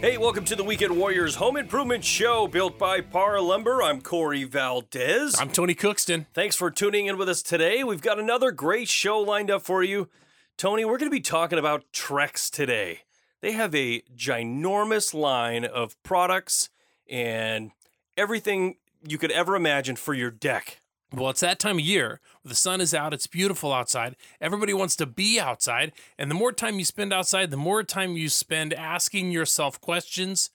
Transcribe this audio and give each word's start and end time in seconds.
Hey, 0.00 0.16
welcome 0.16 0.44
to 0.44 0.54
the 0.54 0.62
Weekend 0.62 0.96
Warriors 0.96 1.34
Home 1.34 1.56
Improvement 1.56 2.04
Show 2.04 2.46
built 2.46 2.78
by 2.78 3.00
Parr 3.00 3.40
Lumber. 3.40 3.82
I'm 3.82 4.00
Corey 4.00 4.44
Valdez. 4.44 5.34
I'm 5.40 5.50
Tony 5.50 5.74
Cookston. 5.74 6.26
Thanks 6.32 6.54
for 6.54 6.70
tuning 6.70 7.06
in 7.06 7.18
with 7.18 7.28
us 7.28 7.42
today. 7.42 7.82
We've 7.82 8.00
got 8.00 8.16
another 8.16 8.52
great 8.52 8.86
show 8.86 9.18
lined 9.18 9.50
up 9.50 9.62
for 9.62 9.82
you. 9.82 10.08
Tony, 10.56 10.84
we're 10.84 10.98
going 10.98 11.10
to 11.10 11.16
be 11.16 11.20
talking 11.20 11.58
about 11.58 11.82
Trex 11.92 12.48
today. 12.48 13.00
They 13.40 13.50
have 13.52 13.74
a 13.74 14.02
ginormous 14.16 15.14
line 15.14 15.64
of 15.64 16.00
products 16.04 16.70
and 17.10 17.72
everything 18.16 18.76
you 19.04 19.18
could 19.18 19.32
ever 19.32 19.56
imagine 19.56 19.96
for 19.96 20.14
your 20.14 20.30
deck. 20.30 20.80
Well, 21.12 21.30
it's 21.30 21.40
that 21.40 21.58
time 21.58 21.78
of 21.78 21.84
year. 21.84 22.20
The 22.44 22.54
sun 22.54 22.80
is 22.80 22.92
out. 22.92 23.14
It's 23.14 23.26
beautiful 23.26 23.72
outside. 23.72 24.14
Everybody 24.40 24.74
wants 24.74 24.94
to 24.96 25.06
be 25.06 25.40
outside. 25.40 25.92
And 26.18 26.30
the 26.30 26.34
more 26.34 26.52
time 26.52 26.78
you 26.78 26.84
spend 26.84 27.12
outside, 27.12 27.50
the 27.50 27.56
more 27.56 27.82
time 27.82 28.16
you 28.16 28.28
spend 28.28 28.74
asking 28.74 29.30
yourself 29.30 29.80
questions 29.80 30.50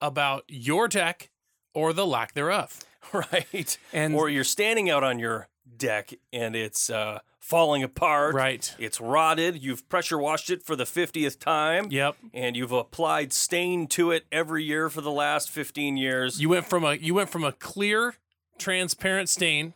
about 0.00 0.44
your 0.48 0.88
deck 0.88 1.30
or 1.72 1.92
the 1.92 2.06
lack 2.06 2.34
thereof. 2.34 2.80
Right. 3.12 3.76
And- 3.92 4.14
or 4.14 4.30
you're 4.30 4.44
standing 4.44 4.88
out 4.88 5.04
on 5.04 5.18
your 5.18 5.48
deck 5.76 6.14
and 6.32 6.56
it's 6.56 6.88
uh, 6.88 7.20
falling 7.38 7.82
apart. 7.82 8.34
Right. 8.34 8.74
It's 8.78 8.98
rotted. 8.98 9.62
You've 9.62 9.86
pressure 9.90 10.18
washed 10.18 10.48
it 10.48 10.62
for 10.62 10.74
the 10.74 10.84
50th 10.84 11.38
time. 11.38 11.88
Yep. 11.90 12.16
And 12.32 12.56
you've 12.56 12.72
applied 12.72 13.32
stain 13.34 13.86
to 13.88 14.10
it 14.10 14.24
every 14.32 14.64
year 14.64 14.88
for 14.88 15.02
the 15.02 15.12
last 15.12 15.50
15 15.50 15.98
years. 15.98 16.40
You 16.40 16.48
went 16.48 16.66
from 16.66 16.82
a 16.82 16.94
you 16.94 17.12
went 17.14 17.28
from 17.28 17.44
a 17.44 17.52
clear, 17.52 18.14
transparent 18.58 19.28
stain 19.28 19.74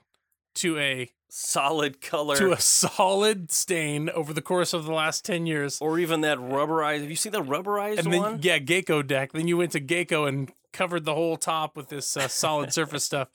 to 0.61 0.79
a 0.79 1.11
Solid 1.31 2.01
color. 2.01 2.37
to 2.37 2.53
a 2.53 2.61
solid 2.61 3.53
stain 3.53 4.09
over 4.11 4.33
the 4.33 4.41
course 4.41 4.73
of 4.73 4.87
the 4.87 4.93
last 4.95 5.27
10 5.27 5.45
years. 5.47 5.79
or 5.81 5.99
even 5.99 6.23
that 6.23 6.39
rubberized. 6.39 7.03
Have 7.03 7.11
you 7.11 7.17
seen 7.17 7.33
the 7.33 7.43
rubberized 7.43 7.99
And 7.99 8.11
then 8.13 8.21
one? 8.21 8.39
yeah, 8.43 8.59
Geico 8.59 9.07
deck. 9.07 9.33
Then 9.33 9.47
you 9.47 9.59
went 9.59 9.73
to 9.73 9.81
Geico 9.81 10.27
and 10.27 10.51
covered 10.73 11.05
the 11.05 11.15
whole 11.15 11.37
top 11.37 11.77
with 11.77 11.89
this 11.91 12.17
uh, 12.17 12.29
solid 12.29 12.73
surface 12.73 13.05
stuff. 13.11 13.29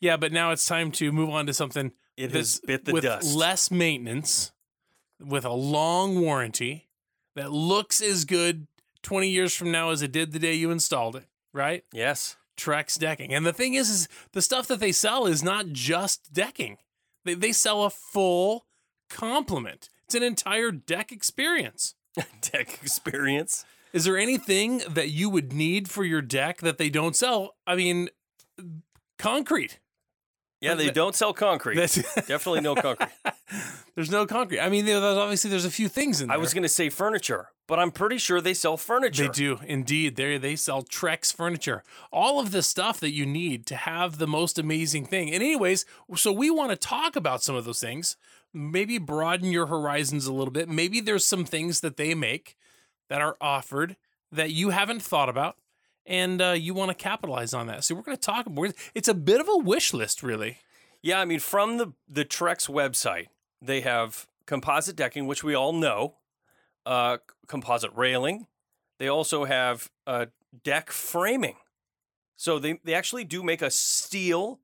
Yeah, 0.00 0.16
but 0.16 0.32
now 0.32 0.50
it's 0.50 0.64
time 0.64 0.90
to 0.92 1.12
move 1.12 1.28
on 1.28 1.44
to 1.46 1.52
something 1.52 1.92
It 2.16 2.32
has 2.32 2.58
bit 2.60 2.86
the 2.86 2.92
with 2.92 3.02
dust. 3.04 3.34
less 3.34 3.70
maintenance, 3.70 4.52
with 5.20 5.44
a 5.44 5.52
long 5.52 6.20
warranty 6.22 6.88
that 7.34 7.52
looks 7.52 8.00
as 8.00 8.24
good 8.24 8.66
20 9.02 9.28
years 9.28 9.54
from 9.54 9.70
now 9.70 9.90
as 9.90 10.00
it 10.00 10.10
did 10.10 10.32
the 10.32 10.38
day 10.38 10.54
you 10.54 10.70
installed 10.70 11.16
it, 11.16 11.24
right? 11.52 11.84
yes. 11.92 12.36
Trex 12.56 12.98
decking. 12.98 13.34
And 13.34 13.44
the 13.44 13.52
thing 13.52 13.74
is, 13.74 13.90
is 13.90 14.08
the 14.32 14.42
stuff 14.42 14.66
that 14.68 14.80
they 14.80 14.92
sell 14.92 15.26
is 15.26 15.42
not 15.42 15.68
just 15.68 16.32
decking. 16.32 16.78
They, 17.24 17.34
they 17.34 17.52
sell 17.52 17.84
a 17.84 17.90
full 17.90 18.66
complement. 19.10 19.88
It's 20.04 20.14
an 20.14 20.22
entire 20.22 20.70
deck 20.70 21.12
experience. 21.12 21.94
Deck 22.40 22.78
experience. 22.82 23.66
Is 23.92 24.04
there 24.04 24.16
anything 24.16 24.82
that 24.88 25.10
you 25.10 25.28
would 25.28 25.52
need 25.52 25.90
for 25.90 26.02
your 26.02 26.22
deck 26.22 26.58
that 26.58 26.78
they 26.78 26.88
don't 26.88 27.14
sell? 27.14 27.56
I 27.66 27.76
mean, 27.76 28.08
concrete. 29.18 29.80
Yeah, 30.60 30.74
they 30.74 30.90
don't 30.90 31.14
sell 31.14 31.32
concrete. 31.34 31.76
Definitely 31.76 32.62
no 32.62 32.74
concrete. 32.74 33.10
there's 33.94 34.10
no 34.10 34.26
concrete. 34.26 34.60
I 34.60 34.70
mean, 34.70 34.86
there's 34.86 35.02
obviously 35.02 35.50
there's 35.50 35.66
a 35.66 35.70
few 35.70 35.88
things 35.88 36.20
in 36.20 36.28
there. 36.28 36.36
I 36.36 36.40
was 36.40 36.54
going 36.54 36.62
to 36.62 36.68
say 36.68 36.88
furniture, 36.88 37.50
but 37.66 37.78
I'm 37.78 37.90
pretty 37.90 38.16
sure 38.16 38.40
they 38.40 38.54
sell 38.54 38.76
furniture. 38.76 39.24
They 39.24 39.28
do 39.28 39.58
indeed. 39.66 40.16
They 40.16 40.38
they 40.38 40.56
sell 40.56 40.82
Trex 40.82 41.34
furniture. 41.34 41.82
All 42.10 42.40
of 42.40 42.52
the 42.52 42.62
stuff 42.62 43.00
that 43.00 43.12
you 43.12 43.26
need 43.26 43.66
to 43.66 43.76
have 43.76 44.18
the 44.18 44.26
most 44.26 44.58
amazing 44.58 45.06
thing. 45.06 45.32
And 45.34 45.42
anyways, 45.42 45.84
so 46.14 46.32
we 46.32 46.50
want 46.50 46.70
to 46.70 46.76
talk 46.76 47.16
about 47.16 47.42
some 47.42 47.54
of 47.54 47.64
those 47.64 47.80
things. 47.80 48.16
Maybe 48.54 48.96
broaden 48.96 49.50
your 49.50 49.66
horizons 49.66 50.26
a 50.26 50.32
little 50.32 50.52
bit. 50.52 50.68
Maybe 50.68 51.00
there's 51.00 51.26
some 51.26 51.44
things 51.44 51.80
that 51.80 51.98
they 51.98 52.14
make 52.14 52.56
that 53.10 53.20
are 53.20 53.36
offered 53.40 53.96
that 54.32 54.50
you 54.50 54.70
haven't 54.70 55.02
thought 55.02 55.28
about, 55.28 55.56
and 56.06 56.40
uh, 56.40 56.52
you 56.52 56.74
want 56.74 56.90
to 56.90 56.94
capitalize 56.94 57.52
on 57.52 57.66
that. 57.66 57.84
So 57.84 57.94
we're 57.94 58.02
going 58.02 58.16
to 58.16 58.20
talk 58.20 58.46
about. 58.46 58.72
It's 58.94 59.08
a 59.08 59.14
bit 59.14 59.40
of 59.40 59.48
a 59.48 59.58
wish 59.58 59.92
list, 59.92 60.22
really. 60.22 60.58
Yeah, 61.02 61.20
I 61.20 61.24
mean, 61.24 61.40
from 61.40 61.78
the 61.78 61.92
the 62.08 62.24
Trex 62.24 62.68
website, 62.68 63.26
they 63.60 63.80
have 63.82 64.26
composite 64.46 64.96
decking, 64.96 65.26
which 65.26 65.44
we 65.44 65.54
all 65.54 65.72
know, 65.72 66.16
uh, 66.84 67.18
composite 67.46 67.90
railing. 67.94 68.46
They 68.98 69.08
also 69.08 69.44
have 69.44 69.90
uh, 70.06 70.26
deck 70.64 70.90
framing. 70.90 71.56
So 72.36 72.58
they 72.58 72.80
they 72.84 72.94
actually 72.94 73.24
do 73.24 73.42
make 73.42 73.62
a 73.62 73.70
steel 73.70 74.60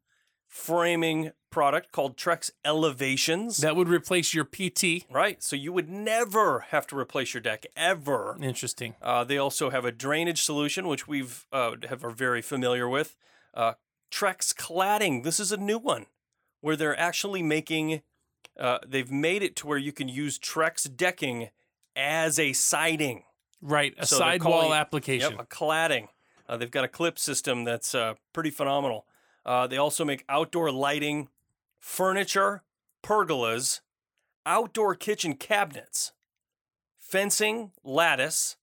framing 0.52 1.32
product 1.48 1.92
called 1.92 2.14
Trex 2.18 2.50
Elevations. 2.62 3.56
That 3.56 3.74
would 3.74 3.88
replace 3.88 4.34
your 4.34 4.44
PT. 4.44 5.06
right. 5.10 5.42
So 5.42 5.56
you 5.56 5.72
would 5.72 5.88
never 5.88 6.60
have 6.68 6.86
to 6.88 6.98
replace 6.98 7.32
your 7.32 7.40
deck 7.40 7.64
ever. 7.74 8.36
Interesting. 8.40 8.94
Uh, 9.00 9.24
they 9.24 9.38
also 9.38 9.70
have 9.70 9.86
a 9.86 9.90
drainage 9.90 10.42
solution, 10.42 10.86
which 10.86 11.08
we've 11.08 11.46
uh, 11.52 11.76
have, 11.88 12.04
are 12.04 12.10
very 12.10 12.42
familiar 12.42 12.86
with. 12.86 13.16
Uh, 13.54 13.72
Trex 14.10 14.54
cladding. 14.54 15.24
This 15.24 15.40
is 15.40 15.52
a 15.52 15.56
new 15.56 15.78
one, 15.78 16.04
where 16.60 16.76
they're 16.76 16.98
actually 17.00 17.42
making. 17.42 18.02
Uh, 18.60 18.78
they've 18.86 19.10
made 19.10 19.42
it 19.42 19.56
to 19.56 19.66
where 19.66 19.78
you 19.78 19.90
can 19.90 20.08
use 20.08 20.38
Trex 20.38 20.86
decking 20.94 21.48
as 21.96 22.38
a 22.38 22.52
siding. 22.52 23.24
Right, 23.62 23.94
a 23.96 24.04
So 24.04 24.18
sidewall 24.18 24.74
application. 24.74 25.32
Yep, 25.32 25.40
a 25.40 25.46
cladding. 25.46 26.08
Uh, 26.46 26.58
they've 26.58 26.70
got 26.70 26.84
a 26.84 26.88
clip 26.88 27.18
system 27.18 27.64
that's 27.64 27.94
uh, 27.94 28.14
pretty 28.34 28.50
phenomenal. 28.50 29.06
Uh, 29.44 29.66
they 29.66 29.76
also 29.76 30.04
make 30.04 30.24
outdoor 30.28 30.70
lighting, 30.70 31.28
furniture, 31.78 32.62
pergolas, 33.02 33.80
outdoor 34.46 34.94
kitchen 34.94 35.34
cabinets, 35.34 36.12
fencing, 36.98 37.72
lattice, 37.82 38.56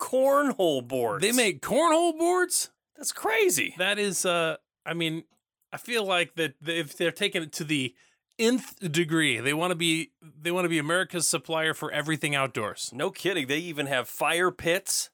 cornhole 0.00 0.86
boards. 0.86 1.22
They 1.22 1.32
make 1.32 1.62
cornhole 1.62 2.18
boards. 2.18 2.70
that's 2.96 3.12
crazy. 3.12 3.74
That 3.78 3.98
is, 3.98 4.24
uh, 4.26 4.56
I 4.84 4.94
mean, 4.94 5.24
I 5.72 5.76
feel 5.76 6.04
like 6.04 6.34
that 6.34 6.54
if 6.66 6.96
they're 6.96 7.12
taking 7.12 7.42
it 7.42 7.52
to 7.52 7.64
the 7.64 7.94
nth 8.38 8.92
degree, 8.92 9.38
they 9.38 9.54
want 9.54 9.70
to 9.70 9.76
be 9.76 10.10
they 10.22 10.50
want 10.50 10.64
to 10.64 10.68
be 10.68 10.78
America's 10.78 11.28
supplier 11.28 11.74
for 11.74 11.92
everything 11.92 12.34
outdoors. 12.34 12.90
No 12.92 13.10
kidding. 13.10 13.46
They 13.46 13.58
even 13.58 13.86
have 13.86 14.08
fire 14.08 14.50
pits, 14.50 15.10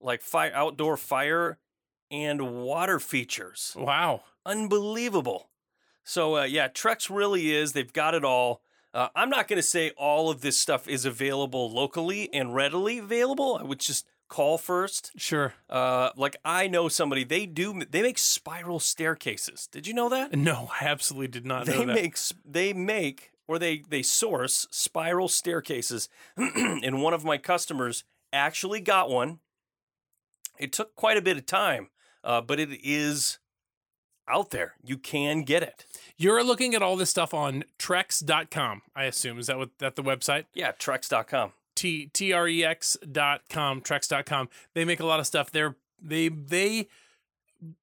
like 0.00 0.22
fire 0.22 0.52
outdoor 0.54 0.96
fire 0.96 1.58
and 2.10 2.62
water 2.62 2.98
features. 2.98 3.74
Wow. 3.76 4.22
Unbelievable. 4.48 5.50
So 6.02 6.38
uh, 6.38 6.44
yeah, 6.44 6.68
Trex 6.68 7.14
really 7.14 7.54
is. 7.54 7.72
They've 7.72 7.92
got 7.92 8.14
it 8.14 8.24
all. 8.24 8.62
Uh, 8.94 9.08
I'm 9.14 9.28
not 9.28 9.46
going 9.46 9.58
to 9.58 9.62
say 9.62 9.90
all 9.96 10.30
of 10.30 10.40
this 10.40 10.58
stuff 10.58 10.88
is 10.88 11.04
available 11.04 11.70
locally 11.70 12.32
and 12.32 12.54
readily 12.54 12.98
available. 12.98 13.58
I 13.60 13.64
would 13.64 13.80
just 13.80 14.06
call 14.28 14.56
first. 14.56 15.12
Sure. 15.16 15.52
Uh, 15.68 16.10
like 16.16 16.36
I 16.44 16.66
know 16.68 16.88
somebody. 16.88 17.24
They 17.24 17.44
do. 17.44 17.82
They 17.90 18.02
make 18.02 18.18
spiral 18.18 18.80
staircases. 18.80 19.66
Did 19.66 19.86
you 19.86 19.92
know 19.92 20.08
that? 20.08 20.34
No, 20.34 20.70
I 20.80 20.86
absolutely 20.86 21.28
did 21.28 21.46
not 21.46 21.66
know 21.66 21.80
They 21.80 21.84
that. 21.84 21.94
Make, 21.94 22.16
they 22.44 22.72
make 22.72 23.32
or 23.46 23.58
they 23.58 23.82
they 23.88 24.02
source 24.02 24.66
spiral 24.70 25.28
staircases. 25.28 26.08
and 26.36 27.02
one 27.02 27.12
of 27.12 27.24
my 27.24 27.36
customers 27.36 28.04
actually 28.32 28.80
got 28.80 29.10
one. 29.10 29.40
It 30.58 30.72
took 30.72 30.94
quite 30.96 31.16
a 31.16 31.22
bit 31.22 31.36
of 31.36 31.46
time, 31.46 31.88
uh, 32.24 32.40
but 32.40 32.58
it 32.58 32.70
is 32.82 33.38
out 34.30 34.50
there. 34.50 34.74
You 34.84 34.96
can 34.96 35.42
get 35.42 35.62
it. 35.62 35.84
You're 36.16 36.42
looking 36.42 36.74
at 36.74 36.82
all 36.82 36.96
this 36.96 37.10
stuff 37.10 37.32
on 37.32 37.64
Trex.com, 37.78 38.82
I 38.94 39.04
assume. 39.04 39.38
Is 39.38 39.46
that 39.46 39.58
what 39.58 39.70
that 39.78 39.96
the 39.96 40.02
website? 40.02 40.44
Yeah, 40.54 40.72
Trex.com. 40.72 41.52
T 41.74 42.06
T 42.12 42.32
R 42.32 42.48
E 42.48 42.64
X 42.64 42.96
dot 43.10 43.42
com, 43.48 43.80
Trex.com. 43.80 44.48
They 44.74 44.84
make 44.84 45.00
a 45.00 45.06
lot 45.06 45.20
of 45.20 45.26
stuff. 45.26 45.50
They're 45.52 45.76
they 46.02 46.28
they 46.28 46.88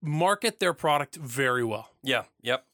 market 0.01 0.59
their 0.59 0.73
product 0.73 1.15
very 1.15 1.63
well. 1.63 1.91
Yeah, 2.03 2.23
yep. 2.41 2.65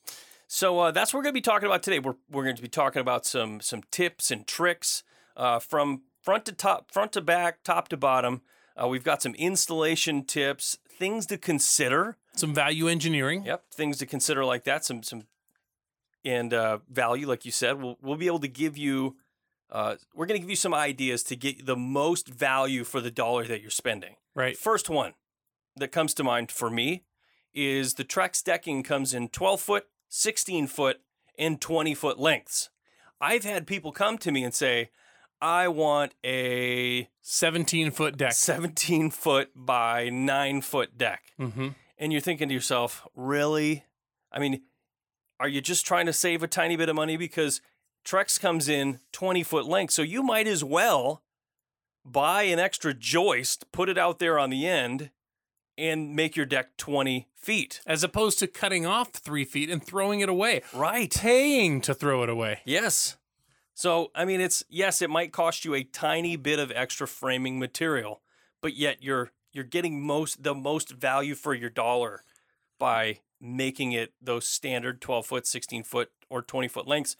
So 0.47 0.79
uh, 0.79 0.91
that's 0.91 1.13
what 1.13 1.19
we're 1.19 1.23
going 1.23 1.33
to 1.33 1.37
be 1.37 1.41
talking 1.41 1.65
about 1.67 1.83
today. 1.83 1.99
We're, 1.99 2.15
we're 2.29 2.43
going 2.43 2.55
to 2.55 2.61
be 2.61 2.67
talking 2.67 2.99
about 2.99 3.25
some 3.25 3.61
some 3.61 3.83
tips 3.91 4.31
and 4.31 4.45
tricks 4.45 5.03
uh, 5.37 5.59
from 5.59 6.01
front 6.21 6.45
to 6.45 6.51
top, 6.51 6.91
front 6.91 7.13
to 7.13 7.21
back, 7.21 7.63
top 7.63 7.87
to 7.89 7.97
bottom. 7.97 8.41
Uh, 8.81 8.87
we've 8.87 9.03
got 9.03 9.21
some 9.21 9.35
installation 9.35 10.23
tips, 10.23 10.77
things 10.89 11.25
to 11.27 11.37
consider. 11.37 12.17
Some 12.35 12.53
value 12.53 12.87
engineering. 12.87 13.45
Yep, 13.45 13.63
things 13.73 13.97
to 13.99 14.05
consider 14.05 14.45
like 14.45 14.63
that. 14.63 14.85
Some 14.85 15.03
some 15.03 15.23
and 16.23 16.53
uh, 16.53 16.79
value, 16.89 17.27
like 17.27 17.45
you 17.45 17.51
said. 17.51 17.81
We'll 17.81 17.97
we'll 18.01 18.17
be 18.17 18.27
able 18.27 18.39
to 18.39 18.47
give 18.47 18.77
you. 18.77 19.17
Uh, 19.69 19.95
we're 20.13 20.25
going 20.25 20.37
to 20.37 20.41
give 20.41 20.49
you 20.49 20.55
some 20.57 20.73
ideas 20.73 21.23
to 21.23 21.35
get 21.37 21.65
the 21.65 21.77
most 21.77 22.27
value 22.27 22.83
for 22.83 22.99
the 22.99 23.09
dollar 23.09 23.45
that 23.45 23.61
you're 23.61 23.71
spending. 23.71 24.17
Right. 24.35 24.57
First 24.57 24.89
one 24.89 25.13
that 25.77 25.93
comes 25.93 26.13
to 26.15 26.25
mind 26.25 26.51
for 26.51 26.69
me 26.69 27.05
is 27.53 27.93
the 27.93 28.03
Trex 28.03 28.43
decking 28.43 28.83
comes 28.83 29.13
in 29.13 29.29
12 29.29 29.61
foot, 29.61 29.87
16 30.09 30.67
foot, 30.67 30.99
and 31.37 31.61
20 31.61 31.93
foot 31.95 32.19
lengths. 32.19 32.69
I've 33.21 33.45
had 33.45 33.65
people 33.65 33.93
come 33.93 34.17
to 34.19 34.31
me 34.31 34.43
and 34.43 34.53
say, 34.53 34.89
I 35.41 35.67
want 35.69 36.13
a 36.23 37.09
17 37.21 37.91
foot 37.91 38.17
deck. 38.17 38.33
17 38.33 39.09
foot 39.09 39.51
by 39.55 40.09
9 40.09 40.61
foot 40.61 40.97
deck. 40.97 41.23
Mm-hmm. 41.39 41.69
And 42.01 42.11
you're 42.11 42.19
thinking 42.19 42.47
to 42.49 42.53
yourself, 42.53 43.07
really? 43.15 43.85
I 44.31 44.39
mean, 44.39 44.63
are 45.39 45.47
you 45.47 45.61
just 45.61 45.85
trying 45.85 46.07
to 46.07 46.13
save 46.13 46.41
a 46.41 46.47
tiny 46.47 46.75
bit 46.75 46.89
of 46.89 46.95
money? 46.95 47.15
Because 47.15 47.61
Trex 48.03 48.39
comes 48.39 48.67
in 48.67 48.99
20 49.11 49.43
foot 49.43 49.65
length. 49.65 49.93
So 49.93 50.01
you 50.01 50.23
might 50.23 50.47
as 50.47 50.63
well 50.63 51.21
buy 52.03 52.41
an 52.43 52.57
extra 52.57 52.95
joist, 52.95 53.71
put 53.71 53.87
it 53.87 53.99
out 53.99 54.17
there 54.17 54.39
on 54.39 54.49
the 54.49 54.67
end, 54.67 55.11
and 55.77 56.15
make 56.15 56.35
your 56.35 56.47
deck 56.47 56.75
20 56.77 57.27
feet. 57.35 57.81
As 57.85 58.03
opposed 58.03 58.39
to 58.39 58.47
cutting 58.47 58.87
off 58.87 59.11
three 59.13 59.45
feet 59.45 59.69
and 59.69 59.85
throwing 59.85 60.21
it 60.21 60.29
away, 60.29 60.63
Right. 60.73 61.13
paying 61.13 61.81
to 61.81 61.93
throw 61.93 62.23
it 62.23 62.29
away. 62.29 62.61
Yes. 62.65 63.17
So, 63.75 64.11
I 64.15 64.25
mean, 64.25 64.41
it's 64.41 64.63
yes, 64.69 65.03
it 65.03 65.09
might 65.11 65.31
cost 65.31 65.65
you 65.65 65.75
a 65.75 65.83
tiny 65.83 66.35
bit 66.35 66.57
of 66.57 66.71
extra 66.71 67.07
framing 67.07 67.59
material, 67.59 68.21
but 68.59 68.75
yet 68.75 69.03
you're 69.03 69.31
you're 69.53 69.63
getting 69.63 70.01
most 70.01 70.43
the 70.43 70.55
most 70.55 70.91
value 70.91 71.35
for 71.35 71.53
your 71.53 71.69
dollar 71.69 72.23
by 72.79 73.19
making 73.39 73.91
it 73.91 74.13
those 74.21 74.47
standard 74.47 75.01
12 75.01 75.25
foot, 75.25 75.47
16 75.47 75.83
foot, 75.83 76.11
or 76.29 76.41
20 76.41 76.67
foot 76.67 76.87
lengths, 76.87 77.15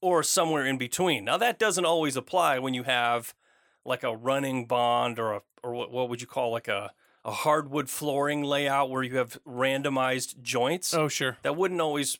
or 0.00 0.22
somewhere 0.22 0.64
in 0.66 0.78
between. 0.78 1.24
Now, 1.24 1.36
that 1.36 1.58
doesn't 1.58 1.84
always 1.84 2.16
apply 2.16 2.58
when 2.58 2.74
you 2.74 2.82
have 2.84 3.34
like 3.84 4.02
a 4.02 4.16
running 4.16 4.66
bond 4.66 5.18
or 5.18 5.32
a 5.32 5.40
or 5.62 5.74
what, 5.74 5.90
what 5.90 6.08
would 6.08 6.20
you 6.20 6.26
call 6.26 6.50
like 6.50 6.68
a 6.68 6.92
a 7.22 7.30
hardwood 7.32 7.90
flooring 7.90 8.42
layout 8.42 8.88
where 8.88 9.02
you 9.02 9.18
have 9.18 9.38
randomized 9.46 10.40
joints 10.40 10.94
Oh, 10.94 11.06
sure. 11.08 11.36
that 11.42 11.54
wouldn't 11.54 11.80
always 11.80 12.18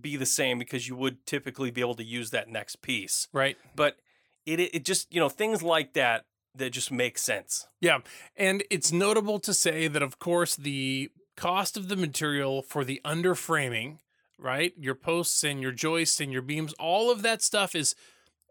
be 0.00 0.16
the 0.16 0.24
same 0.24 0.58
because 0.58 0.88
you 0.88 0.96
would 0.96 1.26
typically 1.26 1.70
be 1.70 1.82
able 1.82 1.94
to 1.96 2.04
use 2.04 2.30
that 2.30 2.48
next 2.48 2.80
piece. 2.80 3.28
Right. 3.34 3.58
But 3.76 3.98
it 4.46 4.58
it 4.58 4.84
just 4.86 5.12
you 5.12 5.20
know 5.20 5.28
things 5.28 5.62
like 5.62 5.92
that 5.92 6.24
that 6.54 6.70
just 6.70 6.90
make 6.90 7.18
sense. 7.18 7.66
Yeah. 7.80 8.00
And 8.36 8.62
it's 8.70 8.92
notable 8.92 9.38
to 9.40 9.54
say 9.54 9.88
that, 9.88 10.02
of 10.02 10.18
course, 10.18 10.56
the 10.56 11.10
cost 11.36 11.76
of 11.76 11.88
the 11.88 11.96
material 11.96 12.62
for 12.62 12.84
the 12.84 13.00
underframing, 13.04 13.98
right? 14.38 14.72
Your 14.76 14.94
posts 14.94 15.42
and 15.44 15.60
your 15.60 15.72
joists 15.72 16.20
and 16.20 16.32
your 16.32 16.42
beams, 16.42 16.74
all 16.74 17.10
of 17.10 17.22
that 17.22 17.42
stuff 17.42 17.74
is 17.74 17.94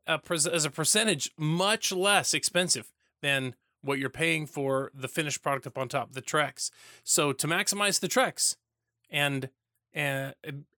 a, 0.08 0.18
pres- 0.18 0.48
as 0.48 0.66
a 0.66 0.72
percentage 0.72 1.32
much 1.38 1.92
less 1.92 2.34
expensive 2.34 2.92
than 3.22 3.56
what 3.82 4.00
you're 4.00 4.10
paying 4.10 4.46
for 4.46 4.92
the 4.94 5.08
finished 5.08 5.42
product 5.42 5.68
up 5.68 5.78
on 5.78 5.88
top, 5.88 6.14
the 6.14 6.22
Trex. 6.22 6.72
So 7.04 7.34
to 7.34 7.48
maximize 7.48 8.00
the 8.00 8.08
Trex 8.08 8.56
and 9.10 9.50
and 9.94 10.34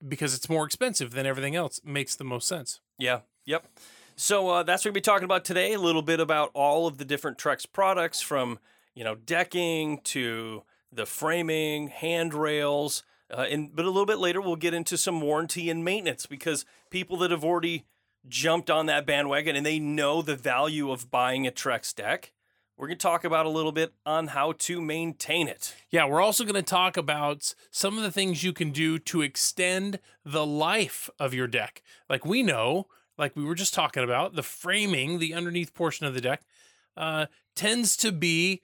because 0.08 0.34
it's 0.34 0.50
more 0.50 0.66
expensive 0.66 1.12
than 1.12 1.28
everything 1.28 1.56
else 1.56 1.80
makes 1.84 2.16
the 2.16 2.24
most 2.24 2.48
sense. 2.48 2.80
Yeah. 2.98 3.20
Yep. 3.46 3.68
So 4.16 4.50
uh, 4.50 4.64
that's 4.64 4.86
what 4.86 4.90
we'll 4.90 4.96
be 4.96 5.02
talking 5.02 5.26
about 5.26 5.44
today. 5.44 5.74
A 5.74 5.80
little 5.80 6.02
bit 6.02 6.20
about 6.20 6.52
all 6.54 6.88
of 6.88 6.98
the 6.98 7.06
different 7.06 7.38
Trex 7.38 7.66
products, 7.72 8.22
from 8.22 8.60
you 8.94 9.04
know 9.04 9.16
decking 9.16 10.02
to 10.06 10.64
the 10.92 11.06
framing, 11.06 11.88
handrails, 11.88 13.04
uh, 13.32 13.46
and 13.50 13.76
but 13.76 13.86
a 13.86 13.90
little 13.90 14.06
bit 14.06 14.20
later 14.20 14.42
we'll 14.42 14.56
get 14.56 14.74
into 14.74 14.98
some 14.98 15.22
warranty 15.22 15.70
and 15.70 15.84
maintenance 15.84 16.26
because 16.26 16.66
people 16.90 17.18
that 17.18 17.32
have 17.32 17.44
already 17.44 17.86
jumped 18.28 18.70
on 18.70 18.86
that 18.86 19.06
bandwagon 19.06 19.56
and 19.56 19.66
they 19.66 19.80
know 19.80 20.22
the 20.22 20.36
value 20.36 20.92
of 20.92 21.12
buying 21.12 21.48
a 21.48 21.52
Trex 21.52 21.94
deck. 21.94 22.32
We're 22.78 22.88
going 22.88 22.98
to 22.98 23.04
talk 23.04 23.24
about 23.24 23.46
a 23.46 23.50
little 23.50 23.72
bit 23.72 23.94
on 24.06 24.28
how 24.28 24.54
to 24.54 24.82
maintain 24.82 25.48
it. 25.48 25.76
Yeah, 25.92 26.08
we're 26.08 26.22
also 26.22 26.44
going 26.44 26.56
to 26.56 26.64
talk 26.64 26.98
about 26.98 27.54
some 27.70 27.98
of 27.98 28.04
the 28.04 28.12
things 28.12 28.44
you 28.44 28.52
can 28.52 28.72
do 28.72 28.98
to 29.00 29.22
extend 29.22 30.00
the 30.26 30.46
life 30.46 31.10
of 31.20 31.34
your 31.36 31.48
deck. 31.48 31.84
Like 32.10 32.26
we 32.26 32.42
know, 32.42 32.88
like 33.18 33.36
we 33.36 33.44
were 33.44 33.56
just 33.56 33.74
talking 33.74 34.04
about, 34.04 34.36
the 34.36 34.44
framing, 34.44 35.20
the 35.20 35.34
underneath 35.34 35.74
portion 35.74 36.06
of 36.06 36.14
the 36.14 36.22
deck, 36.22 36.42
uh, 36.98 37.28
tends 37.56 37.96
to 37.98 38.12
be 38.12 38.62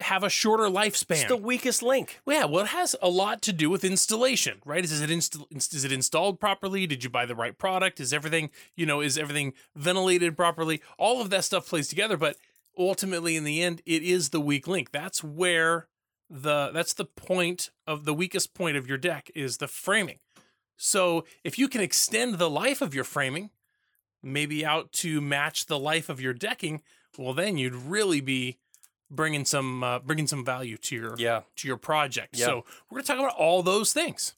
have 0.00 0.22
a 0.22 0.28
shorter 0.28 0.64
lifespan. 0.64 1.22
It's 1.22 1.24
the 1.24 1.36
weakest 1.36 1.82
link. 1.82 2.20
Yeah, 2.26 2.44
well, 2.44 2.64
it 2.64 2.68
has 2.68 2.94
a 3.00 3.08
lot 3.08 3.40
to 3.42 3.52
do 3.52 3.70
with 3.70 3.84
installation, 3.84 4.60
right? 4.64 4.84
Is 4.84 5.00
it 5.00 5.10
inst- 5.10 5.38
is 5.50 5.84
it 5.84 5.92
installed 5.92 6.38
properly? 6.38 6.86
Did 6.86 7.02
you 7.02 7.10
buy 7.10 7.24
the 7.24 7.34
right 7.34 7.56
product? 7.56 7.98
Is 7.98 8.12
everything 8.12 8.50
you 8.76 8.84
know? 8.84 9.00
Is 9.00 9.16
everything 9.16 9.54
ventilated 9.74 10.36
properly? 10.36 10.82
All 10.98 11.20
of 11.20 11.30
that 11.30 11.44
stuff 11.44 11.68
plays 11.68 11.88
together, 11.88 12.16
but 12.16 12.36
ultimately, 12.76 13.36
in 13.36 13.44
the 13.44 13.62
end, 13.62 13.80
it 13.86 14.02
is 14.02 14.30
the 14.30 14.40
weak 14.40 14.68
link. 14.68 14.92
That's 14.92 15.24
where 15.24 15.88
the 16.28 16.70
that's 16.72 16.92
the 16.92 17.04
point 17.06 17.70
of 17.86 18.04
the 18.04 18.14
weakest 18.14 18.52
point 18.52 18.76
of 18.76 18.86
your 18.86 18.98
deck 18.98 19.30
is 19.34 19.58
the 19.58 19.68
framing. 19.68 20.18
So 20.76 21.24
if 21.42 21.58
you 21.58 21.68
can 21.68 21.80
extend 21.80 22.34
the 22.34 22.50
life 22.50 22.82
of 22.82 22.94
your 22.94 23.04
framing, 23.04 23.50
maybe 24.26 24.64
out 24.64 24.92
to 24.92 25.20
match 25.20 25.66
the 25.66 25.78
life 25.78 26.08
of 26.08 26.20
your 26.20 26.34
decking, 26.34 26.82
well, 27.16 27.32
then 27.32 27.56
you'd 27.56 27.74
really 27.74 28.20
be 28.20 28.58
bringing 29.10 29.44
some 29.44 29.82
uh, 29.84 29.98
bringing 30.00 30.26
some 30.26 30.44
value 30.44 30.76
to 30.78 30.94
your 30.96 31.14
Yeah. 31.16 31.42
to 31.56 31.68
your 31.68 31.76
project. 31.76 32.36
Yeah. 32.36 32.46
So 32.46 32.64
we're 32.90 33.00
to 33.00 33.06
talk 33.06 33.18
about 33.18 33.36
all 33.36 33.62
those 33.62 33.92
things. 33.92 34.34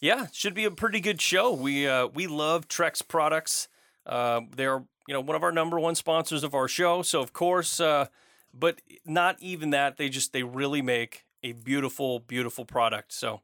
Yeah, 0.00 0.26
should 0.32 0.54
be 0.54 0.64
a 0.64 0.70
pretty 0.70 1.00
good 1.00 1.20
show. 1.20 1.52
We 1.52 1.86
uh, 1.86 2.08
we 2.08 2.26
love 2.26 2.68
Trex 2.68 3.06
products. 3.06 3.68
Uh, 4.06 4.40
they're 4.56 4.82
you 5.06 5.14
know 5.14 5.20
one 5.20 5.36
of 5.36 5.42
our 5.42 5.52
number 5.52 5.78
one 5.78 5.94
sponsors 5.94 6.42
of 6.42 6.54
our 6.54 6.68
show. 6.68 7.02
So 7.02 7.20
of 7.20 7.32
course, 7.32 7.78
uh, 7.80 8.06
but 8.52 8.80
not 9.04 9.36
even 9.40 9.70
that. 9.70 9.96
They 9.96 10.08
just 10.08 10.32
they 10.32 10.42
really 10.42 10.82
make 10.82 11.24
a 11.44 11.52
beautiful, 11.52 12.18
beautiful 12.18 12.64
product. 12.64 13.12
So 13.12 13.42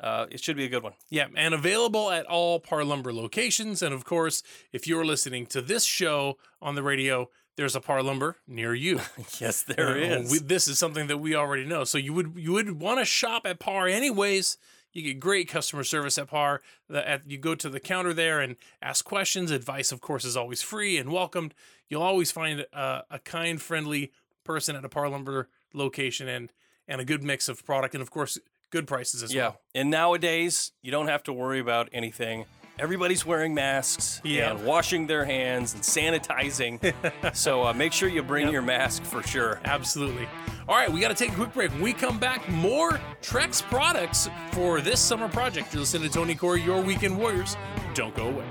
uh, 0.00 0.26
it 0.30 0.42
should 0.42 0.56
be 0.56 0.64
a 0.64 0.68
good 0.68 0.82
one. 0.82 0.92
Yeah, 1.10 1.26
and 1.36 1.54
available 1.54 2.10
at 2.10 2.26
all 2.26 2.60
Parr 2.60 2.84
Lumber 2.84 3.12
locations. 3.12 3.82
And 3.82 3.94
of 3.94 4.04
course, 4.04 4.42
if 4.72 4.86
you're 4.86 5.04
listening 5.04 5.46
to 5.46 5.60
this 5.62 5.84
show 5.84 6.36
on 6.60 6.74
the 6.74 6.82
radio, 6.82 7.30
there's 7.56 7.76
a 7.76 7.80
Parr 7.80 8.02
Lumber 8.02 8.36
near 8.46 8.74
you. 8.74 9.00
Yes, 9.40 9.62
there 9.62 9.96
is. 9.96 10.30
we- 10.30 10.38
this 10.38 10.66
is 10.68 10.78
something 10.78 11.06
that 11.06 11.18
we 11.18 11.34
already 11.34 11.64
know. 11.64 11.84
So 11.84 11.98
you 11.98 12.12
would 12.12 12.34
you 12.36 12.52
would 12.52 12.80
want 12.80 12.98
to 12.98 13.04
shop 13.04 13.42
at 13.46 13.58
Parr 13.60 13.86
anyways. 13.88 14.58
You 14.92 15.02
get 15.02 15.18
great 15.18 15.48
customer 15.48 15.82
service 15.82 16.18
at 16.18 16.28
Parr. 16.28 16.60
The, 16.88 17.08
at, 17.08 17.28
you 17.28 17.36
go 17.38 17.54
to 17.56 17.68
the 17.68 17.80
counter 17.80 18.14
there 18.14 18.40
and 18.40 18.54
ask 18.80 19.04
questions. 19.04 19.50
Advice, 19.50 19.90
of 19.90 20.00
course, 20.00 20.24
is 20.24 20.36
always 20.36 20.62
free 20.62 20.98
and 20.98 21.10
welcomed. 21.10 21.52
You'll 21.88 22.02
always 22.02 22.30
find 22.30 22.64
uh, 22.72 23.02
a 23.10 23.18
kind, 23.18 23.60
friendly 23.60 24.12
person 24.44 24.76
at 24.76 24.84
a 24.84 24.88
Parr 24.88 25.08
Lumber 25.08 25.48
location 25.72 26.28
and 26.28 26.52
and 26.86 27.00
a 27.00 27.04
good 27.04 27.24
mix 27.24 27.48
of 27.48 27.64
product 27.64 27.94
and 27.94 28.02
of 28.02 28.10
course 28.10 28.38
good 28.74 28.86
prices 28.88 29.22
as 29.22 29.32
yeah, 29.32 29.42
well. 29.42 29.60
and 29.74 29.88
nowadays 29.88 30.72
you 30.82 30.90
don't 30.90 31.06
have 31.06 31.22
to 31.22 31.32
worry 31.32 31.60
about 31.60 31.88
anything. 31.92 32.44
Everybody's 32.76 33.24
wearing 33.24 33.54
masks 33.54 34.20
Yeah. 34.24 34.50
and 34.50 34.66
washing 34.66 35.06
their 35.06 35.24
hands 35.24 35.74
and 35.74 35.82
sanitizing. 35.84 36.92
so 37.36 37.62
uh, 37.62 37.72
make 37.72 37.92
sure 37.92 38.08
you 38.08 38.20
bring 38.24 38.46
Yep. 38.46 38.52
your 38.52 38.62
mask 38.62 39.04
for 39.04 39.22
sure. 39.22 39.60
Absolutely. 39.64 40.26
All 40.68 40.74
right, 40.74 40.90
we 40.92 40.98
got 41.00 41.08
to 41.08 41.14
take 41.14 41.30
a 41.30 41.36
quick 41.36 41.54
break. 41.54 41.70
When 41.70 41.82
we 41.82 41.92
come 41.92 42.18
back, 42.18 42.48
more 42.48 42.98
Trex 43.22 43.62
products 43.62 44.28
for 44.50 44.80
this 44.80 45.00
summer 45.00 45.28
project. 45.28 45.72
You're 45.72 45.80
listening 45.82 46.08
to 46.08 46.12
Tony 46.12 46.34
Corey, 46.34 46.62
your 46.62 46.82
Weekend 46.82 47.16
Warriors. 47.16 47.56
Don't 47.94 48.14
go 48.16 48.26
away. 48.26 48.44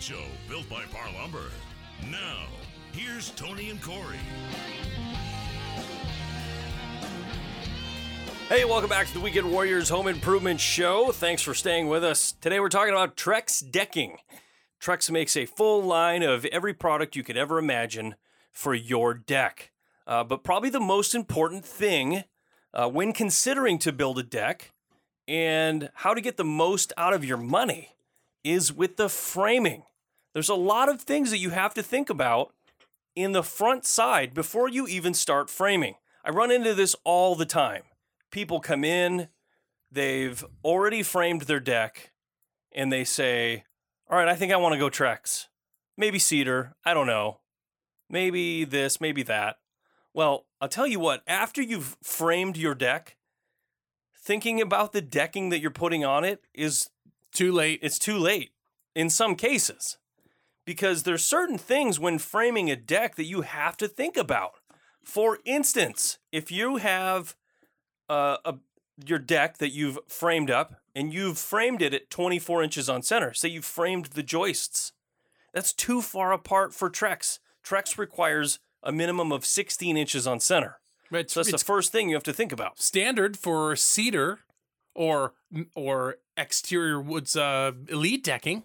Show, 0.00 0.22
built 0.48 0.66
by 0.70 0.84
Parr 0.84 1.12
Lumber. 1.12 1.50
Now, 2.10 2.46
here's 2.92 3.32
Tony 3.32 3.68
and 3.68 3.82
Corey. 3.82 4.16
Hey, 8.48 8.64
welcome 8.64 8.88
back 8.88 9.08
to 9.08 9.12
the 9.12 9.20
Weekend 9.20 9.52
Warriors 9.52 9.90
Home 9.90 10.08
Improvement 10.08 10.58
Show. 10.58 11.12
Thanks 11.12 11.42
for 11.42 11.52
staying 11.52 11.88
with 11.88 12.02
us. 12.02 12.32
Today 12.32 12.60
we're 12.60 12.70
talking 12.70 12.94
about 12.94 13.14
Trex 13.14 13.62
decking. 13.70 14.16
Trex 14.80 15.10
makes 15.10 15.36
a 15.36 15.44
full 15.44 15.82
line 15.82 16.22
of 16.22 16.46
every 16.46 16.72
product 16.72 17.14
you 17.14 17.22
could 17.22 17.36
ever 17.36 17.58
imagine 17.58 18.14
for 18.54 18.72
your 18.72 19.12
deck. 19.12 19.70
Uh, 20.06 20.24
but 20.24 20.42
probably 20.42 20.70
the 20.70 20.80
most 20.80 21.14
important 21.14 21.62
thing 21.62 22.24
uh, 22.72 22.88
when 22.88 23.12
considering 23.12 23.78
to 23.78 23.92
build 23.92 24.18
a 24.18 24.22
deck 24.22 24.72
and 25.28 25.90
how 25.96 26.14
to 26.14 26.22
get 26.22 26.38
the 26.38 26.44
most 26.44 26.94
out 26.96 27.12
of 27.12 27.22
your 27.22 27.36
money 27.36 27.90
is 28.42 28.72
with 28.72 28.96
the 28.96 29.10
framing. 29.10 29.82
There's 30.32 30.48
a 30.48 30.54
lot 30.54 30.88
of 30.88 31.00
things 31.00 31.30
that 31.30 31.38
you 31.38 31.50
have 31.50 31.74
to 31.74 31.82
think 31.82 32.08
about 32.08 32.52
in 33.16 33.32
the 33.32 33.42
front 33.42 33.84
side 33.84 34.32
before 34.34 34.68
you 34.68 34.86
even 34.86 35.14
start 35.14 35.50
framing. 35.50 35.94
I 36.24 36.30
run 36.30 36.50
into 36.50 36.74
this 36.74 36.94
all 37.04 37.34
the 37.34 37.46
time. 37.46 37.82
People 38.30 38.60
come 38.60 38.84
in, 38.84 39.28
they've 39.90 40.44
already 40.64 41.02
framed 41.02 41.42
their 41.42 41.60
deck, 41.60 42.12
and 42.72 42.92
they 42.92 43.04
say, 43.04 43.64
All 44.08 44.18
right, 44.18 44.28
I 44.28 44.36
think 44.36 44.52
I 44.52 44.56
want 44.56 44.74
to 44.74 44.78
go 44.78 44.88
Trex. 44.88 45.46
Maybe 45.96 46.18
cedar. 46.18 46.74
I 46.84 46.94
don't 46.94 47.06
know. 47.06 47.40
Maybe 48.08 48.64
this, 48.64 49.00
maybe 49.00 49.22
that. 49.24 49.58
Well, 50.14 50.46
I'll 50.60 50.68
tell 50.68 50.86
you 50.86 51.00
what, 51.00 51.22
after 51.26 51.62
you've 51.62 51.96
framed 52.02 52.56
your 52.56 52.74
deck, 52.74 53.16
thinking 54.16 54.60
about 54.60 54.92
the 54.92 55.00
decking 55.00 55.48
that 55.50 55.60
you're 55.60 55.70
putting 55.70 56.04
on 56.04 56.24
it 56.24 56.42
is 56.54 56.90
Too 57.32 57.52
late. 57.52 57.80
it's 57.82 57.98
too 57.98 58.18
late 58.18 58.52
in 58.94 59.10
some 59.10 59.34
cases. 59.34 59.98
Because 60.70 61.02
there's 61.02 61.24
certain 61.24 61.58
things 61.58 61.98
when 61.98 62.20
framing 62.20 62.70
a 62.70 62.76
deck 62.76 63.16
that 63.16 63.24
you 63.24 63.40
have 63.40 63.76
to 63.78 63.88
think 63.88 64.16
about. 64.16 64.52
For 65.02 65.40
instance, 65.44 66.18
if 66.30 66.52
you 66.52 66.76
have 66.76 67.34
uh, 68.08 68.36
a 68.44 68.54
your 69.04 69.18
deck 69.18 69.58
that 69.58 69.72
you've 69.72 69.98
framed 70.06 70.48
up 70.48 70.76
and 70.94 71.12
you've 71.12 71.38
framed 71.38 71.82
it 71.82 71.92
at 71.92 72.08
24 72.08 72.62
inches 72.62 72.88
on 72.88 73.02
center, 73.02 73.34
say 73.34 73.48
you've 73.48 73.64
framed 73.64 74.06
the 74.14 74.22
joists, 74.22 74.92
that's 75.52 75.72
too 75.72 76.00
far 76.00 76.30
apart 76.32 76.72
for 76.72 76.88
Trex. 76.88 77.40
Trex 77.64 77.98
requires 77.98 78.60
a 78.80 78.92
minimum 78.92 79.32
of 79.32 79.44
16 79.44 79.96
inches 79.96 80.24
on 80.24 80.38
center. 80.38 80.78
It's, 81.10 81.32
So 81.32 81.40
that's 81.40 81.52
it's 81.52 81.64
the 81.64 81.66
first 81.66 81.90
thing 81.90 82.10
you 82.10 82.14
have 82.14 82.22
to 82.22 82.32
think 82.32 82.52
about. 82.52 82.78
standard 82.80 83.36
for 83.36 83.74
cedar 83.74 84.38
or 84.94 85.34
or 85.74 86.18
exterior 86.36 87.00
woods 87.00 87.34
uh, 87.34 87.72
elite 87.88 88.22
decking. 88.22 88.62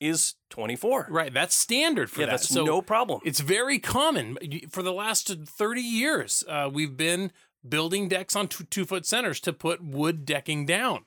Is 0.00 0.34
24. 0.50 1.06
Right, 1.08 1.32
that's 1.32 1.54
standard 1.54 2.10
for 2.10 2.20
Yeah, 2.20 2.26
that. 2.26 2.32
that's 2.32 2.48
so 2.48 2.64
no 2.64 2.82
problem. 2.82 3.20
It's 3.24 3.40
very 3.40 3.78
common 3.78 4.36
for 4.68 4.82
the 4.82 4.92
last 4.92 5.28
thirty 5.46 5.80
years. 5.80 6.44
Uh, 6.48 6.68
we've 6.72 6.96
been 6.96 7.32
building 7.66 8.08
decks 8.08 8.36
on 8.36 8.48
two, 8.48 8.64
two 8.64 8.84
foot 8.84 9.06
centers 9.06 9.40
to 9.40 9.52
put 9.52 9.82
wood 9.82 10.26
decking 10.26 10.66
down, 10.66 11.04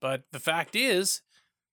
but 0.00 0.22
the 0.32 0.40
fact 0.40 0.74
is, 0.74 1.22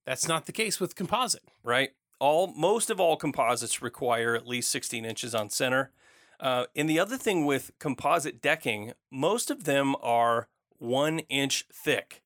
that's 0.06 0.28
not 0.28 0.46
the 0.46 0.52
case 0.52 0.80
with 0.80 0.96
composite. 0.96 1.44
right? 1.64 1.92
All 2.20 2.48
most 2.48 2.90
of 2.90 3.00
all 3.00 3.16
composites 3.16 3.82
require 3.82 4.36
at 4.36 4.48
least 4.48 4.72
16 4.72 5.06
inches 5.06 5.36
on 5.36 5.50
center. 5.50 5.92
Uh, 6.40 6.66
and 6.76 6.90
the 6.90 7.00
other 7.00 7.18
thing 7.18 7.46
with 7.46 7.72
composite 7.80 8.42
decking, 8.42 8.94
most 9.12 9.50
of 9.52 9.64
them 9.66 9.96
are 10.02 10.48
one 10.80 11.20
inch 11.30 11.66
thick 11.72 12.24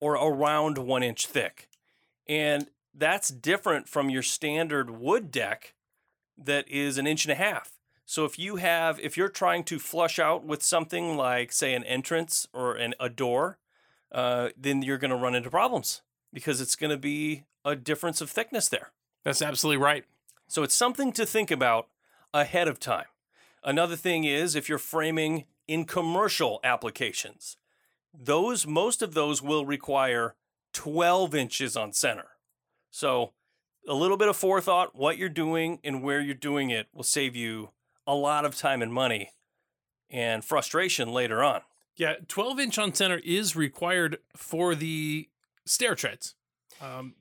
or 0.00 0.14
around 0.14 0.78
one 0.78 1.02
inch 1.02 1.26
thick. 1.26 1.68
And 2.28 2.68
that's 2.94 3.28
different 3.28 3.88
from 3.88 4.10
your 4.10 4.22
standard 4.22 4.90
wood 4.90 5.30
deck 5.30 5.74
that 6.36 6.68
is 6.68 6.98
an 6.98 7.06
inch 7.06 7.24
and 7.24 7.32
a 7.32 7.36
half. 7.36 7.78
So 8.04 8.24
if 8.24 8.38
you 8.38 8.56
have, 8.56 8.98
if 9.00 9.16
you're 9.16 9.28
trying 9.28 9.64
to 9.64 9.78
flush 9.78 10.18
out 10.18 10.44
with 10.44 10.62
something 10.62 11.16
like, 11.16 11.52
say, 11.52 11.74
an 11.74 11.84
entrance 11.84 12.46
or 12.52 12.74
an, 12.74 12.94
a 13.00 13.08
door, 13.08 13.58
uh, 14.10 14.50
then 14.56 14.82
you're 14.82 14.98
going 14.98 15.10
to 15.10 15.16
run 15.16 15.34
into 15.34 15.50
problems 15.50 16.02
because 16.32 16.60
it's 16.60 16.76
going 16.76 16.90
to 16.90 16.98
be 16.98 17.44
a 17.64 17.74
difference 17.74 18.20
of 18.20 18.28
thickness 18.28 18.68
there. 18.68 18.92
That's 19.24 19.40
absolutely 19.42 19.82
right. 19.82 20.04
So 20.48 20.62
it's 20.62 20.76
something 20.76 21.12
to 21.12 21.24
think 21.24 21.50
about 21.50 21.88
ahead 22.34 22.68
of 22.68 22.80
time. 22.80 23.06
Another 23.64 23.96
thing 23.96 24.24
is 24.24 24.54
if 24.54 24.68
you're 24.68 24.78
framing 24.78 25.44
in 25.68 25.84
commercial 25.84 26.60
applications, 26.64 27.56
those 28.12 28.66
most 28.66 29.00
of 29.00 29.14
those 29.14 29.40
will 29.40 29.64
require 29.64 30.34
12 30.72 31.34
inches 31.34 31.76
on 31.76 31.92
center. 31.92 32.31
So 32.92 33.32
a 33.88 33.94
little 33.94 34.16
bit 34.16 34.28
of 34.28 34.36
forethought, 34.36 34.94
what 34.94 35.18
you're 35.18 35.28
doing 35.28 35.80
and 35.82 36.02
where 36.04 36.20
you're 36.20 36.34
doing 36.34 36.70
it 36.70 36.86
will 36.94 37.02
save 37.02 37.34
you 37.34 37.70
a 38.06 38.14
lot 38.14 38.44
of 38.44 38.54
time 38.54 38.80
and 38.82 38.92
money 38.92 39.30
and 40.08 40.44
frustration 40.44 41.12
later 41.12 41.42
on. 41.42 41.62
Yeah, 41.96 42.14
twelve 42.28 42.60
inch 42.60 42.78
on 42.78 42.94
center 42.94 43.20
is 43.24 43.56
required 43.56 44.18
for 44.36 44.74
the 44.76 45.28
stair 45.66 45.96
treads. 45.96 46.36
Um, 46.80 47.14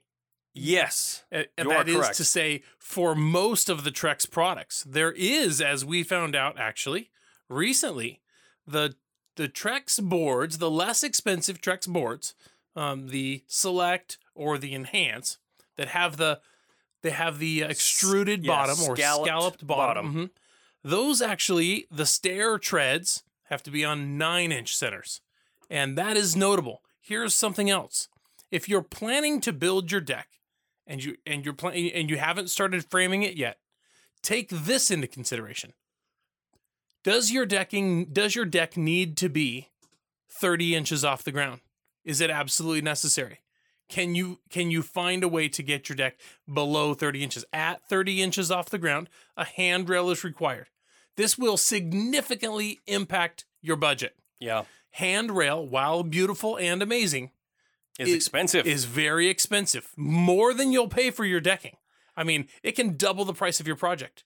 Yes. 0.53 1.23
And 1.31 1.47
and 1.57 1.67
You 1.67 1.71
are 1.71 1.77
that 1.83 1.89
is 1.89 1.95
correct. 1.95 2.17
to 2.17 2.25
say, 2.25 2.63
for 2.77 3.15
most 3.15 3.69
of 3.69 3.83
the 3.83 3.91
Trex 3.91 4.29
products, 4.29 4.83
there 4.83 5.13
is, 5.13 5.61
as 5.61 5.85
we 5.85 6.03
found 6.03 6.35
out 6.35 6.59
actually 6.59 7.09
recently, 7.47 8.21
the 8.67 8.95
the 9.37 9.47
Trex 9.47 10.01
boards, 10.01 10.57
the 10.57 10.69
less 10.69 11.03
expensive 11.03 11.61
Trex 11.61 11.87
boards, 11.87 12.35
um, 12.75 13.07
the 13.07 13.43
Select 13.47 14.17
or 14.35 14.57
the 14.57 14.75
Enhance, 14.75 15.37
that 15.81 15.89
have 15.89 16.17
the 16.17 16.39
they 17.01 17.09
have 17.09 17.39
the 17.39 17.63
extruded 17.63 18.45
yeah, 18.45 18.51
bottom 18.51 18.75
or 18.87 18.95
scalloped 18.95 19.27
scalloped 19.27 19.67
bottom. 19.67 20.13
Mhm. 20.13 20.29
Those 20.83 21.21
actually, 21.21 21.87
the 21.89 22.05
stair 22.05 22.59
treads 22.59 23.23
have 23.45 23.63
to 23.63 23.71
be 23.71 23.83
on 23.83 24.15
nine 24.15 24.51
inch 24.51 24.75
centers, 24.75 25.21
and 25.71 25.97
that 25.97 26.17
is 26.17 26.35
notable. 26.35 26.83
Here's 26.99 27.33
something 27.33 27.67
else: 27.67 28.09
if 28.51 28.69
you're 28.69 28.83
planning 28.83 29.41
to 29.41 29.51
build 29.51 29.91
your 29.91 30.01
deck 30.01 30.39
and 30.85 31.03
you 31.03 31.17
and 31.25 31.43
you're 31.43 31.55
planning 31.55 31.91
and 31.91 32.07
you 32.07 32.17
haven't 32.17 32.51
started 32.51 32.85
framing 32.85 33.23
it 33.23 33.35
yet, 33.35 33.57
take 34.21 34.49
this 34.49 34.91
into 34.91 35.07
consideration. 35.07 35.73
Does 37.03 37.31
your 37.31 37.47
decking 37.47 38.13
does 38.13 38.35
your 38.35 38.45
deck 38.45 38.77
need 38.77 39.17
to 39.17 39.29
be 39.29 39.69
30 40.29 40.75
inches 40.75 41.03
off 41.03 41.23
the 41.23 41.31
ground? 41.31 41.61
Is 42.05 42.21
it 42.21 42.29
absolutely 42.29 42.81
necessary? 42.81 43.39
Can 43.91 44.15
you 44.15 44.39
can 44.49 44.71
you 44.71 44.81
find 44.81 45.23
a 45.23 45.27
way 45.27 45.47
to 45.49 45.61
get 45.61 45.87
your 45.89 45.95
deck 45.97 46.17
below 46.51 46.93
30 46.95 47.23
inches? 47.23 47.45
At 47.53 47.87
30 47.87 48.21
inches 48.23 48.49
off 48.49 48.69
the 48.69 48.77
ground, 48.79 49.09
a 49.37 49.45
handrail 49.45 50.09
is 50.09 50.23
required. 50.23 50.69
This 51.17 51.37
will 51.37 51.57
significantly 51.57 52.79
impact 52.87 53.45
your 53.61 53.75
budget. 53.75 54.15
Yeah. 54.39 54.63
Handrail, 54.91 55.67
while 55.67 56.03
beautiful 56.03 56.57
and 56.57 56.81
amazing, 56.81 57.31
It's 57.99 58.09
It 58.09 58.13
expensive. 58.15 58.65
is 58.65 58.85
very 58.85 59.27
expensive, 59.27 59.89
more 59.97 60.53
than 60.53 60.71
you'll 60.71 60.87
pay 60.87 61.11
for 61.11 61.25
your 61.25 61.41
decking. 61.41 61.75
I 62.15 62.23
mean, 62.23 62.47
it 62.63 62.71
can 62.71 62.95
double 62.97 63.25
the 63.25 63.33
price 63.33 63.59
of 63.59 63.67
your 63.67 63.75
project. 63.75 64.23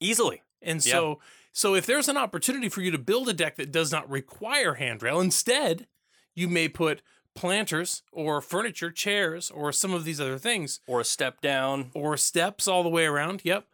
easily. 0.00 0.42
And 0.60 0.84
Yeah. 0.84 0.92
so, 0.92 1.20
so 1.52 1.74
if 1.74 1.86
there's 1.86 2.08
an 2.08 2.18
opportunity 2.18 2.68
for 2.68 2.82
you 2.82 2.90
to 2.90 2.98
build 2.98 3.28
a 3.30 3.32
deck 3.32 3.56
that 3.56 3.72
does 3.72 3.90
not 3.90 4.10
require 4.10 4.74
handrail, 4.74 5.20
instead, 5.20 5.86
you 6.34 6.48
may 6.48 6.68
put 6.68 7.00
planters 7.36 8.02
or 8.10 8.40
furniture, 8.40 8.90
chairs, 8.90 9.50
or 9.50 9.70
some 9.72 9.94
of 9.94 10.04
these 10.04 10.20
other 10.20 10.38
things, 10.38 10.80
Or 10.88 11.00
a 11.00 11.04
step 11.04 11.40
down. 11.40 11.90
or 11.94 12.16
steps 12.16 12.66
all 12.66 12.82
the 12.82 12.88
way 12.88 13.04
around. 13.06 13.42
Yep. 13.44 13.66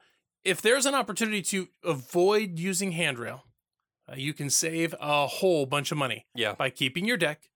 If 0.45 0.61
there's 0.61 0.85
an 0.87 0.95
opportunity 0.95 1.41
to 1.43 1.69
avoid 1.85 2.59
using 2.59 2.93
handrail, 2.93 3.45
uh, 4.09 4.15
you 4.17 4.35
can 4.35 4.51
save 4.51 4.95
a 5.01 5.27
whole 5.27 5.65
bunch 5.65 5.93
of 5.93 5.99
money 5.99 6.27
Yeah. 6.35 6.55
by 6.55 6.69
keeping 6.69 7.05
your 7.07 7.17
deck 7.17 7.49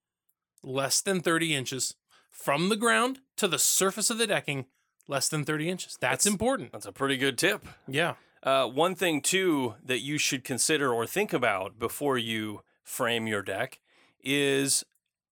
less 0.62 1.00
than 1.00 1.20
30 1.20 1.54
inches 1.54 1.96
from 2.30 2.68
the 2.68 2.76
ground 2.76 3.20
to 3.36 3.48
the 3.48 3.58
surface 3.58 4.08
of 4.08 4.18
the 4.18 4.26
decking, 4.26 4.66
less 5.08 5.28
than 5.28 5.44
30 5.44 5.68
inches. 5.68 5.92
That's, 6.00 6.25
That's- 6.25 6.26
important. 6.26 6.72
That's 6.72 6.86
a 6.86 6.92
pretty 6.92 7.16
good 7.16 7.36
tip. 7.38 7.66
Yeah. 7.88 8.14
Uh, 8.42 8.66
one 8.68 8.94
thing 8.94 9.20
too 9.20 9.75
that 9.84 9.98
you 10.00 10.18
should 10.18 10.44
consider 10.44 10.92
or 10.94 11.06
think 11.06 11.32
about 11.32 11.78
before 11.78 12.16
you 12.18 12.62
frame 12.84 13.26
your 13.26 13.42
deck 13.42 13.80
is 14.22 14.84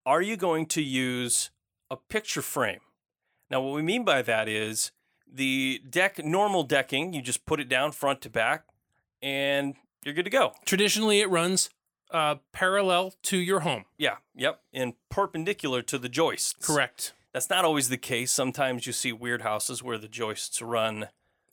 are 0.07 0.23
you 0.23 0.37
going 0.37 0.67
to 0.67 0.83
use 0.83 1.51
a 1.91 1.97
picture 1.97 2.43
frame? 2.43 2.81
Now, 3.51 3.61
what 3.61 3.75
we 3.75 3.83
mean 3.83 4.05
by 4.05 4.23
that 4.23 4.49
is 4.49 4.93
the 5.31 5.81
deck, 5.89 6.25
normal 6.25 6.63
decking, 6.63 7.13
you 7.13 7.23
just 7.23 7.45
put 7.47 7.61
it 7.61 7.69
down 7.69 7.93
front 7.93 8.21
to 8.23 8.31
back 8.31 8.65
and 9.23 9.75
you're 10.05 10.15
good 10.15 10.25
to 10.25 10.31
go. 10.31 10.53
Traditionally, 10.65 11.21
it 11.21 11.29
runs 11.31 11.71
uh, 12.11 12.37
parallel 12.53 13.15
to 13.25 13.37
your 13.39 13.61
home. 13.61 13.85
Yeah, 13.99 14.17
yep, 14.35 14.61
and 14.73 14.95
perpendicular 15.11 15.83
to 15.83 15.99
the 15.99 16.09
joists. 16.09 16.55
Correct. 16.67 17.13
That's 17.33 17.51
not 17.51 17.65
always 17.65 17.89
the 17.89 17.97
case. 17.97 18.31
Sometimes 18.31 18.87
you 18.87 18.93
see 18.93 19.13
weird 19.13 19.43
houses 19.43 19.83
where 19.83 19.99
the 19.99 20.07
joists 20.09 20.63
run 20.63 21.09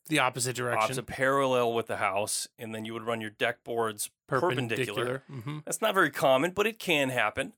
The 0.10 0.20
opposite 0.20 0.56
direction. 0.56 0.84
opposite 0.84 1.08
parallel 1.08 1.74
with 1.74 1.88
the 1.88 1.98
house, 1.98 2.48
and 2.60 2.76
then 2.76 2.86
you 2.86 2.94
would 2.94 3.04
run 3.04 3.20
your 3.22 3.32
deck 3.32 3.64
boards 3.64 4.10
perpendicular. 4.28 5.24
hmm 5.28 5.60
That's 5.66 5.82
not 5.82 5.94
very 5.96 6.12
common, 6.12 6.52
but 6.52 6.68
it 6.68 6.78
can 6.78 7.10
happen. 7.10 7.54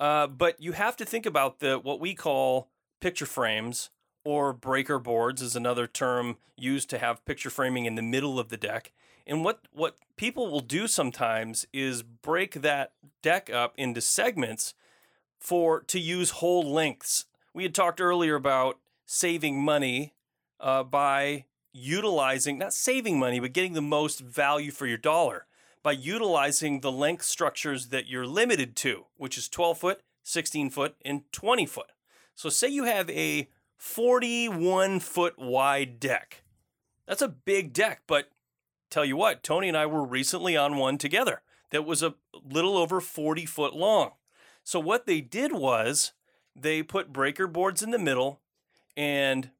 Uh, 0.00 0.26
but 0.26 0.58
you 0.60 0.72
have 0.72 0.96
to 0.96 1.04
think 1.04 1.26
about 1.26 1.60
the 1.60 1.78
what 1.78 2.00
we 2.00 2.14
call 2.14 2.70
picture 3.00 3.26
frames 3.26 3.90
or 4.24 4.52
breaker 4.52 4.98
boards 4.98 5.42
is 5.42 5.54
another 5.54 5.86
term 5.86 6.38
used 6.56 6.88
to 6.90 6.98
have 6.98 7.24
picture 7.26 7.50
framing 7.50 7.84
in 7.84 7.94
the 7.94 8.02
middle 8.02 8.38
of 8.38 8.48
the 8.48 8.56
deck. 8.56 8.92
And 9.26 9.44
what 9.44 9.60
what 9.72 9.96
people 10.16 10.50
will 10.50 10.60
do 10.60 10.88
sometimes 10.88 11.66
is 11.72 12.02
break 12.02 12.54
that 12.62 12.92
deck 13.22 13.50
up 13.50 13.74
into 13.76 14.00
segments 14.00 14.72
for 15.38 15.82
to 15.82 16.00
use 16.00 16.30
whole 16.30 16.62
lengths. 16.62 17.26
We 17.52 17.64
had 17.64 17.74
talked 17.74 18.00
earlier 18.00 18.36
about 18.36 18.78
saving 19.04 19.62
money 19.62 20.14
uh, 20.58 20.82
by 20.82 21.44
utilizing 21.72 22.58
not 22.58 22.72
saving 22.72 23.18
money 23.18 23.38
but 23.38 23.52
getting 23.52 23.74
the 23.74 23.82
most 23.82 24.20
value 24.20 24.72
for 24.72 24.86
your 24.86 24.98
dollar 24.98 25.46
by 25.82 25.92
utilizing 25.92 26.80
the 26.80 26.92
length 26.92 27.24
structures 27.24 27.88
that 27.88 28.08
you're 28.08 28.26
limited 28.26 28.76
to, 28.76 29.06
which 29.16 29.38
is 29.38 29.48
12 29.48 29.78
foot, 29.78 30.00
16 30.22 30.70
foot, 30.70 30.94
and 31.04 31.22
20 31.32 31.66
foot. 31.66 31.92
So, 32.34 32.48
say 32.48 32.68
you 32.68 32.84
have 32.84 33.08
a 33.10 33.48
41 33.76 35.00
foot 35.00 35.38
wide 35.38 36.00
deck. 36.00 36.42
That's 37.06 37.22
a 37.22 37.28
big 37.28 37.72
deck, 37.72 38.02
but 38.06 38.30
tell 38.90 39.04
you 39.04 39.16
what, 39.16 39.42
Tony 39.42 39.68
and 39.68 39.76
I 39.76 39.86
were 39.86 40.04
recently 40.04 40.56
on 40.56 40.76
one 40.76 40.98
together 40.98 41.42
that 41.70 41.86
was 41.86 42.02
a 42.02 42.14
little 42.44 42.76
over 42.76 43.00
40 43.00 43.46
foot 43.46 43.74
long. 43.74 44.12
So, 44.64 44.78
what 44.78 45.06
they 45.06 45.20
did 45.20 45.52
was 45.52 46.12
they 46.54 46.82
put 46.82 47.12
breaker 47.12 47.46
boards 47.46 47.82
in 47.82 47.90
the 47.90 47.98
middle, 47.98 48.40
and 48.96 49.50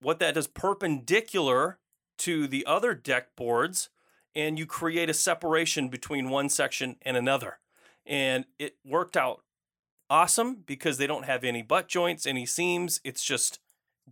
what 0.00 0.18
that 0.18 0.34
does 0.34 0.46
perpendicular 0.46 1.78
to 2.18 2.46
the 2.46 2.66
other 2.66 2.94
deck 2.94 3.36
boards 3.36 3.90
and 4.38 4.56
you 4.56 4.66
create 4.66 5.10
a 5.10 5.14
separation 5.14 5.88
between 5.88 6.30
one 6.30 6.48
section 6.48 6.94
and 7.02 7.16
another. 7.16 7.58
And 8.06 8.44
it 8.56 8.76
worked 8.86 9.16
out 9.16 9.42
awesome 10.08 10.62
because 10.64 10.96
they 10.96 11.08
don't 11.08 11.24
have 11.24 11.42
any 11.42 11.60
butt 11.60 11.88
joints, 11.88 12.24
any 12.24 12.46
seams. 12.46 13.00
It's 13.02 13.24
just 13.24 13.58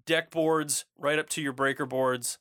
deck 0.05 0.33
boards 0.33 0.85
right 0.99 1.21
up 1.21 1.29
to 1.31 1.41
your 1.41 1.53
breaker 1.53 1.87
boards 1.87 2.39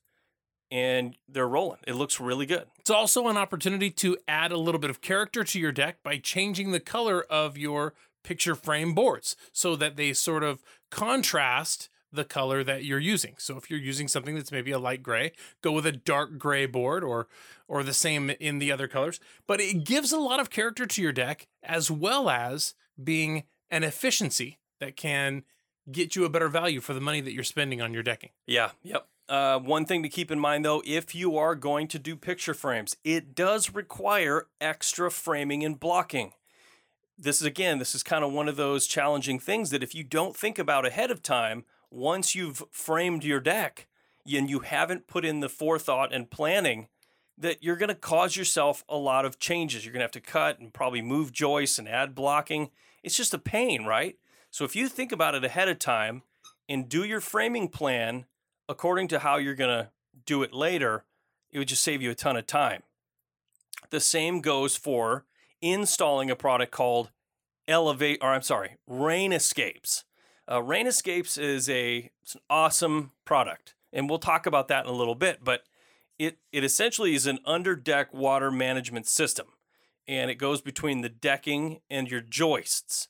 and 0.71 1.15
they're 1.29 1.47
rolling. 1.47 1.77
It 1.85 1.93
looks 1.93 2.19
really 2.19 2.47
good. 2.47 2.65
It's 2.79 2.89
also 2.89 3.27
an 3.27 3.37
opportunity 3.37 3.91
to 3.91 4.17
add 4.27 4.51
a 4.51 4.57
little 4.57 4.81
bit 4.81 4.89
of 4.89 5.01
character 5.01 5.43
to 5.43 5.59
your 5.59 5.71
deck 5.71 6.01
by 6.01 6.17
changing 6.17 6.71
the 6.71 6.79
color 6.79 7.21
of 7.29 7.55
your 7.55 7.93
picture 8.23 8.55
frame 8.55 8.95
boards 8.95 9.35
so 9.51 9.75
that 9.75 9.95
they 9.95 10.11
sort 10.11 10.43
of 10.43 10.63
contrast 10.89 11.87
the 12.11 12.23
color 12.23 12.63
that 12.63 12.85
you're 12.85 12.99
using. 12.99 13.35
So 13.37 13.57
if 13.57 13.69
you're 13.69 13.79
using 13.79 14.07
something 14.07 14.35
that's 14.35 14.51
maybe 14.51 14.71
a 14.71 14.79
light 14.79 15.03
gray, 15.03 15.31
go 15.61 15.71
with 15.71 15.85
a 15.85 15.91
dark 15.91 16.37
gray 16.37 16.65
board 16.65 17.03
or 17.03 17.27
or 17.67 17.83
the 17.83 17.93
same 17.93 18.29
in 18.39 18.59
the 18.59 18.71
other 18.71 18.87
colors. 18.87 19.19
But 19.47 19.59
it 19.59 19.83
gives 19.83 20.11
a 20.11 20.19
lot 20.19 20.39
of 20.39 20.49
character 20.49 20.85
to 20.85 21.01
your 21.01 21.11
deck 21.11 21.47
as 21.63 21.89
well 21.89 22.29
as 22.29 22.73
being 23.01 23.43
an 23.69 23.83
efficiency 23.83 24.59
that 24.79 24.95
can 24.95 25.43
get 25.91 26.15
you 26.15 26.25
a 26.25 26.29
better 26.29 26.49
value 26.49 26.81
for 26.81 26.93
the 26.93 27.01
money 27.01 27.21
that 27.21 27.33
you're 27.33 27.43
spending 27.43 27.81
on 27.81 27.93
your 27.93 28.03
decking. 28.03 28.31
Yeah, 28.47 28.71
yep. 28.83 29.07
Uh, 29.27 29.57
one 29.57 29.85
thing 29.85 30.03
to 30.03 30.09
keep 30.09 30.29
in 30.29 30.39
mind 30.39 30.63
though, 30.63 30.83
if 30.85 31.15
you 31.15 31.37
are 31.37 31.55
going 31.55 31.87
to 31.87 31.99
do 31.99 32.15
picture 32.15 32.53
frames, 32.53 32.95
it 33.03 33.33
does 33.33 33.73
require 33.73 34.47
extra 34.61 35.09
framing 35.09 35.63
and 35.63 35.79
blocking. 35.79 36.33
This 37.17 37.41
is 37.41 37.47
again, 37.47 37.79
this 37.79 37.95
is 37.95 38.03
kind 38.03 38.23
of 38.23 38.31
one 38.31 38.47
of 38.47 38.55
those 38.55 38.87
challenging 38.87 39.39
things 39.39 39.71
that 39.71 39.83
if 39.83 39.95
you 39.95 40.03
don't 40.03 40.35
think 40.35 40.59
about 40.59 40.85
ahead 40.85 41.09
of 41.09 41.23
time, 41.23 41.65
once 41.95 42.35
you've 42.35 42.61
framed 42.71 43.23
your 43.23 43.39
deck 43.39 43.87
and 44.31 44.49
you 44.49 44.59
haven't 44.59 45.07
put 45.07 45.23
in 45.23 45.39
the 45.39 45.49
forethought 45.49 46.13
and 46.13 46.29
planning, 46.29 46.87
that 47.37 47.63
you're 47.63 47.77
going 47.77 47.89
to 47.89 47.95
cause 47.95 48.35
yourself 48.35 48.83
a 48.89 48.97
lot 48.97 49.25
of 49.25 49.39
changes. 49.39 49.85
You're 49.85 49.93
going 49.93 50.01
to 50.01 50.05
have 50.05 50.11
to 50.11 50.19
cut 50.21 50.59
and 50.59 50.73
probably 50.73 51.01
move 51.01 51.31
joists 51.31 51.79
and 51.79 51.87
add 51.87 52.13
blocking. 52.13 52.69
It's 53.03 53.17
just 53.17 53.33
a 53.33 53.39
pain, 53.39 53.85
right? 53.85 54.17
So 54.51 54.65
if 54.65 54.75
you 54.75 54.89
think 54.89 55.11
about 55.11 55.35
it 55.35 55.43
ahead 55.43 55.69
of 55.69 55.79
time 55.79 56.23
and 56.67 56.89
do 56.89 57.03
your 57.03 57.21
framing 57.21 57.69
plan 57.69 58.25
according 58.67 59.07
to 59.09 59.19
how 59.19 59.37
you're 59.37 59.55
going 59.55 59.83
to 59.83 59.89
do 60.25 60.43
it 60.43 60.53
later, 60.53 61.05
it 61.51 61.59
would 61.59 61.67
just 61.67 61.83
save 61.83 62.01
you 62.01 62.11
a 62.11 62.15
ton 62.15 62.35
of 62.35 62.47
time. 62.47 62.83
The 63.89 63.99
same 63.99 64.41
goes 64.41 64.75
for 64.75 65.25
installing 65.61 66.29
a 66.29 66.35
product 66.35 66.71
called 66.71 67.11
Elevate, 67.67 68.19
or 68.21 68.33
I'm 68.33 68.41
sorry, 68.41 68.77
Rain 68.87 69.31
Escapes. 69.31 70.03
Uh, 70.49 70.61
Rain 70.61 70.85
Escapes 70.85 71.37
is 71.37 71.69
a 71.69 72.11
an 72.33 72.41
awesome 72.49 73.11
product, 73.25 73.75
and 73.91 74.09
we'll 74.09 74.19
talk 74.19 74.45
about 74.45 74.67
that 74.67 74.85
in 74.85 74.91
a 74.91 74.95
little 74.95 75.15
bit. 75.15 75.39
But 75.43 75.63
it 76.19 76.37
it 76.51 76.63
essentially 76.63 77.15
is 77.15 77.25
an 77.25 77.39
under 77.45 77.75
deck 77.75 78.13
water 78.13 78.51
management 78.51 79.07
system, 79.07 79.47
and 80.07 80.29
it 80.29 80.35
goes 80.35 80.61
between 80.61 81.01
the 81.01 81.09
decking 81.09 81.81
and 81.89 82.09
your 82.09 82.21
joists. 82.21 83.07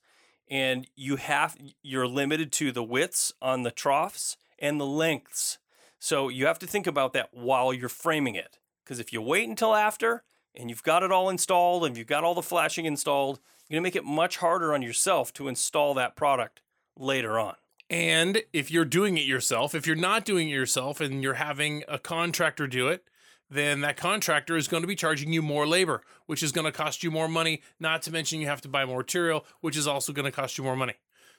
And 0.50 0.88
you 0.96 1.18
have 1.18 1.58
you're 1.82 2.08
limited 2.08 2.51
to 2.54 2.72
the 2.72 2.84
widths 2.84 3.34
on 3.42 3.63
the 3.63 3.72
troughs 3.72 4.38
and 4.60 4.80
the 4.80 4.86
lengths. 4.86 5.58
So 6.00 6.30
you 6.30 6.46
have 6.46 6.60
to 6.60 6.68
think 6.68 6.88
about 6.88 7.13
that 7.13 7.34
while 7.34 7.74
you're 7.74 7.89
framing 7.89 8.36
it. 8.36 8.60
Because 8.84 9.00
if 9.00 9.12
you 9.12 9.22
wait 9.22 9.50
until 9.50 9.74
after 9.74 10.24
and 10.54 10.70
you've 10.70 10.84
got 10.84 11.01
it 11.01 11.12
all 11.12 11.30
installed 11.30 11.84
and 11.84 11.98
you've 11.98 12.06
got 12.06 12.24
all 12.24 12.36
the 12.36 12.44
flashing 12.44 12.86
installed, 12.86 13.39
you're 13.68 13.80
to 13.80 13.82
make 13.82 13.96
it 13.96 14.06
much 14.06 14.38
harder 14.38 14.72
on 14.72 14.84
yourself 14.84 15.34
to 15.34 15.48
install 15.48 15.96
that 15.96 16.15
product 16.15 16.62
later 16.98 17.40
on. 17.40 17.56
And 17.90 18.42
if 18.52 18.72
you're 18.72 18.86
doing 18.86 19.18
it 19.18 19.25
yourself, 19.25 19.75
if 19.75 19.86
you're 19.86 19.96
not 19.96 20.25
doing 20.25 20.50
it 20.50 20.54
yourself 20.54 21.00
and 21.00 21.22
you're 21.22 21.36
having 21.36 21.84
a 21.88 22.00
contractor 22.00 22.68
do 22.68 22.88
it, 22.88 23.04
then 23.50 23.82
that 23.82 23.96
contractor 23.96 24.58
is 24.58 24.68
going 24.68 24.82
to 24.82 24.88
be 24.88 24.96
charging 24.96 25.32
you 25.32 25.42
more 25.42 25.68
labor, 25.68 26.02
which 26.25 26.42
is 26.42 26.52
going 26.52 26.66
to 26.66 26.72
cost 26.72 27.04
you 27.04 27.12
more 27.12 27.28
money. 27.28 27.62
Not 27.80 28.02
to 28.04 28.12
mention 28.12 28.42
you 28.42 28.48
have 28.48 28.62
to 28.62 28.68
buy 28.68 28.86
more 28.86 29.00
material, 29.00 29.46
which 29.62 29.77
is 29.77 29.88
also 29.88 30.14
going 30.14 30.25
to 30.25 30.31
cost 30.31 30.58
you 30.58 30.64
more 30.64 30.75
money. 30.75 30.96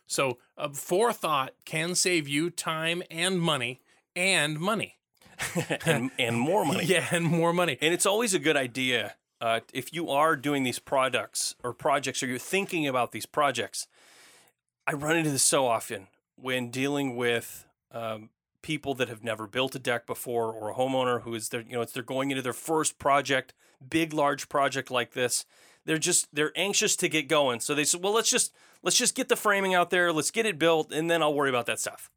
So, 0.06 0.38
uh, 0.56 0.68
forethought 0.68 1.54
can 1.64 1.96
save 1.96 2.28
you 2.28 2.48
time 2.48 3.02
and 3.10 3.40
money 3.40 3.80
and 4.14 4.58
money. 4.58 4.98
and, 5.84 6.12
and 6.16 6.38
more 6.38 6.64
money. 6.64 6.84
yeah, 6.86 7.06
and 7.10 7.24
more 7.24 7.52
money. 7.52 7.76
And 7.80 7.92
it's 7.92 8.06
always 8.06 8.34
a 8.34 8.38
good 8.38 8.56
idea 8.56 9.16
uh, 9.40 9.60
if 9.74 9.92
you 9.92 10.08
are 10.08 10.36
doing 10.36 10.62
these 10.62 10.78
products 10.78 11.56
or 11.62 11.72
projects 11.72 12.22
or 12.22 12.26
you're 12.26 12.38
thinking 12.38 12.86
about 12.86 13.12
these 13.12 13.26
projects. 13.26 13.88
I 14.86 14.92
run 14.92 15.16
into 15.16 15.30
this 15.30 15.42
so 15.42 15.66
often 15.66 16.06
when 16.36 16.70
dealing 16.70 17.16
with 17.16 17.66
um, 17.90 18.30
people 18.62 18.94
that 18.94 19.08
have 19.08 19.24
never 19.24 19.46
built 19.46 19.74
a 19.74 19.78
deck 19.78 20.06
before 20.06 20.52
or 20.52 20.70
a 20.70 20.74
homeowner 20.74 21.22
who 21.22 21.34
is 21.34 21.50
you 21.52 21.64
know, 21.70 21.80
it's 21.80 21.92
they're 21.92 22.02
going 22.02 22.30
into 22.30 22.42
their 22.42 22.52
first 22.52 22.98
project, 22.98 23.52
big, 23.88 24.12
large 24.12 24.48
project 24.48 24.90
like 24.90 25.12
this. 25.12 25.44
They're 25.84 25.98
just 25.98 26.28
they're 26.32 26.52
anxious 26.56 26.94
to 26.96 27.08
get 27.08 27.28
going. 27.28 27.60
So 27.60 27.74
they 27.74 27.84
said, 27.84 28.02
well, 28.02 28.12
let's 28.12 28.30
just 28.30 28.52
let's 28.82 28.96
just 28.96 29.14
get 29.14 29.28
the 29.28 29.36
framing 29.36 29.74
out 29.74 29.90
there, 29.90 30.12
let's 30.12 30.30
get 30.30 30.46
it 30.46 30.58
built, 30.58 30.92
and 30.92 31.10
then 31.10 31.22
I'll 31.22 31.34
worry 31.34 31.48
about 31.48 31.66
that 31.66 31.80
stuff. 31.80 32.10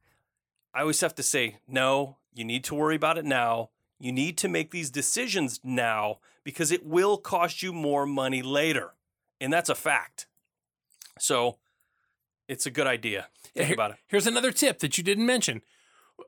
I 0.73 0.81
always 0.81 1.01
have 1.01 1.15
to 1.15 1.23
say, 1.23 1.57
no, 1.67 2.17
you 2.33 2.45
need 2.45 2.63
to 2.65 2.75
worry 2.75 2.95
about 2.95 3.17
it 3.17 3.25
now. 3.25 3.69
You 3.99 4.11
need 4.11 4.37
to 4.39 4.47
make 4.47 4.71
these 4.71 4.89
decisions 4.89 5.59
now 5.63 6.19
because 6.43 6.71
it 6.71 6.85
will 6.85 7.17
cost 7.17 7.61
you 7.61 7.73
more 7.73 8.05
money 8.05 8.41
later. 8.41 8.93
And 9.41 9.51
that's 9.51 9.69
a 9.69 9.75
fact. 9.75 10.27
So 11.17 11.57
it's 12.49 12.65
a 12.65 12.71
good 12.71 12.87
idea. 12.87 13.27
Think 13.53 13.67
Here- 13.67 13.73
about 13.75 13.91
it. 13.91 13.97
Here's 14.07 14.27
another 14.27 14.51
tip 14.51 14.79
that 14.79 14.97
you 14.97 15.03
didn't 15.03 15.25
mention. 15.25 15.61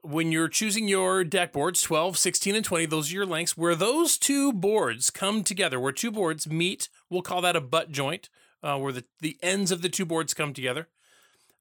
When 0.04 0.32
you're 0.32 0.48
choosing 0.48 0.88
your 0.88 1.26
deck 1.26 1.52
boards, 1.52 1.82
12, 1.82 2.18
16, 2.18 2.56
and 2.56 2.64
20, 2.64 2.86
those 2.86 3.12
are 3.12 3.16
your 3.16 3.26
lengths. 3.26 3.58
Where 3.58 3.76
those 3.76 4.18
two 4.18 4.54
boards 4.54 5.10
come 5.10 5.44
together, 5.44 5.80
where 5.82 5.92
two 5.92 6.12
boards 6.12 6.48
meet, 6.48 6.88
we'll 7.10 7.22
call 7.22 7.42
that 7.42 7.58
a 7.58 7.62
butt 7.62 7.92
joint, 7.92 8.30
uh, 8.64 8.78
where 8.78 8.94
the, 8.94 9.04
the 9.20 9.38
ends 9.42 9.70
of 9.70 9.82
the 9.82 9.90
two 9.90 10.06
boards 10.06 10.34
come 10.34 10.54
together. 10.54 10.88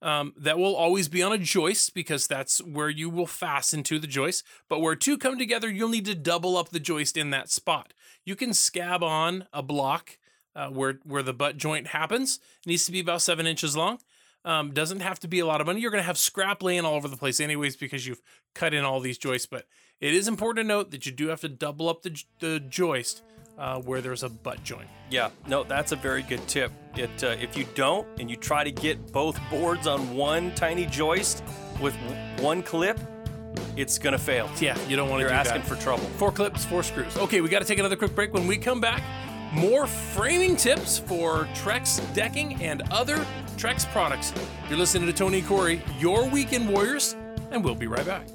Um, 0.03 0.33
that 0.37 0.59
will 0.59 0.77
always 0.77 1.09
be 1.09 1.23
on 1.23 1.33
a 1.33 1.39
joist 1.39 1.93
because 1.93 2.27
that's 2.27 2.63
where 2.63 2.89
you 2.89 3.11
will 3.11 3.27
fasten 3.27 3.83
to 3.83 3.99
the 3.99 4.07
joist. 4.07 4.45
But 4.69 4.81
where 4.81 4.97
two 4.97 5.19
come 5.19 5.37
together, 5.37 5.69
you'll 5.69 5.91
need 5.91 6.07
to 6.07 6.15
double 6.15 6.57
up 6.57 6.71
the 6.71 6.81
joist 6.81 7.19
in 7.19 7.31
that 7.31 7.51
spot. 7.51 7.93
You 8.25 8.35
can 8.35 8.55
scab 8.55 9.03
on 9.03 9.47
a 9.53 9.63
block 9.63 10.19
uh, 10.57 10.69
where 10.69 11.01
where 11.05 11.23
the 11.23 11.35
butt 11.35 11.59
joint 11.59 11.89
happens. 11.89 12.39
It 12.65 12.69
needs 12.69 12.87
to 12.87 12.93
be 12.93 13.01
about 13.01 13.23
seven 13.23 13.47
inches 13.47 13.77
long. 13.77 13.99
Um, 14.45 14.73
doesn't 14.73 15.01
have 15.01 15.21
to 15.21 15.29
be 15.29 15.41
a 15.41 15.47
lot 15.47 15.61
of 15.61 15.67
money. 15.67 15.81
You're 15.81 15.91
going 15.91 16.03
to 16.03 16.07
have 16.07 16.17
scrap 16.17 16.63
laying 16.63 16.85
all 16.87 16.95
over 16.95 17.09
the 17.09 17.17
place, 17.17 17.41
anyways, 17.41 17.77
because 17.77 18.07
you've 18.07 18.23
cut 18.55 18.73
in 18.73 18.85
all 18.85 18.99
these 19.01 19.19
joists. 19.19 19.47
But 19.47 19.67
it 20.01 20.15
is 20.15 20.29
important 20.29 20.65
to 20.65 20.69
note 20.69 20.91
that 20.93 21.05
you 21.05 21.13
do 21.13 21.29
have 21.29 21.43
to 21.43 21.49
double 21.49 21.89
up 21.91 22.03
the, 22.03 22.23
the 22.39 22.59
joist 22.61 23.23
uh, 23.59 23.79
where 23.81 24.01
there's 24.01 24.23
a 24.23 24.31
butt 24.31 24.65
joint. 24.65 24.89
Yeah, 25.11 25.29
no, 25.47 25.63
that's 25.63 25.93
a 25.93 25.97
very 25.97 26.23
good 26.23 26.47
tip. 26.49 26.73
It 26.97 27.23
uh, 27.23 27.37
if 27.39 27.57
you 27.57 27.67
don't 27.75 28.07
and 28.19 28.31
you 28.31 28.37
try 28.37 28.65
to 28.65 28.73
get 28.73 29.13
both 29.13 29.39
boards 29.51 29.87
on 29.87 30.15
one 30.17 30.55
tiny 30.55 30.87
joist 30.87 31.45
with 31.81 31.95
one 32.41 32.63
clip, 32.63 32.99
it's 33.77 33.99
gonna 33.99 34.19
fail. 34.19 34.49
Yeah, 34.61 34.79
you 34.89 34.97
don't 34.97 35.11
want 35.11 35.21
to 35.21 35.27
You're 35.27 35.37
asking 35.37 35.61
that. 35.61 35.69
for 35.69 35.77
trouble. 35.77 36.05
Four 36.17 36.33
clips, 36.33 36.65
four 36.65 36.83
screws. 36.83 37.17
Okay, 37.19 37.43
we 37.43 37.51
got 37.51 37.59
to 37.59 37.65
take 37.67 37.79
another 37.79 37.97
quick 37.97 38.15
break. 38.15 38.33
When 38.33 38.47
we 38.47 38.57
come 38.57 38.81
back, 38.81 39.03
more 39.53 39.87
framing 39.87 40.57
tips 40.57 40.99
for 40.99 41.45
Trex 41.55 42.01
decking 42.15 42.63
and 42.63 42.83
other 42.91 43.27
Trex 43.61 43.85
products. 43.93 44.33
You're 44.71 44.79
listening 44.79 45.07
to 45.07 45.13
Tony 45.13 45.43
Corey, 45.43 45.83
your 45.99 46.27
weekend 46.27 46.67
warriors, 46.67 47.15
and 47.51 47.63
we'll 47.63 47.75
be 47.75 47.87
right 47.87 48.07
back. 48.07 48.27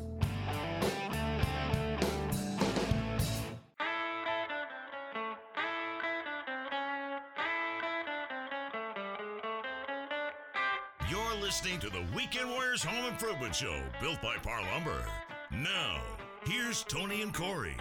You're 11.09 11.33
listening 11.41 11.79
to 11.79 11.89
the 11.89 12.05
Weekend 12.15 12.51
Warriors 12.51 12.83
Home 12.83 13.05
Improvement 13.05 13.55
Show, 13.55 13.81
built 13.99 14.21
by 14.21 14.35
Parr 14.43 14.61
Lumber. 14.73 15.03
Now, 15.49 16.03
here's 16.45 16.83
Tony 16.83 17.23
and 17.23 17.33
Corey. 17.33 17.75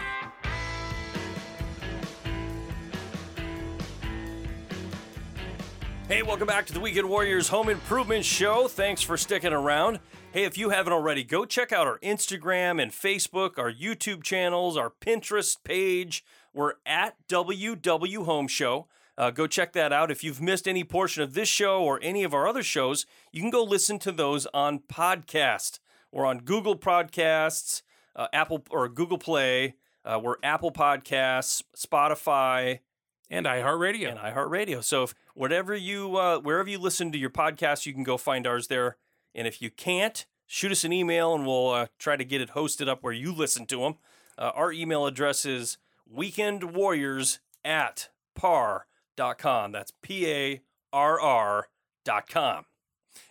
Hey, 6.07 6.21
welcome 6.21 6.45
back 6.45 6.67
to 6.67 6.73
the 6.73 6.79
Weekend 6.79 7.09
Warriors 7.09 7.47
Home 7.47 7.67
Improvement 7.67 8.23
Show. 8.23 8.67
Thanks 8.67 9.01
for 9.01 9.17
sticking 9.17 9.53
around. 9.53 9.99
Hey, 10.33 10.43
if 10.43 10.55
you 10.55 10.69
haven't 10.69 10.93
already, 10.93 11.23
go 11.23 11.45
check 11.45 11.71
out 11.71 11.87
our 11.87 11.97
Instagram 11.97 12.79
and 12.79 12.91
Facebook, 12.91 13.57
our 13.57 13.71
YouTube 13.71 14.21
channels, 14.21 14.77
our 14.77 14.91
Pinterest 14.91 15.57
page. 15.63 16.23
We're 16.53 16.73
at 16.85 17.15
WW 17.27 18.23
Home 18.23 18.47
Show. 18.47 18.87
Uh, 19.17 19.31
go 19.31 19.47
check 19.47 19.73
that 19.73 19.91
out. 19.91 20.11
If 20.11 20.23
you've 20.23 20.43
missed 20.43 20.67
any 20.67 20.83
portion 20.83 21.23
of 21.23 21.33
this 21.33 21.49
show 21.49 21.81
or 21.81 21.99
any 22.03 22.23
of 22.23 22.35
our 22.35 22.47
other 22.47 22.61
shows, 22.61 23.07
you 23.31 23.41
can 23.41 23.49
go 23.49 23.63
listen 23.63 23.97
to 23.99 24.11
those 24.11 24.45
on 24.53 24.81
podcast. 24.81 25.79
We're 26.11 26.27
on 26.27 26.41
Google 26.41 26.77
Podcasts, 26.77 27.81
uh, 28.15 28.27
Apple 28.31 28.63
or 28.69 28.87
Google 28.89 29.17
Play. 29.17 29.73
Uh, 30.05 30.19
we're 30.23 30.35
Apple 30.43 30.71
Podcasts, 30.71 31.63
Spotify, 31.75 32.81
And 33.29 33.45
iHeartRadio. 33.45 34.09
and 34.09 34.19
iHeartRadio. 34.19 34.83
So 34.83 35.03
if 35.03 35.15
whatever 35.33 35.75
you 35.75 36.15
uh, 36.17 36.39
wherever 36.39 36.69
you 36.69 36.77
listen 36.77 37.11
to 37.11 37.17
your 37.17 37.29
podcast, 37.31 37.85
you 37.85 37.93
can 37.93 38.03
go 38.03 38.17
find 38.17 38.45
ours 38.45 38.67
there. 38.67 38.97
And 39.33 39.47
if 39.47 39.61
you 39.61 39.69
can't, 39.71 40.25
shoot 40.45 40.71
us 40.71 40.83
an 40.83 40.93
email 40.93 41.33
and 41.33 41.45
we'll 41.45 41.69
uh, 41.71 41.87
try 41.97 42.15
to 42.15 42.23
get 42.23 42.41
it 42.41 42.51
hosted 42.51 42.87
up 42.87 43.03
where 43.03 43.13
you 43.13 43.33
listen 43.33 43.65
to 43.67 43.79
them. 43.79 43.95
Uh, 44.37 44.51
our 44.53 44.71
email 44.71 45.05
address 45.07 45.45
is 45.45 45.77
Weekend 46.07 46.75
Warriors 46.75 47.39
at 47.63 48.09
parr.com. 48.35 49.71
That's 49.71 49.91
P 50.01 50.27
A 50.29 50.61
R 50.93 51.19
R.com. 51.19 52.65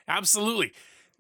Absolutely. 0.09 0.73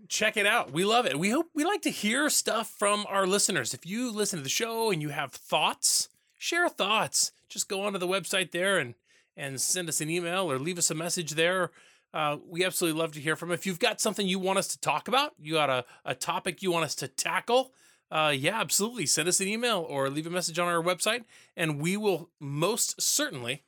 Check 0.08 0.36
it 0.36 0.46
out. 0.46 0.72
We 0.72 0.84
love 0.84 1.06
it. 1.06 1.18
We 1.18 1.30
hope 1.30 1.46
we 1.54 1.64
like 1.64 1.82
to 1.82 1.90
hear 1.90 2.28
stuff 2.28 2.68
from 2.68 3.06
our 3.08 3.26
listeners. 3.26 3.72
If 3.72 3.86
you 3.86 4.10
listen 4.10 4.38
to 4.40 4.42
the 4.42 4.48
show 4.48 4.90
and 4.90 5.00
you 5.00 5.10
have 5.10 5.32
thoughts, 5.32 6.08
share 6.36 6.68
thoughts. 6.68 7.32
Just 7.54 7.68
go 7.68 7.82
onto 7.82 7.98
the 7.98 8.06
website 8.06 8.50
there 8.50 8.78
and 8.78 8.94
and 9.36 9.60
send 9.60 9.88
us 9.88 10.00
an 10.00 10.10
email 10.10 10.50
or 10.50 10.58
leave 10.58 10.78
us 10.78 10.90
a 10.90 10.94
message 10.94 11.32
there. 11.32 11.70
Uh, 12.12 12.36
we 12.48 12.64
absolutely 12.64 13.00
love 13.00 13.12
to 13.12 13.20
hear 13.20 13.34
from. 13.34 13.50
If 13.50 13.66
you've 13.66 13.80
got 13.80 14.00
something 14.00 14.28
you 14.28 14.38
want 14.38 14.58
us 14.58 14.68
to 14.68 14.78
talk 14.78 15.08
about, 15.08 15.32
you 15.40 15.54
got 15.54 15.70
a, 15.70 15.84
a 16.04 16.14
topic 16.14 16.62
you 16.62 16.70
want 16.70 16.84
us 16.84 16.94
to 16.96 17.08
tackle, 17.08 17.72
uh, 18.10 18.32
yeah, 18.36 18.60
absolutely. 18.60 19.06
Send 19.06 19.28
us 19.28 19.40
an 19.40 19.48
email 19.48 19.84
or 19.88 20.08
leave 20.08 20.26
a 20.26 20.30
message 20.30 20.58
on 20.58 20.68
our 20.68 20.82
website, 20.82 21.24
and 21.56 21.80
we 21.80 21.96
will 21.96 22.30
most 22.38 23.00
certainly 23.02 23.64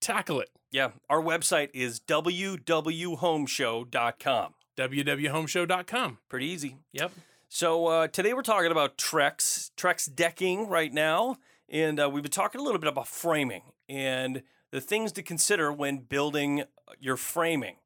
tackle 0.00 0.40
it. 0.40 0.50
Yeah, 0.72 0.90
our 1.08 1.22
website 1.22 1.68
is 1.72 2.00
www.homeshow.com. 2.00 4.54
www.homeshow.com. 4.76 6.18
Pretty 6.28 6.46
easy. 6.46 6.76
Yep. 6.92 7.12
So 7.48 7.86
uh, 7.86 8.08
today 8.08 8.34
we're 8.34 8.42
talking 8.42 8.72
about 8.72 8.98
Trex, 8.98 9.70
Trex 9.76 10.12
decking 10.12 10.68
right 10.68 10.92
now, 10.92 11.36
and 11.74 11.98
uh, 11.98 12.08
we've 12.08 12.22
been 12.22 12.30
talking 12.30 12.60
a 12.60 12.64
little 12.64 12.78
bit 12.78 12.88
about 12.88 13.08
framing 13.08 13.62
and 13.88 14.44
the 14.70 14.80
things 14.80 15.10
to 15.10 15.24
consider 15.24 15.72
when 15.72 15.98
building 15.98 16.62
your 17.00 17.16
framing. 17.16 17.76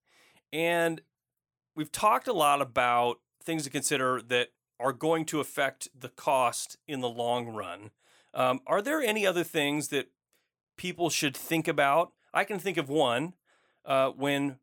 And 0.52 1.00
we've 1.74 1.90
talked 1.90 2.28
a 2.28 2.34
lot 2.34 2.60
about 2.60 3.20
things 3.42 3.64
to 3.64 3.70
consider 3.70 4.20
that 4.28 4.48
are 4.78 4.92
going 4.92 5.24
to 5.24 5.40
affect 5.40 5.88
the 5.98 6.10
cost 6.10 6.76
in 6.86 7.00
the 7.00 7.08
long 7.08 7.48
run. 7.48 7.90
Um, 8.34 8.60
are 8.66 8.82
there 8.82 9.00
any 9.00 9.26
other 9.26 9.42
things 9.42 9.88
that 9.88 10.10
people 10.76 11.08
should 11.08 11.34
think 11.34 11.66
about? 11.66 12.12
I 12.34 12.44
can 12.44 12.58
think 12.58 12.76
of 12.76 12.90
one 12.90 13.32
uh, 13.86 14.10
when 14.10 14.58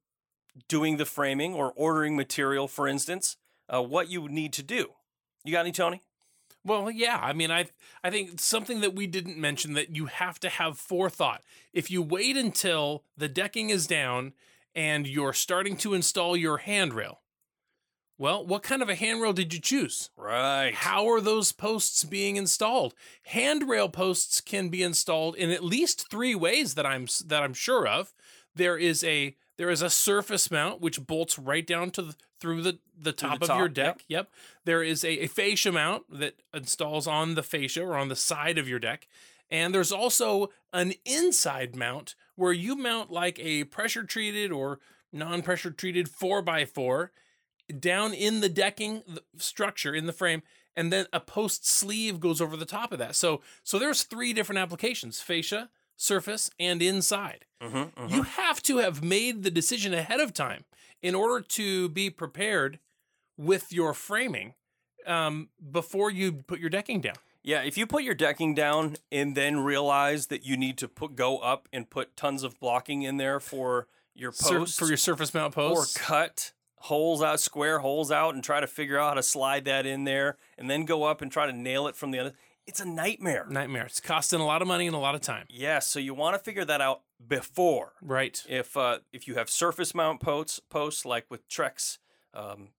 doing 0.68 0.98
the 0.98 1.06
framing 1.06 1.56
or 1.56 1.74
ordering 1.76 2.16
material, 2.16 2.68
for 2.68 2.88
instance, 2.88 3.38
uh, 3.74 3.82
what 3.82 4.08
you 4.08 4.30
need 4.30 4.54
to 4.54 4.64
do. 4.64 4.92
You 5.44 5.52
got 5.52 5.62
any, 5.62 5.72
Tony? 5.72 6.04
Well, 6.66 6.90
yeah. 6.90 7.20
I 7.22 7.32
mean, 7.32 7.52
I 7.52 7.68
I 8.04 8.10
think 8.10 8.40
something 8.40 8.82
that 8.82 8.96
we 8.96 9.06
didn't 9.08 9.38
mention 9.38 9.74
that 9.74 9.96
you 9.96 10.08
have 10.08 10.40
to 10.42 10.50
have 10.50 10.78
forethought. 10.80 11.44
If 11.72 11.92
you 11.92 12.02
wait 12.02 12.36
until 12.36 13.04
the 13.16 13.30
decking 13.30 13.70
is 13.70 13.88
down 13.88 14.34
and 14.74 15.08
you're 15.08 15.34
starting 15.34 15.78
to 15.78 15.94
install 15.94 16.36
your 16.36 16.58
handrail, 16.58 17.22
well, 18.18 18.46
what 18.46 18.64
kind 18.64 18.82
of 18.82 18.90
a 18.90 18.96
handrail 18.96 19.34
did 19.34 19.54
you 19.54 19.60
choose? 19.60 20.10
Right. 20.18 20.74
How 20.74 21.08
are 21.10 21.22
those 21.22 21.52
posts 21.52 22.04
being 22.04 22.36
installed? 22.36 22.96
Handrail 23.24 23.90
posts 23.90 24.42
can 24.42 24.70
be 24.70 24.82
installed 24.82 25.36
in 25.36 25.52
at 25.52 25.64
least 25.64 26.10
three 26.10 26.34
ways 26.34 26.74
that 26.76 26.86
I'm 26.86 27.08
that 27.28 27.44
I'm 27.44 27.54
sure 27.54 27.88
of. 27.88 28.14
There 28.56 28.78
is 28.78 29.04
a 29.04 29.36
there 29.58 29.70
is 29.70 29.82
a 29.82 29.90
surface 29.90 30.52
mount 30.52 30.82
which 30.82 31.06
bolts 31.06 31.40
right 31.40 31.66
down 31.66 31.92
to 31.92 32.02
the, 32.02 32.16
through 32.40 32.62
the 32.62 32.80
the 32.98 33.14
top 33.14 33.40
the 33.40 33.52
of 33.52 33.58
your 33.58 33.68
top, 33.68 33.78
yep. 33.78 33.98
deck. 33.98 34.06
Yep. 34.08 34.30
There 34.66 34.84
is 34.84 35.04
a, 35.04 35.24
a 35.24 35.28
fascia 35.28 35.72
mount 35.72 36.04
that 36.10 36.36
installs 36.54 37.08
on 37.08 37.36
the 37.36 37.44
fascia 37.44 37.84
or 37.84 37.96
on 37.96 38.10
the 38.10 38.16
side 38.16 38.58
of 38.58 38.68
your 38.68 38.80
deck. 38.80 39.08
And 39.50 39.74
there's 39.74 39.92
also 39.92 40.50
an 40.74 40.94
inside 41.06 41.76
mount 41.76 42.16
where 42.36 42.54
you 42.54 42.76
mount 42.76 43.12
like 43.12 43.40
a 43.40 43.66
pressure 43.66 44.04
treated 44.04 44.52
or 44.52 44.80
non 45.14 45.42
pressure 45.42 45.72
treated 45.72 46.10
4x4 46.10 47.10
down 47.80 48.14
in 48.14 48.42
the 48.42 48.50
decking 48.50 49.04
structure 49.38 49.94
in 49.96 50.06
the 50.06 50.14
frame 50.14 50.44
and 50.76 50.92
then 50.92 51.06
a 51.14 51.20
post 51.20 51.68
sleeve 51.68 52.20
goes 52.20 52.42
over 52.42 52.58
the 52.58 52.66
top 52.66 52.92
of 52.92 53.00
that. 53.00 53.16
So 53.16 53.42
so 53.64 53.80
there's 53.80 54.04
three 54.04 54.34
different 54.34 54.60
applications: 54.60 55.22
fascia, 55.22 55.70
surface, 55.96 56.50
and 56.60 56.82
inside. 56.82 57.46
Mm-hmm, 57.62 58.14
You 58.14 58.24
have 58.24 58.62
to 58.64 58.78
have 58.78 59.04
made 59.04 59.44
the 59.44 59.52
decision 59.52 59.94
ahead 59.94 60.20
of 60.20 60.34
time 60.34 60.66
in 61.02 61.16
order 61.16 61.44
to 61.50 61.90
be 61.90 62.10
prepared 62.10 62.80
with 63.38 63.72
your 63.72 63.94
framing 63.94 64.54
um, 65.06 65.50
before 65.72 66.12
you 66.12 66.32
put 66.32 66.60
your 66.60 66.70
decking 66.70 67.02
down. 67.02 67.16
Yeah, 67.44 67.62
if 67.62 67.78
you 67.78 67.86
put 67.86 68.04
your 68.04 68.16
decking 68.16 68.56
down 68.56 68.96
and 69.12 69.36
then 69.36 69.60
realize 69.60 70.28
that 70.28 70.44
you 70.46 70.58
need 70.58 70.78
to 70.80 70.88
put 70.88 71.16
go 71.16 71.38
up 71.38 71.70
and 71.72 71.88
put 71.90 72.18
tons 72.18 72.42
of 72.44 72.60
blocking 72.60 73.04
in 73.04 73.18
there 73.18 73.40
for 73.40 73.88
your 74.16 74.32
Sur- 74.32 74.60
posts 74.60 74.80
for 74.80 74.88
your 74.88 74.98
surface 74.98 75.34
mount 75.34 75.54
post 75.54 75.96
or 75.98 76.00
cut 76.02 76.54
holes 76.78 77.22
out, 77.22 77.40
square 77.40 77.80
holes 77.80 78.12
out, 78.12 78.34
and 78.34 78.44
try 78.44 78.60
to 78.60 78.68
figure 78.68 78.98
out 79.00 79.10
how 79.10 79.14
to 79.16 79.24
slide 79.24 79.66
that 79.66 79.86
in 79.86 80.06
there, 80.06 80.38
and 80.58 80.70
then 80.70 80.86
go 80.86 81.04
up 81.04 81.22
and 81.22 81.32
try 81.32 81.46
to 81.46 81.54
nail 81.54 81.88
it 81.88 81.96
from 81.96 82.12
the 82.12 82.20
other. 82.20 82.34
It's 82.68 82.80
a 82.80 82.86
nightmare. 82.86 83.46
Nightmare. 83.50 83.86
It's 83.86 84.02
costing 84.02 84.40
a 84.40 84.46
lot 84.46 84.62
of 84.62 84.68
money 84.68 84.88
and 84.88 84.96
a 84.96 85.00
lot 85.00 85.14
of 85.16 85.22
time. 85.22 85.46
Yes, 85.50 85.88
so 85.88 86.00
you 86.00 86.14
want 86.14 86.36
to 86.36 86.40
figure 86.40 86.66
that 86.66 86.82
out 86.82 87.02
before. 87.26 87.94
Right. 88.02 88.44
If 88.50 88.76
uh, 88.76 89.00
if 89.14 89.28
you 89.28 89.36
have 89.36 89.50
surface 89.50 89.94
mount 89.94 90.20
posts, 90.20 90.60
posts 90.60 91.06
like 91.06 91.26
with 91.30 91.48
Trex 91.48 92.00
um, 92.34 92.70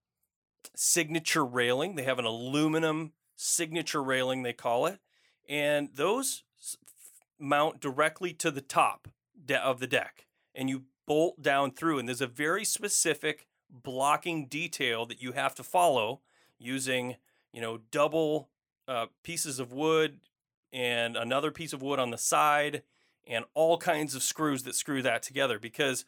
signature 0.75 1.45
railing, 1.45 1.95
they 1.95 2.03
have 2.03 2.19
an 2.19 2.25
aluminum 2.25 3.13
signature 3.35 4.03
railing 4.03 4.43
they 4.43 4.53
call 4.53 4.87
it, 4.87 4.99
and 5.47 5.89
those 5.93 6.43
mount 7.39 7.79
directly 7.79 8.33
to 8.33 8.51
the 8.51 8.61
top 8.61 9.07
de- 9.45 9.63
of 9.63 9.79
the 9.79 9.87
deck, 9.87 10.25
and 10.53 10.69
you 10.69 10.83
bolt 11.05 11.41
down 11.41 11.71
through. 11.71 11.99
And 11.99 12.09
there's 12.09 12.21
a 12.21 12.27
very 12.27 12.65
specific 12.65 13.47
blocking 13.69 14.47
detail 14.47 15.05
that 15.05 15.21
you 15.21 15.31
have 15.33 15.55
to 15.55 15.63
follow 15.63 16.21
using, 16.59 17.15
you 17.53 17.61
know, 17.61 17.79
double 17.91 18.49
uh, 18.87 19.07
pieces 19.23 19.59
of 19.59 19.71
wood 19.71 20.19
and 20.71 21.15
another 21.15 21.51
piece 21.51 21.73
of 21.73 21.81
wood 21.81 21.99
on 21.99 22.11
the 22.11 22.17
side 22.17 22.83
and 23.25 23.45
all 23.53 23.77
kinds 23.77 24.15
of 24.15 24.23
screws 24.23 24.63
that 24.63 24.75
screw 24.75 25.01
that 25.01 25.21
together 25.21 25.59
because 25.59 26.05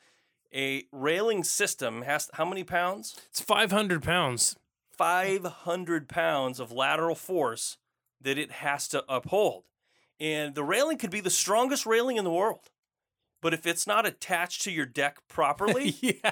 a 0.54 0.86
railing 0.92 1.44
system 1.44 2.02
has 2.04 2.30
how 2.34 2.46
many 2.46 2.64
pounds? 2.64 3.16
It's 3.30 3.42
500 3.42 4.02
pounds. 4.02 4.56
500 4.98 6.10
pounds 6.10 6.60
of 6.60 6.72
lateral 6.72 7.16
force 7.16 7.78
that 8.22 8.38
it 8.38 8.52
has 8.52 8.88
to 8.90 9.04
uphold. 9.08 9.64
And 10.20 10.56
the 10.56 10.64
railing 10.64 10.98
could 10.98 11.12
be 11.12 11.22
the 11.22 11.30
strongest 11.30 11.86
railing 11.86 12.18
in 12.18 12.26
the 12.26 12.32
world. 12.32 12.70
But 13.42 13.54
if 13.54 13.66
it's 13.66 13.88
not 13.88 14.06
attached 14.06 14.62
to 14.64 14.72
your 14.72 14.86
deck 14.86 15.20
properly, 15.30 15.96
yeah. 16.02 16.32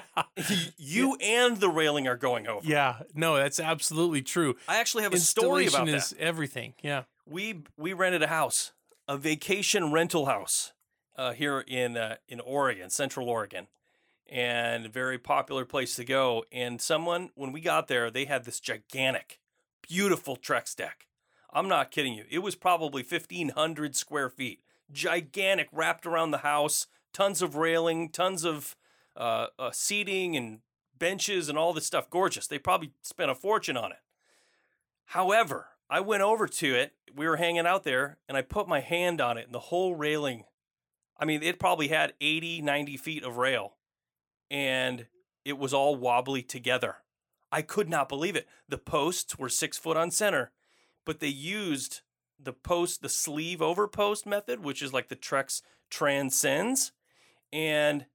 you 0.76 1.16
and 1.20 1.58
the 1.58 1.68
railing 1.68 2.06
are 2.06 2.16
going 2.16 2.46
over. 2.46 2.66
Yeah. 2.66 3.00
No, 3.14 3.36
that's 3.36 3.58
absolutely 3.58 4.22
true. 4.22 4.56
I 4.68 4.78
actually 4.78 5.04
have 5.04 5.14
a 5.14 5.18
story 5.18 5.64
Installation 5.64 5.88
about 5.88 5.96
is 5.96 6.10
that. 6.10 6.20
everything. 6.20 6.74
Yeah. 6.82 7.04
we 7.26 7.62
we 7.76 7.92
rented 7.92 8.22
a 8.22 8.26
house, 8.28 8.72
a 9.06 9.16
vacation 9.16 9.92
rental 9.92 10.26
house, 10.26 10.72
uh, 11.16 11.32
here 11.32 11.64
in 11.66 11.96
uh, 11.96 12.16
in 12.28 12.40
Oregon, 12.40 12.90
Central 12.90 13.28
Oregon, 13.28 13.66
and 14.28 14.86
a 14.86 14.88
very 14.88 15.18
popular 15.18 15.64
place 15.64 15.96
to 15.96 16.04
go. 16.04 16.44
And 16.52 16.80
someone, 16.80 17.30
when 17.34 17.52
we 17.52 17.60
got 17.60 17.88
there, 17.88 18.10
they 18.10 18.26
had 18.26 18.44
this 18.44 18.60
gigantic, 18.60 19.40
beautiful 19.82 20.36
Trex 20.36 20.76
deck. 20.76 21.06
I'm 21.52 21.68
not 21.68 21.90
kidding 21.90 22.12
you. 22.12 22.24
It 22.30 22.40
was 22.40 22.54
probably 22.54 23.02
1,500 23.02 23.96
square 23.96 24.28
feet, 24.28 24.60
gigantic, 24.92 25.68
wrapped 25.72 26.06
around 26.06 26.30
the 26.30 26.38
house, 26.38 26.86
tons 27.18 27.42
of 27.42 27.56
railing, 27.56 28.08
tons 28.08 28.44
of 28.44 28.76
uh, 29.16 29.48
uh, 29.58 29.72
seating 29.72 30.36
and 30.36 30.60
benches 30.96 31.48
and 31.48 31.58
all 31.58 31.72
this 31.72 31.84
stuff. 31.84 32.08
Gorgeous. 32.08 32.46
They 32.46 32.60
probably 32.60 32.92
spent 33.02 33.28
a 33.28 33.34
fortune 33.34 33.76
on 33.76 33.90
it. 33.90 33.98
However, 35.06 35.70
I 35.90 35.98
went 35.98 36.22
over 36.22 36.46
to 36.46 36.74
it. 36.76 36.92
We 37.12 37.26
were 37.26 37.38
hanging 37.38 37.66
out 37.66 37.82
there 37.82 38.18
and 38.28 38.38
I 38.38 38.42
put 38.42 38.68
my 38.68 38.78
hand 38.78 39.20
on 39.20 39.36
it 39.36 39.46
and 39.46 39.54
the 39.54 39.58
whole 39.58 39.96
railing, 39.96 40.44
I 41.18 41.24
mean, 41.24 41.42
it 41.42 41.58
probably 41.58 41.88
had 41.88 42.12
80, 42.20 42.62
90 42.62 42.96
feet 42.96 43.24
of 43.24 43.36
rail 43.36 43.74
and 44.48 45.06
it 45.44 45.58
was 45.58 45.74
all 45.74 45.96
wobbly 45.96 46.42
together. 46.42 46.98
I 47.50 47.62
could 47.62 47.88
not 47.88 48.08
believe 48.08 48.36
it. 48.36 48.46
The 48.68 48.78
posts 48.78 49.36
were 49.36 49.48
six 49.48 49.76
foot 49.76 49.96
on 49.96 50.12
center, 50.12 50.52
but 51.04 51.18
they 51.18 51.26
used 51.26 52.02
the 52.38 52.52
post, 52.52 53.02
the 53.02 53.08
sleeve 53.08 53.60
over 53.60 53.88
post 53.88 54.24
method, 54.24 54.62
which 54.62 54.82
is 54.82 54.92
like 54.92 55.08
the 55.08 55.16
Trex 55.16 55.62
Transcends. 55.90 56.92
And 57.52 58.06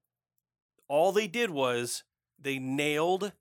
all 0.88 1.12
they 1.12 1.28
did 1.28 1.50
was 1.50 2.04
they 2.39 2.60
nailed 2.60 3.32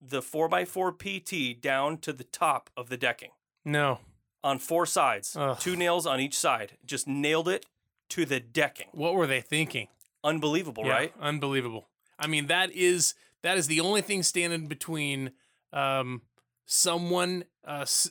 the 0.00 0.20
4x4 0.20 0.92
PT 0.98 1.60
down 1.60 1.98
to 1.98 2.12
the 2.12 2.24
top 2.24 2.70
of 2.76 2.88
the 2.88 2.96
decking 2.96 3.30
No. 3.64 4.00
on 4.44 4.58
four 4.58 4.86
sides, 4.86 5.34
Ugh. 5.36 5.58
two 5.58 5.76
nails 5.76 6.06
on 6.06 6.20
each 6.20 6.36
side. 6.38 6.76
Just 6.84 7.06
nailed 7.08 7.48
it 7.48 7.66
to 8.10 8.24
the 8.24 8.40
decking. 8.40 8.88
What 8.92 9.14
were 9.14 9.26
they 9.26 9.40
thinking? 9.40 9.88
Unbelievable, 10.24 10.84
Yeah, 10.86 10.92
right? 10.92 11.14
Unbelievable. 11.20 11.88
I 12.18 12.26
mean, 12.26 12.46
that 12.46 12.70
is 12.72 13.14
that 13.42 13.56
is 13.58 13.66
the 13.68 13.80
only 13.80 14.00
thing 14.02 14.22
standing 14.24 14.66
between 14.66 15.30
um, 15.72 16.22
someone 16.66 17.44
uh, 17.64 17.82
s- 17.82 18.10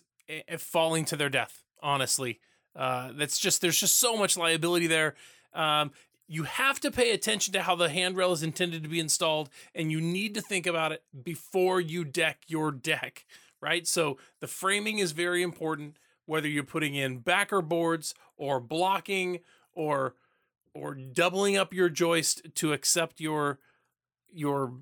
falling 0.58 1.04
to 1.06 1.16
their 1.18 1.30
death. 1.30 1.64
Honestly, 1.82 2.40
uh, 2.76 3.12
that's 3.14 3.38
just 3.40 3.62
there's 3.62 3.80
just 3.80 3.98
so 3.98 4.16
much 4.18 4.38
liability 4.38 4.88
there. 4.88 5.16
Um, 5.54 5.92
you 6.28 6.44
have 6.44 6.80
to 6.82 6.92
pay 6.92 7.12
attention 7.12 7.54
to 7.54 7.62
how 7.62 7.76
the 7.76 7.90
handrail 7.90 8.34
is 8.34 8.44
intended 8.44 8.84
to 8.84 8.90
be 8.90 9.00
installed, 9.00 9.50
and 9.74 9.92
you 9.92 10.02
need 10.02 10.34
to 10.36 10.42
think 10.42 10.68
about 10.68 10.92
it 10.92 11.04
before 11.24 11.80
you 11.80 12.04
deck 12.04 12.44
your 12.48 12.72
deck. 12.72 13.26
Right. 13.60 13.88
So 13.88 14.18
the 14.40 14.48
framing 14.48 15.00
is 15.00 15.14
very 15.14 15.42
important, 15.42 15.98
whether 16.26 16.48
you're 16.48 16.64
putting 16.64 16.94
in 16.94 17.20
backer 17.20 17.62
boards 17.62 18.14
or 18.36 18.60
blocking 18.60 19.40
or 19.74 20.16
or 20.74 20.94
doubling 20.94 21.58
up 21.58 21.74
your 21.74 21.90
joist 21.90 22.54
to 22.56 22.74
accept 22.74 23.20
your 23.20 23.60
your 24.32 24.74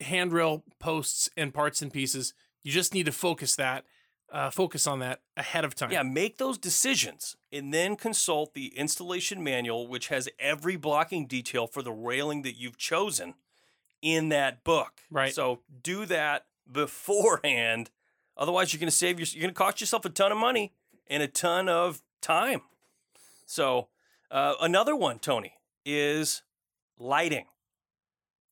handrail 0.00 0.64
posts 0.78 1.28
and 1.36 1.54
parts 1.54 1.82
and 1.82 1.92
pieces. 1.92 2.34
You 2.62 2.72
just 2.72 2.92
need 2.92 3.06
to 3.06 3.12
focus 3.12 3.54
that, 3.56 3.84
uh, 4.32 4.50
focus 4.50 4.86
on 4.86 4.98
that 4.98 5.20
ahead 5.36 5.64
of 5.64 5.74
time. 5.74 5.90
Yeah, 5.90 6.02
make 6.02 6.38
those 6.38 6.58
decisions 6.58 7.36
and 7.52 7.72
then 7.72 7.96
consult 7.96 8.54
the 8.54 8.68
installation 8.76 9.42
manual, 9.42 9.86
which 9.86 10.08
has 10.08 10.28
every 10.38 10.76
blocking 10.76 11.26
detail 11.26 11.66
for 11.66 11.82
the 11.82 11.92
railing 11.92 12.42
that 12.42 12.56
you've 12.56 12.76
chosen 12.76 13.34
in 14.02 14.28
that 14.28 14.64
book. 14.64 15.00
Right. 15.10 15.32
So 15.32 15.60
do 15.82 16.04
that 16.06 16.46
beforehand. 16.70 17.90
Otherwise, 18.36 18.72
you're 18.72 18.80
going 18.80 18.90
to 18.90 18.96
save 18.96 19.18
your, 19.18 19.26
you're 19.32 19.42
going 19.42 19.54
to 19.54 19.58
cost 19.58 19.80
yourself 19.80 20.04
a 20.04 20.10
ton 20.10 20.30
of 20.30 20.38
money 20.38 20.72
and 21.08 21.22
a 21.22 21.28
ton 21.28 21.68
of 21.68 22.02
time. 22.20 22.60
So 23.46 23.88
uh, 24.30 24.54
another 24.60 24.94
one, 24.94 25.18
Tony, 25.18 25.54
is 25.84 26.42
lighting. 26.98 27.46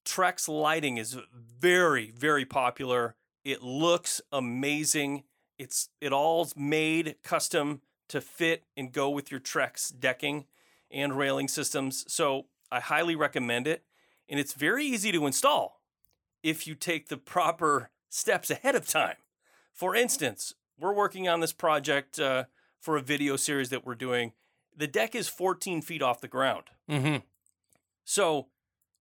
Trex 0.04 0.48
lighting 0.48 0.96
is 0.96 1.18
very, 1.34 2.12
very 2.16 2.44
popular. 2.44 3.14
It 3.44 3.62
looks 3.62 4.20
amazing. 4.32 5.24
It's 5.58 5.88
it 6.00 6.12
all's 6.12 6.54
made 6.56 7.16
custom 7.22 7.80
to 8.08 8.20
fit 8.20 8.64
and 8.76 8.92
go 8.92 9.10
with 9.10 9.30
your 9.30 9.40
Trex 9.40 9.92
decking 9.98 10.46
and 10.90 11.16
railing 11.16 11.48
systems. 11.48 12.04
So 12.08 12.46
I 12.70 12.80
highly 12.80 13.16
recommend 13.16 13.66
it. 13.66 13.84
And 14.28 14.40
it's 14.40 14.54
very 14.54 14.84
easy 14.84 15.12
to 15.12 15.26
install 15.26 15.80
if 16.42 16.66
you 16.66 16.74
take 16.74 17.08
the 17.08 17.16
proper 17.16 17.90
steps 18.08 18.50
ahead 18.50 18.74
of 18.74 18.86
time. 18.86 19.16
For 19.72 19.94
instance, 19.94 20.54
we're 20.78 20.94
working 20.94 21.28
on 21.28 21.40
this 21.40 21.52
project 21.52 22.18
uh, 22.18 22.44
for 22.78 22.96
a 22.96 23.02
video 23.02 23.36
series 23.36 23.70
that 23.70 23.84
we're 23.84 23.94
doing. 23.94 24.32
The 24.76 24.86
deck 24.86 25.14
is 25.14 25.28
14 25.28 25.82
feet 25.82 26.02
off 26.02 26.20
the 26.20 26.28
ground. 26.28 26.64
Mm-hmm. 26.90 27.16
So, 28.04 28.48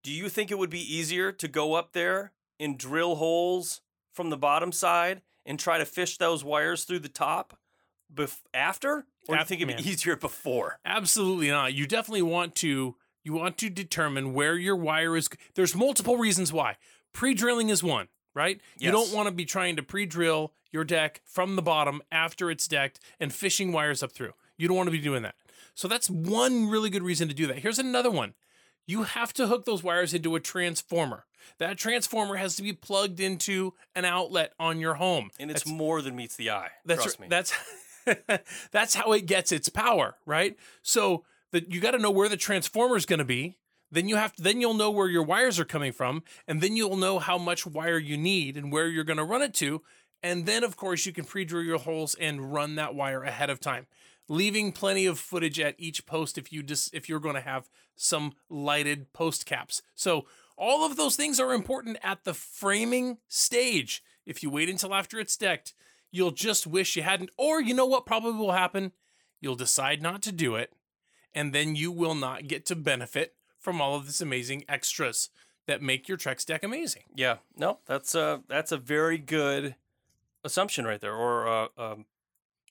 do 0.03 0.11
you 0.11 0.29
think 0.29 0.51
it 0.51 0.57
would 0.57 0.69
be 0.69 0.95
easier 0.95 1.31
to 1.31 1.47
go 1.47 1.73
up 1.73 1.93
there 1.93 2.31
and 2.59 2.77
drill 2.77 3.15
holes 3.15 3.81
from 4.11 4.29
the 4.29 4.37
bottom 4.37 4.71
side 4.71 5.21
and 5.45 5.59
try 5.59 5.77
to 5.77 5.85
fish 5.85 6.17
those 6.17 6.43
wires 6.43 6.83
through 6.83 6.99
the 6.99 7.09
top 7.09 7.57
bef- 8.13 8.41
after? 8.53 9.05
Or 9.27 9.35
do 9.35 9.39
you 9.39 9.45
think 9.45 9.61
it'd 9.61 9.77
be 9.77 9.83
man. 9.83 9.91
easier 9.91 10.15
before? 10.15 10.79
Absolutely 10.85 11.49
not. 11.49 11.73
You 11.73 11.87
definitely 11.87 12.21
want 12.21 12.55
to 12.55 12.95
you 13.23 13.33
want 13.33 13.57
to 13.57 13.69
determine 13.69 14.33
where 14.33 14.55
your 14.55 14.75
wire 14.75 15.17
is. 15.17 15.27
There's 15.55 15.75
multiple 15.75 16.17
reasons 16.17 16.53
why. 16.53 16.77
Pre-drilling 17.11 17.69
is 17.69 17.83
one, 17.83 18.07
right? 18.35 18.61
You 18.77 18.91
don't 18.91 19.11
want 19.13 19.27
to 19.27 19.33
be 19.33 19.45
trying 19.45 19.77
to 19.77 19.83
pre-drill 19.83 20.53
your 20.71 20.83
deck 20.83 21.21
from 21.25 21.55
the 21.55 21.61
bottom 21.63 22.03
after 22.11 22.51
it's 22.51 22.67
decked 22.67 22.99
and 23.19 23.33
fishing 23.33 23.71
wires 23.71 24.03
up 24.03 24.11
through. 24.11 24.33
You 24.57 24.67
don't 24.67 24.77
want 24.77 24.87
to 24.87 24.91
be 24.91 24.99
doing 24.99 25.23
that. 25.23 25.35
So 25.73 25.87
that's 25.87 26.09
one 26.09 26.69
really 26.69 26.89
good 26.89 27.01
reason 27.01 27.27
to 27.27 27.33
do 27.33 27.47
that. 27.47 27.59
Here's 27.59 27.79
another 27.79 28.11
one. 28.11 28.35
You 28.87 29.03
have 29.03 29.33
to 29.33 29.47
hook 29.47 29.65
those 29.65 29.83
wires 29.83 30.13
into 30.13 30.35
a 30.35 30.39
transformer. 30.39 31.25
That 31.59 31.77
transformer 31.77 32.35
has 32.35 32.55
to 32.57 32.63
be 32.63 32.73
plugged 32.73 33.19
into 33.19 33.73
an 33.95 34.05
outlet 34.05 34.53
on 34.59 34.79
your 34.79 34.95
home. 34.95 35.29
And 35.39 35.49
it's 35.51 35.63
That's- 35.63 35.77
more 35.77 36.01
than 36.01 36.15
meets 36.15 36.35
the 36.35 36.49
eye. 36.51 36.69
that's 36.85 37.03
trust 37.03 37.19
me. 37.19 37.27
that's 37.29 37.53
that's 38.71 38.95
how 38.95 39.13
it 39.13 39.25
gets 39.25 39.51
its 39.51 39.69
power, 39.69 40.15
right? 40.25 40.57
So 40.81 41.23
that 41.51 41.71
you 41.71 41.79
got 41.81 41.91
to 41.91 41.99
know 41.99 42.11
where 42.11 42.29
the 42.29 42.37
transformer 42.37 42.97
is 42.97 43.05
going 43.05 43.19
to 43.19 43.25
be. 43.25 43.57
Then 43.91 44.09
you 44.09 44.15
have 44.17 44.33
to, 44.35 44.43
then 44.43 44.59
you'll 44.61 44.73
know 44.73 44.91
where 44.91 45.07
your 45.07 45.23
wires 45.23 45.59
are 45.59 45.65
coming 45.65 45.91
from, 45.91 46.23
and 46.47 46.59
then 46.61 46.75
you'll 46.75 46.97
know 46.97 47.19
how 47.19 47.37
much 47.37 47.65
wire 47.65 47.97
you 47.99 48.17
need 48.17 48.57
and 48.57 48.71
where 48.71 48.87
you're 48.87 49.03
going 49.03 49.17
to 49.17 49.23
run 49.23 49.41
it 49.41 49.53
to. 49.55 49.81
And 50.23 50.45
then, 50.47 50.63
of 50.63 50.75
course, 50.75 51.05
you 51.05 51.13
can 51.13 51.23
pre-drill 51.23 51.63
your 51.63 51.77
holes 51.77 52.15
and 52.15 52.51
run 52.51 52.75
that 52.75 52.95
wire 52.95 53.23
ahead 53.23 53.49
of 53.51 53.59
time, 53.59 53.85
leaving 54.27 54.71
plenty 54.71 55.05
of 55.05 55.19
footage 55.19 55.59
at 55.59 55.75
each 55.77 56.05
post 56.05 56.37
if 56.37 56.51
you 56.51 56.63
just 56.63 56.93
if 56.93 57.07
you're 57.07 57.19
going 57.19 57.35
to 57.35 57.41
have 57.41 57.69
some 57.95 58.33
lighted 58.49 59.13
post 59.13 59.45
caps. 59.45 59.81
So 59.93 60.25
all 60.57 60.85
of 60.85 60.97
those 60.97 61.15
things 61.15 61.39
are 61.39 61.53
important 61.53 61.97
at 62.03 62.23
the 62.23 62.33
framing 62.33 63.17
stage. 63.27 64.03
If 64.25 64.41
you 64.41 64.49
wait 64.49 64.69
until 64.69 64.93
after 64.93 65.19
it's 65.19 65.37
decked, 65.37 65.73
you'll 66.11 66.31
just 66.31 66.65
wish 66.65 66.95
you 66.95 67.03
hadn't. 67.03 67.29
Or 67.37 67.61
you 67.61 67.73
know 67.73 67.85
what 67.85 68.05
probably 68.05 68.33
will 68.33 68.53
happen? 68.53 68.91
You'll 69.41 69.55
decide 69.55 70.01
not 70.01 70.21
to 70.23 70.31
do 70.31 70.55
it, 70.55 70.73
and 71.33 71.53
then 71.53 71.75
you 71.75 71.91
will 71.91 72.15
not 72.15 72.47
get 72.47 72.65
to 72.67 72.75
benefit 72.75 73.35
from 73.59 73.81
all 73.81 73.95
of 73.95 74.05
this 74.05 74.21
amazing 74.21 74.63
extras 74.67 75.29
that 75.67 75.81
make 75.81 76.07
your 76.07 76.17
Trex 76.17 76.45
deck 76.45 76.63
amazing. 76.63 77.03
yeah. 77.15 77.37
No, 77.57 77.79
that's 77.85 78.15
a 78.15 78.41
that's 78.47 78.71
a 78.71 78.77
very 78.77 79.17
good 79.17 79.75
assumption 80.43 80.85
right 80.85 81.01
there. 81.01 81.15
Or 81.15 81.47
uh, 81.47 81.67
um, 81.77 82.05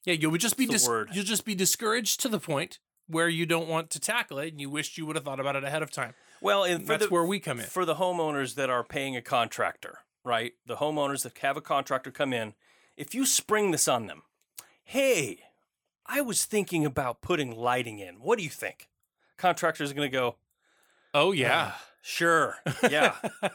Yeah, 0.04 0.14
you 0.14 0.30
would 0.30 0.40
just 0.40 0.56
be 0.56 0.66
dis- 0.66 0.86
you'll 0.86 1.24
just 1.24 1.44
be 1.44 1.54
discouraged 1.54 2.20
to 2.20 2.28
the 2.28 2.38
point 2.38 2.78
where 3.06 3.28
you 3.28 3.46
don't 3.46 3.68
want 3.68 3.90
to 3.90 4.00
tackle 4.00 4.38
it, 4.38 4.48
and 4.52 4.60
you 4.60 4.70
wished 4.70 4.96
you 4.98 5.06
would 5.06 5.16
have 5.16 5.24
thought 5.24 5.40
about 5.40 5.56
it 5.56 5.64
ahead 5.64 5.82
of 5.82 5.90
time. 5.90 6.14
well, 6.40 6.64
and 6.64 6.86
That's 6.86 7.04
the, 7.06 7.10
where 7.10 7.24
we 7.24 7.38
come 7.40 7.58
in. 7.58 7.66
for 7.66 7.84
the 7.84 7.96
homeowners 7.96 8.54
that 8.54 8.70
are 8.70 8.82
paying 8.84 9.16
a 9.16 9.22
contractor, 9.22 9.98
right? 10.24 10.52
The 10.66 10.76
homeowners 10.76 11.22
that 11.22 11.36
have 11.38 11.56
a 11.56 11.60
contractor 11.60 12.10
come 12.10 12.32
in, 12.32 12.54
if 12.96 13.14
you 13.14 13.26
spring 13.26 13.70
this 13.72 13.88
on 13.88 14.06
them, 14.06 14.22
hey, 14.84 15.40
I 16.06 16.20
was 16.20 16.44
thinking 16.44 16.84
about 16.86 17.20
putting 17.22 17.54
lighting 17.54 17.98
in. 17.98 18.16
What 18.16 18.38
do 18.38 18.44
you 18.44 18.50
think? 18.50 18.88
Contractor's 19.36 19.92
going 19.92 20.10
to 20.10 20.12
go, 20.16 20.36
Oh 21.12 21.32
yeah, 21.32 21.72
"Ah, 21.74 21.82
sure, 22.04 22.56
yeah. 22.88 23.14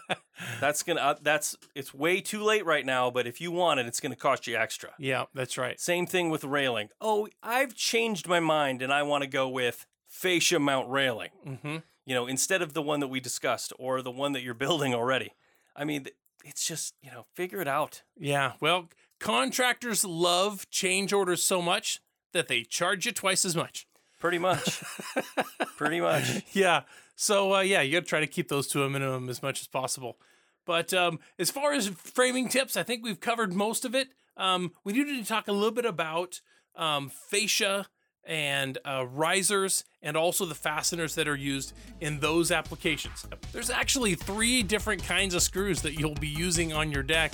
that's 0.59 0.83
gonna. 0.83 0.99
Uh, 0.99 1.15
that's 1.21 1.55
it's 1.75 1.93
way 1.93 2.19
too 2.19 2.43
late 2.43 2.65
right 2.65 2.85
now. 2.85 3.09
But 3.09 3.27
if 3.27 3.39
you 3.39 3.51
want 3.51 3.79
it, 3.79 3.85
it's 3.85 3.99
going 3.99 4.11
to 4.11 4.17
cost 4.17 4.47
you 4.47 4.57
extra. 4.57 4.91
yeah, 4.97 5.25
that's 5.33 5.57
right. 5.57 5.79
Same 5.79 6.05
thing 6.05 6.29
with 6.29 6.43
railing. 6.43 6.89
Oh, 6.99 7.27
I've 7.43 7.75
changed 7.75 8.27
my 8.27 8.39
mind 8.39 8.81
and 8.81 8.91
I 8.91 9.03
want 9.03 9.23
to 9.23 9.29
go 9.29 9.47
with 9.47 9.85
fascia 10.07 10.59
mount 10.59 10.89
railing. 10.89 11.29
Mm-hmm. 11.47 11.77
You 12.05 12.15
know, 12.15 12.25
instead 12.25 12.61
of 12.61 12.73
the 12.73 12.81
one 12.81 12.99
that 13.01 13.07
we 13.07 13.19
discussed 13.19 13.71
or 13.77 14.01
the 14.01 14.11
one 14.11 14.31
that 14.33 14.41
you're 14.41 14.53
building 14.65 14.93
already. 14.93 15.33
I 15.75 15.85
mean, 15.85 16.07
it's 16.43 16.65
just 16.65 16.95
you 17.01 17.11
know, 17.11 17.25
figure 17.35 17.61
it 17.61 17.67
out. 17.67 18.01
Yeah, 18.17 18.53
well, 18.59 18.89
contractors 19.19 20.03
love 20.03 20.69
change 20.69 21.13
orders 21.13 21.43
so 21.43 21.61
much 21.61 22.01
that 22.33 22.47
they 22.47 22.63
charge 22.63 23.05
you 23.05 23.11
twice 23.11 23.45
as 23.45 23.55
much. 23.55 23.87
Pretty 24.19 24.37
much. 24.37 24.83
Pretty 25.77 26.01
much. 26.01 26.43
Yeah. 26.51 26.81
So 27.21 27.55
uh, 27.55 27.59
yeah, 27.59 27.81
you 27.81 27.91
got 27.91 27.99
to 27.99 28.05
try 28.05 28.21
to 28.21 28.27
keep 28.27 28.47
those 28.47 28.65
to 28.69 28.83
a 28.85 28.89
minimum 28.89 29.27
as 29.27 29.43
much 29.43 29.59
as 29.59 29.67
possible. 29.67 30.17
But 30.65 30.93
um, 30.93 31.19
as 31.37 31.51
far 31.51 31.73
as 31.73 31.89
framing 31.89 32.47
tips, 32.47 32.77
I 32.77 32.83
think 32.83 33.03
we've 33.03 33.19
covered 33.19 33.51
most 33.51 33.83
of 33.83 33.93
it. 33.93 34.07
Um, 34.37 34.71
we 34.85 34.93
needed 34.93 35.21
to 35.21 35.27
talk 35.27 35.49
a 35.49 35.51
little 35.51 35.71
bit 35.73 35.83
about 35.85 36.39
um, 36.77 37.09
fascia 37.09 37.87
and 38.23 38.77
uh, 38.85 39.05
risers 39.05 39.83
and 40.01 40.15
also 40.15 40.45
the 40.45 40.55
fasteners 40.55 41.15
that 41.15 41.27
are 41.27 41.35
used 41.35 41.73
in 41.99 42.21
those 42.21 42.51
applications. 42.51 43.25
There's 43.51 43.69
actually 43.69 44.15
three 44.15 44.63
different 44.63 45.03
kinds 45.03 45.35
of 45.35 45.41
screws 45.41 45.81
that 45.81 45.99
you'll 45.99 46.15
be 46.15 46.27
using 46.29 46.71
on 46.71 46.89
your 46.89 47.03
deck 47.03 47.33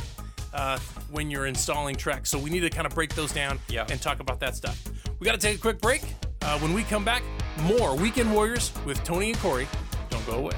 uh, 0.51 0.79
when 1.11 1.29
you're 1.29 1.45
installing 1.45 1.95
Trex. 1.95 2.27
So 2.27 2.39
we 2.39 2.49
need 2.49 2.61
to 2.61 2.71
kind 2.71 2.87
of 2.87 2.95
break 2.95 3.13
those 3.13 3.31
down 3.31 3.59
Yeah. 3.69 3.85
and 3.89 4.01
talk 4.01 4.19
about 4.19 4.39
that 4.39 4.55
stuff. 4.55 4.81
We 5.19 5.25
got 5.25 5.33
to 5.33 5.39
take 5.39 5.57
a 5.57 5.61
quick 5.61 5.79
break. 5.79 6.01
Uh, 6.45 6.59
when 6.59 6.73
we 6.73 6.83
come 6.83 7.03
back, 7.03 7.23
more 7.63 7.95
Weekend 7.95 8.31
Warriors 8.31 8.71
with 8.85 9.03
Tony 9.03 9.31
and 9.31 9.39
Corey. 9.39 9.67
Don't 10.11 10.23
go 10.27 10.33
away. 10.33 10.53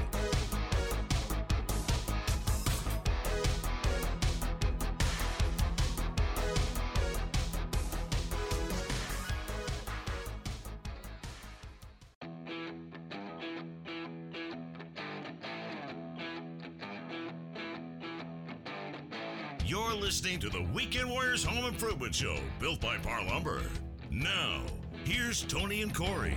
You're 19.64 19.94
listening 19.94 20.38
to 20.40 20.50
the 20.50 20.68
Weekend 20.74 21.08
Warriors 21.08 21.42
Home 21.44 21.64
Improvement 21.64 22.14
Show, 22.14 22.36
built 22.60 22.82
by 22.82 22.98
Parr 22.98 23.24
Lumber. 23.24 23.62
Now, 24.10 24.64
here's 25.08 25.42
Tony 25.44 25.80
and 25.80 25.94
Corey. 25.94 26.36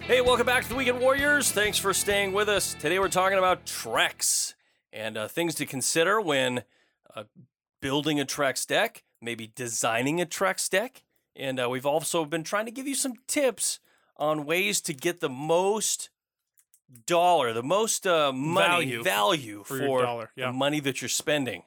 Hey, 0.00 0.20
welcome 0.20 0.44
back 0.44 0.62
to 0.64 0.68
the 0.68 0.74
Weekend 0.74 1.00
Warriors. 1.00 1.50
Thanks 1.50 1.78
for 1.78 1.94
staying 1.94 2.34
with 2.34 2.50
us. 2.50 2.74
Today 2.74 2.98
we're 2.98 3.08
talking 3.08 3.38
about 3.38 3.64
Trex 3.64 4.52
and 4.92 5.16
uh, 5.16 5.28
things 5.28 5.54
to 5.54 5.64
consider 5.64 6.20
when 6.20 6.62
uh, 7.14 7.24
building 7.80 8.20
a 8.20 8.26
Trex 8.26 8.66
deck, 8.66 9.02
maybe 9.22 9.50
designing 9.54 10.20
a 10.20 10.26
Trex 10.26 10.68
deck. 10.68 11.04
And 11.34 11.58
uh, 11.58 11.70
we've 11.70 11.86
also 11.86 12.26
been 12.26 12.44
trying 12.44 12.66
to 12.66 12.70
give 12.70 12.86
you 12.86 12.94
some 12.94 13.14
tips 13.26 13.80
on 14.18 14.44
ways 14.44 14.82
to 14.82 14.92
get 14.92 15.20
the 15.20 15.30
most 15.30 16.10
dollar, 17.06 17.54
the 17.54 17.62
most 17.62 18.06
uh, 18.06 18.30
money 18.30 18.84
Value 18.84 19.02
value 19.02 19.64
for 19.64 19.78
for, 19.78 20.02
dollar, 20.02 20.30
yeah. 20.36 20.48
the 20.48 20.52
money 20.52 20.80
that 20.80 21.00
you're 21.00 21.08
spending. 21.08 21.62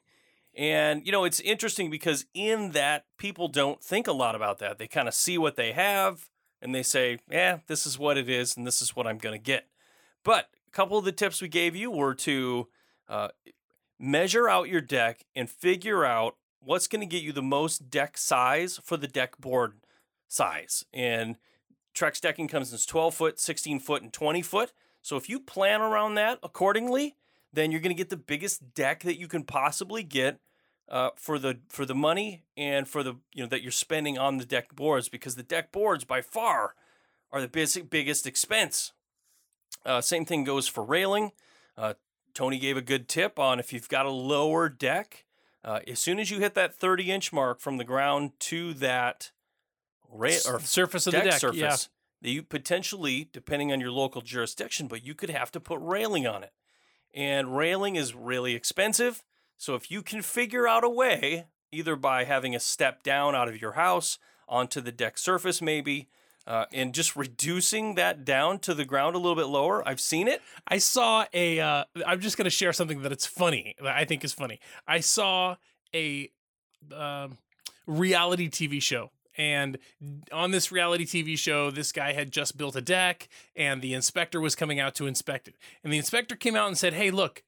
And 0.60 1.06
you 1.06 1.13
know, 1.13 1.24
it's 1.24 1.39
interesting 1.39 1.89
because 1.89 2.26
in 2.34 2.72
that 2.72 3.06
people 3.17 3.48
don't 3.48 3.82
think 3.82 4.08
a 4.08 4.12
lot 4.12 4.36
about 4.36 4.60
that. 4.60 4.78
They 4.78 4.88
kind 4.88 5.08
of 5.08 5.13
see 5.13 5.38
what 5.38 5.56
they 5.56 5.72
have 5.72 6.30
and 6.62 6.76
they 6.76 6.84
say, 6.84 7.19
"Yeah, 7.32 7.60
this 7.67 7.86
is 7.86 7.98
what 7.98 8.17
it 8.17 8.28
is 8.28 8.58
and 8.58 8.67
this 8.67 8.82
is 8.82 8.93
what 8.93 9.08
I'm 9.08 9.19
going 9.19 9.39
to 9.39 9.43
get." 9.43 9.67
But 10.22 10.50
a 10.67 10.72
couple 10.72 10.98
of 10.98 11.06
the 11.06 11.13
tips 11.13 11.41
we 11.41 11.48
gave 11.48 11.78
you 11.78 11.89
were 11.89 12.13
to 12.15 12.67
uh, 13.08 13.30
measure 13.98 14.50
out 14.50 14.67
your 14.67 14.82
deck 14.82 15.24
and 15.34 15.50
figure 15.50 16.04
out 16.04 16.36
what's 16.60 16.88
going 16.88 17.00
to 17.00 17.06
get 17.06 17.24
you 17.24 17.32
the 17.32 17.41
most 17.41 17.89
deck 17.89 18.17
size 18.17 18.82
for 18.84 18.98
the 18.98 19.08
deck 19.08 19.38
board 19.39 19.76
size. 20.28 20.84
And 20.93 21.38
Trex 21.95 22.19
decking 22.19 22.50
comes 22.50 22.74
in 22.74 22.80
12 22.80 23.13
foot, 23.15 23.39
16 23.39 23.80
foot, 23.80 24.02
and 24.02 24.12
20 24.12 24.41
foot. 24.41 24.74
So 25.02 25.15
if 25.15 25.30
you 25.30 25.39
plan 25.39 25.80
around 25.80 26.15
that 26.15 26.38
accordingly, 26.43 27.15
then 27.54 27.72
you're 27.72 27.80
going 27.80 27.95
to 27.95 27.98
get 27.98 28.10
the 28.10 28.17
biggest 28.17 28.74
deck 28.74 29.04
that 29.04 29.17
you 29.17 29.30
can 29.30 29.43
possibly 29.43 30.04
get 30.04 30.38
uh, 30.89 31.10
for 31.15 31.38
the 31.39 31.60
for 31.69 31.86
the 31.86 31.95
money 31.95 32.43
and 32.58 32.88
for 32.88 33.04
the 33.04 33.15
you 33.34 33.43
know 33.43 33.47
that 33.47 33.62
you're 33.62 33.71
spending 33.71 34.17
on 34.17 34.38
the 34.38 34.45
deck 34.45 34.75
boards 34.75 35.08
because 35.10 35.36
the 35.36 35.43
deck 35.43 35.71
boards 35.71 36.04
by 36.04 36.21
far 36.21 36.75
are 37.32 37.41
the 37.41 37.47
basic, 37.47 37.89
biggest 37.89 38.25
expense. 38.25 38.91
Uh, 39.86 40.02
same 40.02 40.25
thing 40.25 40.43
goes 40.43 40.67
for 40.67 40.84
railing. 40.84 41.32
Uh, 41.78 41.93
Tony 42.34 42.58
gave 42.58 42.75
a 42.75 42.82
good 42.82 43.08
tip 43.08 43.38
on 43.38 43.60
if 43.60 43.71
you've 43.71 43.88
got 43.89 44.06
a 44.06 44.12
lower 44.12 44.67
deck, 44.67 45.25
uh, 45.63 45.80
as 45.88 45.99
soon 45.99 46.19
as 46.19 46.32
you 46.32 46.39
hit 46.39 46.56
that 46.56 46.73
30 46.75 47.12
inch 47.12 47.32
mark 47.32 47.60
from 47.60 47.78
the 47.78 47.84
ground 47.84 48.32
to 48.39 48.73
that 48.75 49.32
ra- 50.10 50.30
or 50.47 50.60
surface 50.60 51.06
of 51.08 51.13
deck, 51.13 51.23
the 51.23 51.30
deck. 51.32 51.39
surface, 51.39 51.89
Yeah. 52.21 52.32
you 52.32 52.43
potentially, 52.43 53.30
depending 53.32 53.71
on 53.71 53.80
your 53.80 53.91
local 53.91 54.21
jurisdiction, 54.21 54.88
but 54.88 55.06
you 55.06 55.13
could 55.13 55.30
have 55.30 55.52
to 55.52 55.60
put 55.60 55.80
railing 55.82 56.25
on 56.28 56.43
it. 56.43 56.52
And 57.13 57.56
railing 57.56 57.95
is 57.95 58.13
really 58.15 58.56
expensive. 58.56 59.23
So 59.60 59.76
if 59.76 59.91
you 59.91 60.02
can 60.02 60.22
figure 60.22 60.69
out 60.69 60.86
a 60.86 60.89
way, 60.89 61.45
either 61.69 61.98
by 61.98 62.24
having 62.24 62.56
a 62.56 62.62
step 62.62 63.04
down 63.04 63.36
out 63.36 63.50
of 63.50 63.62
your 63.62 63.74
house 63.74 64.17
onto 64.48 64.80
the 64.80 64.91
deck 64.91 65.17
surface, 65.17 65.62
maybe, 65.62 66.08
uh, 66.48 66.65
and 66.74 66.93
just 66.95 67.17
reducing 67.17 67.95
that 67.95 68.24
down 68.24 68.60
to 68.60 68.74
the 68.74 68.86
ground 68.86 69.15
a 69.15 69.19
little 69.19 69.36
bit 69.36 69.48
lower, 69.48 69.88
I've 69.88 70.00
seen 70.00 70.30
it. 70.30 70.41
I 70.65 70.78
saw 70.78 71.26
a. 71.34 71.60
Uh, 71.60 71.84
I'm 72.08 72.22
just 72.22 72.38
going 72.38 72.45
to 72.45 72.50
share 72.50 72.72
something 72.72 73.02
that 73.02 73.12
it's 73.12 73.26
funny. 73.26 73.76
That 73.84 73.98
I 73.98 74.06
think 74.06 74.24
is 74.24 74.32
funny. 74.32 74.62
I 74.88 75.02
saw 75.02 75.58
a 75.93 76.32
um 76.95 77.38
reality 77.86 78.50
TV 78.50 78.82
show, 78.82 79.12
and 79.38 79.78
on 80.32 80.52
this 80.52 80.72
reality 80.72 81.06
TV 81.06 81.38
show, 81.38 81.69
this 81.69 81.91
guy 81.91 82.13
had 82.13 82.32
just 82.32 82.58
built 82.58 82.78
a 82.78 82.82
deck, 82.82 83.28
and 83.58 83.82
the 83.82 83.93
inspector 83.93 84.39
was 84.39 84.56
coming 84.56 84.80
out 84.80 84.95
to 84.95 85.06
inspect 85.06 85.50
it. 85.50 85.56
And 85.84 85.91
the 85.91 85.98
inspector 85.98 86.38
came 86.38 86.56
out 86.56 86.69
and 86.69 86.78
said, 86.78 86.93
"Hey, 86.93 87.12
look, 87.12 87.43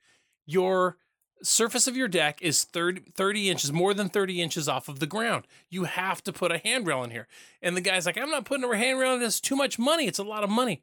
your 0.45 0.97
surface 1.43 1.87
of 1.87 1.97
your 1.97 2.07
deck 2.07 2.39
is 2.41 2.63
30, 2.63 3.11
30 3.15 3.49
inches, 3.49 3.71
more 3.73 3.93
than 3.93 4.09
30 4.09 4.41
inches 4.41 4.67
off 4.67 4.87
of 4.87 4.99
the 4.99 5.07
ground. 5.07 5.45
You 5.69 5.85
have 5.85 6.23
to 6.23 6.33
put 6.33 6.51
a 6.51 6.57
handrail 6.57 7.03
in 7.03 7.11
here." 7.11 7.27
And 7.61 7.75
the 7.75 7.81
guy's 7.81 8.05
like, 8.05 8.17
"I'm 8.17 8.31
not 8.31 8.45
putting 8.45 8.63
a 8.63 8.77
handrail 8.77 9.15
in. 9.15 9.21
It's 9.21 9.39
too 9.39 9.55
much 9.55 9.79
money. 9.79 10.07
It's 10.07 10.19
a 10.19 10.23
lot 10.23 10.43
of 10.43 10.49
money." 10.49 10.81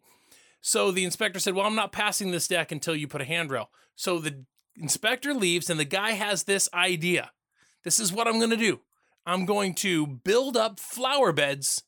So 0.61 0.91
the 0.91 1.05
inspector 1.05 1.39
said, 1.39 1.55
Well, 1.55 1.67
I'm 1.67 1.75
not 1.75 1.93
passing 1.93 2.31
this 2.31 2.49
deck 2.49 2.73
until 2.73 2.97
you 2.97 3.09
put 3.09 3.21
a 3.21 3.27
handrail. 3.27 3.71
So 3.97 4.19
the 4.19 4.45
inspector 4.77 5.35
leaves, 5.35 5.71
and 5.71 5.79
the 5.79 5.85
guy 5.85 6.13
has 6.13 6.45
this 6.45 6.69
idea. 6.75 7.33
This 7.85 8.01
is 8.01 8.13
what 8.13 8.27
I'm 8.27 8.39
going 8.39 8.51
to 8.51 8.57
do 8.57 8.81
I'm 9.27 9.45
going 9.45 9.75
to 9.77 10.07
build 10.07 10.57
up 10.57 10.81
flower 10.81 11.33
beds 11.33 11.85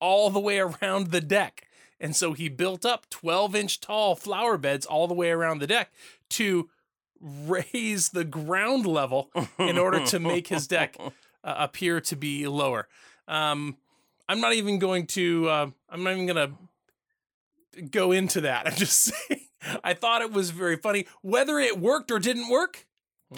all 0.00 0.30
the 0.30 0.40
way 0.40 0.58
around 0.58 1.10
the 1.10 1.20
deck. 1.20 1.66
And 2.00 2.16
so 2.16 2.32
he 2.32 2.48
built 2.48 2.84
up 2.84 3.08
12 3.10 3.54
inch 3.54 3.80
tall 3.80 4.16
flower 4.16 4.58
beds 4.58 4.84
all 4.84 5.06
the 5.06 5.14
way 5.14 5.30
around 5.30 5.60
the 5.60 5.66
deck 5.66 5.92
to 6.30 6.68
raise 7.22 8.10
the 8.10 8.24
ground 8.24 8.84
level 8.84 9.30
in 9.58 9.78
order 9.78 10.04
to 10.06 10.18
make 10.18 10.48
his 10.48 10.66
deck 10.66 10.96
uh, 11.44 11.54
appear 11.56 12.00
to 12.02 12.16
be 12.16 12.46
lower. 12.46 12.88
Um, 13.28 13.76
I'm 14.28 14.40
not 14.40 14.54
even 14.54 14.78
going 14.78 15.06
to. 15.08 15.48
Uh, 15.48 15.70
I'm 15.88 16.02
not 16.02 16.12
even 16.12 16.26
going 16.26 16.54
to 17.76 17.82
go 17.82 18.12
into 18.12 18.42
that. 18.42 18.66
I'm 18.66 18.74
just 18.74 18.98
saying. 18.98 19.40
I 19.84 19.94
thought 19.94 20.22
it 20.22 20.32
was 20.32 20.50
very 20.50 20.76
funny. 20.76 21.06
Whether 21.22 21.58
it 21.58 21.78
worked 21.78 22.10
or 22.10 22.18
didn't 22.18 22.48
work, 22.48 22.86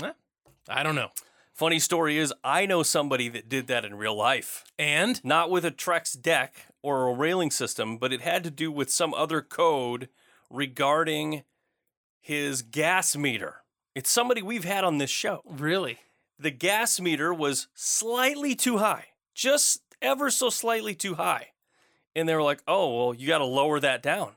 eh, 0.03 0.13
I 0.69 0.83
don't 0.83 0.95
know. 0.95 1.11
Funny 1.53 1.79
story 1.79 2.19
is, 2.19 2.35
I 2.43 2.67
know 2.67 2.83
somebody 2.83 3.29
that 3.29 3.49
did 3.49 3.69
that 3.69 3.85
in 3.85 3.95
real 3.95 4.17
life. 4.17 4.65
And 4.77 5.23
Not 5.25 5.51
with 5.51 5.65
a 5.65 5.71
Trex 5.71 6.21
deck 6.21 6.67
or 6.83 7.09
a 7.09 7.15
railing 7.15 7.53
system, 7.53 7.97
but 7.97 8.13
it 8.13 8.23
had 8.23 8.43
to 8.43 8.51
do 8.51 8.73
with 8.73 8.91
some 8.91 9.15
other 9.15 9.41
code 9.41 10.09
regarding 10.51 11.45
his 12.21 12.63
gas 12.63 13.15
meter. 13.15 13.64
It's 13.95 14.11
somebody 14.11 14.43
we've 14.43 14.65
had 14.65 14.85
on 14.85 14.99
this 14.99 15.11
show. 15.11 15.43
really, 15.45 15.99
The 16.39 16.51
gas 16.51 17.01
meter 17.01 17.33
was 17.33 17.69
slightly 17.75 18.55
too 18.55 18.79
high, 18.79 19.07
just 19.35 19.83
ever 20.03 20.31
so 20.31 20.51
slightly 20.51 20.95
too 20.95 21.15
high. 21.15 21.49
And 22.17 22.29
they 22.29 22.35
were 22.35 22.43
like, 22.43 22.63
oh, 22.69 22.97
well, 22.97 23.15
you 23.15 23.27
got 23.29 23.39
to 23.39 23.45
lower 23.45 23.81
that 23.81 24.03
down. 24.03 24.33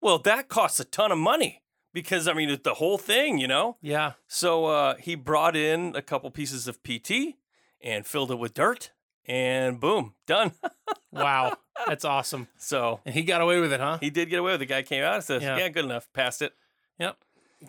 Well, 0.00 0.18
that 0.20 0.48
costs 0.48 0.80
a 0.80 0.84
ton 0.84 1.12
of 1.12 1.18
money 1.18 1.62
because, 1.92 2.26
I 2.28 2.32
mean, 2.32 2.50
it's 2.50 2.62
the 2.62 2.74
whole 2.74 2.98
thing, 2.98 3.38
you 3.38 3.46
know? 3.48 3.76
yeah, 3.80 4.12
So 4.28 4.66
uh, 4.66 4.94
he 4.96 5.14
brought 5.14 5.56
in 5.56 5.94
a 5.96 6.02
couple 6.02 6.30
pieces 6.30 6.66
of 6.68 6.82
PT 6.82 7.36
and 7.82 8.06
filled 8.06 8.30
it 8.30 8.38
with 8.38 8.54
dirt, 8.54 8.90
and 9.26 9.80
boom, 9.80 10.14
done. 10.26 10.52
wow, 11.12 11.56
that's 11.86 12.04
awesome. 12.04 12.46
so 12.56 13.00
And 13.04 13.14
he 13.14 13.22
got 13.22 13.40
away 13.40 13.58
with 13.60 13.72
it, 13.72 13.80
huh? 13.80 13.98
he 14.00 14.10
did 14.10 14.30
get 14.30 14.38
away 14.38 14.52
with 14.52 14.62
it. 14.62 14.66
The 14.68 14.74
guy 14.74 14.82
came 14.82 15.02
out 15.02 15.14
and 15.16 15.24
said, 15.24 15.42
Yeah. 15.42 15.56
yeah. 15.58 15.68
good 15.68 15.84
enough, 15.84 16.08
passed 16.12 16.42
it. 16.42 16.52
Yep. 16.98 17.16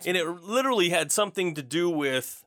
And 0.06 0.16
it 0.16 0.26
literally 0.26 0.88
had 0.90 1.12
something 1.12 1.54
to 1.54 1.62
do 1.62 1.90
with 1.90 2.44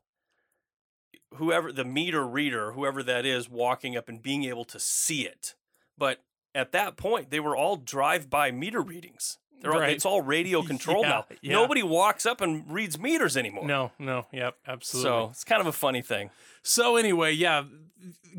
whoever 1.35 1.71
the 1.71 1.85
meter 1.85 2.25
reader, 2.25 2.71
whoever 2.71 3.03
that 3.03 3.25
is, 3.25 3.49
walking 3.49 3.95
up 3.97 4.07
and 4.09 4.21
being 4.21 4.43
able 4.45 4.65
to 4.65 4.79
see 4.79 5.21
it. 5.25 5.53
But 5.97 6.21
at 6.53 6.71
that 6.71 6.97
point, 6.97 7.29
they 7.29 7.39
were 7.39 7.55
all 7.55 7.75
drive-by 7.75 8.51
meter 8.51 8.81
readings. 8.81 9.37
They're 9.61 9.73
all, 9.73 9.79
Right. 9.79 9.93
It's 9.93 10.05
all 10.05 10.21
radio 10.21 10.61
controlled 10.63 11.05
Yeah, 11.05 11.09
now. 11.09 11.25
yeah. 11.41 11.53
Nobody 11.53 11.83
walks 11.83 12.25
up 12.25 12.41
and 12.41 12.63
reads 12.71 12.97
meters 12.99 13.35
anymore. 13.37 13.65
No, 13.65 13.91
no, 13.99 14.25
yep, 14.31 14.55
absolutely. 14.67 15.09
So 15.09 15.27
it's 15.31 15.43
kind 15.43 15.61
of 15.61 15.67
a 15.67 15.71
funny 15.73 16.01
thing. 16.01 16.29
So 16.63 16.95
anyway, 16.95 17.33
yeah, 17.33 17.63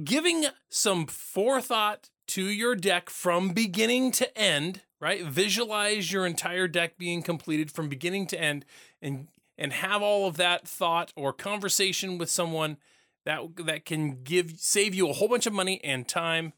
giving 0.05 0.47
some 0.69 1.07
forethought 1.07 2.11
to 2.29 2.43
your 2.45 2.75
deck 2.75 3.09
from 3.11 3.51
beginning 3.51 4.11
to 4.13 4.37
end, 4.39 4.83
right? 5.01 5.25
Visualize 5.25 6.13
your 6.13 6.27
entire 6.27 6.69
deck 6.69 6.99
being 6.99 7.23
completed 7.23 7.71
from 7.71 7.89
beginning 7.89 8.27
to 8.29 8.41
end 8.41 8.65
and 9.01 9.29
and 9.59 9.73
have 9.73 10.03
all 10.03 10.27
of 10.27 10.37
that 10.37 10.69
thought 10.69 11.13
or 11.17 11.33
conversation 11.33 12.19
with 12.19 12.31
someone 12.31 12.77
that 13.25 13.41
that 13.57 13.85
can 13.85 14.23
give 14.23 14.55
save 14.59 14.95
you 14.95 15.09
a 15.09 15.13
whole 15.13 15.29
bunch 15.29 15.47
of 15.47 15.53
money 15.53 15.81
and 15.85 16.09
time 16.09 16.53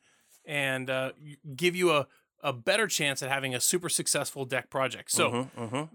and 0.45 0.89
uh, 0.91 1.13
give 1.57 1.77
you 1.77 1.93
a 1.93 2.07
a 2.41 2.53
better 2.53 2.87
chance 2.87 3.21
at 3.23 3.29
having 3.29 3.53
a 3.55 3.61
super 3.61 3.89
successful 3.89 4.45
deck 4.45 4.71
project. 4.71 5.11
So 5.11 5.49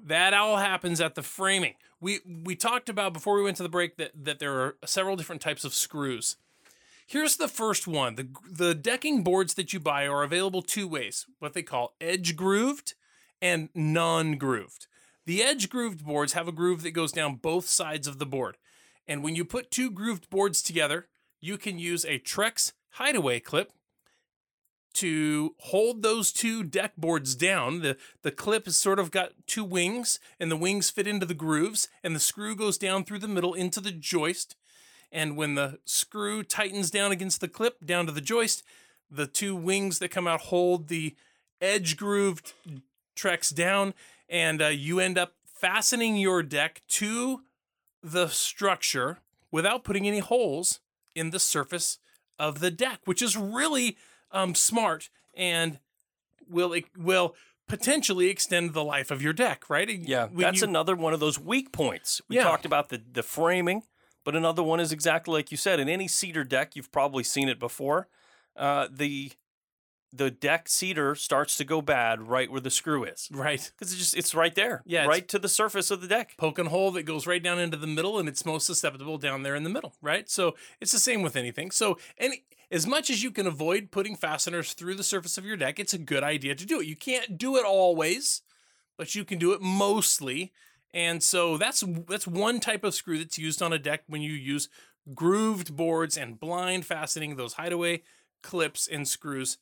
that 0.06 0.34
all 0.34 0.58
happens 0.58 1.00
at 1.00 1.16
the 1.16 1.24
framing. 1.24 1.76
We 2.02 2.20
we 2.26 2.56
talked 2.56 2.90
about 2.90 3.14
before 3.14 3.36
we 3.36 3.44
went 3.44 3.58
to 3.58 3.64
the 3.64 3.70
break 3.70 3.96
that 3.98 4.12
that 4.26 4.40
there 4.40 4.54
are 4.60 4.76
several 4.86 5.16
different 5.16 5.42
types 5.42 5.64
of 5.64 5.74
screws. 5.74 6.36
Here's 7.08 7.36
the 7.38 7.48
first 7.48 7.88
one. 7.88 8.16
The 8.16 8.30
the 8.50 8.76
decking 8.76 9.24
boards 9.24 9.54
that 9.56 9.74
you 9.74 9.80
buy 9.80 10.08
are 10.08 10.24
available 10.24 10.62
two 10.62 10.88
ways, 10.88 11.26
what 11.40 11.54
they 11.54 11.64
call 11.64 11.96
edge 12.00 12.36
grooved 12.36 12.94
and 13.42 13.70
non-grooved. 13.76 14.88
The 15.26 15.44
edge 15.44 15.70
grooved 15.70 16.06
boards 16.06 16.34
have 16.34 16.48
a 16.48 16.54
groove 16.54 16.82
that 16.84 16.92
goes 16.92 17.12
down 17.12 17.36
both 17.36 17.68
sides 17.68 18.08
of 18.08 18.20
the 18.20 18.26
board. 18.26 18.58
And 19.08 19.24
when 19.24 19.36
you 19.36 19.46
put 19.46 19.72
two 19.72 19.92
grooved 19.92 20.30
boards 20.30 20.62
together, 20.62 21.08
you 21.42 21.58
can 21.58 21.78
use 21.78 22.06
a 22.06 22.20
Trex 22.20 22.72
hideaway 22.92 23.40
clip 23.40 23.72
to 24.94 25.56
hold 25.60 26.02
those 26.02 26.32
two 26.32 26.64
deck 26.64 26.94
boards 26.98 27.36
down. 27.36 27.82
The 27.82 27.98
the 28.22 28.32
clip 28.32 28.66
has 28.66 28.78
sort 28.78 29.00
of 29.00 29.12
got 29.12 29.32
two 29.48 29.64
wings, 29.64 30.20
and 30.40 30.52
the 30.52 30.58
wings 30.58 30.90
fit 30.90 31.08
into 31.08 31.26
the 31.26 31.34
grooves, 31.34 31.90
and 32.04 32.16
the 32.16 32.20
screw 32.20 32.56
goes 32.56 32.78
down 32.78 33.04
through 33.04 33.20
the 33.20 33.28
middle 33.28 33.54
into 33.54 33.82
the 33.82 33.92
joist. 33.92 34.56
And 35.14 35.38
when 35.38 35.54
the 35.56 35.78
screw 35.86 36.44
tightens 36.44 36.90
down 36.90 37.12
against 37.12 37.40
the 37.40 37.48
clip 37.48 37.86
down 37.86 38.08
to 38.08 38.12
the 38.12 38.20
joist, 38.20 38.64
the 39.12 39.28
two 39.28 39.56
wings 39.56 40.00
that 40.00 40.10
come 40.10 40.28
out 40.28 40.42
hold 40.42 40.88
the 40.88 41.16
edge 41.62 41.96
grooved 41.96 42.54
Trex 43.16 43.54
down, 43.54 43.94
and 44.28 44.60
uh, 44.60 44.68
you 44.70 45.00
end 45.00 45.20
up 45.20 45.34
fastening 45.46 46.18
your 46.18 46.42
deck 46.42 46.82
to 46.88 47.44
the 48.02 48.28
structure 48.28 49.20
without 49.52 49.84
putting 49.84 50.08
any 50.08 50.18
holes 50.20 50.80
in 51.14 51.30
the 51.30 51.40
surface 51.40 52.00
of 52.40 52.60
the 52.60 52.72
deck, 52.72 53.02
which 53.06 53.22
is 53.22 53.38
really 53.38 53.96
um, 54.32 54.56
smart 54.56 55.10
and 55.36 55.78
will 56.50 56.76
will 56.98 57.36
potentially 57.68 58.30
extend 58.30 58.74
the 58.74 58.84
life 58.84 59.12
of 59.12 59.22
your 59.22 59.32
deck, 59.32 59.70
right? 59.70 59.88
Yeah, 59.90 60.26
When 60.26 60.38
that's 60.42 60.62
you- 60.62 60.68
another 60.68 60.96
one 60.96 61.14
of 61.14 61.20
those 61.20 61.38
weak 61.40 61.72
points. 61.72 62.20
We 62.28 62.38
Yeah. 62.38 62.44
talked 62.46 62.66
about 62.66 62.90
the 62.90 62.98
the 63.12 63.22
framing, 63.24 63.84
but 64.24 64.36
another 64.36 64.64
one 64.64 64.80
is 64.80 64.92
exactly 64.92 65.34
like 65.34 65.52
you 65.52 65.58
said. 65.58 65.80
In 65.80 65.90
any 65.90 66.08
cedar 66.08 66.44
deck, 66.44 66.76
you've 66.76 66.92
probably 66.92 67.24
seen 67.24 67.50
it 67.50 67.60
before. 67.60 68.08
Uh, 68.56 68.88
the 68.92 69.32
the 70.16 70.30
deck 70.30 70.70
cedar 70.70 71.16
starts 71.16 71.58
to 71.58 71.66
go 71.66 71.82
bad 71.82 72.22
right 72.22 72.52
where 72.52 72.62
the 72.62 72.70
screw 72.70 73.04
is 73.04 73.28
right. 73.32 73.72
because 73.76 73.92
it's 73.92 74.00
just 74.00 74.16
it's 74.16 74.36
right 74.36 74.54
there, 74.54 74.84
Yeah, 74.86 75.06
right 75.08 75.28
to 75.30 75.40
the 75.40 75.50
surface 75.50 75.90
of 75.90 76.02
the 76.02 76.08
deck. 76.08 76.36
poking 76.38 76.68
hole 76.68 76.92
that 76.92 77.04
goes 77.04 77.26
right 77.26 77.42
down 77.42 77.58
into 77.58 77.78
the 77.78 77.88
middle 77.88 78.20
and 78.20 78.30
it's 78.30 78.46
most 78.46 78.68
susceptible 78.68 79.18
down 79.18 79.42
there 79.42 79.56
in 79.56 79.64
the 79.64 79.72
middle, 79.72 79.96
right? 80.04 80.30
So 80.30 80.56
it's 80.80 80.92
the 80.92 81.00
same 81.00 81.24
with 81.24 81.36
anything. 81.36 81.72
So 81.72 81.98
any 82.20 82.44
as 82.70 82.86
much 82.86 83.10
as 83.10 83.24
you 83.24 83.32
can 83.32 83.48
avoid 83.48 83.90
putting 83.92 84.16
fasteners 84.16 84.74
through 84.74 84.96
the 84.96 85.04
surface 85.04 85.38
of 85.40 85.46
your 85.46 85.58
deck, 85.58 85.80
it's 85.80 85.94
a 85.96 86.00
good 86.00 86.24
idea 86.24 86.54
to 86.54 86.66
do 86.66 86.80
it. 86.80 86.86
You 86.86 86.96
can't 86.96 87.36
do 87.38 87.56
it 87.58 87.66
always, 87.66 88.42
but 88.98 89.16
you 89.16 89.26
can 89.26 89.40
do 89.40 89.52
it 89.54 89.62
mostly. 89.62 90.52
And 90.94 91.24
so 91.24 91.58
that's 91.58 91.84
that's 92.08 92.28
one 92.28 92.60
type 92.60 92.84
of 92.84 92.94
screw 92.94 93.18
that's 93.18 93.38
used 93.38 93.62
on 93.62 93.74
a 93.74 93.80
deck 93.80 94.04
when 94.08 94.22
you 94.22 94.34
use 94.34 94.70
grooved 95.14 95.76
boards 95.76 96.18
and 96.18 96.40
blind 96.40 96.86
fastening. 96.86 97.36
Those 97.36 97.54
hideaway 97.54 98.04
clips 98.42 98.88
and 98.88 99.08
screws 99.08 99.58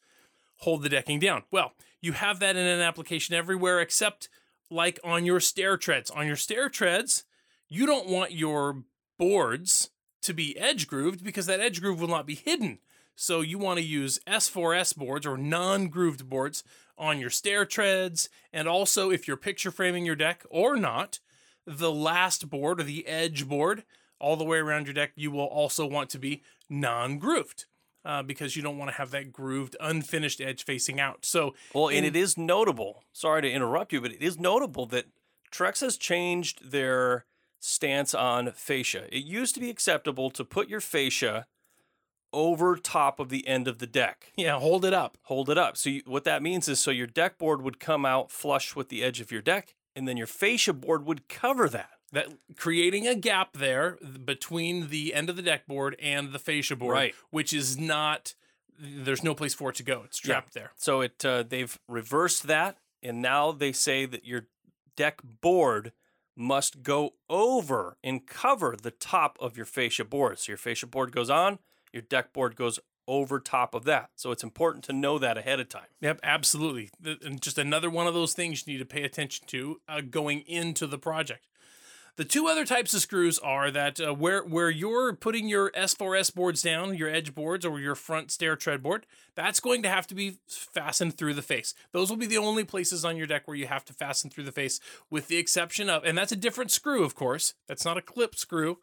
hold 0.58 0.84
the 0.84 0.90
decking 0.90 1.20
down. 1.20 1.44
Well, 1.50 1.74
you 2.02 2.14
have 2.14 2.40
that 2.40 2.56
in 2.56 2.66
an 2.66 2.82
application 2.82 3.34
everywhere 3.34 3.80
except 3.80 4.30
like 4.70 5.00
on 5.04 5.26
your 5.26 5.40
stair 5.40 5.78
treads. 5.78 6.12
On 6.12 6.28
your 6.28 6.36
stair 6.36 6.70
treads, 6.70 7.24
you 7.70 7.86
don't 7.86 8.08
want 8.08 8.32
your 8.32 8.84
boards 9.18 9.90
to 10.22 10.34
be 10.34 10.58
edge 10.58 10.88
grooved 10.88 11.24
because 11.24 11.46
that 11.46 11.60
edge 11.60 11.82
groove 11.82 12.02
will 12.02 12.08
not 12.08 12.28
be 12.28 12.36
hidden. 12.36 12.80
So 13.16 13.42
you 13.42 13.58
want 13.58 13.80
to 13.80 13.86
use 13.86 14.20
S4S 14.28 14.96
boards 14.96 15.26
or 15.26 15.38
non-grooved 15.38 16.30
boards 16.30 16.64
on 17.02 17.20
your 17.20 17.32
stair 17.32 17.66
treads 17.66 18.30
and 18.54 18.68
also 18.68 19.10
if 19.10 19.28
you're 19.28 19.36
picture 19.36 19.72
framing 19.72 20.06
your 20.06 20.16
deck 20.16 20.46
or 20.50 20.78
not, 20.78 21.20
the 21.66 21.92
last 21.92 22.50
board 22.50 22.80
or 22.80 22.84
the 22.84 23.06
edge 23.08 23.48
board 23.48 23.84
all 24.20 24.38
the 24.38 24.46
way 24.46 24.60
around 24.60 24.86
your 24.86 24.94
deck 24.94 25.12
you 25.16 25.32
will 25.32 25.46
also 25.48 25.86
want 25.86 26.10
to 26.12 26.20
be 26.20 26.44
non-grooved. 26.70 27.66
Uh, 28.04 28.24
because 28.24 28.56
you 28.56 28.64
don't 28.64 28.80
want 28.80 28.90
to 28.90 28.98
have 28.98 29.12
that 29.12 29.32
grooved, 29.32 29.76
unfinished 29.80 30.42
edge 30.42 30.66
facing 30.66 31.00
out. 31.00 31.24
So, 31.24 31.54
Well, 31.72 31.90
and 31.90 32.00
in- 32.00 32.06
it 32.06 32.16
is 32.16 32.36
notable. 32.36 33.04
Sorry 33.14 33.44
to 33.44 33.52
interrupt 33.52 33.94
you, 33.94 34.02
but 34.02 34.12
it 34.12 34.24
is 34.24 34.40
notable 34.40 34.88
that 34.88 35.06
Trex 35.52 35.82
has 35.82 35.98
changed 35.98 36.72
their 36.72 37.26
stance 37.60 38.16
on 38.16 38.54
fascia. 38.54 39.08
It 39.16 39.24
used 39.24 39.54
to 39.54 39.62
be 39.62 39.70
acceptable 39.70 40.32
to 40.32 40.44
put 40.44 40.68
your 40.68 40.82
fascia 40.82 41.46
over 42.34 42.76
top 42.78 43.20
of 43.20 43.30
the 43.30 43.48
end 43.48 43.68
of 43.68 43.80
the 43.80 43.88
deck. 43.88 44.32
yeah, 44.36 44.58
hold 44.60 44.86
it 44.86 44.94
up. 44.94 45.18
Hold 45.24 45.50
it 45.50 45.58
up. 45.58 45.78
So 45.78 45.90
you, 45.90 46.02
what 46.06 46.24
that 46.24 46.42
means 46.42 46.68
is 46.68 46.80
so 46.80 46.92
your 46.92 47.08
deck 47.08 47.38
board 47.38 47.62
would 47.62 47.80
come 47.80 48.06
out 48.06 48.32
flush 48.32 48.76
with 48.76 48.90
the 48.90 49.04
edge 49.04 49.20
of 49.22 49.32
your 49.32 49.42
deck, 49.42 49.76
and 49.96 50.08
then 50.08 50.18
your 50.18 50.28
fascia 50.28 50.74
board 50.74 51.06
would 51.06 51.28
cover 51.28 51.68
that. 51.70 51.92
that 52.14 52.28
creating 52.58 53.08
a 53.08 53.16
gap 53.16 53.54
there 53.54 53.98
between 54.26 54.90
the 54.90 55.14
end 55.14 55.30
of 55.30 55.36
the 55.36 55.42
deck 55.42 55.66
board 55.68 55.96
and 56.02 56.32
the 56.32 56.40
fascia 56.40 56.76
board, 56.76 56.94
Right. 56.94 57.16
which 57.30 57.54
is 57.54 57.78
not. 57.78 58.34
There's 58.84 59.24
no 59.24 59.36
place 59.36 59.54
for 59.54 59.70
it 59.70 59.76
to 59.76 59.84
go. 59.84 60.02
It's 60.06 60.18
trapped 60.18 60.54
there. 60.54 60.72
So 60.76 61.02
it 61.02 61.24
uh, 61.24 61.44
they've 61.44 61.78
reversed 61.88 62.48
that, 62.48 62.78
and 63.04 63.22
now 63.22 63.52
they 63.52 63.72
say 63.74 64.06
that 64.06 64.26
your 64.26 64.48
deck 64.96 65.22
board 65.42 65.92
must 66.36 66.82
go 66.82 67.14
over 67.30 67.98
and 68.04 68.26
cover 68.26 68.76
the 68.82 68.90
top 68.92 69.38
of 69.40 69.56
your 69.58 69.66
fascia 69.66 70.04
board. 70.06 70.40
So 70.40 70.52
your 70.54 70.58
fascia 70.58 70.88
board 70.88 71.12
goes 71.12 71.30
on, 71.30 71.60
your 71.94 72.02
deck 72.02 72.34
board 72.34 72.56
goes 72.56 72.80
over 73.08 73.40
top 73.40 73.74
of 73.74 73.84
that. 73.86 74.10
So 74.16 74.32
it's 74.32 74.44
important 74.44 74.84
to 74.86 74.94
know 74.94 75.18
that 75.20 75.38
ahead 75.38 75.60
of 75.60 75.70
time. 75.70 75.88
Yep, 76.02 76.20
absolutely. 76.24 76.90
And 77.04 77.42
just 77.42 77.58
another 77.58 77.90
one 77.90 78.08
of 78.08 78.14
those 78.14 78.34
things 78.34 78.66
you 78.66 78.74
need 78.74 78.80
to 78.80 78.86
pay 78.86 79.04
attention 79.04 79.48
to 79.48 79.82
uh, 79.88 80.02
going 80.02 80.42
into 80.42 80.88
the 80.88 80.98
project. 80.98 81.48
The 82.18 82.26
two 82.26 82.48
other 82.48 82.66
types 82.66 82.94
of 82.94 83.02
screws 83.02 83.40
are 83.40 83.72
that 83.72 84.00
uh, 84.00 84.14
where 84.14 84.44
where 84.44 84.70
you're 84.70 85.14
putting 85.14 85.48
your 85.48 85.72
S4S 85.72 86.34
boards 86.36 86.62
down, 86.62 86.96
your 86.96 87.10
edge 87.10 87.34
boards 87.34 87.66
or 87.66 87.80
your 87.80 87.96
front 87.96 88.32
stair 88.32 88.58
tread 88.58 88.84
board, 88.84 89.06
that's 89.34 89.62
going 89.62 89.82
to 89.84 89.90
have 89.90 90.08
to 90.08 90.16
be 90.16 90.38
fastened 90.48 91.18
through 91.18 91.34
the 91.34 91.42
face. 91.42 91.74
Those 91.94 92.10
will 92.10 92.18
be 92.18 92.26
the 92.26 92.38
only 92.38 92.66
places 92.66 93.06
on 93.06 93.16
your 93.16 93.28
deck 93.28 93.48
where 93.48 93.56
you 93.56 93.68
have 93.68 93.86
to 93.86 93.94
fasten 93.94 94.30
through 94.30 94.44
the 94.44 94.52
face, 94.52 94.82
with 95.10 95.30
the 95.30 95.38
exception 95.38 95.90
of, 95.90 96.04
and 96.04 96.18
that's 96.18 96.34
a 96.34 96.36
different 96.36 96.70
screw, 96.70 97.06
of 97.06 97.16
course. 97.16 97.54
That's 97.68 97.86
not 97.86 97.98
a 97.98 98.02
clip 98.02 98.36
screw. 98.36 98.80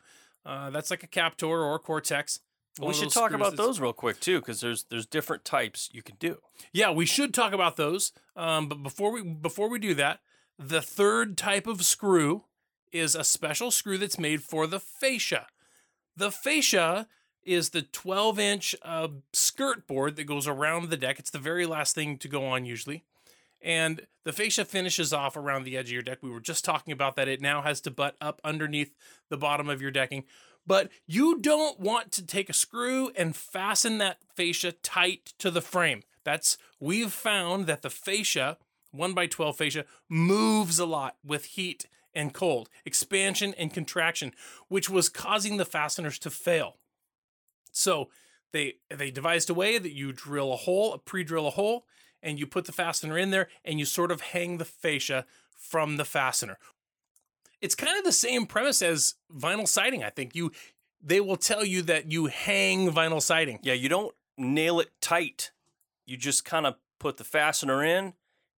Uh, 0.46 0.70
that's 0.70 0.90
like 0.90 1.02
a 1.02 1.08
Captor 1.08 1.46
or 1.46 1.74
a 1.74 1.78
Cortex. 1.78 2.40
We 2.78 2.94
should 2.94 3.10
talk 3.10 3.32
about 3.32 3.56
those 3.56 3.80
real 3.80 3.92
quick 3.92 4.20
too, 4.20 4.40
because 4.40 4.60
there's 4.60 4.84
there's 4.84 5.06
different 5.06 5.44
types 5.44 5.88
you 5.92 6.02
can 6.02 6.16
do. 6.18 6.38
Yeah, 6.72 6.90
we 6.90 7.06
should 7.06 7.34
talk 7.34 7.52
about 7.52 7.76
those. 7.76 8.12
Um, 8.36 8.68
but 8.68 8.82
before 8.82 9.12
we 9.12 9.22
before 9.22 9.68
we 9.68 9.78
do 9.78 9.94
that, 9.94 10.20
the 10.58 10.82
third 10.82 11.36
type 11.36 11.66
of 11.66 11.84
screw 11.84 12.44
is 12.92 13.14
a 13.14 13.24
special 13.24 13.70
screw 13.70 13.98
that's 13.98 14.18
made 14.18 14.42
for 14.42 14.66
the 14.66 14.80
fascia. 14.80 15.46
The 16.16 16.30
fascia 16.30 17.06
is 17.44 17.70
the 17.70 17.82
12 17.82 18.38
inch 18.38 18.74
uh, 18.82 19.08
skirt 19.32 19.86
board 19.86 20.16
that 20.16 20.24
goes 20.24 20.46
around 20.46 20.90
the 20.90 20.96
deck. 20.96 21.18
It's 21.18 21.30
the 21.30 21.38
very 21.38 21.66
last 21.66 21.94
thing 21.94 22.18
to 22.18 22.28
go 22.28 22.44
on 22.44 22.64
usually. 22.64 23.04
And 23.60 24.06
the 24.24 24.32
fascia 24.32 24.64
finishes 24.64 25.12
off 25.12 25.36
around 25.36 25.64
the 25.64 25.76
edge 25.76 25.86
of 25.86 25.92
your 25.92 26.02
deck. 26.02 26.18
We 26.22 26.30
were 26.30 26.40
just 26.40 26.64
talking 26.64 26.92
about 26.92 27.16
that. 27.16 27.28
It 27.28 27.40
now 27.40 27.62
has 27.62 27.80
to 27.82 27.90
butt 27.90 28.16
up 28.20 28.40
underneath 28.44 28.94
the 29.30 29.36
bottom 29.36 29.68
of 29.68 29.82
your 29.82 29.90
decking. 29.90 30.24
But 30.68 30.90
you 31.06 31.40
don't 31.40 31.80
want 31.80 32.12
to 32.12 32.24
take 32.24 32.50
a 32.50 32.52
screw 32.52 33.10
and 33.16 33.34
fasten 33.34 33.96
that 33.98 34.18
fascia 34.36 34.72
tight 34.72 35.32
to 35.38 35.50
the 35.50 35.62
frame. 35.62 36.02
That's 36.24 36.58
we've 36.78 37.12
found 37.12 37.66
that 37.66 37.80
the 37.80 37.88
fascia, 37.88 38.58
1 38.90 39.14
by 39.14 39.26
12 39.26 39.56
fascia, 39.56 39.84
moves 40.10 40.78
a 40.78 40.84
lot 40.84 41.16
with 41.24 41.46
heat 41.46 41.86
and 42.14 42.34
cold, 42.34 42.68
expansion 42.84 43.54
and 43.56 43.72
contraction, 43.72 44.34
which 44.68 44.90
was 44.90 45.08
causing 45.08 45.56
the 45.56 45.64
fasteners 45.64 46.18
to 46.18 46.30
fail. 46.30 46.76
So 47.72 48.10
they 48.52 48.74
they 48.94 49.10
devised 49.10 49.48
a 49.48 49.54
way 49.54 49.78
that 49.78 49.94
you 49.94 50.12
drill 50.12 50.52
a 50.52 50.56
hole, 50.56 50.92
a 50.92 50.98
pre-drill 50.98 51.46
a 51.46 51.50
hole, 51.50 51.86
and 52.22 52.38
you 52.38 52.46
put 52.46 52.66
the 52.66 52.72
fastener 52.72 53.16
in 53.16 53.30
there 53.30 53.48
and 53.64 53.78
you 53.78 53.86
sort 53.86 54.10
of 54.10 54.20
hang 54.20 54.58
the 54.58 54.66
fascia 54.66 55.24
from 55.56 55.96
the 55.96 56.04
fastener. 56.04 56.58
It's 57.60 57.74
kind 57.74 57.98
of 57.98 58.04
the 58.04 58.12
same 58.12 58.46
premise 58.46 58.82
as 58.82 59.14
vinyl 59.34 59.66
siding, 59.66 60.04
I 60.04 60.10
think. 60.10 60.34
You 60.34 60.52
they 61.02 61.20
will 61.20 61.36
tell 61.36 61.64
you 61.64 61.82
that 61.82 62.10
you 62.10 62.26
hang 62.26 62.90
vinyl 62.90 63.22
siding. 63.22 63.58
Yeah, 63.62 63.74
you 63.74 63.88
don't 63.88 64.14
nail 64.36 64.80
it 64.80 64.90
tight. 65.00 65.52
You 66.06 66.16
just 66.16 66.44
kind 66.44 66.66
of 66.66 66.74
put 66.98 67.16
the 67.16 67.24
fastener 67.24 67.84
in 67.84 68.14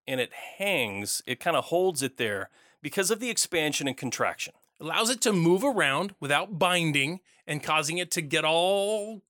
and 0.07 0.21
it 0.21 0.33
hangs. 0.59 1.23
It 1.27 1.41
kind 1.41 1.57
of 1.57 1.67
holds 1.67 2.03
it 2.03 2.17
there 2.17 2.51
because 2.83 3.11
of 3.11 3.21
the 3.21 3.31
expansion 3.31 3.87
and 3.89 3.97
contraction. 3.97 4.55
Allows 4.81 5.11
it 5.11 5.21
to 5.23 5.33
move 5.33 5.63
around 5.63 6.15
without 6.21 6.59
binding 6.59 7.21
and 7.47 7.63
causing 7.63 7.99
it 7.99 8.11
to 8.13 8.23
get 8.23 8.45
all 8.45 9.23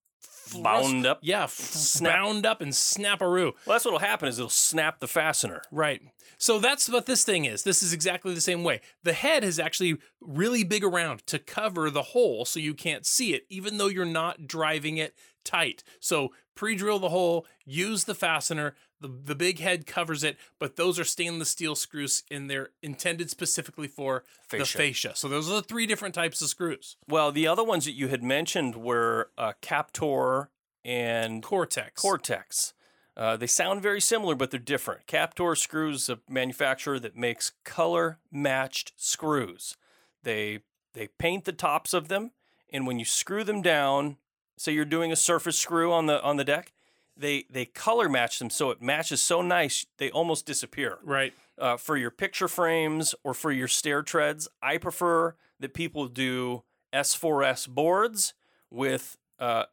Bound 0.59 1.07
up. 1.07 1.21
Yeah, 1.23 1.45
f- 1.45 2.01
bound 2.03 2.45
up 2.45 2.61
and 2.61 2.73
snapperoo. 2.73 3.53
Well, 3.67 3.75
that's 3.75 3.85
what'll 3.85 4.01
happen 4.01 4.29
is 4.29 4.39
it'll 4.39 4.49
snap 4.49 4.99
the 4.99 5.07
fastener. 5.07 5.63
Right. 5.71 6.03
So 6.41 6.59
that's 6.59 6.89
what 6.89 7.05
this 7.05 7.23
thing 7.23 7.45
is. 7.45 7.65
This 7.65 7.83
is 7.83 7.93
exactly 7.93 8.33
the 8.33 8.41
same 8.41 8.65
way. 8.65 8.81
The 9.03 9.13
head 9.13 9.45
is 9.45 9.61
actually 9.61 9.99
really 10.23 10.65
big 10.65 10.83
around 10.83 11.27
to 11.27 11.39
cover 11.39 11.91
the 11.91 12.03
hole 12.03 12.47
so 12.47 12.59
you 12.59 12.73
can't 12.73 13.05
see 13.05 13.35
it, 13.35 13.45
even 13.51 13.77
though 13.77 13.89
you're 13.89 14.07
not 14.07 14.47
driving 14.47 14.97
it 14.97 15.15
tight. 15.45 15.85
So 16.01 16.33
pre 16.55 16.75
drill 16.77 16.99
the 16.99 17.11
hole, 17.11 17.47
use 17.67 18.05
the 18.05 18.15
fastener. 18.15 18.75
The, 19.03 19.09
the 19.09 19.35
big 19.35 19.59
head 19.61 19.87
covers 19.87 20.25
it, 20.25 20.39
but 20.59 20.77
those 20.77 20.99
are 20.99 21.05
stainless 21.05 21.51
steel 21.51 21.75
screws 21.75 22.23
and 22.31 22.51
they're 22.51 22.71
intended 22.83 23.31
specifically 23.31 23.89
for 23.89 24.25
the 24.51 24.59
Fascia. 24.59 24.79
fascia. 24.79 25.13
So 25.17 25.29
those 25.29 25.49
are 25.51 25.57
the 25.57 25.63
three 25.63 25.87
different 25.87 26.15
types 26.15 26.41
of 26.41 26.49
screws. 26.49 26.97
Well, 27.07 27.33
the 27.33 27.47
other 27.47 27.65
ones 27.65 27.85
that 27.85 27.93
you 27.93 28.09
had 28.09 28.23
mentioned 28.23 28.77
were 28.77 29.31
uh, 29.37 29.53
Captor 29.61 30.49
and 30.87 31.43
Cortex. 31.43 32.01
Cortex. 32.01 32.73
Uh, 33.17 33.37
they 33.37 33.47
sound 33.47 33.83
very 33.83 34.01
similar, 34.01 34.35
but 34.35 34.51
they're 34.51 34.61
different. 34.61 35.07
Captor 35.07 35.55
screws 35.55 36.09
a 36.09 36.19
manufacturer 36.29 36.99
that 36.99 37.17
makes 37.17 37.53
color 37.65 38.19
matched 38.31 38.93
screws. 38.97 39.77
They 40.23 40.61
they 40.95 41.09
paint 41.19 41.45
the 41.45 41.53
tops 41.53 41.93
of 41.93 42.09
them, 42.09 42.33
and 42.73 42.87
when 42.87 42.99
you 42.99 43.05
screw 43.05 43.45
them 43.45 43.63
down, 43.63 44.17
say 44.57 44.73
you're 44.73 44.85
doing 44.85 45.13
a 45.13 45.17
surface 45.17 45.59
screw 45.59 45.93
on 45.93 46.07
the 46.07 46.23
on 46.23 46.37
the 46.37 46.45
deck, 46.45 46.73
they 47.17 47.45
they 47.51 47.65
color 47.65 48.09
match 48.09 48.39
them 48.39 48.51
so 48.51 48.71
it 48.71 48.81
matches 48.81 49.21
so 49.21 49.43
nice 49.43 49.87
they 49.99 50.11
almost 50.11 50.47
disappear. 50.47 50.99
right. 51.05 51.33
Uh, 51.59 51.77
for 51.77 51.95
your 51.95 52.11
picture 52.11 52.49
frames 52.49 53.15
or 53.23 53.35
for 53.35 53.53
your 53.53 53.69
stair 53.69 54.03
treads, 54.03 54.49
I 54.63 54.79
prefer 54.79 55.37
that 55.59 55.75
people 55.75 56.07
do 56.07 56.63
S4S 56.95 57.69
boards 57.69 58.33
with 58.71 59.19
uh, 59.39 59.65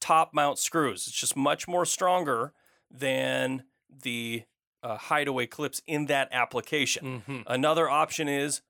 top 0.00 0.34
mount 0.34 0.58
screws. 0.58 1.06
It's 1.06 1.16
just 1.16 1.36
much 1.36 1.68
more 1.68 1.86
stronger 1.86 2.52
than 2.90 3.64
the 4.02 4.44
uh, 4.82 4.96
hideaway 4.96 5.46
clips 5.46 5.82
in 5.86 6.06
that 6.06 6.28
application. 6.32 7.22
hmm 7.26 7.40
Another 7.46 7.88
option 7.88 8.28
is 8.28 8.62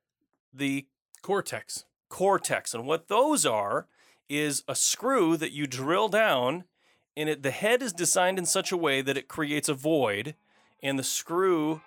the 0.52 0.86
Cortex. 1.22 1.84
Cortex. 2.08 2.74
And 2.74 2.86
what 2.86 3.08
those 3.08 3.46
are 3.46 3.86
is 4.28 4.62
a 4.66 4.74
screw 4.74 5.36
that 5.36 5.52
you 5.52 5.66
drill 5.66 6.08
down, 6.08 6.64
and 7.16 7.28
it, 7.28 7.42
the 7.42 7.50
head 7.50 7.82
is 7.82 7.92
designed 7.92 8.38
in 8.38 8.46
such 8.46 8.72
a 8.72 8.76
way 8.76 9.02
that 9.02 9.16
it 9.16 9.28
creates 9.28 9.68
a 9.68 9.74
void, 9.74 10.34
and 10.82 10.98
the 10.98 11.02
screw 11.04 11.80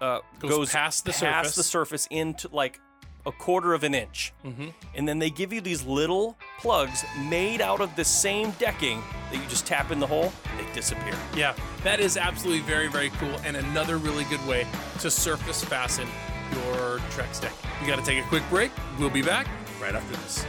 uh, 0.00 0.20
Goes 0.40 0.50
goes, 0.50 0.70
past 0.72 1.04
the 1.04 1.12
past 1.12 1.54
the 1.56 1.62
surface. 1.62 2.02
surface 2.02 2.08
into 2.10 2.48
like 2.52 2.80
a 3.26 3.32
quarter 3.32 3.72
of 3.74 3.84
an 3.84 3.94
inch. 3.94 4.32
hmm 4.42 4.68
And 4.94 5.08
then 5.08 5.18
they 5.18 5.30
give 5.30 5.52
you 5.52 5.60
these 5.60 5.84
little 5.84 6.36
plugs 6.60 7.04
made 7.28 7.60
out 7.60 7.80
of 7.80 7.94
the 7.96 8.04
same 8.04 8.50
decking 8.52 9.02
that 9.30 9.40
you 9.42 9.48
just 9.48 9.66
tap 9.66 9.90
in 9.90 10.00
the 10.00 10.06
hole, 10.06 10.32
they 10.58 10.74
disappear. 10.74 11.14
Yeah, 11.36 11.54
that 11.84 12.00
is 12.00 12.16
absolutely 12.16 12.62
very, 12.62 12.88
very 12.88 13.10
cool, 13.10 13.34
and 13.44 13.56
another 13.56 13.96
really 13.98 14.24
good 14.24 14.44
way 14.46 14.66
to 15.00 15.10
surface 15.10 15.62
fasten 15.64 16.08
your 16.52 16.98
Trex 17.10 17.40
deck. 17.40 17.52
We 17.80 17.86
got 17.86 17.96
to 17.96 18.04
take 18.04 18.22
a 18.22 18.28
quick 18.28 18.42
break. 18.50 18.70
We'll 18.98 19.10
be 19.10 19.22
back 19.22 19.46
right 19.80 19.94
after 19.94 20.16
this. 20.16 20.44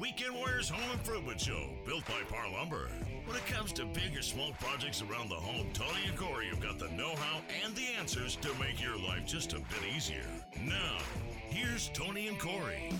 Weekend 0.00 0.34
Warriors 0.34 0.68
Home 0.68 0.90
Improvement 0.92 1.40
Show, 1.40 1.70
built 1.86 2.04
by 2.06 2.22
Parr 2.28 2.50
Lumber. 2.50 2.88
When 3.24 3.36
it 3.36 3.46
comes 3.46 3.72
to 3.74 3.84
big 3.84 4.16
or 4.16 4.22
small 4.22 4.52
projects 4.58 5.00
around 5.00 5.28
the 5.28 5.36
home, 5.36 5.68
Tony 5.72 6.00
and 6.08 6.18
Corey 6.18 6.46
have 6.46 6.60
got 6.60 6.80
the 6.80 6.88
know 6.88 7.14
how 7.14 7.40
and 7.64 7.72
the 7.76 7.86
answers 8.00 8.34
to 8.36 8.48
make 8.58 8.82
your 8.82 8.98
life 8.98 9.24
just 9.26 9.52
a 9.52 9.60
bit 9.60 9.94
easier. 9.94 10.26
Now, 10.60 10.98
here's 11.50 11.88
Tony 11.90 12.26
and 12.26 12.38
Corey. 12.38 12.92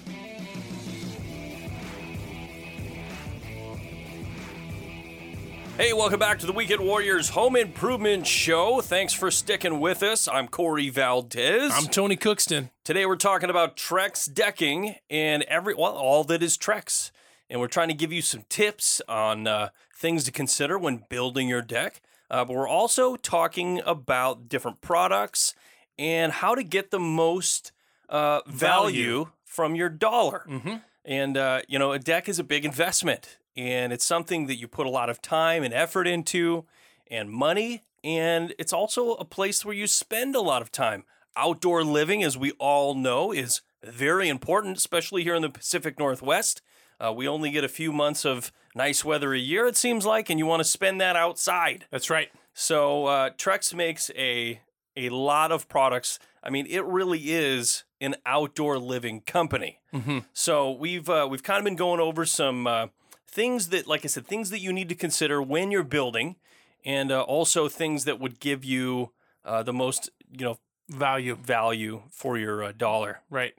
Hey, 5.79 5.93
welcome 5.93 6.19
back 6.19 6.41
to 6.41 6.47
the 6.47 6.53
Weekend 6.53 6.81
Warriors 6.81 7.29
Home 7.29 7.55
Improvement 7.55 8.27
Show. 8.27 8.81
Thanks 8.81 9.13
for 9.13 9.31
sticking 9.31 9.79
with 9.79 10.03
us. 10.03 10.27
I'm 10.27 10.49
Corey 10.49 10.89
Valdez. 10.91 11.71
I'm 11.73 11.87
Tony 11.87 12.17
Cookston. 12.17 12.71
Today 12.83 13.07
we're 13.07 13.15
talking 13.15 13.49
about 13.49 13.77
Trex 13.77 14.29
decking 14.35 14.97
and 15.09 15.45
every 15.45 15.75
well, 15.75 15.93
all 15.93 16.25
that 16.25 16.43
is 16.43 16.59
Trex, 16.59 17.13
and 17.49 17.61
we're 17.61 17.69
trying 17.69 17.87
to 17.87 17.95
give 17.95 18.13
you 18.13 18.23
some 18.23 18.43
tips 18.49 19.01
on 19.09 19.47
uh, 19.47 19.69
things 19.95 20.25
to 20.25 20.33
consider 20.33 20.77
when 20.77 21.05
building 21.09 21.47
your 21.47 21.63
deck. 21.63 22.03
Uh, 22.29 22.45
but 22.45 22.57
we're 22.57 22.67
also 22.67 23.15
talking 23.15 23.81
about 23.87 24.49
different 24.49 24.81
products 24.81 25.55
and 25.97 26.33
how 26.33 26.57
to 26.57 26.65
get 26.65 26.91
the 26.91 26.99
most 26.99 27.71
uh, 28.09 28.41
value, 28.49 29.13
Value. 29.13 29.31
from 29.45 29.77
your 29.77 29.91
dollar. 29.91 30.45
Mm-hmm. 30.49 30.75
And 31.05 31.37
uh, 31.37 31.61
you 31.69 31.79
know, 31.79 31.93
a 31.93 32.01
deck 32.01 32.29
is 32.29 32.41
a 32.41 32.45
big 32.45 32.65
investment, 32.65 33.39
and 33.59 33.93
it's 33.93 34.05
something 34.07 34.47
that 34.47 34.57
you 34.57 34.69
put 34.69 34.87
a 34.87 34.91
lot 34.91 35.11
of 35.11 35.21
time 35.21 35.63
and 35.65 35.75
effort 35.75 36.07
into, 36.07 36.65
and 37.11 37.29
money. 37.29 37.83
And 38.05 38.55
it's 38.59 38.73
also 38.73 39.15
a 39.15 39.25
place 39.25 39.65
where 39.65 39.75
you 39.75 39.87
spend 39.89 40.37
a 40.37 40.41
lot 40.41 40.63
of 40.63 40.71
time. 40.71 41.05
Outdoor 41.37 41.83
living, 41.83 42.23
as 42.23 42.39
we 42.39 42.53
all 42.53 42.95
know, 42.95 43.33
is 43.33 43.61
very 43.83 44.29
important, 44.29 44.77
especially 44.77 45.25
here 45.25 45.35
in 45.35 45.43
the 45.43 45.51
Pacific 45.51 45.99
Northwest. 45.99 46.63
Uh, 47.01 47.13
we 47.13 47.27
only 47.29 47.51
get 47.51 47.65
a 47.65 47.69
few 47.69 47.93
months 47.93 48.25
of 48.25 48.53
nice 48.75 49.05
weather 49.05 49.35
a 49.35 49.39
year, 49.39 49.67
it 49.67 49.77
seems 49.77 50.07
like, 50.07 50.31
and 50.31 50.39
you 50.39 50.47
want 50.47 50.61
to 50.61 50.69
spend 50.69 51.01
that 51.01 51.17
outside. 51.17 51.87
That's 51.91 52.11
right. 52.11 52.29
So 52.55 53.07
uh, 53.07 53.31
Trex 53.31 53.75
makes 53.75 54.11
a 54.17 54.61
a 54.97 55.11
lot 55.11 55.53
of 55.53 55.69
products. 55.69 56.19
I 56.43 56.51
mean, 56.51 56.67
it 56.67 56.85
really 56.85 57.31
is 57.31 57.85
an 58.01 58.17
outdoor 58.27 58.79
living 58.79 59.21
company. 59.21 59.79
Mhm. 59.95 60.25
So 60.33 60.73
we've 60.73 61.09
uh, 61.09 61.27
we've 61.31 61.43
kind 61.43 61.59
of 61.59 61.65
been 61.65 61.77
going 61.77 62.01
over 62.01 62.25
some 62.25 62.67
uh, 62.67 62.87
things 63.31 63.69
that, 63.69 63.87
like 63.87 64.05
I 64.05 64.09
said, 64.09 64.27
things 64.27 64.51
that 64.51 64.61
you 64.61 64.73
need 64.73 64.89
to 64.89 64.95
consider 64.95 65.43
when 65.43 65.71
you're 65.71 65.85
building, 65.85 66.37
and 66.85 67.13
uh, 67.13 67.23
also 67.23 67.69
things 67.69 68.05
that 68.05 68.19
would 68.19 68.41
give 68.41 68.65
you 68.65 69.13
uh, 69.45 69.63
the 69.63 69.73
most 69.73 70.11
you 70.31 70.45
know 70.45 70.59
Value. 70.91 71.37
value 71.37 72.03
for 72.11 72.39
your 72.39 72.65
uh, 72.65 72.73
dollar. 72.73 73.21
Right. 73.29 73.55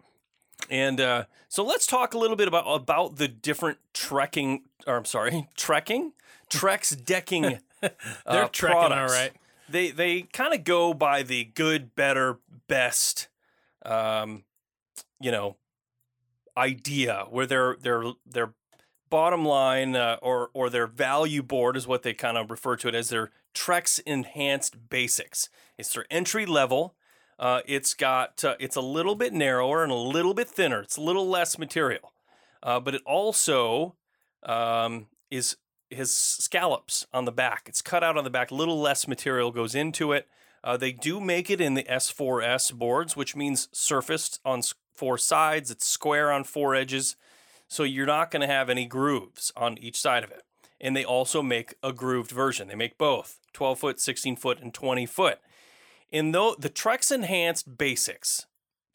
And 0.70 0.99
uh, 0.99 1.26
so 1.47 1.63
let's 1.63 1.86
talk 1.86 2.13
a 2.13 2.17
little 2.17 2.36
bit 2.36 2.47
about 2.47 2.65
about 2.65 3.17
the 3.17 3.28
different 3.28 3.78
trekking, 3.93 4.63
or 4.88 4.97
I'm 4.97 5.05
sorry, 5.05 5.47
trekking, 5.55 6.13
Trex 6.49 7.05
decking. 7.05 7.59
They're 7.82 7.91
uh, 8.26 8.49
trekking 8.51 8.78
all 8.78 8.88
products. 8.88 9.13
right. 9.13 9.32
They 9.70 9.91
they 9.91 10.24
kind 10.24 10.53
of 10.53 10.63
go 10.63 10.93
by 10.93 11.22
the 11.24 11.43
good, 11.43 11.95
better, 11.95 12.39
best, 12.67 13.28
um, 13.86 14.43
you 15.22 15.32
know, 15.32 15.57
idea 16.57 17.26
where 17.30 17.45
they're 17.45 17.78
they're 17.80 18.03
their 18.26 18.53
bottom 19.10 19.45
line 19.45 19.95
uh, 19.95 20.18
or 20.22 20.49
or 20.53 20.70
their 20.70 20.88
value 20.88 21.43
board 21.43 21.76
is 21.78 21.88
what 21.88 22.03
they 22.03 22.14
kind 22.14 22.38
of 22.38 22.51
refer 22.51 22.76
to 22.78 22.88
it 22.88 22.95
as 22.95 23.10
their 23.10 23.32
Trex 23.53 23.99
Enhanced 24.05 24.89
Basics. 24.89 25.49
It's 25.78 25.93
their 25.93 26.05
entry 26.10 26.45
level. 26.45 26.95
Uh, 27.38 27.62
it's 27.66 27.93
got 27.93 28.43
uh, 28.43 28.55
it's 28.60 28.76
a 28.76 28.82
little 28.82 29.16
bit 29.16 29.34
narrower 29.34 29.84
and 29.84 29.91
a 29.91 29.95
little 29.95 30.34
bit 30.34 30.47
thinner. 30.47 30.82
It's 30.82 30.97
a 30.97 31.01
little 31.01 31.28
less 31.28 31.57
material, 31.57 32.14
uh, 32.62 32.80
but 32.80 32.95
it 32.95 33.01
also 33.05 33.95
um, 34.43 35.07
is 35.32 35.57
has 35.91 36.14
scallops 36.14 37.07
on 37.14 37.26
the 37.26 37.32
back. 37.32 37.64
It's 37.68 37.82
cut 37.82 38.03
out 38.03 38.18
on 38.18 38.24
the 38.24 38.30
back. 38.30 38.51
A 38.51 38.55
little 38.55 38.80
less 38.80 39.07
material 39.07 39.51
goes 39.51 39.74
into 39.74 40.12
it. 40.12 40.28
Uh, 40.64 40.78
they 40.78 40.91
do 40.91 41.20
make 41.22 41.49
it 41.49 41.62
in 41.62 41.74
the 41.74 41.84
S4S 41.84 42.74
boards, 42.74 43.16
which 43.16 43.36
means 43.36 43.70
surfaced 43.72 44.39
on 44.43 44.62
four 44.93 45.18
sides. 45.18 45.72
It's 45.72 45.88
square 45.88 46.32
on 46.32 46.43
four 46.43 46.76
edges, 46.76 47.16
so 47.70 47.84
you're 47.84 48.05
not 48.05 48.30
going 48.32 48.41
to 48.41 48.47
have 48.53 48.70
any 48.70 48.86
grooves 48.86 49.53
on 49.55 49.78
each 49.78 49.97
side 49.97 50.26
of 50.26 50.32
it. 50.32 50.41
And 50.82 50.95
they 50.95 51.05
also 51.05 51.41
make 51.41 51.76
a 51.82 51.93
grooved 51.93 52.32
version. 52.32 52.67
They 52.67 52.76
make 52.76 52.97
both 52.97 53.39
12 53.53 53.80
foot, 53.80 53.99
16 54.01 54.36
foot, 54.36 54.59
and 54.61 54.74
20 54.74 55.05
foot. 55.05 55.39
And 56.11 56.34
though 56.36 56.55
the 56.59 56.70
Trex 56.70 57.11
Enhanced 57.11 57.78
Basics 57.78 58.45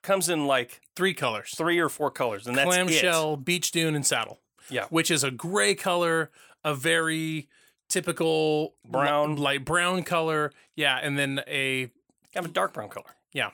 comes 0.02 0.28
in 0.28 0.46
like 0.46 0.80
Three 0.96 1.14
colors. 1.14 1.54
three 1.56 1.78
or 1.78 1.88
four 1.88 2.10
colors, 2.10 2.46
and 2.46 2.56
that's 2.56 2.68
it. 2.68 2.74
Clamshell, 2.74 3.36
beach 3.38 3.70
dune, 3.70 3.94
and 3.94 4.04
saddle. 4.06 4.40
Yeah. 4.70 4.84
Which 4.90 5.10
is 5.10 5.24
a 5.24 5.30
gray 5.30 5.74
color, 5.74 6.30
a 6.64 6.74
very 6.74 7.48
typical 7.88 8.74
Brown. 8.84 9.36
li- 9.36 9.40
light 9.42 9.64
brown 9.64 10.02
color. 10.02 10.52
Yeah, 10.74 10.98
and 11.02 11.18
then 11.18 11.40
a 11.46 11.90
Kind 12.32 12.46
of 12.46 12.50
a 12.50 12.54
dark 12.54 12.72
brown 12.74 12.88
color. 12.88 13.14
yeah. 13.32 13.50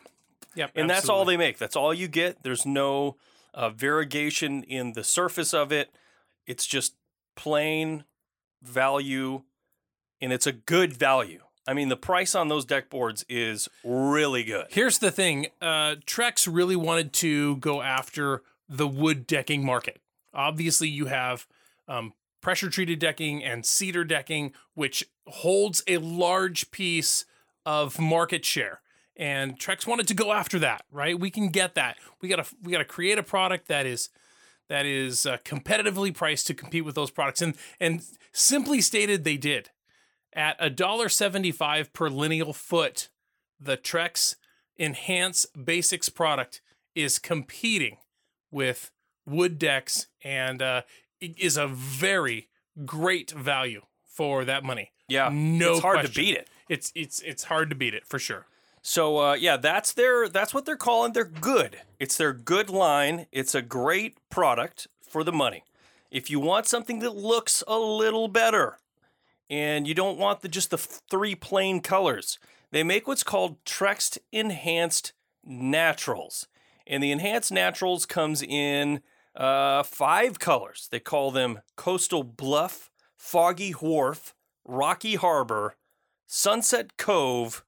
Yep. 0.56 0.72
and 0.74 0.90
that's 0.90 1.08
all 1.08 1.24
they 1.24 1.36
make. 1.36 1.58
That's 1.58 1.76
all 1.76 1.94
you 1.94 2.08
get. 2.08 2.42
There's 2.42 2.66
no 2.66 3.16
uh, 3.54 3.70
variegation 3.70 4.62
in 4.62 4.92
the 4.92 5.04
surface 5.04 5.52
of 5.54 5.72
it. 5.72 5.90
It's 6.46 6.66
just 6.66 6.94
plain 7.36 8.04
value, 8.62 9.42
and 10.20 10.32
it's 10.32 10.46
a 10.46 10.52
good 10.52 10.92
value. 10.92 11.40
I 11.66 11.74
mean, 11.74 11.88
the 11.88 11.96
price 11.96 12.34
on 12.34 12.48
those 12.48 12.64
deck 12.64 12.90
boards 12.90 13.24
is 13.28 13.68
really 13.84 14.42
good. 14.42 14.66
Here's 14.70 14.98
the 14.98 15.10
thing 15.10 15.48
uh, 15.60 15.96
Trex 16.06 16.48
really 16.50 16.76
wanted 16.76 17.12
to 17.14 17.56
go 17.56 17.82
after 17.82 18.42
the 18.68 18.88
wood 18.88 19.26
decking 19.26 19.64
market. 19.64 20.00
Obviously, 20.32 20.88
you 20.88 21.06
have 21.06 21.46
um, 21.86 22.14
pressure 22.40 22.70
treated 22.70 22.98
decking 22.98 23.44
and 23.44 23.66
cedar 23.66 24.04
decking, 24.04 24.52
which 24.74 25.04
holds 25.26 25.82
a 25.86 25.98
large 25.98 26.70
piece 26.70 27.24
of 27.66 27.98
market 27.98 28.44
share. 28.44 28.80
And 29.20 29.58
Trex 29.58 29.86
wanted 29.86 30.08
to 30.08 30.14
go 30.14 30.32
after 30.32 30.58
that, 30.60 30.86
right? 30.90 31.20
We 31.20 31.30
can 31.30 31.50
get 31.50 31.74
that. 31.74 31.98
We 32.22 32.28
gotta 32.30 32.46
we 32.62 32.72
gotta 32.72 32.86
create 32.86 33.18
a 33.18 33.22
product 33.22 33.68
that 33.68 33.84
is 33.84 34.08
that 34.70 34.86
is 34.86 35.26
uh, 35.26 35.36
competitively 35.44 36.12
priced 36.14 36.46
to 36.46 36.54
compete 36.54 36.86
with 36.86 36.94
those 36.94 37.10
products. 37.10 37.42
And 37.42 37.54
and 37.78 38.02
simply 38.32 38.80
stated, 38.80 39.22
they 39.24 39.36
did. 39.36 39.68
At 40.32 40.56
a 40.58 40.70
dollar 40.70 41.10
seventy 41.10 41.52
five 41.52 41.92
per 41.92 42.08
lineal 42.08 42.54
foot, 42.54 43.10
the 43.60 43.76
Trex 43.76 44.36
Enhance 44.78 45.44
Basics 45.54 46.08
product 46.08 46.62
is 46.94 47.18
competing 47.18 47.98
with 48.50 48.90
wood 49.26 49.58
decks 49.58 50.06
and 50.24 50.62
uh, 50.62 50.82
is 51.20 51.58
a 51.58 51.66
very 51.66 52.48
great 52.86 53.32
value 53.32 53.82
for 54.06 54.46
that 54.46 54.64
money. 54.64 54.92
Yeah, 55.08 55.28
No 55.30 55.72
it's 55.72 55.80
hard 55.80 56.06
to 56.06 56.10
beat 56.10 56.38
it. 56.38 56.48
It's 56.70 56.90
it's 56.94 57.20
it's 57.20 57.44
hard 57.44 57.68
to 57.68 57.76
beat 57.76 57.92
it 57.92 58.06
for 58.06 58.18
sure. 58.18 58.46
So 58.82 59.18
uh, 59.18 59.34
yeah, 59.34 59.56
that's 59.56 59.92
their 59.92 60.28
that's 60.28 60.54
what 60.54 60.64
they're 60.64 60.76
calling 60.76 61.12
their 61.12 61.24
good. 61.24 61.80
It's 61.98 62.16
their 62.16 62.32
good 62.32 62.70
line. 62.70 63.26
It's 63.30 63.54
a 63.54 63.62
great 63.62 64.16
product 64.30 64.88
for 65.08 65.22
the 65.22 65.32
money. 65.32 65.64
If 66.10 66.30
you 66.30 66.40
want 66.40 66.66
something 66.66 67.00
that 67.00 67.14
looks 67.14 67.62
a 67.68 67.78
little 67.78 68.26
better, 68.26 68.78
and 69.48 69.86
you 69.86 69.94
don't 69.94 70.18
want 70.18 70.40
the 70.40 70.48
just 70.48 70.70
the 70.70 70.78
three 70.78 71.34
plain 71.34 71.80
colors, 71.80 72.38
they 72.70 72.82
make 72.82 73.06
what's 73.06 73.22
called 73.22 73.62
Trex 73.64 74.16
Enhanced 74.32 75.12
Naturals, 75.44 76.46
and 76.86 77.02
the 77.02 77.12
Enhanced 77.12 77.52
Naturals 77.52 78.06
comes 78.06 78.42
in 78.42 79.02
uh, 79.36 79.82
five 79.82 80.38
colors. 80.38 80.88
They 80.90 81.00
call 81.00 81.30
them 81.30 81.60
Coastal 81.76 82.24
Bluff, 82.24 82.90
Foggy 83.16 83.72
Wharf, 83.72 84.34
Rocky 84.64 85.16
Harbor, 85.16 85.76
Sunset 86.26 86.96
Cove, 86.96 87.64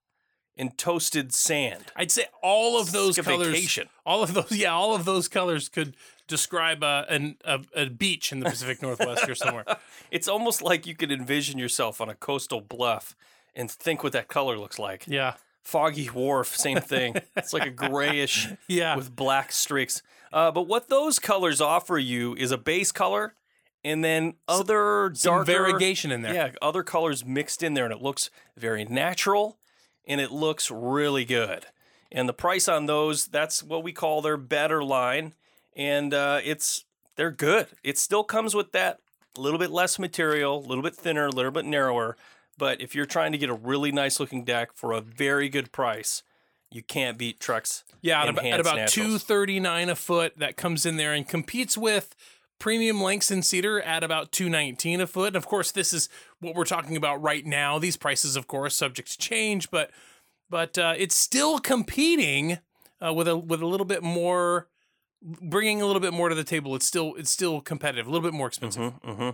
and 0.56 0.76
Toasted 0.76 1.32
Sand. 1.32 1.84
I'd 1.96 2.10
say 2.10 2.26
all 2.42 2.80
of 2.80 2.92
those 2.92 3.18
colors, 3.18 3.78
all 4.04 4.22
of 4.22 4.34
those, 4.34 4.52
yeah, 4.52 4.72
all 4.72 4.94
of 4.94 5.04
those 5.04 5.28
colors 5.28 5.68
could 5.68 5.96
describe 6.28 6.82
a 6.82 7.06
an, 7.08 7.36
a, 7.44 7.60
a 7.74 7.86
beach 7.86 8.32
in 8.32 8.40
the 8.40 8.50
Pacific 8.50 8.82
Northwest 8.82 9.28
or 9.28 9.34
somewhere. 9.34 9.64
It's 10.10 10.28
almost 10.28 10.60
like 10.60 10.86
you 10.86 10.94
could 10.94 11.10
envision 11.10 11.58
yourself 11.58 11.98
on 11.98 12.10
a 12.10 12.14
coastal 12.14 12.60
bluff 12.60 13.16
and 13.54 13.70
think 13.70 14.04
what 14.04 14.12
that 14.12 14.28
color 14.28 14.58
looks 14.58 14.78
like. 14.78 15.06
Yeah, 15.08 15.36
Foggy 15.62 16.10
Wharf, 16.10 16.54
same 16.54 16.80
thing. 16.80 17.14
it's 17.36 17.54
like 17.54 17.64
a 17.64 17.70
grayish 17.70 18.48
yeah, 18.68 18.94
with 18.94 19.16
black 19.16 19.52
streaks. 19.52 20.02
Uh, 20.30 20.50
but 20.50 20.66
what 20.66 20.88
those 20.88 21.18
colors 21.18 21.62
offer 21.62 21.96
you 21.96 22.34
is 22.34 22.50
a 22.50 22.58
base 22.58 22.92
color 22.92 23.34
and 23.84 24.04
then 24.04 24.34
other 24.48 25.12
some 25.14 25.36
darker 25.36 25.44
variegation 25.44 26.12
in 26.12 26.20
there. 26.20 26.34
Yeah, 26.34 26.50
other 26.60 26.82
colors 26.82 27.24
mixed 27.24 27.62
in 27.62 27.74
there, 27.74 27.84
and 27.84 27.92
it 27.92 28.02
looks 28.02 28.30
very 28.56 28.84
natural 28.84 29.58
and 30.06 30.20
it 30.20 30.30
looks 30.30 30.70
really 30.70 31.24
good. 31.24 31.66
And 32.10 32.28
the 32.28 32.34
price 32.34 32.68
on 32.68 32.86
those, 32.86 33.26
that's 33.26 33.62
what 33.62 33.82
we 33.82 33.92
call 33.92 34.20
their 34.20 34.36
better 34.36 34.82
line. 34.84 35.34
And 35.74 36.12
uh, 36.12 36.40
it's 36.44 36.84
they're 37.16 37.30
good. 37.30 37.68
It 37.82 37.96
still 37.98 38.24
comes 38.24 38.54
with 38.54 38.72
that 38.72 38.98
little 39.36 39.58
bit 39.58 39.70
less 39.70 39.98
material, 39.98 40.58
a 40.58 40.66
little 40.66 40.82
bit 40.82 40.94
thinner, 40.94 41.26
a 41.26 41.30
little 41.30 41.50
bit 41.52 41.64
narrower. 41.64 42.16
But 42.58 42.80
if 42.82 42.94
you're 42.94 43.06
trying 43.06 43.32
to 43.32 43.38
get 43.38 43.48
a 43.48 43.54
really 43.54 43.92
nice 43.92 44.20
looking 44.20 44.44
deck 44.44 44.70
for 44.74 44.92
a 44.92 45.00
very 45.00 45.48
good 45.48 45.72
price, 45.72 46.22
you 46.70 46.82
can't 46.82 47.16
beat 47.16 47.40
Trex. 47.40 47.82
Yeah, 48.02 48.22
at, 48.22 48.28
about- 48.28 48.44
at 48.44 48.60
about 48.60 48.88
two 48.88 49.18
thirty 49.18 49.58
nine 49.60 49.88
a 49.88 49.94
foot, 49.96 50.38
that 50.38 50.56
comes 50.56 50.84
in 50.84 50.96
there 50.96 51.14
and 51.14 51.26
competes 51.26 51.78
with 51.78 52.14
premium 52.62 53.02
Langston 53.02 53.42
cedar 53.42 53.82
at 53.82 54.04
about 54.04 54.30
219 54.30 55.00
a 55.00 55.06
foot. 55.08 55.28
And 55.28 55.36
of 55.36 55.46
course, 55.46 55.72
this 55.72 55.92
is 55.92 56.08
what 56.38 56.54
we're 56.54 56.64
talking 56.64 56.96
about 56.96 57.20
right 57.20 57.44
now. 57.44 57.80
These 57.80 57.96
prices, 57.96 58.36
of 58.36 58.46
course, 58.46 58.76
subject 58.76 59.10
to 59.10 59.18
change, 59.18 59.68
but 59.68 59.90
but 60.48 60.78
uh, 60.78 60.94
it's 60.96 61.16
still 61.16 61.58
competing 61.58 62.60
uh, 63.04 63.12
with 63.12 63.26
a 63.26 63.36
with 63.36 63.62
a 63.62 63.66
little 63.66 63.84
bit 63.84 64.04
more, 64.04 64.68
bringing 65.20 65.82
a 65.82 65.86
little 65.86 65.98
bit 65.98 66.12
more 66.12 66.28
to 66.28 66.36
the 66.36 66.44
table. 66.44 66.76
It's 66.76 66.86
still 66.86 67.16
it's 67.16 67.32
still 67.32 67.60
competitive, 67.60 68.06
a 68.06 68.10
little 68.10 68.30
bit 68.30 68.36
more 68.36 68.46
expensive. 68.46 68.92
hmm 69.04 69.30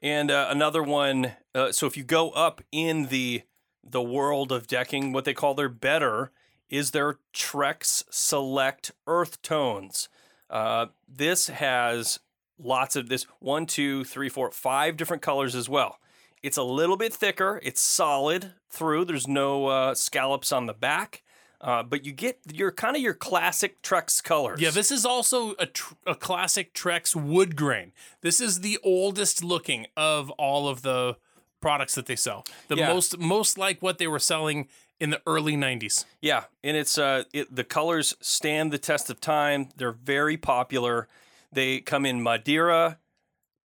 And 0.00 0.30
uh, 0.30 0.46
another 0.48 0.84
one. 0.84 1.32
Uh, 1.52 1.72
so 1.72 1.88
if 1.88 1.96
you 1.96 2.04
go 2.04 2.30
up 2.30 2.62
in 2.70 3.06
the 3.06 3.42
the 3.82 4.02
world 4.02 4.52
of 4.52 4.68
decking, 4.68 5.12
what 5.12 5.24
they 5.24 5.34
call 5.34 5.54
their 5.54 5.68
better 5.68 6.30
is 6.68 6.92
their 6.92 7.18
Trex 7.34 8.04
Select 8.10 8.92
Earth 9.08 9.42
Tones. 9.42 10.08
Uh, 10.48 10.86
this 11.08 11.48
has 11.48 12.20
lots 12.62 12.96
of 12.96 13.08
this 13.08 13.24
one, 13.38 13.66
two, 13.66 14.04
three, 14.04 14.28
four, 14.28 14.50
five 14.50 14.96
different 14.96 15.22
colors 15.22 15.54
as 15.54 15.68
well. 15.68 15.98
It's 16.42 16.56
a 16.56 16.62
little 16.62 16.96
bit 16.96 17.12
thicker. 17.12 17.60
It's 17.62 17.80
solid 17.82 18.52
through. 18.70 19.04
There's 19.04 19.28
no 19.28 19.66
uh, 19.66 19.94
scallops 19.94 20.52
on 20.52 20.66
the 20.66 20.72
back, 20.72 21.22
uh, 21.60 21.82
but 21.82 22.04
you 22.06 22.12
get 22.12 22.38
your 22.50 22.72
kind 22.72 22.96
of 22.96 23.02
your 23.02 23.12
classic 23.14 23.82
Trex 23.82 24.22
colors. 24.24 24.60
Yeah, 24.60 24.70
this 24.70 24.90
is 24.90 25.04
also 25.04 25.54
a, 25.58 25.66
tr- 25.66 25.94
a 26.06 26.14
classic 26.14 26.72
Trex 26.72 27.14
wood 27.14 27.56
grain. 27.56 27.92
This 28.22 28.40
is 28.40 28.60
the 28.60 28.78
oldest 28.82 29.44
looking 29.44 29.86
of 29.96 30.30
all 30.32 30.68
of 30.68 30.80
the 30.82 31.16
products 31.60 31.94
that 31.94 32.06
they 32.06 32.16
sell. 32.16 32.44
The 32.68 32.76
Yeah. 32.76 32.88
most 32.88 33.18
most 33.18 33.58
like 33.58 33.82
what 33.82 33.98
they 33.98 34.06
were 34.06 34.18
selling 34.18 34.68
in 34.98 35.10
the 35.10 35.20
early 35.26 35.56
90s. 35.56 36.06
Yeah, 36.22 36.44
and 36.64 36.74
it's 36.76 36.96
uh, 36.96 37.24
it, 37.34 37.54
the 37.54 37.64
colors 37.64 38.14
stand 38.20 38.72
the 38.72 38.78
test 38.78 39.10
of 39.10 39.20
time. 39.20 39.68
They're 39.76 39.92
very 39.92 40.38
popular. 40.38 41.06
They 41.52 41.80
come 41.80 42.06
in 42.06 42.22
Madeira, 42.22 42.98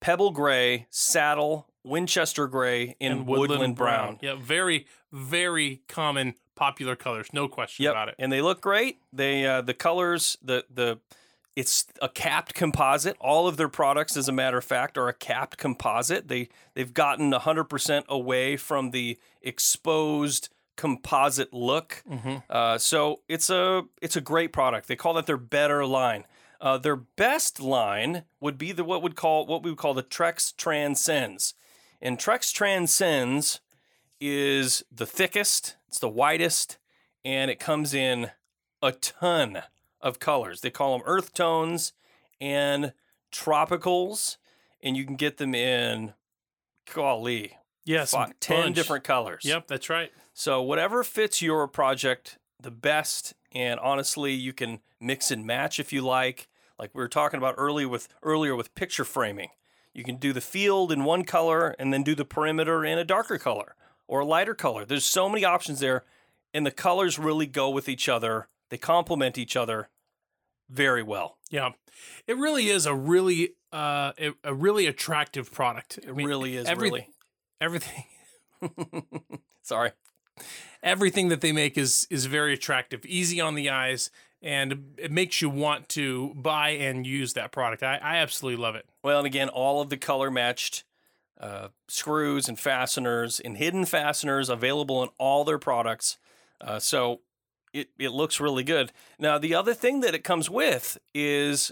Pebble 0.01 0.31
Gray, 0.31 0.87
Saddle, 0.89 1.67
Winchester 1.83 2.47
Gray, 2.47 2.95
and, 3.01 3.25
Woodland, 3.27 3.75
Brown. 3.75 4.19
Yeah, 4.21 4.35
very 4.35 4.87
very 5.11 5.81
common 5.87 6.35
popular 6.55 6.95
colors, 6.95 7.27
no 7.33 7.47
question 7.47 7.83
Yep, 7.83 7.91
about 7.93 8.09
it. 8.09 8.15
and 8.19 8.31
they 8.31 8.41
look 8.41 8.61
great. 8.61 8.99
They 9.11 9.45
uh, 9.45 9.61
the 9.61 9.73
colors 9.73 10.37
the 10.41 10.65
the 10.73 10.99
it's 11.55 11.85
a 12.01 12.09
capped 12.09 12.55
composite. 12.55 13.15
All 13.19 13.47
of 13.47 13.57
their 13.57 13.69
products, 13.69 14.17
as 14.17 14.27
a 14.27 14.31
matter 14.31 14.57
of 14.57 14.63
fact, 14.65 14.97
are 14.97 15.07
a 15.07 15.13
capped 15.13 15.57
composite. 15.57 16.27
They 16.27 16.49
they've 16.73 16.93
gotten 16.93 17.31
hundred 17.31 17.65
percent 17.65 18.05
away 18.09 18.57
from 18.57 18.89
the 18.91 19.19
exposed 19.41 20.49
composite 20.75 21.53
look. 21.53 22.03
Uh, 22.49 22.77
so 22.79 23.19
it's 23.27 23.49
a 23.51 23.83
it's 24.01 24.15
a 24.15 24.21
great 24.21 24.51
product. 24.51 24.87
They 24.87 24.95
call 24.95 25.13
that 25.13 25.25
their 25.27 25.37
better 25.37 25.85
line. 25.85 26.25
Uh, 26.63 26.77
their 26.77 26.95
best 26.95 27.59
line 27.59 28.23
would 28.39 28.57
be 28.57 28.71
the 28.71 28.85
what 28.85 29.03
would 29.03 29.17
call 29.17 29.45
what 29.45 29.63
we 29.63 29.69
would 29.69 29.77
call 29.77 29.93
the 29.93 30.01
Trex 30.01 30.55
Transcends, 30.55 31.55
and 32.01 32.17
Trex 32.17 32.53
Transcends 32.53 33.59
is 34.21 34.81
the 34.89 35.05
thickest, 35.05 35.75
it's 35.89 35.99
the 35.99 36.07
widest, 36.07 36.77
and 37.25 37.51
it 37.51 37.59
comes 37.59 37.93
in 37.93 38.31
a 38.81 38.93
ton 38.93 39.63
of 39.99 40.19
colors. 40.19 40.61
They 40.61 40.69
call 40.69 40.97
them 40.97 41.05
earth 41.05 41.33
tones 41.33 41.91
and 42.39 42.93
tropicals, 43.29 44.37
and 44.81 44.95
you 44.95 45.03
can 45.05 45.17
get 45.17 45.35
them 45.37 45.53
in 45.53 46.13
golly, 46.93 47.57
Yes, 47.83 48.11
fi- 48.11 48.31
10 48.39 48.71
different 48.71 49.03
colors. 49.03 49.43
Yep, 49.43 49.67
that's 49.67 49.89
right. 49.89 50.13
So 50.33 50.61
whatever 50.61 51.03
fits 51.03 51.41
your 51.41 51.67
project 51.67 52.37
the 52.57 52.71
best, 52.71 53.33
and 53.51 53.81
honestly, 53.81 54.31
you 54.31 54.53
can 54.53 54.79
mix 55.01 55.29
and 55.29 55.45
match 55.45 55.77
if 55.77 55.91
you 55.91 56.01
like. 56.01 56.47
Like 56.83 56.93
we 56.93 57.01
were 57.01 57.07
talking 57.07 57.37
about 57.37 57.55
earlier 57.57 57.87
with 57.87 58.09
earlier 58.23 58.57
with 58.57 58.75
picture 58.75 59.05
framing, 59.05 59.51
you 59.93 60.03
can 60.03 60.17
do 60.17 60.33
the 60.33 60.41
field 60.41 60.91
in 60.91 61.05
one 61.05 61.23
color 61.23 61.77
and 61.79 61.93
then 61.93 62.03
do 62.03 62.13
the 62.13 62.25
perimeter 62.25 62.83
in 62.83 62.97
a 62.97 63.05
darker 63.05 63.37
color 63.37 63.77
or 64.05 64.19
a 64.19 64.25
lighter 64.25 64.53
color. 64.53 64.83
There's 64.83 65.05
so 65.05 65.29
many 65.29 65.45
options 65.45 65.79
there, 65.79 66.03
and 66.53 66.65
the 66.65 66.71
colors 66.71 67.17
really 67.17 67.45
go 67.45 67.69
with 67.69 67.87
each 67.87 68.09
other. 68.09 68.49
They 68.69 68.77
complement 68.77 69.37
each 69.37 69.55
other 69.55 69.87
very 70.69 71.01
well. 71.01 71.37
Yeah, 71.49 71.69
it 72.27 72.35
really 72.35 72.67
is 72.67 72.85
a 72.85 72.93
really 72.93 73.55
uh 73.71 74.11
a, 74.19 74.33
a 74.43 74.53
really 74.53 74.85
attractive 74.85 75.53
product. 75.53 75.99
It 75.99 76.13
really 76.13 76.57
is 76.57 76.67
really. 76.67 77.07
everything 77.61 78.03
Sorry. 79.61 79.91
everything 80.83 81.29
that 81.29 81.39
they 81.39 81.53
make 81.53 81.77
is 81.77 82.05
is 82.09 82.25
very 82.25 82.53
attractive, 82.53 83.05
easy 83.05 83.39
on 83.39 83.55
the 83.55 83.69
eyes, 83.69 84.11
and 84.43 84.93
it 84.97 85.11
makes 85.11 85.41
you 85.41 85.49
want 85.49 85.87
to 85.89 86.33
buy 86.35 86.71
and 86.71 87.07
use 87.07 87.33
that 87.33 87.51
product. 87.51 87.81
I, 87.81 87.95
I 87.95 88.17
absolutely 88.17 88.61
love 88.61 88.75
it. 88.75 88.85
Well, 89.01 89.19
and 89.19 89.25
again, 89.25 89.49
all 89.49 89.81
of 89.81 89.89
the 89.89 89.97
color 89.97 90.29
matched 90.29 90.83
uh, 91.39 91.69
screws 91.87 92.47
and 92.49 92.59
fasteners 92.59 93.39
and 93.39 93.57
hidden 93.57 93.85
fasteners 93.85 94.49
available 94.49 95.01
in 95.01 95.09
all 95.17 95.43
their 95.43 95.57
products. 95.57 96.17
Uh, 96.61 96.79
so 96.79 97.21
it, 97.73 97.89
it 97.97 98.09
looks 98.09 98.39
really 98.39 98.63
good. 98.63 98.91
Now, 99.17 99.37
the 99.37 99.55
other 99.55 99.73
thing 99.73 100.01
that 100.01 100.13
it 100.13 100.23
comes 100.23 100.49
with 100.49 100.97
is 101.13 101.71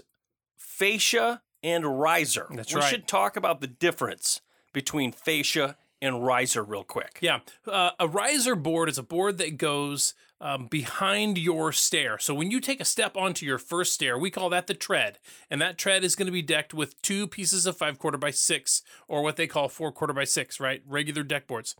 fascia 0.56 1.42
and 1.62 2.00
riser. 2.00 2.46
That's 2.50 2.74
we 2.74 2.80
right. 2.80 2.90
should 2.90 3.06
talk 3.06 3.36
about 3.36 3.60
the 3.60 3.66
difference 3.66 4.40
between 4.72 5.12
fascia 5.12 5.76
and 6.00 6.24
riser 6.24 6.64
real 6.64 6.84
quick. 6.84 7.18
Yeah, 7.20 7.40
uh, 7.66 7.90
a 8.00 8.08
riser 8.08 8.56
board 8.56 8.88
is 8.88 8.98
a 8.98 9.02
board 9.02 9.38
that 9.38 9.56
goes 9.56 10.14
um, 10.42 10.66
behind 10.66 11.38
your 11.38 11.72
stair. 11.72 12.18
So 12.18 12.34
when 12.34 12.50
you 12.50 12.60
take 12.60 12.80
a 12.80 12.84
step 12.84 13.16
onto 13.16 13.46
your 13.46 13.58
first 13.58 13.94
stair, 13.94 14.18
we 14.18 14.30
call 14.30 14.50
that 14.50 14.66
the 14.66 14.74
tread, 14.74 15.18
and 15.48 15.62
that 15.62 15.78
tread 15.78 16.02
is 16.02 16.16
going 16.16 16.26
to 16.26 16.32
be 16.32 16.42
decked 16.42 16.74
with 16.74 17.00
two 17.00 17.26
pieces 17.28 17.64
of 17.64 17.76
five 17.76 17.98
quarter 17.98 18.18
by 18.18 18.32
six, 18.32 18.82
or 19.06 19.22
what 19.22 19.36
they 19.36 19.46
call 19.46 19.68
four 19.68 19.92
quarter 19.92 20.12
by 20.12 20.24
six, 20.24 20.58
right? 20.58 20.82
Regular 20.86 21.22
deck 21.22 21.46
boards. 21.46 21.76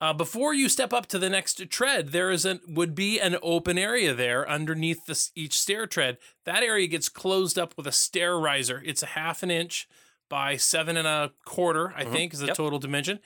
Uh, 0.00 0.12
before 0.12 0.54
you 0.54 0.68
step 0.68 0.92
up 0.92 1.06
to 1.06 1.18
the 1.18 1.30
next 1.30 1.68
tread, 1.70 2.10
there 2.10 2.30
is 2.30 2.44
an 2.44 2.60
would 2.68 2.94
be 2.94 3.18
an 3.18 3.36
open 3.42 3.76
area 3.78 4.14
there 4.14 4.48
underneath 4.48 5.06
this 5.06 5.32
each 5.34 5.58
stair 5.58 5.86
tread. 5.88 6.18
That 6.44 6.62
area 6.62 6.86
gets 6.86 7.08
closed 7.08 7.58
up 7.58 7.74
with 7.76 7.86
a 7.86 7.92
stair 7.92 8.38
riser. 8.38 8.80
It's 8.86 9.02
a 9.02 9.06
half 9.06 9.42
an 9.42 9.50
inch 9.50 9.88
by 10.28 10.56
seven 10.56 10.96
and 10.96 11.08
a 11.08 11.32
quarter, 11.44 11.92
I 11.96 12.04
think, 12.04 12.32
is 12.34 12.40
the 12.40 12.48
Yep. 12.48 12.56
total 12.56 12.78
dimension. 12.78 13.18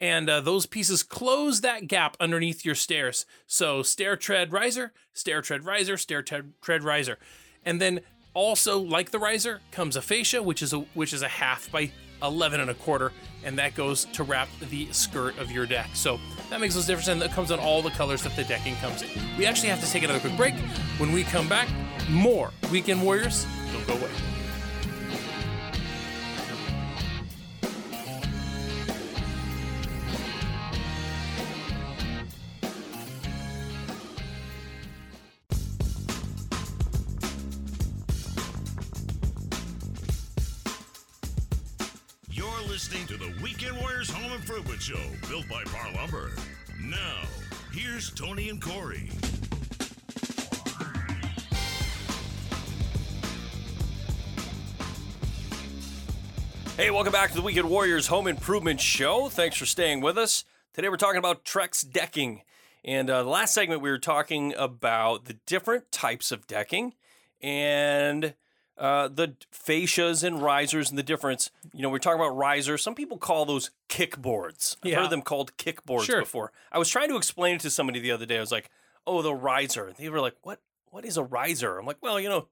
And 0.00 0.30
uh, 0.30 0.40
those 0.40 0.66
pieces 0.66 1.02
close 1.02 1.60
that 1.62 1.88
gap 1.88 2.16
underneath 2.20 2.64
your 2.64 2.76
stairs. 2.76 3.26
So 3.46 3.82
stair 3.82 4.16
tread 4.16 4.52
riser, 4.52 4.92
stair 5.12 5.42
tread 5.42 5.64
riser, 5.64 5.96
stair 5.96 6.22
tread, 6.22 6.52
tread 6.60 6.84
riser, 6.84 7.18
and 7.64 7.80
then 7.80 8.00
also 8.34 8.78
like 8.78 9.10
the 9.10 9.18
riser 9.18 9.60
comes 9.72 9.96
a 9.96 10.02
fascia, 10.02 10.42
which 10.42 10.62
is 10.62 10.72
a 10.72 10.78
which 10.94 11.12
is 11.12 11.22
a 11.22 11.28
half 11.28 11.70
by 11.72 11.90
11 12.22 12.60
and 12.60 12.70
a 12.70 12.74
quarter, 12.74 13.12
and 13.44 13.58
that 13.58 13.74
goes 13.74 14.04
to 14.06 14.22
wrap 14.22 14.48
the 14.70 14.88
skirt 14.92 15.38
of 15.38 15.50
your 15.50 15.66
deck. 15.66 15.88
So 15.94 16.18
that 16.50 16.60
makes 16.60 16.74
those 16.74 16.86
difference, 16.86 17.08
and 17.08 17.20
that 17.22 17.32
comes 17.32 17.50
on 17.50 17.58
all 17.58 17.82
the 17.82 17.90
colors 17.90 18.22
that 18.22 18.34
the 18.36 18.44
decking 18.44 18.76
comes 18.76 19.02
in. 19.02 19.08
We 19.36 19.46
actually 19.46 19.68
have 19.68 19.80
to 19.80 19.90
take 19.90 20.02
another 20.02 20.20
quick 20.20 20.36
break. 20.36 20.54
When 20.98 21.12
we 21.12 21.24
come 21.24 21.48
back, 21.48 21.68
more 22.08 22.52
Weekend 22.70 23.02
Warriors. 23.02 23.46
Don't 23.72 23.86
go 23.86 23.94
away. 23.94 24.10
Listening 42.90 43.18
to 43.18 43.18
the 43.18 43.42
Weekend 43.42 43.76
Warriors 43.76 44.08
Home 44.08 44.32
Improvement 44.32 44.80
Show, 44.80 45.02
built 45.28 45.46
by 45.46 45.62
Parr 45.64 45.92
Lumber. 45.92 46.30
Now, 46.80 47.20
here's 47.70 48.08
Tony 48.08 48.48
and 48.48 48.62
Corey. 48.62 49.10
Hey, 56.78 56.90
welcome 56.90 57.12
back 57.12 57.28
to 57.28 57.36
the 57.36 57.42
Weekend 57.42 57.68
Warriors 57.68 58.06
Home 58.06 58.26
Improvement 58.26 58.80
Show. 58.80 59.28
Thanks 59.28 59.58
for 59.58 59.66
staying 59.66 60.00
with 60.00 60.16
us. 60.16 60.46
Today 60.72 60.88
we're 60.88 60.96
talking 60.96 61.18
about 61.18 61.44
Trex 61.44 61.86
decking. 61.86 62.40
And 62.86 63.10
uh, 63.10 63.22
the 63.22 63.28
last 63.28 63.52
segment 63.52 63.82
we 63.82 63.90
were 63.90 63.98
talking 63.98 64.54
about 64.56 65.26
the 65.26 65.34
different 65.44 65.92
types 65.92 66.32
of 66.32 66.46
decking 66.46 66.94
and 67.42 68.32
uh, 68.78 69.08
the 69.08 69.34
fascias 69.52 70.22
and 70.22 70.40
risers 70.42 70.88
and 70.90 70.98
the 70.98 71.02
difference. 71.02 71.50
You 71.74 71.82
know, 71.82 71.88
we're 71.90 71.98
talking 71.98 72.20
about 72.20 72.36
risers. 72.36 72.82
Some 72.82 72.94
people 72.94 73.18
call 73.18 73.44
those 73.44 73.70
kickboards. 73.88 74.76
I've 74.84 74.90
Yeah. 74.90 75.00
heard 75.02 75.10
them 75.10 75.22
called 75.22 75.56
kickboards 75.56 76.04
Sure. 76.04 76.20
before. 76.20 76.52
I 76.72 76.78
was 76.78 76.88
trying 76.88 77.08
to 77.08 77.16
explain 77.16 77.56
it 77.56 77.60
to 77.62 77.70
somebody 77.70 77.98
the 78.00 78.12
other 78.12 78.26
day. 78.26 78.36
I 78.36 78.40
was 78.40 78.52
like, 78.52 78.70
oh, 79.06 79.22
the 79.22 79.34
riser. 79.34 79.92
They 79.98 80.08
were 80.08 80.20
like, 80.20 80.36
what? 80.42 80.60
What 80.90 81.04
is 81.04 81.16
a 81.16 81.22
riser? 81.24 81.78
I'm 81.78 81.84
like, 81.86 81.98
well, 82.00 82.18
you 82.18 82.28
know, 82.28 82.38
it 82.38 82.46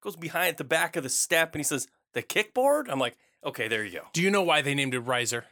goes 0.00 0.16
behind 0.16 0.56
the 0.56 0.64
back 0.64 0.96
of 0.96 1.02
the 1.02 1.08
step. 1.10 1.54
And 1.54 1.60
he 1.60 1.64
says, 1.64 1.88
the 2.14 2.22
kickboard? 2.22 2.86
I'm 2.88 2.98
like, 2.98 3.18
okay, 3.44 3.68
there 3.68 3.84
you 3.84 3.92
go. 3.98 4.06
Do 4.12 4.22
you 4.22 4.30
know 4.30 4.42
why 4.42 4.62
they 4.62 4.74
named 4.74 4.94
it 4.94 5.00
riser? 5.00 5.44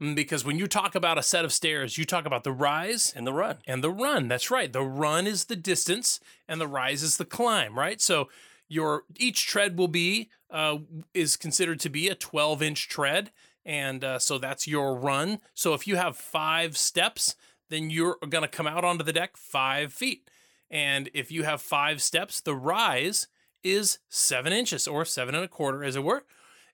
Mm, 0.00 0.14
Because 0.14 0.44
when 0.44 0.58
you 0.58 0.66
talk 0.68 0.94
about 0.94 1.18
a 1.18 1.22
set 1.22 1.44
of 1.44 1.52
stairs, 1.52 1.98
you 1.98 2.04
talk 2.04 2.24
about 2.24 2.44
the 2.44 2.52
rise 2.52 3.12
And 3.16 3.26
the 3.26 3.32
run. 3.32 3.58
and 3.66 3.82
the 3.84 3.90
run. 3.90 4.28
That's 4.28 4.50
right. 4.50 4.72
The 4.72 4.82
run 4.82 5.26
is 5.26 5.46
the 5.46 5.56
distance 5.56 6.20
and 6.48 6.60
the 6.60 6.68
rise 6.68 7.02
is 7.02 7.16
the 7.18 7.24
climb, 7.24 7.78
right? 7.78 8.00
So 8.00 8.28
your 8.68 9.04
each 9.18 9.46
tread 9.46 9.78
will 9.78 9.88
be 9.88 10.30
uh, 10.50 10.78
is 11.14 11.36
considered 11.36 11.80
to 11.80 11.88
be 11.88 12.08
a 12.08 12.14
12 12.14 12.62
inch 12.62 12.88
tread, 12.88 13.30
and 13.64 14.04
uh, 14.04 14.18
so 14.18 14.38
that's 14.38 14.66
your 14.66 14.94
run. 14.94 15.40
So 15.54 15.74
if 15.74 15.86
you 15.86 15.96
have 15.96 16.16
five 16.16 16.76
steps, 16.76 17.36
then 17.68 17.90
you're 17.90 18.16
going 18.28 18.42
to 18.42 18.48
come 18.48 18.66
out 18.66 18.84
onto 18.84 19.04
the 19.04 19.12
deck 19.12 19.36
five 19.36 19.92
feet, 19.92 20.28
and 20.70 21.10
if 21.14 21.30
you 21.30 21.44
have 21.44 21.60
five 21.60 22.02
steps, 22.02 22.40
the 22.40 22.54
rise 22.54 23.28
is 23.62 23.98
seven 24.08 24.52
inches 24.52 24.86
or 24.86 25.04
seven 25.04 25.34
and 25.34 25.44
a 25.44 25.48
quarter, 25.48 25.82
as 25.82 25.96
it 25.96 26.04
were. 26.04 26.24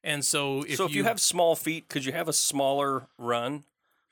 And 0.04 0.24
so 0.24 0.62
if 0.62 0.76
so 0.76 0.86
if 0.86 0.94
you, 0.94 1.04
have 1.04 1.20
small 1.20 1.54
feet, 1.54 1.88
could 1.88 2.04
you 2.04 2.12
have 2.12 2.28
a 2.28 2.32
smaller 2.32 3.08
run? 3.18 3.64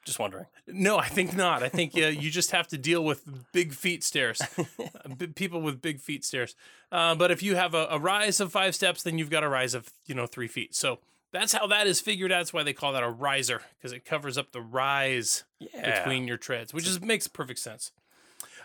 Just 0.04 0.18
wondering. 0.18 0.46
No, 0.66 0.98
I 0.98 1.08
think 1.08 1.36
not. 1.36 1.62
I 1.62 1.68
think 1.68 1.94
uh, 1.94 2.06
you 2.06 2.30
just 2.30 2.52
have 2.52 2.66
to 2.68 2.78
deal 2.78 3.04
with 3.04 3.22
big 3.52 3.74
feet 3.74 4.02
stairs, 4.02 4.40
people 5.34 5.60
with 5.60 5.82
big 5.82 6.00
feet 6.00 6.24
stairs. 6.24 6.54
Uh, 6.90 7.14
but 7.14 7.30
if 7.30 7.42
you 7.42 7.54
have 7.56 7.74
a, 7.74 7.86
a 7.90 7.98
rise 7.98 8.40
of 8.40 8.50
five 8.50 8.74
steps, 8.74 9.02
then 9.02 9.18
you've 9.18 9.30
got 9.30 9.44
a 9.44 9.48
rise 9.48 9.74
of 9.74 9.90
you 10.06 10.14
know 10.14 10.26
three 10.26 10.48
feet. 10.48 10.74
So 10.74 11.00
that's 11.32 11.52
how 11.52 11.66
that 11.66 11.86
is 11.86 12.00
figured 12.00 12.32
out. 12.32 12.38
That's 12.38 12.52
why 12.52 12.62
they 12.62 12.72
call 12.72 12.92
that 12.94 13.02
a 13.02 13.10
riser 13.10 13.60
because 13.78 13.92
it 13.92 14.04
covers 14.04 14.38
up 14.38 14.52
the 14.52 14.62
rise 14.62 15.44
Yeah. 15.58 15.98
between 16.00 16.26
your 16.26 16.38
treads, 16.38 16.72
which 16.72 16.86
is 16.86 17.00
makes 17.02 17.28
perfect 17.28 17.58
sense. 17.60 17.92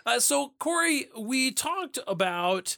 Uh, 0.06 0.18
so 0.20 0.52
Corey, 0.58 1.08
we 1.18 1.50
talked 1.50 1.98
about 2.06 2.76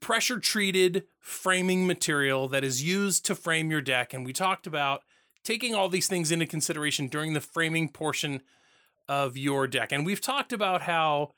pressure 0.00 0.38
treated 0.38 1.04
framing 1.20 1.86
material 1.86 2.48
that 2.48 2.64
is 2.64 2.82
used 2.82 3.24
to 3.26 3.34
frame 3.34 3.70
your 3.70 3.80
deck. 3.80 4.12
And 4.12 4.24
we 4.24 4.32
talked 4.32 4.66
about 4.66 5.02
taking 5.44 5.74
all 5.74 5.88
these 5.88 6.08
things 6.08 6.30
into 6.30 6.46
consideration 6.46 7.08
during 7.08 7.32
the 7.32 7.40
framing 7.40 7.88
portion 7.88 8.42
of 9.08 9.36
your 9.36 9.66
deck. 9.66 9.92
And 9.92 10.04
we've 10.04 10.20
talked 10.20 10.52
about 10.52 10.82
how 10.82 11.32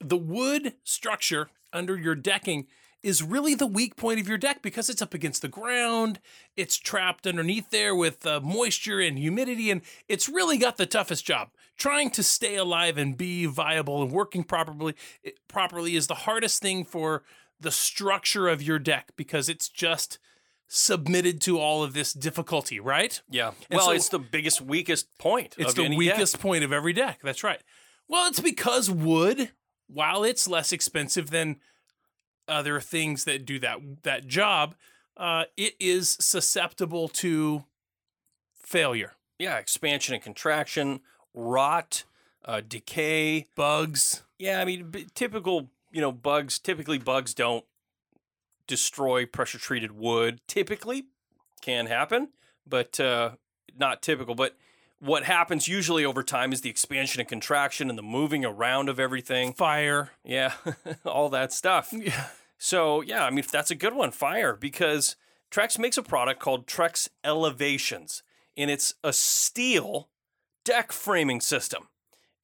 the 0.00 0.16
wood 0.16 0.74
structure 0.84 1.48
under 1.72 1.96
your 1.96 2.14
decking 2.14 2.66
is 3.02 3.22
really 3.22 3.54
the 3.54 3.66
weak 3.66 3.96
point 3.96 4.20
of 4.20 4.28
your 4.28 4.38
deck 4.38 4.62
because 4.62 4.88
it's 4.88 5.02
up 5.02 5.12
against 5.12 5.42
the 5.42 5.48
ground. 5.48 6.20
It's 6.56 6.76
trapped 6.76 7.26
underneath 7.26 7.70
there 7.70 7.94
with 7.94 8.24
uh, 8.24 8.40
moisture 8.40 9.00
and 9.00 9.18
humidity, 9.18 9.70
and 9.70 9.82
it's 10.08 10.28
really 10.28 10.56
got 10.56 10.76
the 10.76 10.86
toughest 10.86 11.24
job. 11.24 11.48
Trying 11.76 12.10
to 12.10 12.22
stay 12.22 12.54
alive 12.54 12.98
and 12.98 13.16
be 13.16 13.46
viable 13.46 14.02
and 14.02 14.12
working 14.12 14.44
properly 14.44 14.94
it, 15.24 15.38
properly 15.48 15.96
is 15.96 16.06
the 16.06 16.14
hardest 16.14 16.62
thing 16.62 16.84
for 16.84 17.24
the 17.58 17.72
structure 17.72 18.48
of 18.48 18.62
your 18.62 18.78
deck 18.78 19.12
because 19.16 19.48
it's 19.48 19.68
just 19.68 20.18
submitted 20.68 21.40
to 21.42 21.58
all 21.58 21.82
of 21.82 21.92
this 21.92 22.12
difficulty, 22.12 22.80
right? 22.80 23.20
Yeah. 23.30 23.52
And 23.70 23.76
well, 23.78 23.86
so- 23.86 23.92
it's 23.92 24.08
the 24.08 24.18
biggest, 24.18 24.60
weakest 24.60 25.06
point. 25.18 25.54
It's 25.58 25.74
the 25.74 25.94
weakest 25.94 26.34
deck. 26.34 26.40
point 26.42 26.64
of 26.64 26.72
every 26.72 26.92
deck. 26.92 27.20
That's 27.22 27.44
right. 27.44 27.60
Well, 28.08 28.28
it's 28.28 28.40
because 28.40 28.90
wood, 28.90 29.50
while 29.86 30.24
it's 30.24 30.48
less 30.48 30.72
expensive 30.72 31.30
than 31.30 31.56
other 32.48 32.80
things 32.80 33.24
that 33.24 33.44
do 33.46 33.58
that 33.60 33.78
that 34.02 34.26
job, 34.26 34.74
uh, 35.16 35.44
it 35.56 35.74
is 35.78 36.16
susceptible 36.20 37.08
to 37.08 37.64
failure, 38.54 39.12
Yeah, 39.38 39.58
expansion 39.58 40.14
and 40.14 40.22
contraction, 40.22 41.00
rot, 41.34 42.04
uh, 42.44 42.60
decay. 42.66 43.48
bugs. 43.54 44.22
Yeah, 44.38 44.60
I 44.60 44.64
mean, 44.64 44.90
b- 44.90 45.06
typical, 45.14 45.70
you 45.90 46.00
know, 46.00 46.12
bugs. 46.12 46.58
Typically, 46.58 46.98
bugs 46.98 47.34
don't 47.34 47.64
destroy 48.66 49.26
pressure 49.26 49.58
treated 49.58 49.92
wood. 49.92 50.40
Typically, 50.46 51.04
can 51.60 51.86
happen, 51.86 52.28
but 52.66 52.98
uh, 53.00 53.32
not 53.76 54.02
typical. 54.02 54.34
But 54.34 54.56
what 54.98 55.24
happens 55.24 55.66
usually 55.66 56.04
over 56.04 56.22
time 56.22 56.52
is 56.52 56.60
the 56.60 56.70
expansion 56.70 57.20
and 57.20 57.28
contraction 57.28 57.88
and 57.88 57.98
the 57.98 58.02
moving 58.02 58.44
around 58.44 58.88
of 58.88 59.00
everything. 59.00 59.52
Fire. 59.52 60.10
Yeah, 60.24 60.52
all 61.04 61.28
that 61.30 61.52
stuff. 61.52 61.92
Yeah. 61.92 62.26
So 62.58 63.00
yeah, 63.00 63.24
I 63.24 63.30
mean 63.30 63.44
that's 63.50 63.70
a 63.70 63.76
good 63.76 63.94
one, 63.94 64.12
fire, 64.12 64.54
because 64.54 65.16
Trex 65.50 65.78
makes 65.78 65.98
a 65.98 66.02
product 66.02 66.40
called 66.40 66.66
Trex 66.66 67.08
Elevations, 67.24 68.22
and 68.56 68.70
it's 68.70 68.94
a 69.02 69.12
steel 69.12 70.08
deck 70.64 70.92
framing 70.92 71.40
system. 71.40 71.88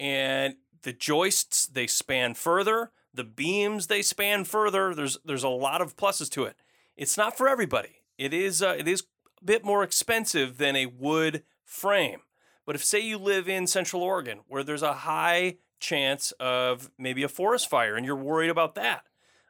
And 0.00 0.56
the 0.82 0.92
joists 0.92 1.66
they 1.66 1.86
span 1.86 2.34
further, 2.34 2.92
the 3.18 3.24
beams 3.24 3.88
they 3.88 4.00
span 4.00 4.44
further. 4.44 4.94
There's 4.94 5.18
there's 5.24 5.42
a 5.42 5.48
lot 5.48 5.82
of 5.82 5.96
pluses 5.96 6.30
to 6.30 6.44
it. 6.44 6.56
It's 6.96 7.18
not 7.18 7.36
for 7.36 7.48
everybody. 7.48 7.96
It 8.16 8.32
is 8.32 8.62
uh, 8.62 8.76
it 8.78 8.88
is 8.88 9.02
a 9.42 9.44
bit 9.44 9.64
more 9.64 9.82
expensive 9.82 10.56
than 10.56 10.76
a 10.76 10.86
wood 10.86 11.42
frame. 11.64 12.20
But 12.64 12.76
if 12.76 12.84
say 12.84 13.00
you 13.00 13.18
live 13.18 13.48
in 13.48 13.66
Central 13.66 14.02
Oregon 14.02 14.40
where 14.46 14.62
there's 14.62 14.82
a 14.82 14.92
high 14.92 15.56
chance 15.80 16.32
of 16.38 16.90
maybe 16.96 17.22
a 17.22 17.28
forest 17.28 17.68
fire 17.68 17.96
and 17.96 18.06
you're 18.06 18.16
worried 18.16 18.50
about 18.50 18.76
that, 18.76 19.02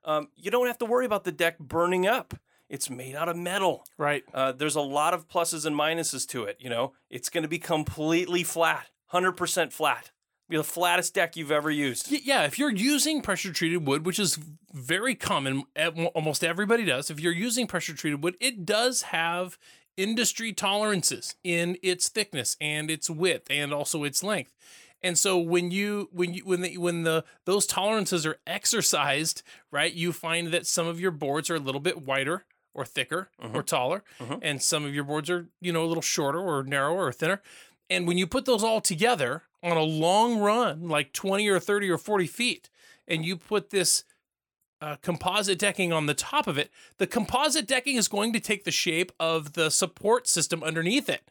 um, 0.04 0.28
you 0.34 0.50
don't 0.50 0.66
have 0.66 0.78
to 0.78 0.86
worry 0.86 1.04
about 1.04 1.24
the 1.24 1.32
deck 1.32 1.58
burning 1.58 2.06
up. 2.06 2.34
It's 2.68 2.88
made 2.88 3.14
out 3.14 3.28
of 3.28 3.36
metal. 3.36 3.84
Right. 3.96 4.24
Uh, 4.32 4.52
there's 4.52 4.76
a 4.76 4.80
lot 4.80 5.14
of 5.14 5.28
pluses 5.28 5.66
and 5.66 5.76
minuses 5.76 6.26
to 6.28 6.44
it. 6.44 6.56
You 6.60 6.70
know, 6.70 6.92
it's 7.10 7.28
going 7.28 7.42
to 7.42 7.48
be 7.48 7.58
completely 7.58 8.44
flat, 8.44 8.86
100% 9.12 9.72
flat. 9.72 10.10
Be 10.48 10.56
the 10.56 10.64
flattest 10.64 11.12
deck 11.14 11.36
you've 11.36 11.52
ever 11.52 11.70
used. 11.70 12.10
Y- 12.10 12.20
Yeah, 12.24 12.44
if 12.44 12.58
you're 12.58 12.70
using 12.72 13.20
pressure 13.20 13.52
treated 13.52 13.86
wood, 13.86 14.06
which 14.06 14.18
is 14.18 14.38
very 14.72 15.14
common, 15.14 15.64
e- 15.78 16.06
almost 16.14 16.42
everybody 16.42 16.84
does. 16.84 17.10
If 17.10 17.20
you're 17.20 17.32
using 17.34 17.66
pressure 17.66 17.94
treated 17.94 18.22
wood, 18.22 18.36
it 18.40 18.64
does 18.64 19.02
have 19.02 19.58
industry 19.96 20.52
tolerances 20.52 21.34
in 21.44 21.76
its 21.82 22.08
thickness 22.08 22.56
and 22.60 22.90
its 22.90 23.10
width 23.10 23.46
and 23.50 23.74
also 23.74 24.04
its 24.04 24.22
length. 24.22 24.54
And 25.02 25.18
so 25.18 25.38
when 25.38 25.70
you 25.70 26.08
when 26.12 26.34
you 26.34 26.42
when 26.44 26.60
the 26.62 26.76
when 26.78 27.02
the 27.04 27.24
those 27.44 27.66
tolerances 27.66 28.24
are 28.26 28.38
exercised, 28.46 29.42
right, 29.70 29.92
you 29.92 30.12
find 30.12 30.48
that 30.48 30.66
some 30.66 30.86
of 30.86 31.00
your 31.00 31.10
boards 31.10 31.50
are 31.50 31.54
a 31.56 31.60
little 31.60 31.80
bit 31.80 32.02
wider 32.02 32.44
or 32.74 32.84
thicker 32.84 33.30
or 33.54 33.62
taller, 33.62 34.02
Mhm. 34.20 34.38
and 34.42 34.62
some 34.62 34.84
of 34.84 34.94
your 34.94 35.04
boards 35.04 35.28
are 35.30 35.48
you 35.60 35.72
know 35.72 35.84
a 35.84 35.86
little 35.86 36.02
shorter 36.02 36.40
or 36.40 36.62
narrower 36.64 37.06
or 37.06 37.12
thinner. 37.12 37.42
And 37.90 38.06
when 38.08 38.18
you 38.18 38.26
put 38.26 38.44
those 38.44 38.62
all 38.64 38.80
together 38.80 39.44
on 39.62 39.76
a 39.76 39.82
long 39.82 40.38
run, 40.38 40.88
like 40.88 41.12
20 41.12 41.48
or 41.48 41.58
30 41.58 41.90
or 41.90 41.98
40 41.98 42.26
feet, 42.26 42.70
and 43.06 43.24
you 43.24 43.36
put 43.36 43.70
this 43.70 44.04
uh, 44.80 44.96
composite 45.02 45.58
decking 45.58 45.92
on 45.92 46.06
the 46.06 46.14
top 46.14 46.46
of 46.46 46.58
it, 46.58 46.70
the 46.98 47.06
composite 47.06 47.66
decking 47.66 47.96
is 47.96 48.08
going 48.08 48.32
to 48.32 48.40
take 48.40 48.64
the 48.64 48.70
shape 48.70 49.12
of 49.18 49.54
the 49.54 49.70
support 49.70 50.28
system 50.28 50.62
underneath 50.62 51.08
it. 51.08 51.30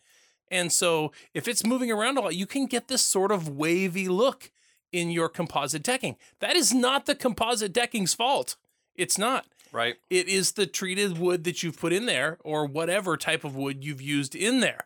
And 0.50 0.72
so 0.72 1.12
if 1.34 1.48
it's 1.48 1.66
moving 1.66 1.92
around 1.92 2.18
a 2.18 2.22
lot, 2.22 2.36
you 2.36 2.46
can 2.46 2.66
get 2.66 2.88
this 2.88 3.02
sort 3.02 3.32
of 3.32 3.50
wavy 3.50 4.08
look 4.08 4.52
in 4.92 5.12
your 5.12 5.30
composite 5.30 5.84
decking. 5.84 6.16
That 6.40 6.56
is 6.56 6.74
not 6.74 7.06
the 7.06 7.16
composite 7.16 7.74
decking's 7.74 8.14
fault. 8.14 8.56
It's 8.96 9.18
not. 9.18 9.46
Right. 9.72 9.96
It 10.10 10.28
is 10.28 10.54
the 10.54 10.66
treated 10.66 11.18
wood 11.18 11.44
that 11.44 11.62
you've 11.62 11.80
put 11.80 11.94
in 11.94 12.06
there 12.06 12.38
or 12.44 12.66
whatever 12.66 13.18
type 13.18 13.44
of 13.44 13.56
wood 13.56 13.84
you've 13.84 14.02
used 14.02 14.36
in 14.36 14.62
there. 14.62 14.86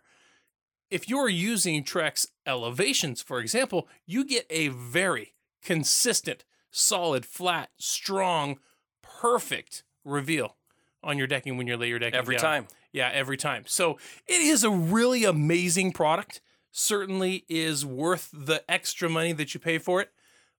If 0.91 1.07
you're 1.09 1.29
using 1.29 1.83
Trex 1.83 2.27
elevations, 2.45 3.21
for 3.21 3.39
example, 3.39 3.87
you 4.05 4.25
get 4.25 4.45
a 4.49 4.67
very 4.67 5.33
consistent, 5.63 6.43
solid, 6.69 7.25
flat, 7.25 7.69
strong, 7.77 8.59
perfect 9.01 9.83
reveal 10.03 10.57
on 11.03 11.17
your 11.17 11.27
decking 11.27 11.57
when 11.57 11.65
you 11.65 11.77
lay 11.77 11.87
your 11.87 11.99
decking 11.99 12.19
Every 12.19 12.35
down. 12.35 12.43
time. 12.43 12.67
Yeah, 12.91 13.09
every 13.13 13.37
time. 13.37 13.63
So 13.67 13.97
it 14.27 14.41
is 14.41 14.63
a 14.65 14.69
really 14.69 15.23
amazing 15.23 15.93
product. 15.93 16.41
Certainly 16.71 17.45
is 17.47 17.85
worth 17.85 18.29
the 18.33 18.63
extra 18.69 19.09
money 19.09 19.31
that 19.33 19.53
you 19.53 19.59
pay 19.59 19.77
for 19.77 20.01
it. 20.01 20.11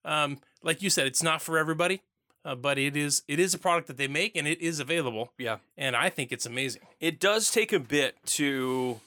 Um, 0.04 0.38
like 0.62 0.82
you 0.82 0.88
said, 0.88 1.06
it's 1.06 1.22
not 1.22 1.42
for 1.42 1.58
everybody, 1.58 2.00
uh, 2.44 2.54
but 2.54 2.78
it 2.78 2.96
is. 2.96 3.22
It 3.28 3.38
is 3.38 3.52
a 3.52 3.58
product 3.58 3.86
that 3.88 3.98
they 3.98 4.08
make 4.08 4.34
and 4.34 4.48
it 4.48 4.60
is 4.60 4.80
available. 4.80 5.32
Yeah. 5.38 5.58
And 5.76 5.94
I 5.94 6.08
think 6.08 6.32
it's 6.32 6.46
amazing. 6.46 6.82
It 7.00 7.20
does 7.20 7.50
take 7.50 7.72
a 7.72 7.78
bit 7.78 8.16
to 8.26 9.00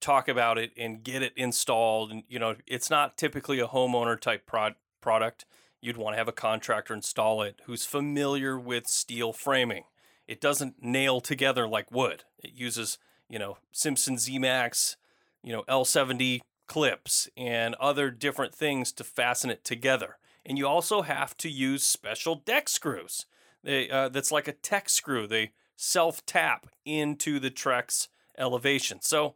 talk 0.00 0.28
about 0.28 0.58
it 0.58 0.72
and 0.76 1.02
get 1.02 1.22
it 1.22 1.32
installed. 1.36 2.10
And, 2.10 2.22
you 2.28 2.38
know, 2.38 2.56
it's 2.66 2.90
not 2.90 3.16
typically 3.16 3.60
a 3.60 3.68
homeowner 3.68 4.18
type 4.18 4.46
prod- 4.46 4.76
product. 5.00 5.44
You'd 5.80 5.96
want 5.96 6.14
to 6.14 6.18
have 6.18 6.28
a 6.28 6.32
contractor 6.32 6.94
install 6.94 7.42
it 7.42 7.60
who's 7.64 7.84
familiar 7.84 8.58
with 8.58 8.86
steel 8.86 9.32
framing. 9.32 9.84
It 10.26 10.40
doesn't 10.40 10.82
nail 10.82 11.20
together 11.20 11.66
like 11.66 11.90
wood. 11.90 12.24
It 12.38 12.52
uses, 12.52 12.98
you 13.28 13.38
know, 13.38 13.58
Simpson 13.72 14.18
Z-Max, 14.18 14.96
you 15.42 15.52
know, 15.52 15.64
L70 15.68 16.40
clips 16.66 17.28
and 17.36 17.74
other 17.76 18.10
different 18.10 18.54
things 18.54 18.92
to 18.92 19.04
fasten 19.04 19.50
it 19.50 19.64
together. 19.64 20.18
And 20.44 20.56
you 20.56 20.66
also 20.66 21.02
have 21.02 21.36
to 21.38 21.50
use 21.50 21.82
special 21.82 22.36
deck 22.36 22.68
screws. 22.68 23.26
They, 23.62 23.90
uh, 23.90 24.08
that's 24.08 24.32
like 24.32 24.48
a 24.48 24.52
Tek 24.52 24.88
screw. 24.88 25.26
They 25.26 25.52
self 25.76 26.24
tap 26.26 26.68
into 26.84 27.38
the 27.38 27.50
Trex 27.50 28.08
elevation. 28.38 29.00
So 29.02 29.34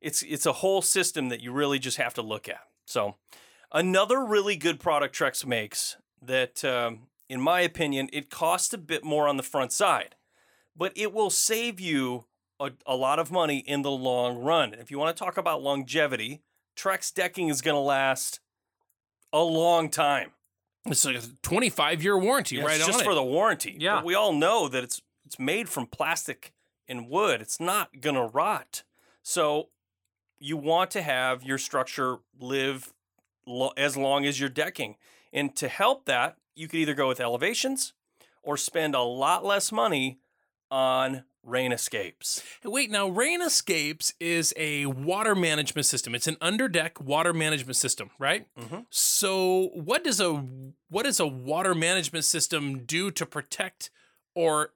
it's 0.00 0.22
it's 0.22 0.46
a 0.46 0.54
whole 0.54 0.82
system 0.82 1.28
that 1.28 1.40
you 1.40 1.52
really 1.52 1.78
just 1.78 1.96
have 1.98 2.14
to 2.14 2.22
look 2.22 2.48
at. 2.48 2.60
So 2.86 3.16
another 3.72 4.24
really 4.24 4.56
good 4.56 4.80
product 4.80 5.14
Trex 5.16 5.44
makes 5.46 5.96
that, 6.22 6.64
um, 6.64 7.08
in 7.28 7.40
my 7.40 7.60
opinion, 7.60 8.08
it 8.12 8.30
costs 8.30 8.72
a 8.72 8.78
bit 8.78 9.04
more 9.04 9.28
on 9.28 9.36
the 9.36 9.42
front 9.42 9.72
side, 9.72 10.16
but 10.76 10.92
it 10.96 11.12
will 11.12 11.30
save 11.30 11.80
you 11.80 12.24
a, 12.58 12.72
a 12.86 12.96
lot 12.96 13.18
of 13.18 13.30
money 13.30 13.58
in 13.58 13.82
the 13.82 13.90
long 13.90 14.38
run. 14.38 14.74
If 14.74 14.90
you 14.90 14.98
want 14.98 15.16
to 15.16 15.24
talk 15.24 15.36
about 15.36 15.62
longevity, 15.62 16.42
Trex 16.76 17.12
decking 17.12 17.48
is 17.48 17.62
going 17.62 17.76
to 17.76 17.80
last 17.80 18.40
a 19.32 19.42
long 19.42 19.88
time. 19.88 20.32
It's 20.86 21.04
like 21.04 21.16
a 21.16 21.22
25 21.42 22.02
year 22.02 22.18
warranty 22.18 22.56
Yeah, 22.56 22.64
right 22.64 22.76
it's 22.76 22.86
just 22.86 23.02
it. 23.02 23.04
for 23.04 23.14
the 23.14 23.22
warranty. 23.22 23.76
Yeah. 23.78 23.96
But 23.96 24.04
we 24.06 24.14
all 24.14 24.32
know 24.32 24.66
that 24.68 24.82
it's 24.82 25.00
it's 25.26 25.38
made 25.38 25.68
from 25.68 25.86
plastic 25.86 26.52
and 26.88 27.08
wood. 27.08 27.40
It's 27.40 27.60
not 27.60 28.00
gonna 28.00 28.26
rot. 28.26 28.82
So 29.22 29.68
you 30.40 30.56
want 30.56 30.90
to 30.92 31.02
have 31.02 31.42
your 31.44 31.58
structure 31.58 32.16
live 32.40 32.92
lo- 33.46 33.72
as 33.76 33.96
long 33.96 34.24
as 34.26 34.40
your 34.40 34.48
decking. 34.48 34.96
And 35.32 35.54
to 35.56 35.68
help 35.68 36.06
that, 36.06 36.36
you 36.56 36.66
could 36.66 36.80
either 36.80 36.94
go 36.94 37.06
with 37.08 37.20
elevations 37.20 37.92
or 38.42 38.56
spend 38.56 38.94
a 38.94 39.02
lot 39.02 39.44
less 39.44 39.70
money 39.70 40.18
on 40.70 41.24
rain 41.44 41.72
escapes. 41.72 42.42
Wait, 42.64 42.90
now 42.90 43.08
Rain 43.08 43.40
Escapes 43.42 44.12
is 44.20 44.52
a 44.56 44.86
water 44.86 45.34
management 45.34 45.86
system. 45.86 46.14
It's 46.14 46.26
an 46.26 46.36
underdeck 46.36 47.00
water 47.00 47.32
management 47.32 47.76
system, 47.76 48.10
right? 48.18 48.46
Mhm. 48.58 48.86
So, 48.90 49.68
what 49.74 50.04
does 50.04 50.20
a 50.20 50.44
what 50.88 51.04
does 51.04 51.18
a 51.20 51.26
water 51.26 51.74
management 51.74 52.24
system 52.24 52.84
do 52.84 53.10
to 53.12 53.24
protect 53.26 53.90
or 54.34 54.74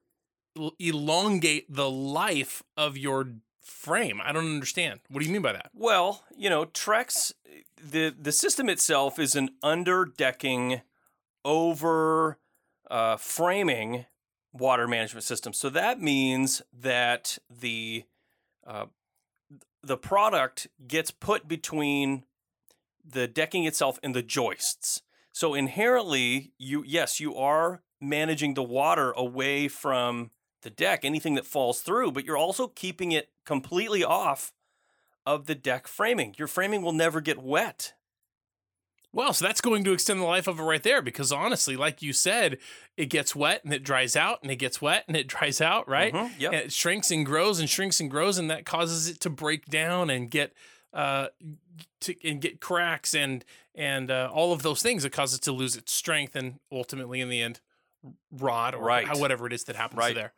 elongate 0.78 1.66
the 1.68 1.90
life 1.90 2.62
of 2.76 2.96
your 2.96 3.34
frame? 3.64 4.20
I 4.22 4.32
don't 4.32 4.46
understand. 4.46 5.00
What 5.08 5.20
do 5.20 5.26
you 5.26 5.32
mean 5.32 5.42
by 5.42 5.52
that? 5.52 5.70
Well, 5.74 6.22
you 6.36 6.48
know, 6.48 6.66
Trex, 6.66 7.32
the 7.76 8.14
the 8.16 8.32
system 8.32 8.68
itself 8.68 9.18
is 9.18 9.34
an 9.34 9.50
underdecking, 9.64 10.82
over 11.44 12.38
uh, 12.90 13.16
framing 13.16 14.06
water 14.52 14.86
management 14.88 15.24
system. 15.24 15.52
So 15.52 15.68
that 15.70 16.00
means 16.00 16.62
that 16.72 17.38
the 17.50 18.04
uh, 18.66 18.86
the 19.82 19.96
product 19.96 20.68
gets 20.86 21.10
put 21.10 21.46
between 21.46 22.24
the 23.04 23.28
decking 23.28 23.64
itself 23.64 23.98
and 24.02 24.14
the 24.14 24.22
joists. 24.22 25.02
So 25.32 25.54
inherently, 25.54 26.52
you 26.58 26.84
yes, 26.86 27.20
you 27.20 27.36
are 27.36 27.82
managing 28.00 28.54
the 28.54 28.62
water 28.62 29.12
away 29.12 29.68
from 29.68 30.30
the 30.64 30.70
deck, 30.70 31.04
anything 31.04 31.34
that 31.36 31.46
falls 31.46 31.80
through, 31.80 32.10
but 32.12 32.24
you're 32.24 32.36
also 32.36 32.66
keeping 32.66 33.12
it 33.12 33.30
completely 33.46 34.02
off 34.02 34.52
of 35.24 35.46
the 35.46 35.54
deck 35.54 35.86
framing. 35.86 36.34
Your 36.36 36.48
framing 36.48 36.82
will 36.82 36.92
never 36.92 37.20
get 37.20 37.40
wet. 37.40 37.94
Well, 39.12 39.32
so 39.32 39.44
that's 39.44 39.60
going 39.60 39.84
to 39.84 39.92
extend 39.92 40.18
the 40.20 40.24
life 40.24 40.48
of 40.48 40.58
it 40.58 40.62
right 40.64 40.82
there 40.82 41.00
because 41.00 41.30
honestly, 41.30 41.76
like 41.76 42.02
you 42.02 42.12
said, 42.12 42.58
it 42.96 43.06
gets 43.06 43.36
wet 43.36 43.62
and 43.64 43.72
it 43.72 43.84
dries 43.84 44.16
out 44.16 44.40
and 44.42 44.50
it 44.50 44.56
gets 44.56 44.82
wet 44.82 45.04
and 45.06 45.16
it 45.16 45.28
dries 45.28 45.60
out, 45.60 45.88
right? 45.88 46.12
Mhm, 46.12 46.32
yep. 46.36 46.52
And 46.52 46.62
it 46.62 46.72
shrinks 46.72 47.12
and 47.12 47.24
grows 47.24 47.60
and 47.60 47.70
shrinks 47.70 48.00
and 48.00 48.10
grows 48.10 48.38
and 48.38 48.50
that 48.50 48.66
causes 48.66 49.08
it 49.08 49.20
to 49.20 49.30
break 49.30 49.66
down 49.66 50.10
and 50.10 50.28
get 50.30 50.52
uh 50.92 51.28
to 52.00 52.14
and 52.28 52.40
get 52.40 52.60
cracks 52.60 53.14
and 53.14 53.44
and 53.74 54.10
uh, 54.10 54.30
all 54.32 54.52
of 54.52 54.62
those 54.62 54.82
things 54.82 55.02
that 55.02 55.10
cause 55.10 55.34
it 55.34 55.42
to 55.42 55.52
lose 55.52 55.76
its 55.76 55.92
strength 55.92 56.36
and 56.36 56.58
ultimately 56.70 57.20
in 57.20 57.28
the 57.28 57.40
end 57.42 57.60
rot 58.32 58.74
or 58.74 58.84
Right. 58.84 59.06
how- 59.06 59.18
whatever 59.18 59.46
it 59.46 59.52
is 59.52 59.64
that 59.64 59.76
happens 59.76 59.98
Right. 59.98 60.14
there. 60.14 60.32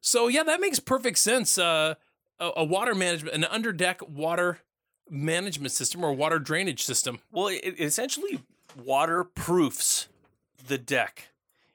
So 0.00 0.28
yeah, 0.28 0.42
that 0.44 0.60
makes 0.60 0.78
perfect 0.78 1.18
sense. 1.18 1.58
Uh, 1.58 1.94
a, 2.38 2.50
a 2.58 2.64
water 2.64 2.94
management, 2.94 3.34
an 3.34 3.42
underdeck 3.44 4.06
water 4.08 4.60
management 5.08 5.72
system 5.72 6.04
or 6.04 6.12
water 6.12 6.38
drainage 6.38 6.82
system. 6.82 7.20
Well, 7.30 7.48
it, 7.48 7.60
it 7.64 7.80
essentially 7.80 8.40
waterproofs 8.84 10.08
the 10.66 10.78
deck. 10.78 11.28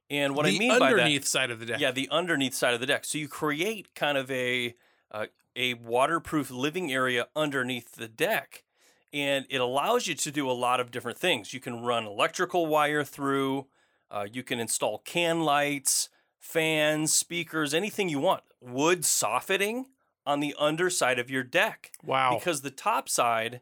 And 0.10 0.36
what 0.36 0.46
the 0.46 0.56
I 0.56 0.60
mean 0.60 0.70
by 0.70 0.80
that 0.80 0.92
underneath 1.00 1.26
side 1.26 1.52
of 1.52 1.60
the 1.60 1.66
deck. 1.66 1.80
Yeah, 1.80 1.92
the 1.92 2.10
underneath 2.10 2.54
side 2.54 2.74
of 2.74 2.80
the 2.82 2.86
deck. 2.86 3.06
So 3.06 3.18
you 3.18 3.28
create 3.30 3.94
kind 3.96 4.18
of 4.18 4.30
a 4.30 4.76
uh, 5.10 5.28
a 5.56 5.74
waterproof 5.76 6.52
living 6.52 6.92
area 6.92 7.28
underneath 7.36 7.94
the 7.94 8.08
deck, 8.10 8.64
and 9.14 9.46
it 9.50 9.58
allows 9.62 10.08
you 10.08 10.16
to 10.16 10.32
do 10.32 10.50
a 10.50 10.54
lot 10.54 10.80
of 10.82 10.92
different 10.92 11.18
things. 11.18 11.54
You 11.54 11.60
can 11.62 11.82
run 11.84 12.06
electrical 12.06 12.66
wire 12.68 13.04
through. 13.06 13.68
Uh, 14.12 14.28
you 14.32 14.44
can 14.44 14.60
install 14.60 15.00
can 15.00 15.42
lights, 15.42 16.10
fans, 16.38 17.14
speakers, 17.14 17.74
anything 17.74 18.10
you 18.10 18.20
want. 18.20 18.44
Wood 18.60 19.06
soffitting 19.06 19.86
on 20.26 20.42
the 20.42 20.54
underside 20.60 21.18
of 21.18 21.32
your 21.32 21.44
deck 21.44 21.92
Wow. 22.04 22.38
because 22.38 22.62
the 22.62 22.70
top 22.72 23.08
side 23.10 23.62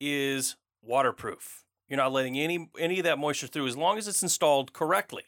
is 0.00 0.56
waterproof. 0.82 1.64
You're 1.88 1.98
not 1.98 2.12
letting 2.12 2.38
any 2.38 2.70
any 2.78 2.98
of 2.98 3.04
that 3.04 3.18
moisture 3.18 3.46
through 3.46 3.66
as 3.66 3.76
long 3.76 3.98
as 3.98 4.08
it's 4.08 4.22
installed 4.22 4.72
correctly. 4.72 5.24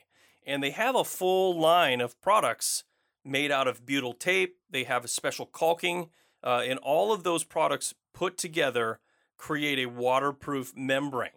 And 0.46 0.62
they 0.62 0.70
have 0.70 0.94
a 0.96 1.04
full 1.04 1.58
line 1.58 2.00
of 2.00 2.20
products 2.20 2.84
made 3.24 3.50
out 3.52 3.68
of 3.68 3.84
butyl 3.84 4.14
tape. 4.14 4.56
They 4.70 4.84
have 4.84 5.04
a 5.04 5.08
special 5.08 5.44
caulking, 5.46 6.08
uh, 6.42 6.62
and 6.66 6.78
all 6.78 7.12
of 7.12 7.24
those 7.24 7.44
products 7.44 7.94
put 8.14 8.38
together 8.38 9.00
create 9.36 9.78
a 9.78 9.86
waterproof 9.86 10.72
membrane. 10.74 11.30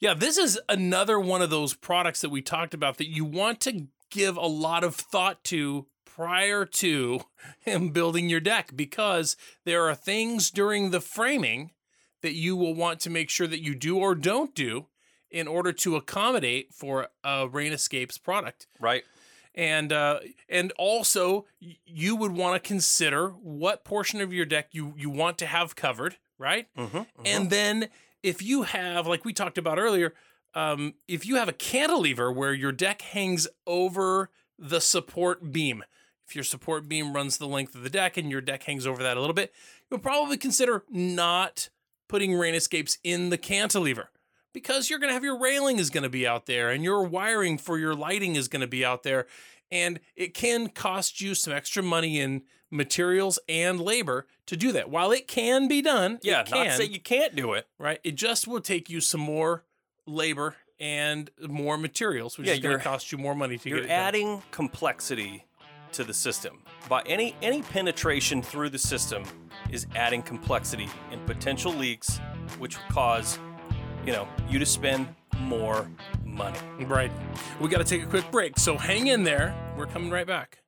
Yeah, 0.00 0.14
this 0.14 0.38
is 0.38 0.58
another 0.68 1.18
one 1.18 1.42
of 1.42 1.50
those 1.50 1.74
products 1.74 2.20
that 2.20 2.30
we 2.30 2.42
talked 2.42 2.74
about 2.74 2.98
that 2.98 3.08
you 3.08 3.24
want 3.24 3.60
to 3.62 3.86
give 4.10 4.36
a 4.36 4.46
lot 4.46 4.84
of 4.84 4.94
thought 4.94 5.42
to 5.44 5.86
prior 6.04 6.64
to 6.64 7.20
him 7.60 7.90
building 7.90 8.28
your 8.28 8.40
deck 8.40 8.72
because 8.74 9.36
there 9.64 9.88
are 9.88 9.94
things 9.94 10.50
during 10.50 10.90
the 10.90 11.00
framing 11.00 11.72
that 12.22 12.34
you 12.34 12.56
will 12.56 12.74
want 12.74 13.00
to 13.00 13.10
make 13.10 13.28
sure 13.28 13.46
that 13.46 13.60
you 13.60 13.74
do 13.74 13.98
or 13.98 14.14
don't 14.14 14.54
do 14.54 14.86
in 15.30 15.48
order 15.48 15.72
to 15.72 15.96
accommodate 15.96 16.72
for 16.72 17.08
a 17.24 17.48
Rain 17.48 17.72
Escapes 17.72 18.16
product. 18.16 18.66
Right. 18.80 19.02
And 19.54 19.92
uh, 19.92 20.20
and 20.48 20.72
also 20.78 21.46
you 21.84 22.16
would 22.16 22.32
want 22.32 22.60
to 22.60 22.66
consider 22.66 23.28
what 23.28 23.84
portion 23.84 24.20
of 24.20 24.32
your 24.32 24.46
deck 24.46 24.68
you 24.72 24.94
you 24.96 25.10
want 25.10 25.38
to 25.38 25.46
have 25.46 25.76
covered, 25.76 26.16
right? 26.38 26.66
Mm-hmm. 26.76 27.02
And 27.24 27.50
then 27.50 27.88
if 28.24 28.42
you 28.42 28.62
have, 28.62 29.06
like 29.06 29.24
we 29.24 29.34
talked 29.34 29.58
about 29.58 29.78
earlier, 29.78 30.14
um, 30.54 30.94
if 31.06 31.26
you 31.26 31.36
have 31.36 31.48
a 31.48 31.52
cantilever 31.52 32.32
where 32.32 32.54
your 32.54 32.72
deck 32.72 33.02
hangs 33.02 33.46
over 33.66 34.30
the 34.58 34.80
support 34.80 35.52
beam, 35.52 35.84
if 36.26 36.34
your 36.34 36.42
support 36.42 36.88
beam 36.88 37.12
runs 37.12 37.36
the 37.36 37.46
length 37.46 37.74
of 37.74 37.82
the 37.82 37.90
deck 37.90 38.16
and 38.16 38.30
your 38.30 38.40
deck 38.40 38.62
hangs 38.62 38.86
over 38.86 39.02
that 39.02 39.18
a 39.18 39.20
little 39.20 39.34
bit, 39.34 39.52
you'll 39.90 40.00
probably 40.00 40.38
consider 40.38 40.84
not 40.88 41.68
putting 42.08 42.34
rain 42.34 42.54
escapes 42.54 42.96
in 43.04 43.28
the 43.28 43.36
cantilever 43.36 44.08
because 44.54 44.88
you're 44.88 44.98
going 44.98 45.10
to 45.10 45.14
have 45.14 45.24
your 45.24 45.38
railing 45.38 45.78
is 45.78 45.90
going 45.90 46.02
to 46.02 46.08
be 46.08 46.26
out 46.26 46.46
there 46.46 46.70
and 46.70 46.82
your 46.82 47.02
wiring 47.02 47.58
for 47.58 47.78
your 47.78 47.94
lighting 47.94 48.36
is 48.36 48.48
going 48.48 48.60
to 48.60 48.66
be 48.66 48.84
out 48.84 49.02
there 49.02 49.26
and 49.70 50.00
it 50.16 50.32
can 50.32 50.68
cost 50.68 51.20
you 51.20 51.34
some 51.34 51.52
extra 51.52 51.82
money 51.82 52.20
in 52.20 52.42
materials 52.74 53.38
and 53.48 53.80
labor 53.80 54.26
to 54.46 54.56
do 54.56 54.72
that. 54.72 54.90
While 54.90 55.12
it 55.12 55.28
can 55.28 55.68
be 55.68 55.80
done, 55.80 56.18
yeah, 56.22 56.40
it 56.42 56.50
not 56.50 56.72
say 56.72 56.84
you 56.84 57.00
can't 57.00 57.34
do 57.36 57.52
it. 57.54 57.66
right? 57.78 58.00
It 58.04 58.16
just 58.16 58.46
will 58.48 58.60
take 58.60 58.90
you 58.90 59.00
some 59.00 59.20
more 59.20 59.64
labor 60.06 60.56
and 60.80 61.30
more 61.48 61.78
materials, 61.78 62.36
which 62.36 62.48
Yeah, 62.48 62.54
is 62.54 62.60
going 62.60 62.76
to 62.76 62.82
cost 62.82 63.12
you 63.12 63.18
more 63.18 63.34
money 63.34 63.56
to 63.58 63.68
You're 63.68 63.78
get 63.78 63.84
it 63.84 63.88
done. 63.88 63.96
adding 63.98 64.42
complexity 64.50 65.44
to 65.92 66.02
the 66.04 66.12
system. 66.12 66.58
By 66.88 67.02
any 67.06 67.36
any 67.40 67.62
penetration 67.62 68.42
through 68.42 68.70
the 68.70 68.78
system 68.78 69.22
is 69.70 69.86
adding 69.94 70.20
complexity 70.22 70.88
and 71.12 71.24
potential 71.26 71.72
leaks, 71.72 72.18
which 72.58 72.76
cause 72.88 73.38
you 74.04 74.12
know 74.12 74.26
you 74.50 74.58
to 74.58 74.66
spend 74.66 75.06
more 75.38 75.88
money. 76.24 76.58
Right. 76.80 77.12
We 77.60 77.68
got 77.68 77.78
to 77.78 77.84
take 77.84 78.02
a 78.02 78.06
quick 78.06 78.28
break, 78.32 78.58
so 78.58 78.76
hang 78.76 79.06
in 79.06 79.22
there. 79.22 79.54
We're 79.78 79.86
coming 79.86 80.10
right 80.10 80.26
back. 80.26 80.58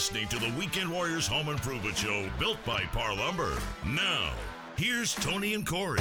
Listening 0.00 0.28
to 0.28 0.38
the 0.38 0.50
Weekend 0.58 0.90
Warriors 0.90 1.26
Home 1.26 1.50
Improvement 1.50 1.94
Show, 1.94 2.26
built 2.38 2.56
by 2.64 2.84
Parr 2.84 3.14
Lumber. 3.14 3.58
Now, 3.84 4.32
here's 4.74 5.14
Tony 5.14 5.52
and 5.52 5.66
Corey. 5.66 6.00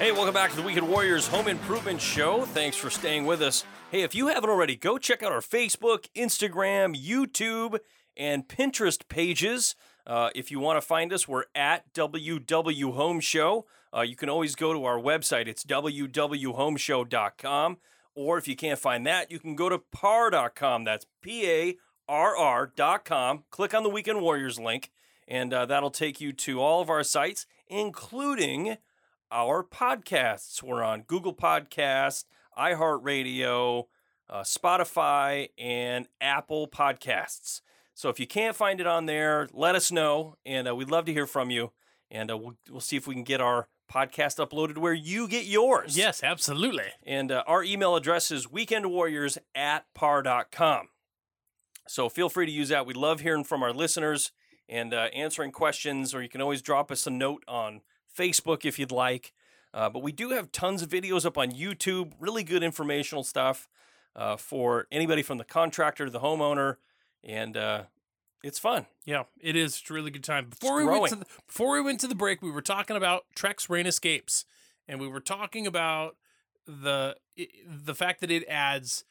Hey, 0.00 0.10
welcome 0.10 0.34
back 0.34 0.50
to 0.50 0.56
the 0.56 0.62
Weekend 0.62 0.88
Warriors 0.88 1.28
Home 1.28 1.46
Improvement 1.46 2.00
Show. 2.00 2.44
Thanks 2.46 2.76
for 2.76 2.90
staying 2.90 3.24
with 3.24 3.40
us. 3.40 3.64
Hey, 3.92 4.02
if 4.02 4.16
you 4.16 4.26
haven't 4.26 4.50
already, 4.50 4.74
go 4.74 4.98
check 4.98 5.22
out 5.22 5.30
our 5.30 5.40
Facebook, 5.40 6.08
Instagram, 6.16 7.00
YouTube, 7.00 7.78
and 8.16 8.48
Pinterest 8.48 9.08
pages. 9.08 9.76
Uh, 10.04 10.30
if 10.34 10.50
you 10.50 10.58
want 10.58 10.76
to 10.76 10.84
find 10.84 11.12
us, 11.12 11.28
we're 11.28 11.44
at 11.54 11.94
WW 11.94 12.94
Home 12.94 13.20
Show. 13.20 13.66
Uh, 13.96 14.02
you 14.02 14.16
can 14.16 14.28
always 14.28 14.54
go 14.54 14.72
to 14.72 14.84
our 14.84 14.98
website. 14.98 15.48
It's 15.48 15.64
www.homeshow.com. 15.64 17.76
Or 18.14 18.36
if 18.36 18.48
you 18.48 18.56
can't 18.56 18.80
find 18.80 19.06
that, 19.06 19.30
you 19.30 19.38
can 19.38 19.54
go 19.54 19.68
to 19.68 19.78
parr.com. 19.78 20.84
That's 20.84 21.06
P 21.22 21.48
A 21.48 21.76
R 22.08 22.36
R.com. 22.36 23.44
Click 23.50 23.74
on 23.74 23.84
the 23.84 23.88
Weekend 23.88 24.20
Warriors 24.20 24.58
link, 24.58 24.90
and 25.28 25.54
uh, 25.54 25.66
that'll 25.66 25.90
take 25.90 26.20
you 26.20 26.32
to 26.32 26.60
all 26.60 26.80
of 26.80 26.90
our 26.90 27.04
sites, 27.04 27.46
including 27.68 28.78
our 29.30 29.62
podcasts. 29.62 30.62
We're 30.62 30.82
on 30.82 31.02
Google 31.02 31.34
Podcast, 31.34 32.24
iHeartRadio, 32.58 33.84
uh, 34.28 34.40
Spotify, 34.40 35.50
and 35.56 36.08
Apple 36.20 36.66
Podcasts. 36.66 37.60
So 37.94 38.08
if 38.08 38.18
you 38.18 38.26
can't 38.26 38.56
find 38.56 38.80
it 38.80 38.86
on 38.86 39.06
there, 39.06 39.48
let 39.52 39.74
us 39.74 39.92
know, 39.92 40.36
and 40.46 40.68
uh, 40.68 40.74
we'd 40.74 40.90
love 40.90 41.04
to 41.06 41.12
hear 41.12 41.26
from 41.26 41.50
you. 41.50 41.72
And 42.10 42.30
uh, 42.30 42.38
we'll, 42.38 42.56
we'll 42.70 42.80
see 42.80 42.96
if 42.96 43.06
we 43.06 43.14
can 43.14 43.24
get 43.24 43.40
our 43.40 43.68
podcast 43.92 44.44
uploaded 44.44 44.78
where 44.78 44.92
you 44.92 45.26
get 45.28 45.46
yours. 45.46 45.96
Yes, 45.96 46.22
absolutely. 46.22 46.88
And 47.04 47.32
uh, 47.32 47.42
our 47.46 47.62
email 47.64 47.96
address 47.96 48.30
is 48.30 48.46
weekendwarriors 48.46 49.38
at 49.54 49.86
parr.com. 49.94 50.88
So 51.86 52.08
feel 52.08 52.28
free 52.28 52.46
to 52.46 52.52
use 52.52 52.68
that. 52.68 52.86
We 52.86 52.94
love 52.94 53.20
hearing 53.20 53.44
from 53.44 53.62
our 53.62 53.72
listeners 53.72 54.32
and 54.68 54.92
uh, 54.92 55.08
answering 55.14 55.52
questions, 55.52 56.14
or 56.14 56.22
you 56.22 56.28
can 56.28 56.42
always 56.42 56.60
drop 56.60 56.92
us 56.92 57.06
a 57.06 57.10
note 57.10 57.42
on 57.48 57.80
Facebook 58.16 58.64
if 58.64 58.78
you'd 58.78 58.92
like. 58.92 59.32
Uh, 59.72 59.88
but 59.88 60.02
we 60.02 60.12
do 60.12 60.30
have 60.30 60.52
tons 60.52 60.82
of 60.82 60.88
videos 60.88 61.24
up 61.24 61.38
on 61.38 61.50
YouTube, 61.50 62.12
really 62.18 62.44
good 62.44 62.62
informational 62.62 63.24
stuff 63.24 63.68
uh, 64.16 64.36
for 64.36 64.86
anybody 64.90 65.22
from 65.22 65.38
the 65.38 65.44
contractor 65.44 66.04
to 66.04 66.10
the 66.10 66.20
homeowner. 66.20 66.76
And 67.24 67.56
uh, 67.56 67.84
it's 68.42 68.58
fun. 68.58 68.86
Yeah, 69.04 69.24
it 69.40 69.56
is. 69.56 69.78
It's 69.80 69.90
a 69.90 69.94
really 69.94 70.10
good 70.10 70.24
time. 70.24 70.46
Before 70.50 70.80
It's 70.80 70.86
we 70.86 70.98
went 70.98 71.08
to 71.10 71.16
the, 71.16 71.26
before 71.46 71.72
we 71.72 71.80
went 71.80 72.00
to 72.00 72.06
the 72.06 72.14
break, 72.14 72.42
we 72.42 72.50
were 72.50 72.62
talking 72.62 72.96
about 72.96 73.24
Trex 73.36 73.68
Rain 73.68 73.86
Escapes, 73.86 74.44
and 74.86 75.00
we 75.00 75.08
were 75.08 75.20
talking 75.20 75.66
about 75.66 76.16
the 76.66 77.16
the 77.66 77.94
fact 77.94 78.20
that 78.20 78.30
it 78.30 78.46
adds 78.48 79.04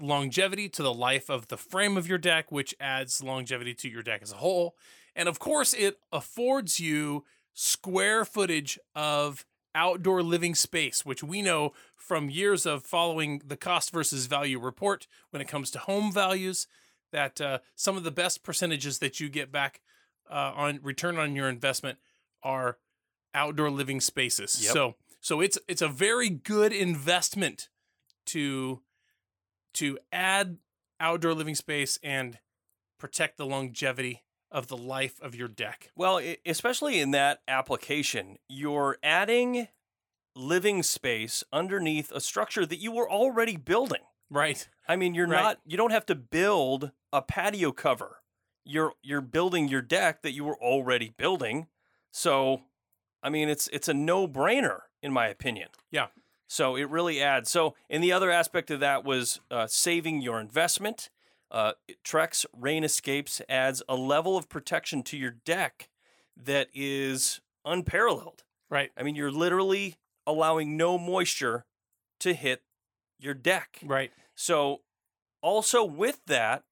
longevity 0.00 0.68
to 0.68 0.82
the 0.82 0.92
life 0.92 1.28
of 1.28 1.48
the 1.48 1.56
frame 1.56 1.96
of 1.96 2.08
your 2.08 2.18
deck, 2.18 2.50
which 2.50 2.74
adds 2.80 3.22
longevity 3.22 3.74
to 3.74 3.88
your 3.88 4.02
deck 4.02 4.22
as 4.22 4.32
a 4.32 4.36
whole, 4.36 4.74
and 5.14 5.28
of 5.28 5.38
course, 5.38 5.72
it 5.72 5.98
affords 6.12 6.80
you 6.80 7.24
square 7.52 8.24
footage 8.24 8.78
of 8.96 9.44
outdoor 9.74 10.22
living 10.22 10.54
space, 10.54 11.04
which 11.04 11.22
we 11.22 11.42
know 11.42 11.72
from 11.96 12.30
years 12.30 12.66
of 12.66 12.84
following 12.84 13.40
the 13.44 13.56
cost 13.56 13.90
versus 13.92 14.26
value 14.26 14.58
report 14.58 15.06
when 15.30 15.42
it 15.42 15.48
comes 15.48 15.70
to 15.70 15.78
home 15.78 16.12
values 16.12 16.66
that 17.14 17.40
uh, 17.40 17.58
some 17.76 17.96
of 17.96 18.02
the 18.02 18.10
best 18.10 18.42
percentages 18.42 18.98
that 18.98 19.20
you 19.20 19.28
get 19.28 19.50
back 19.50 19.80
uh, 20.28 20.52
on 20.54 20.80
return 20.82 21.16
on 21.16 21.36
your 21.36 21.48
investment 21.48 21.98
are 22.42 22.78
outdoor 23.32 23.70
living 23.70 24.00
spaces. 24.00 24.60
Yep. 24.62 24.72
So 24.72 24.94
so 25.20 25.40
it's 25.40 25.56
it's 25.68 25.80
a 25.80 25.88
very 25.88 26.28
good 26.28 26.72
investment 26.72 27.70
to 28.26 28.80
to 29.74 29.98
add 30.12 30.58
outdoor 31.00 31.34
living 31.34 31.54
space 31.54 31.98
and 32.02 32.38
protect 32.98 33.36
the 33.36 33.46
longevity 33.46 34.24
of 34.50 34.66
the 34.66 34.76
life 34.76 35.20
of 35.20 35.34
your 35.34 35.48
deck. 35.48 35.90
Well, 35.96 36.20
especially 36.44 37.00
in 37.00 37.12
that 37.12 37.42
application, 37.46 38.38
you're 38.48 38.98
adding 39.02 39.68
living 40.36 40.82
space 40.82 41.44
underneath 41.52 42.10
a 42.12 42.20
structure 42.20 42.66
that 42.66 42.78
you 42.78 42.92
were 42.92 43.10
already 43.10 43.56
building. 43.56 44.02
Right. 44.34 44.68
I 44.88 44.96
mean, 44.96 45.14
you're 45.14 45.28
Right. 45.28 45.42
not 45.42 45.60
you 45.64 45.76
don't 45.76 45.92
have 45.92 46.06
to 46.06 46.14
build 46.14 46.90
a 47.12 47.22
patio 47.22 47.70
cover. 47.72 48.20
You're 48.64 48.94
you're 49.02 49.20
building 49.20 49.68
your 49.68 49.80
deck 49.82 50.22
that 50.22 50.32
you 50.32 50.44
were 50.44 50.58
already 50.60 51.10
building. 51.16 51.68
So, 52.10 52.62
I 53.22 53.30
mean, 53.30 53.48
it's 53.48 53.68
it's 53.68 53.88
a 53.88 53.94
no-brainer 53.94 54.80
in 55.02 55.12
my 55.12 55.28
opinion. 55.28 55.68
Yeah. 55.90 56.08
So 56.48 56.76
it 56.76 56.88
really 56.90 57.22
adds. 57.22 57.50
So, 57.50 57.74
and 57.88 58.02
the 58.02 58.12
other 58.12 58.30
aspect 58.30 58.70
of 58.70 58.80
that 58.80 59.04
was 59.04 59.40
uh, 59.50 59.66
saving 59.66 60.20
your 60.20 60.40
investment. 60.40 61.10
Uh, 61.50 61.72
Trex 62.04 62.44
Rain 62.52 62.82
Escapes 62.84 63.40
adds 63.48 63.82
a 63.88 63.94
level 63.96 64.36
of 64.36 64.48
protection 64.48 65.02
to 65.04 65.16
your 65.16 65.30
deck 65.30 65.88
that 66.36 66.68
is 66.74 67.40
unparalleled. 67.64 68.42
Right. 68.68 68.90
I 68.96 69.02
mean, 69.04 69.14
you're 69.14 69.30
literally 69.30 69.96
allowing 70.26 70.76
no 70.76 70.98
moisture 70.98 71.64
to 72.20 72.34
hit 72.34 72.62
your 73.18 73.34
deck. 73.34 73.78
Right. 73.84 74.10
So, 74.34 74.80
also 75.40 75.84
with 75.84 76.20
that, 76.26 76.64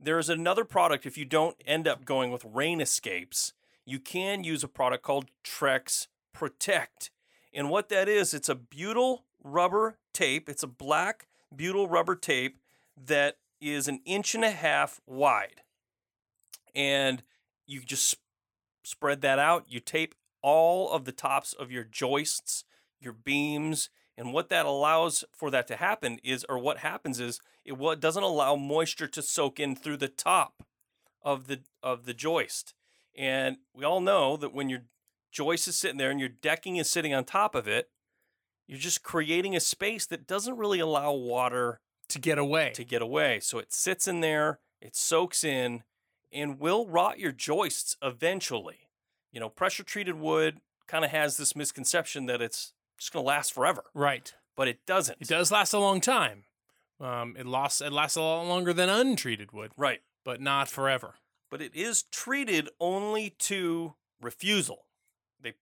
there's 0.00 0.28
another 0.28 0.64
product. 0.64 1.06
If 1.06 1.18
you 1.18 1.24
don't 1.24 1.56
end 1.66 1.88
up 1.88 2.04
going 2.04 2.30
with 2.30 2.44
rain 2.44 2.80
escapes, 2.80 3.52
you 3.84 3.98
can 3.98 4.44
use 4.44 4.62
a 4.62 4.68
product 4.68 5.02
called 5.02 5.30
Trex 5.44 6.06
Protect. 6.32 7.10
And 7.52 7.70
what 7.70 7.88
that 7.88 8.08
is, 8.08 8.34
it's 8.34 8.48
a 8.48 8.54
butyl 8.54 9.24
rubber 9.42 9.98
tape. 10.12 10.48
It's 10.48 10.62
a 10.62 10.68
black 10.68 11.26
butyl 11.54 11.88
rubber 11.88 12.14
tape 12.14 12.60
that 13.06 13.38
is 13.60 13.88
an 13.88 14.00
inch 14.04 14.34
and 14.34 14.44
a 14.44 14.50
half 14.50 15.00
wide. 15.06 15.62
And 16.74 17.22
you 17.66 17.80
just 17.80 18.16
spread 18.84 19.20
that 19.22 19.38
out. 19.38 19.64
You 19.68 19.80
tape 19.80 20.14
all 20.42 20.90
of 20.92 21.04
the 21.04 21.12
tops 21.12 21.52
of 21.52 21.72
your 21.72 21.84
joists, 21.84 22.64
your 23.00 23.12
beams, 23.12 23.90
and 24.18 24.32
what 24.32 24.48
that 24.48 24.66
allows 24.66 25.24
for 25.32 25.48
that 25.52 25.68
to 25.68 25.76
happen 25.76 26.18
is, 26.24 26.44
or 26.48 26.58
what 26.58 26.78
happens 26.78 27.20
is, 27.20 27.40
it 27.64 27.78
what 27.78 28.00
doesn't 28.00 28.22
allow 28.22 28.56
moisture 28.56 29.06
to 29.06 29.22
soak 29.22 29.60
in 29.60 29.76
through 29.76 29.98
the 29.98 30.08
top 30.08 30.64
of 31.22 31.46
the 31.46 31.60
of 31.82 32.04
the 32.04 32.14
joist. 32.14 32.74
And 33.16 33.58
we 33.72 33.84
all 33.84 34.00
know 34.00 34.36
that 34.36 34.52
when 34.52 34.68
your 34.68 34.82
joist 35.30 35.68
is 35.68 35.78
sitting 35.78 35.98
there 35.98 36.10
and 36.10 36.18
your 36.18 36.28
decking 36.28 36.76
is 36.76 36.90
sitting 36.90 37.14
on 37.14 37.24
top 37.24 37.54
of 37.54 37.68
it, 37.68 37.90
you're 38.66 38.78
just 38.78 39.04
creating 39.04 39.54
a 39.54 39.60
space 39.60 40.04
that 40.06 40.26
doesn't 40.26 40.56
really 40.56 40.80
allow 40.80 41.12
water 41.12 41.80
To 42.08 42.18
get 42.18 42.38
away. 42.38 42.72
to 42.74 42.84
get 42.84 43.02
away. 43.02 43.38
So 43.40 43.58
it 43.58 43.72
sits 43.72 44.08
in 44.08 44.20
there, 44.20 44.58
it 44.80 44.96
soaks 44.96 45.44
in, 45.44 45.84
and 46.32 46.58
will 46.58 46.88
rot 46.88 47.20
your 47.20 47.32
joists 47.32 47.96
eventually. 48.02 48.88
You 49.30 49.40
know, 49.40 49.48
pressure 49.48 49.84
treated 49.84 50.16
wood 50.18 50.60
kind 50.86 51.04
of 51.04 51.12
has 51.12 51.36
this 51.36 51.54
misconception 51.54 52.26
that 52.26 52.42
it's 52.42 52.72
just 52.98 53.12
going 53.12 53.24
to 53.24 53.26
last 53.28 53.52
forever, 53.52 53.84
right. 53.94 54.34
but 54.56 54.68
it 54.68 54.84
doesn't. 54.86 55.18
It 55.20 55.28
does 55.28 55.50
last 55.52 55.72
a 55.72 55.78
long 55.78 56.00
time. 56.00 56.44
Um, 57.00 57.36
it 57.38 57.46
lasts 57.46 57.80
it 57.80 57.92
lasts 57.92 58.16
a 58.16 58.20
lot 58.22 58.42
longer 58.46 58.72
than 58.72 58.88
untreated 58.88 59.52
wood, 59.52 59.70
Right. 59.76 60.00
but 60.24 60.40
not 60.40 60.68
forever. 60.68 61.14
But 61.50 61.62
it 61.62 61.74
is 61.74 62.02
treated 62.02 62.68
only 62.80 63.30
to 63.40 63.94
refusal. 64.20 64.84
They 65.40 65.54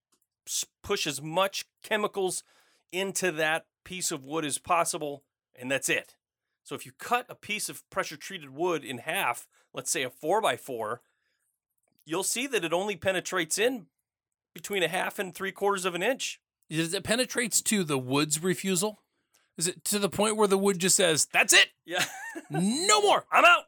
push 0.83 1.07
as 1.07 1.21
much 1.21 1.67
chemicals 1.83 2.43
into 2.91 3.31
that 3.33 3.67
piece 3.85 4.11
of 4.11 4.25
wood 4.25 4.45
as 4.47 4.57
possible, 4.59 5.25
and 5.55 5.71
that's 5.71 5.89
it. 5.91 6.17
So 6.65 6.75
if 6.75 6.87
you 6.87 6.93
cut 6.99 7.27
a 7.29 7.35
piece 7.35 7.69
of 7.69 7.89
pressure 7.91 8.17
treated 8.17 8.51
wood 8.51 8.83
in 8.83 8.99
half, 8.99 9.47
let's 9.75 9.91
say 9.91 10.03
a 10.03 10.11
four 10.11 10.41
by 10.41 10.57
four, 10.57 11.03
you'll 12.05 12.23
see 12.25 12.47
that 12.47 12.65
it 12.65 12.73
only 12.73 12.97
penetrates 12.97 13.59
in 13.59 13.87
between 14.55 14.83
a 14.83 14.89
half 14.89 15.19
and 15.19 15.35
three 15.35 15.53
quarters 15.53 15.85
of 15.85 15.95
an 15.95 16.03
inch. 16.03 16.41
Is 16.69 16.95
it 16.95 17.05
penetrates 17.05 17.61
to 17.63 17.85
the 17.85 17.99
wood's 17.99 18.43
refusal? 18.43 19.01
Is 19.57 19.69
it 19.69 19.85
to 19.87 19.99
the 19.99 20.09
point 20.11 20.37
where 20.37 20.49
the 20.49 20.59
wood 20.59 20.79
just 20.79 20.97
says, 20.97 21.27
"That's 21.33 21.53
it, 21.53 21.69
Yeah. 21.85 22.05
no 22.51 23.01
more. 23.01 23.25
I'm 23.33 23.45
out. 23.45 23.65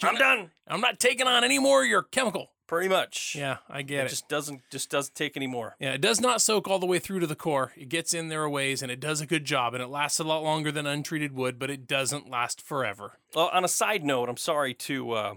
You're 0.00 0.10
I'm 0.10 0.14
not- 0.14 0.20
done. 0.36 0.50
I'm 0.68 0.80
not 0.80 1.00
taking 1.00 1.26
on 1.26 1.44
any 1.44 1.58
more 1.58 1.82
of 1.82 1.88
your 1.88 2.02
chemical." 2.02 2.50
Pretty 2.68 2.88
much. 2.88 3.34
Yeah, 3.38 3.58
I 3.68 3.82
get 3.82 4.06
it. 4.06 4.08
just 4.08 4.28
doesn't 4.30 4.62
just 4.70 4.88
doesn't 4.88 5.14
take 5.14 5.36
any 5.36 5.46
more. 5.46 5.76
Yeah, 5.78 5.92
it 5.92 6.00
does 6.00 6.22
not 6.22 6.40
soak 6.40 6.68
all 6.68 6.78
the 6.78 6.86
way 6.86 6.98
through 6.98 7.20
to 7.20 7.26
the 7.26 7.34
core. 7.34 7.72
It 7.76 7.90
gets 7.90 8.14
in 8.14 8.28
there 8.28 8.44
a 8.44 8.50
ways, 8.50 8.80
and 8.80 8.90
it 8.90 8.98
does 8.98 9.20
a 9.20 9.26
good 9.26 9.44
job, 9.44 9.74
and 9.74 9.82
it 9.82 9.88
lasts 9.88 10.18
a 10.18 10.24
lot 10.24 10.42
longer 10.42 10.72
than 10.72 10.86
untreated 10.86 11.34
wood, 11.34 11.58
but 11.58 11.68
it 11.68 11.86
doesn't 11.86 12.30
last 12.30 12.62
forever. 12.62 13.18
Well, 13.34 13.50
on 13.52 13.62
a 13.64 13.68
side 13.68 14.04
note, 14.04 14.30
I'm 14.30 14.38
sorry 14.38 14.72
to 14.74 15.10
uh, 15.12 15.34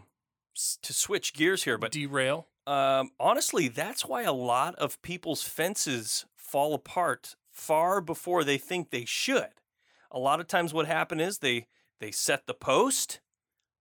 to 0.83 0.93
switch 0.93 1.33
gears 1.33 1.63
here, 1.63 1.77
but 1.77 1.91
Derail. 1.91 2.47
um, 2.67 3.11
honestly, 3.19 3.67
that's 3.67 4.05
why 4.05 4.21
a 4.21 4.31
lot 4.31 4.75
of 4.75 5.01
people's 5.01 5.43
fences 5.43 6.25
fall 6.55 6.73
apart 6.73 7.35
far 7.51 7.99
before 7.99 8.45
they 8.45 8.57
think 8.57 8.89
they 8.89 9.03
should. 9.03 9.49
A 10.09 10.17
lot 10.17 10.39
of 10.39 10.47
times, 10.47 10.73
what 10.73 10.87
happen 10.87 11.19
is 11.19 11.39
they 11.39 11.67
they 11.99 12.11
set 12.11 12.47
the 12.47 12.53
post, 12.53 13.19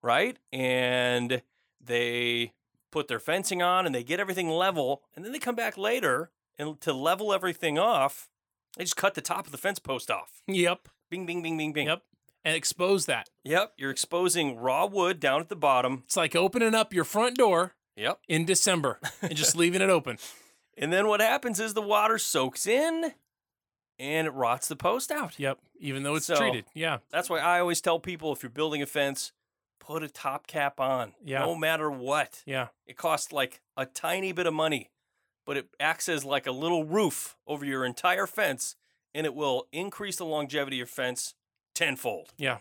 right, 0.02 0.36
and 0.52 1.40
they 1.80 2.52
put 2.90 3.06
their 3.06 3.20
fencing 3.20 3.62
on 3.62 3.86
and 3.86 3.94
they 3.94 4.02
get 4.02 4.18
everything 4.18 4.48
level, 4.48 5.02
and 5.14 5.24
then 5.24 5.30
they 5.30 5.38
come 5.38 5.54
back 5.54 5.78
later 5.78 6.32
and 6.58 6.80
to 6.80 6.92
level 6.92 7.32
everything 7.32 7.78
off, 7.78 8.28
they 8.76 8.82
just 8.82 8.96
cut 8.96 9.14
the 9.14 9.20
top 9.20 9.46
of 9.46 9.52
the 9.52 9.58
fence 9.58 9.78
post 9.78 10.10
off. 10.10 10.42
Yep. 10.48 10.88
Bing, 11.10 11.26
bing, 11.26 11.42
bing, 11.42 11.56
bing, 11.56 11.72
bing. 11.72 11.86
Yep. 11.86 12.02
And 12.44 12.56
expose 12.56 13.06
that. 13.06 13.28
Yep, 13.44 13.74
you're 13.76 13.92
exposing 13.92 14.56
raw 14.56 14.84
wood 14.86 15.20
down 15.20 15.40
at 15.40 15.48
the 15.48 15.54
bottom. 15.54 16.02
It's 16.06 16.16
like 16.16 16.34
opening 16.34 16.74
up 16.74 16.92
your 16.92 17.04
front 17.04 17.36
door 17.36 17.74
Yep. 17.94 18.18
in 18.28 18.44
December 18.44 18.98
and 19.22 19.36
just 19.36 19.54
leaving 19.62 19.80
it 19.80 19.90
open. 19.90 20.18
And 20.76 20.92
then 20.92 21.06
what 21.06 21.20
happens 21.20 21.60
is 21.60 21.74
the 21.74 21.82
water 21.82 22.18
soaks 22.18 22.66
in 22.66 23.12
and 23.98 24.26
it 24.26 24.32
rots 24.32 24.68
the 24.68 24.76
post 24.76 25.10
out. 25.12 25.38
Yep. 25.38 25.58
Even 25.78 26.02
though 26.02 26.16
it's 26.16 26.26
So- 26.26 26.36
treated. 26.36 26.64
Yeah. 26.74 26.98
That's 27.10 27.30
why 27.30 27.38
I 27.38 27.60
always 27.60 27.80
tell 27.80 27.98
people 28.00 28.32
if 28.32 28.42
you're 28.42 28.50
building 28.50 28.82
a 28.82 28.86
fence, 28.86 29.32
put 29.78 30.02
a 30.02 30.08
top 30.08 30.46
cap 30.46 30.80
on. 30.80 31.14
Yeah. 31.24 31.40
No 31.40 31.54
matter 31.54 31.90
what. 31.90 32.42
Yeah. 32.46 32.68
It 32.86 32.96
costs 32.96 33.32
like 33.32 33.60
a 33.76 33.86
tiny 33.86 34.32
bit 34.32 34.46
of 34.46 34.54
money, 34.54 34.90
but 35.44 35.56
it 35.56 35.68
acts 35.78 36.08
as 36.08 36.24
like 36.24 36.46
a 36.46 36.52
little 36.52 36.84
roof 36.84 37.36
over 37.46 37.64
your 37.64 37.84
entire 37.84 38.26
fence 38.26 38.76
and 39.14 39.26
it 39.26 39.34
will 39.34 39.68
increase 39.72 40.16
the 40.16 40.24
longevity 40.24 40.76
of 40.76 40.78
your 40.78 40.86
fence 40.86 41.34
tenfold. 41.74 42.32
Yeah. 42.36 42.58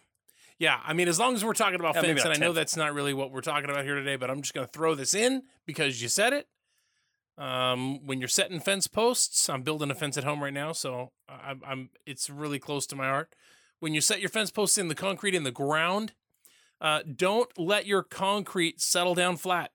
Yeah. 0.60 0.82
I 0.86 0.94
mean, 0.94 1.08
as 1.08 1.18
long 1.18 1.34
as 1.34 1.44
we're 1.44 1.54
talking 1.54 1.80
about 1.80 1.96
Yeah, 1.96 2.02
fence, 2.02 2.24
and 2.26 2.34
I 2.34 2.38
know 2.38 2.54
that's 2.54 2.76
not 2.78 2.94
really 2.94 3.14
what 3.14 3.32
we're 3.32 3.42
talking 3.42 3.70
about 3.70 3.86
here 3.86 3.96
today, 3.96 4.18
but 4.18 4.30
I'm 4.30 4.42
just 4.42 4.54
going 4.54 4.68
to 4.68 4.72
throw 4.72 4.94
this 4.94 5.14
in 5.16 5.44
because 5.66 6.02
you 6.02 6.10
said 6.10 6.34
it. 6.34 6.48
Um, 7.38 8.06
when 8.06 8.20
you're 8.20 8.28
setting 8.28 8.60
fence 8.60 8.88
posts, 8.88 9.50
I'm 9.50 9.64
building 9.64 9.92
a 9.92 9.96
fence 9.96 10.18
at 10.18 10.24
home 10.24 10.44
right 10.44 10.54
now, 10.54 10.72
so 10.72 11.12
I'm, 11.28 11.62
I'm 11.66 11.90
it's 12.06 12.30
really 12.30 12.60
close 12.60 12.86
to 12.88 12.96
my 12.96 13.08
heart. 13.08 13.34
When 13.80 13.94
you 13.94 14.02
set 14.02 14.22
your 14.22 14.30
fence 14.30 14.52
posts 14.52 14.78
in 14.78 14.88
the 14.88 14.96
concrete 14.96 15.36
in 15.36 15.44
the 15.44 15.52
ground, 15.52 16.14
Uh, 16.82 17.02
don't 17.02 17.58
let 17.58 17.86
your 17.86 18.04
concrete 18.04 18.82
settle 18.82 19.16
down 19.16 19.38
flat 19.38 19.72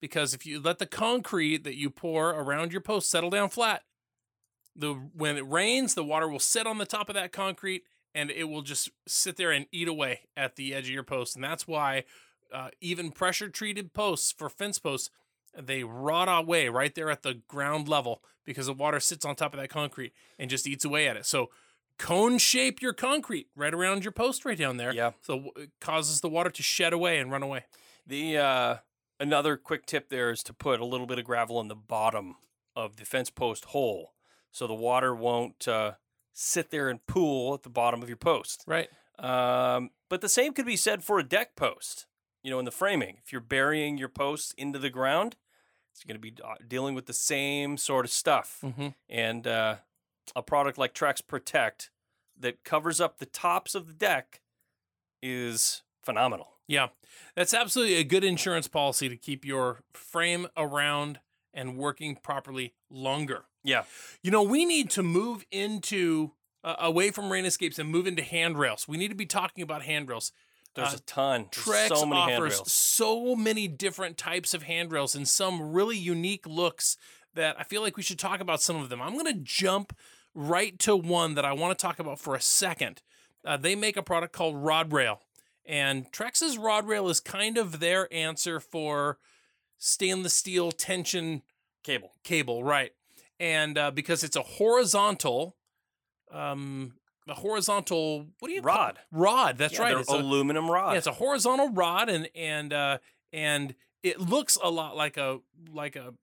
because 0.00 0.34
if 0.34 0.44
you 0.44 0.60
let 0.60 0.78
the 0.78 0.86
concrete 0.86 1.62
that 1.62 1.76
you 1.76 1.88
pour 1.88 2.30
around 2.30 2.72
your 2.72 2.80
post 2.82 3.08
settle 3.08 3.30
down 3.30 3.48
flat, 3.48 3.84
the 4.74 4.92
when 5.14 5.36
it 5.36 5.48
rains, 5.48 5.94
the 5.94 6.02
water 6.02 6.28
will 6.28 6.40
sit 6.40 6.66
on 6.66 6.78
the 6.78 6.86
top 6.86 7.08
of 7.08 7.14
that 7.14 7.30
concrete 7.30 7.84
and 8.12 8.30
it 8.30 8.48
will 8.48 8.62
just 8.62 8.90
sit 9.06 9.36
there 9.36 9.52
and 9.52 9.66
eat 9.70 9.86
away 9.86 10.22
at 10.36 10.56
the 10.56 10.74
edge 10.74 10.88
of 10.88 10.94
your 10.94 11.04
post. 11.04 11.36
And 11.36 11.44
that's 11.44 11.68
why 11.68 12.04
uh, 12.52 12.70
even 12.80 13.12
pressure 13.12 13.50
treated 13.50 13.92
posts 13.92 14.32
for 14.32 14.48
fence 14.48 14.80
posts 14.80 15.10
they 15.56 15.84
rot 15.84 16.28
away 16.28 16.68
right 16.68 16.94
there 16.94 17.10
at 17.10 17.22
the 17.22 17.40
ground 17.48 17.88
level 17.88 18.22
because 18.44 18.66
the 18.66 18.72
water 18.72 19.00
sits 19.00 19.24
on 19.24 19.36
top 19.36 19.52
of 19.52 19.60
that 19.60 19.68
concrete 19.68 20.12
and 20.38 20.50
just 20.50 20.66
eats 20.66 20.84
away 20.84 21.06
at 21.06 21.16
it. 21.16 21.26
So 21.26 21.50
cone 21.98 22.38
shape 22.38 22.80
your 22.80 22.92
concrete 22.92 23.48
right 23.54 23.74
around 23.74 24.04
your 24.04 24.12
post 24.12 24.44
right 24.44 24.56
down 24.56 24.76
there. 24.76 24.92
Yeah. 24.92 25.12
So 25.20 25.50
it 25.56 25.70
causes 25.80 26.20
the 26.20 26.28
water 26.28 26.50
to 26.50 26.62
shed 26.62 26.92
away 26.92 27.18
and 27.18 27.30
run 27.30 27.42
away. 27.42 27.64
The 28.06 28.38
uh, 28.38 28.76
another 29.20 29.56
quick 29.56 29.84
tip 29.84 30.08
there 30.08 30.30
is 30.30 30.42
to 30.44 30.52
put 30.52 30.80
a 30.80 30.86
little 30.86 31.06
bit 31.06 31.18
of 31.18 31.24
gravel 31.24 31.60
in 31.60 31.68
the 31.68 31.74
bottom 31.74 32.36
of 32.74 32.96
the 32.96 33.04
fence 33.04 33.30
post 33.30 33.66
hole, 33.66 34.14
so 34.50 34.66
the 34.66 34.74
water 34.74 35.14
won't 35.14 35.66
uh, 35.68 35.92
sit 36.32 36.70
there 36.70 36.88
and 36.88 37.04
pool 37.06 37.54
at 37.54 37.64
the 37.64 37.68
bottom 37.68 38.02
of 38.02 38.08
your 38.08 38.16
post. 38.16 38.64
Right. 38.66 38.88
Um, 39.18 39.90
but 40.08 40.20
the 40.20 40.28
same 40.28 40.52
could 40.52 40.66
be 40.66 40.76
said 40.76 41.02
for 41.02 41.18
a 41.18 41.24
deck 41.24 41.56
post. 41.56 42.06
You 42.42 42.50
know, 42.50 42.58
in 42.58 42.64
the 42.64 42.70
framing, 42.70 43.18
if 43.24 43.32
you're 43.32 43.40
burying 43.40 43.98
your 43.98 44.08
posts 44.08 44.54
into 44.56 44.78
the 44.78 44.90
ground, 44.90 45.36
it's 45.92 46.04
going 46.04 46.14
to 46.14 46.20
be 46.20 46.34
uh, 46.42 46.54
dealing 46.66 46.94
with 46.94 47.06
the 47.06 47.12
same 47.12 47.76
sort 47.76 48.04
of 48.04 48.10
stuff. 48.10 48.60
Mm-hmm. 48.64 48.88
And 49.08 49.46
uh, 49.46 49.76
a 50.36 50.42
product 50.42 50.78
like 50.78 50.94
Trex 50.94 51.20
Protect 51.26 51.90
that 52.38 52.62
covers 52.62 53.00
up 53.00 53.18
the 53.18 53.26
tops 53.26 53.74
of 53.74 53.88
the 53.88 53.92
deck 53.92 54.40
is 55.22 55.82
phenomenal. 56.02 56.50
Yeah. 56.68 56.88
That's 57.34 57.52
absolutely 57.54 57.96
a 57.96 58.04
good 58.04 58.22
insurance 58.22 58.68
policy 58.68 59.08
to 59.08 59.16
keep 59.16 59.44
your 59.44 59.80
frame 59.92 60.46
around 60.56 61.18
and 61.52 61.76
working 61.76 62.14
properly 62.14 62.74
longer. 62.90 63.44
Yeah. 63.64 63.84
You 64.22 64.30
know, 64.30 64.42
we 64.42 64.64
need 64.64 64.90
to 64.90 65.02
move 65.02 65.44
into 65.50 66.32
uh, 66.62 66.76
away 66.78 67.10
from 67.10 67.32
rain 67.32 67.44
escapes 67.44 67.78
and 67.78 67.88
move 67.88 68.06
into 68.06 68.22
handrails. 68.22 68.86
We 68.86 68.96
need 68.96 69.08
to 69.08 69.16
be 69.16 69.26
talking 69.26 69.62
about 69.62 69.82
handrails. 69.82 70.30
There's 70.78 70.94
Uh, 70.94 70.98
a 70.98 71.00
ton. 71.00 71.48
There's 71.52 71.66
Trex 71.66 71.88
so 71.88 72.06
many 72.06 72.20
offers 72.20 72.32
handrails. 72.54 72.72
so 72.72 73.36
many 73.36 73.68
different 73.68 74.16
types 74.16 74.54
of 74.54 74.62
handrails 74.64 75.14
and 75.14 75.28
some 75.28 75.72
really 75.72 75.96
unique 75.98 76.46
looks 76.46 76.96
that 77.34 77.58
I 77.58 77.62
feel 77.64 77.82
like 77.82 77.96
we 77.96 78.02
should 78.02 78.18
talk 78.18 78.40
about 78.40 78.62
some 78.62 78.76
of 78.76 78.88
them. 78.88 79.00
I'm 79.02 79.12
going 79.14 79.26
to 79.26 79.40
jump 79.40 79.96
right 80.34 80.78
to 80.80 80.96
one 80.96 81.34
that 81.34 81.44
I 81.44 81.52
want 81.52 81.76
to 81.78 81.82
talk 81.82 81.98
about 81.98 82.18
for 82.18 82.34
a 82.34 82.40
second. 82.40 83.02
Uh, 83.44 83.56
they 83.56 83.74
make 83.74 83.96
a 83.96 84.02
product 84.02 84.32
called 84.32 84.56
Rod 84.56 84.92
Rail, 84.92 85.20
and 85.64 86.10
Trex's 86.12 86.56
Rod 86.58 86.86
Rail 86.86 87.08
is 87.08 87.20
kind 87.20 87.56
of 87.58 87.78
their 87.80 88.12
answer 88.12 88.58
for 88.60 89.18
stainless 89.78 90.34
steel 90.34 90.72
tension 90.72 91.42
Cable. 91.84 92.12
cable, 92.24 92.64
right? 92.64 92.92
And 93.40 93.78
uh, 93.78 93.90
because 93.92 94.24
it's 94.24 94.36
a 94.36 94.42
horizontal, 94.42 95.56
um, 96.32 96.94
a 97.30 97.34
horizontal, 97.34 98.26
what 98.38 98.48
do 98.48 98.54
you 98.54 98.62
call- 98.62 98.74
Rod. 98.76 98.98
Rod. 99.12 99.58
That's 99.58 99.74
Yeah, 99.74 99.82
right. 99.82 99.94
a- 100.08 100.12
aluminum 100.14 100.70
rod. 100.70 100.92
yeah, 100.92 100.98
it's 100.98 101.06
a 101.06 101.12
horizontal 101.12 101.70
rod, 101.70 102.08
and 102.08 102.28
and 102.34 102.72
uh, 102.72 102.98
and 103.32 103.74
it 104.02 104.20
looks 104.20 104.56
a 104.62 104.70
lot 104.70 104.96
like 104.96 105.16
a 105.16 105.40
like 105.72 105.96
a 105.96 106.14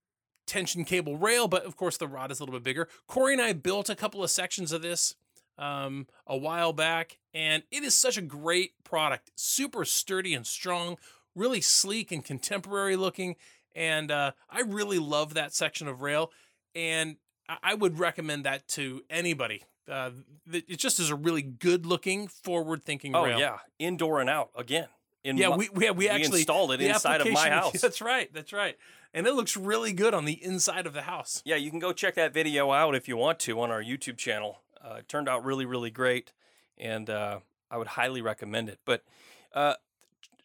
tension 0.47 0.86
cable 0.86 1.18
rail, 1.18 1.47
but 1.47 1.66
of 1.66 1.76
course 1.76 1.97
the 1.97 2.08
rod 2.08 2.32
is 2.32 2.39
a 2.39 2.43
little 2.43 2.53
bit 2.53 2.64
bigger. 2.64 2.88
Corey 3.08 3.34
and 3.34 3.41
I 3.41 3.53
built 3.53 3.89
a 3.89 3.95
couple 3.95 4.24
of 4.24 4.30
sections 4.30 4.72
of 4.72 4.82
this 4.82 5.16
um, 5.58 6.08
a 6.28 6.38
while 6.38 6.74
back, 6.74 7.18
and 7.34 7.64
it 7.72 7.84
is 7.84 7.95
such 7.95 8.18
a 8.18 8.22
great 8.22 8.74
product. 8.84 9.32
Super 9.36 9.86
sturdy 9.86 10.34
and 10.34 10.45
strong, 10.45 10.97
really 11.36 11.62
sleek 11.62 12.12
and 12.12 12.24
contemporary 12.24 12.95
looking, 12.95 13.36
and 13.74 14.12
uh, 14.12 14.32
I 14.49 14.62
really 14.62 14.99
love 14.99 15.34
that 15.34 15.53
section 15.53 15.88
of 15.88 16.01
rail, 16.01 16.32
and 16.76 17.18
I- 17.49 17.58
I 17.64 17.74
would 17.74 17.99
recommend 17.99 18.45
that 18.45 18.68
to 18.70 19.03
anybody. 19.10 19.64
Uh, 19.90 20.12
it 20.52 20.78
just 20.78 21.00
is 21.00 21.10
a 21.10 21.16
really 21.16 21.42
good 21.42 21.86
looking, 21.86 22.28
forward 22.28 22.84
thinking 22.84 23.16
oh 23.16 23.26
rail. 23.26 23.40
yeah, 23.40 23.58
indoor 23.80 24.20
and 24.20 24.30
out 24.30 24.50
again. 24.56 24.88
In 25.24 25.38
Yeah, 25.38 25.50
my- 25.50 25.58
we 25.58 25.70
we, 25.74 25.90
we 25.92 26.10
actually 26.10 26.40
installed 26.40 26.72
it 26.72 26.82
inside 26.82 27.22
of 27.22 27.32
my 27.32 27.50
house. 27.60 27.82
That's 27.82 28.02
right. 28.02 28.32
That's 28.34 28.54
right. 28.54 28.78
And 29.14 29.26
it 29.28 29.34
looks 29.34 29.56
really 29.56 29.94
good 29.94 30.14
on 30.14 30.26
the 30.26 30.44
inside 30.44 30.86
of 30.86 30.94
the 30.94 31.04
house. 31.04 31.42
Yeah, 31.46 31.56
you 31.56 31.70
can 31.70 31.80
go 31.80 31.94
check 31.94 32.16
that 32.16 32.34
video 32.34 32.72
out 32.72 32.96
if 32.96 33.08
you 33.08 33.16
want 33.16 33.40
to 33.40 33.60
on 33.62 33.72
our 33.72 33.82
YouTube 33.82 34.18
channel. 34.18 34.60
Uh, 34.84 34.96
it 34.96 35.08
turned 35.08 35.30
out 35.30 35.44
really, 35.46 35.66
really 35.66 35.90
great, 35.90 36.34
and 36.78 37.10
uh, 37.10 37.40
I 37.72 37.78
would 37.78 37.88
highly 37.88 38.22
recommend 38.22 38.70
it. 38.70 38.80
But 38.86 39.04
uh, 39.54 39.76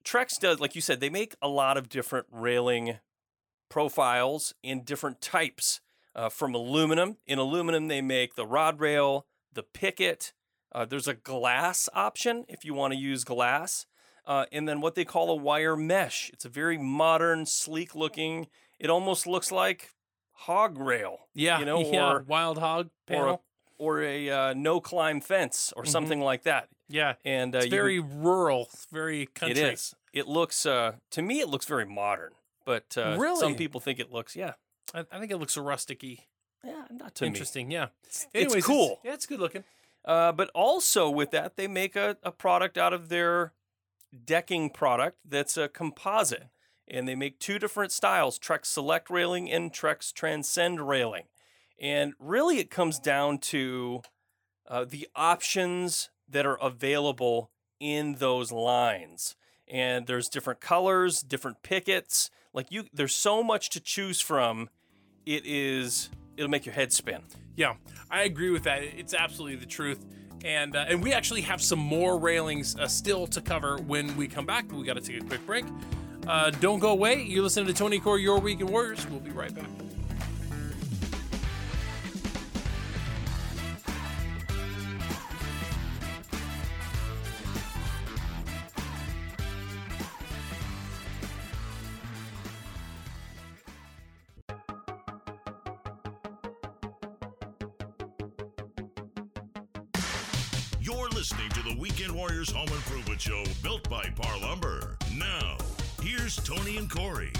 Trex 0.04 0.38
does, 0.38 0.60
like 0.60 0.74
you 0.74 0.80
said, 0.80 1.00
they 1.00 1.10
make 1.10 1.34
a 1.42 1.48
lot 1.48 1.76
of 1.76 1.88
different 1.88 2.26
railing 2.30 2.98
profiles 3.68 4.54
in 4.62 4.82
different 4.82 5.20
types. 5.20 5.80
Uh, 6.12 6.28
from 6.28 6.54
aluminum, 6.56 7.16
in 7.28 7.38
aluminum 7.38 7.86
they 7.86 8.02
make 8.02 8.34
the 8.34 8.44
rod 8.44 8.80
rail, 8.80 9.26
the 9.52 9.62
picket. 9.62 10.32
Uh, 10.72 10.84
there's 10.84 11.08
a 11.08 11.14
glass 11.14 11.88
option 11.94 12.44
if 12.48 12.64
you 12.64 12.74
want 12.74 12.92
to 12.92 12.98
use 12.98 13.24
glass, 13.24 13.86
uh, 14.26 14.46
and 14.52 14.68
then 14.68 14.80
what 14.80 14.94
they 14.94 15.04
call 15.04 15.30
a 15.30 15.34
wire 15.34 15.76
mesh. 15.76 16.30
It's 16.32 16.44
a 16.44 16.48
very 16.48 16.78
modern, 16.78 17.46
sleek-looking. 17.46 18.46
It 18.78 18.88
almost 18.90 19.26
looks 19.26 19.50
like 19.50 19.90
hog 20.32 20.78
rail 20.78 21.28
Yeah, 21.34 21.58
You 21.58 21.64
know, 21.66 21.80
yeah, 21.80 22.12
or- 22.12 22.24
wild 22.26 22.58
hog 22.58 22.90
or 23.10 23.28
a, 23.28 23.38
or 23.78 24.02
a 24.02 24.30
uh, 24.30 24.54
no 24.54 24.80
climb 24.80 25.20
fence 25.20 25.72
or 25.76 25.82
Mhm. 25.84 25.88
something 25.88 26.20
like 26.20 26.42
that. 26.44 26.68
yeah, 26.88 27.14
And 27.24 27.54
uh, 27.54 27.58
it's 27.58 27.66
you 27.66 27.70
very 27.70 27.98
rural, 28.00 28.68
it's 28.72 28.86
very 28.86 29.26
country. 29.26 29.60
it 29.60 29.72
is. 29.74 29.94
It 30.12 30.26
looks 30.28 30.64
uh, 30.66 30.96
to 31.10 31.22
me 31.22 31.40
it 31.40 31.48
looks 31.48 31.66
very 31.66 31.84
modern, 31.86 32.32
but 32.64 32.96
uh, 32.96 33.16
Really? 33.18 33.38
some 33.40 33.54
people 33.56 33.80
think 33.80 33.98
it 34.00 34.10
looks 34.10 34.34
yeah 34.34 34.54
I, 34.94 35.00
I 35.12 35.18
think 35.18 35.30
it 35.30 35.36
looks 35.36 35.56
rusticy. 35.56 36.24
Yeah 36.64 36.84
not 36.90 37.14
to 37.16 37.24
me. 37.24 37.28
Interesting. 37.28 37.70
Yeah. 37.70 37.88
It's 38.04 38.26
Anyways, 38.34 38.64
cool. 38.64 39.00
yeah, 39.04 39.14
it's 39.14 39.26
good 39.26 39.40
looking. 39.40 39.64
Uh, 40.04 40.32
but 40.32 40.50
also 40.54 41.10
with 41.10 41.30
that, 41.30 41.56
they 41.56 41.66
make 41.66 41.96
a, 41.96 42.16
a 42.22 42.32
product 42.32 42.78
out 42.78 42.92
of 42.92 43.08
their 43.08 43.52
decking 44.24 44.70
product 44.70 45.18
that's 45.28 45.56
a 45.56 45.68
composite. 45.68 46.48
And 46.88 47.06
they 47.06 47.14
make 47.14 47.38
two 47.38 47.58
different 47.58 47.92
styles 47.92 48.38
Trex 48.38 48.66
Select 48.66 49.10
railing 49.10 49.50
and 49.50 49.72
Trex 49.72 50.12
Transcend 50.12 50.88
railing. 50.88 51.24
And 51.78 52.14
really, 52.18 52.58
it 52.58 52.70
comes 52.70 52.98
down 52.98 53.38
to 53.38 54.02
uh, 54.68 54.84
the 54.84 55.08
options 55.14 56.10
that 56.28 56.46
are 56.46 56.58
available 56.60 57.50
in 57.78 58.16
those 58.16 58.52
lines. 58.52 59.36
And 59.68 60.06
there's 60.06 60.28
different 60.28 60.60
colors, 60.60 61.22
different 61.22 61.62
pickets. 61.62 62.30
Like 62.52 62.70
you, 62.70 62.84
there's 62.92 63.14
so 63.14 63.42
much 63.42 63.70
to 63.70 63.80
choose 63.80 64.20
from. 64.20 64.68
It 65.24 65.46
is, 65.46 66.10
it'll 66.40 66.50
make 66.50 66.64
your 66.64 66.74
head 66.74 66.92
spin. 66.92 67.20
Yeah, 67.54 67.74
I 68.10 68.22
agree 68.22 68.50
with 68.50 68.64
that. 68.64 68.82
It's 68.82 69.12
absolutely 69.12 69.56
the 69.56 69.66
truth. 69.66 70.04
And 70.42 70.74
uh, 70.74 70.86
and 70.88 71.02
we 71.02 71.12
actually 71.12 71.42
have 71.42 71.60
some 71.60 71.78
more 71.78 72.18
railings 72.18 72.74
uh, 72.76 72.88
still 72.88 73.26
to 73.26 73.42
cover 73.42 73.76
when 73.76 74.16
we 74.16 74.26
come 74.26 74.46
back. 74.46 74.68
But 74.68 74.78
we 74.78 74.86
got 74.86 74.94
to 74.94 75.02
take 75.02 75.22
a 75.22 75.24
quick 75.24 75.44
break. 75.46 75.66
Uh, 76.26 76.50
don't 76.50 76.78
go 76.78 76.90
away. 76.90 77.22
You're 77.22 77.42
listening 77.42 77.66
to 77.66 77.74
Tony 77.74 78.00
Core, 78.00 78.18
Your 78.18 78.38
Weekend 78.38 78.70
Warriors. 78.70 79.06
We'll 79.08 79.20
be 79.20 79.30
right 79.30 79.54
back. 79.54 79.66
Tony 106.50 106.78
and 106.78 106.90
Corey. 106.90 107.32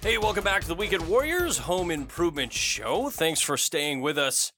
Hey, 0.00 0.16
welcome 0.16 0.42
back 0.42 0.62
to 0.62 0.68
the 0.68 0.74
Weekend 0.74 1.06
Warriors 1.06 1.58
Home 1.58 1.90
Improvement 1.90 2.54
Show. 2.54 3.10
Thanks 3.10 3.42
for 3.42 3.58
staying 3.58 4.00
with 4.00 4.16
us. 4.16 4.52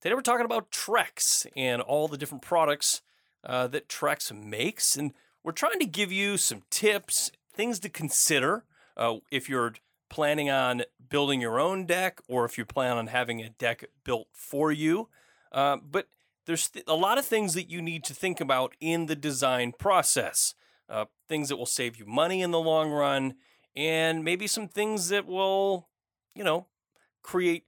Today 0.00 0.14
we're 0.14 0.20
talking 0.20 0.44
about 0.44 0.70
Trex 0.70 1.44
and 1.56 1.82
all 1.82 2.06
the 2.06 2.16
different 2.16 2.42
products 2.42 3.02
uh, 3.42 3.66
that 3.66 3.88
Trex 3.88 4.32
makes. 4.32 4.94
And 4.94 5.12
we're 5.42 5.50
trying 5.50 5.80
to 5.80 5.86
give 5.86 6.12
you 6.12 6.36
some 6.36 6.62
tips, 6.70 7.32
things 7.52 7.80
to 7.80 7.88
consider 7.88 8.62
uh, 8.96 9.16
if 9.32 9.48
you're 9.48 9.74
planning 10.08 10.50
on 10.50 10.84
building 11.08 11.40
your 11.40 11.58
own 11.58 11.84
deck 11.84 12.20
or 12.28 12.44
if 12.44 12.56
you 12.56 12.64
plan 12.64 12.96
on 12.96 13.08
having 13.08 13.40
a 13.42 13.48
deck 13.48 13.84
built 14.04 14.28
for 14.30 14.70
you. 14.70 15.08
Uh, 15.54 15.78
but 15.78 16.08
there's 16.46 16.68
th- 16.68 16.84
a 16.86 16.94
lot 16.94 17.16
of 17.16 17.24
things 17.24 17.54
that 17.54 17.70
you 17.70 17.80
need 17.80 18.04
to 18.04 18.12
think 18.12 18.40
about 18.40 18.74
in 18.80 19.06
the 19.06 19.16
design 19.16 19.72
process. 19.72 20.54
Uh, 20.86 21.06
things 21.30 21.48
that 21.48 21.56
will 21.56 21.64
save 21.64 21.96
you 21.96 22.04
money 22.04 22.42
in 22.42 22.50
the 22.50 22.60
long 22.60 22.90
run, 22.90 23.34
and 23.74 24.22
maybe 24.22 24.46
some 24.46 24.68
things 24.68 25.08
that 25.08 25.26
will, 25.26 25.88
you 26.34 26.44
know, 26.44 26.66
create 27.22 27.64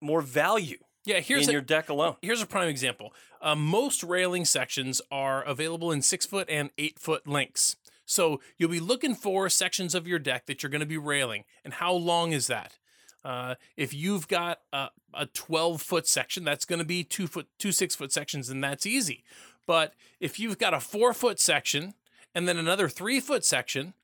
more 0.00 0.22
value 0.22 0.78
Yeah, 1.04 1.18
here's 1.18 1.44
in 1.44 1.50
a, 1.50 1.52
your 1.54 1.60
deck 1.62 1.88
alone. 1.88 2.14
here's 2.22 2.40
a 2.40 2.46
prime 2.46 2.68
example. 2.68 3.12
Uh, 3.42 3.56
most 3.56 4.04
railing 4.04 4.44
sections 4.44 5.02
are 5.10 5.42
available 5.42 5.90
in 5.90 6.00
six 6.00 6.26
foot 6.26 6.48
and 6.48 6.70
eight 6.78 7.00
foot 7.00 7.26
lengths. 7.26 7.74
So 8.06 8.40
you'll 8.56 8.70
be 8.70 8.80
looking 8.80 9.16
for 9.16 9.48
sections 9.50 9.94
of 9.94 10.06
your 10.06 10.20
deck 10.20 10.46
that 10.46 10.62
you're 10.62 10.70
going 10.70 10.80
to 10.80 10.86
be 10.86 10.96
railing. 10.96 11.44
And 11.64 11.74
how 11.74 11.92
long 11.92 12.30
is 12.32 12.46
that? 12.46 12.77
Uh, 13.24 13.56
if 13.76 13.92
you've 13.92 14.28
got 14.28 14.60
a, 14.72 14.88
a 15.12 15.26
12 15.26 15.82
foot 15.82 16.06
section, 16.06 16.44
that's 16.44 16.64
going 16.64 16.78
to 16.78 16.84
be 16.84 17.04
two 17.04 17.26
foot, 17.26 17.46
two 17.58 17.72
six 17.72 17.94
foot 17.94 18.12
sections, 18.12 18.48
and 18.48 18.62
that's 18.62 18.86
easy. 18.86 19.24
But 19.66 19.94
if 20.20 20.38
you've 20.38 20.58
got 20.58 20.74
a 20.74 20.80
four 20.80 21.12
foot 21.12 21.40
section 21.40 21.94
and 22.34 22.48
then 22.48 22.56
another 22.56 22.88
three 22.88 23.20
foot 23.20 23.44
section, 23.44 23.94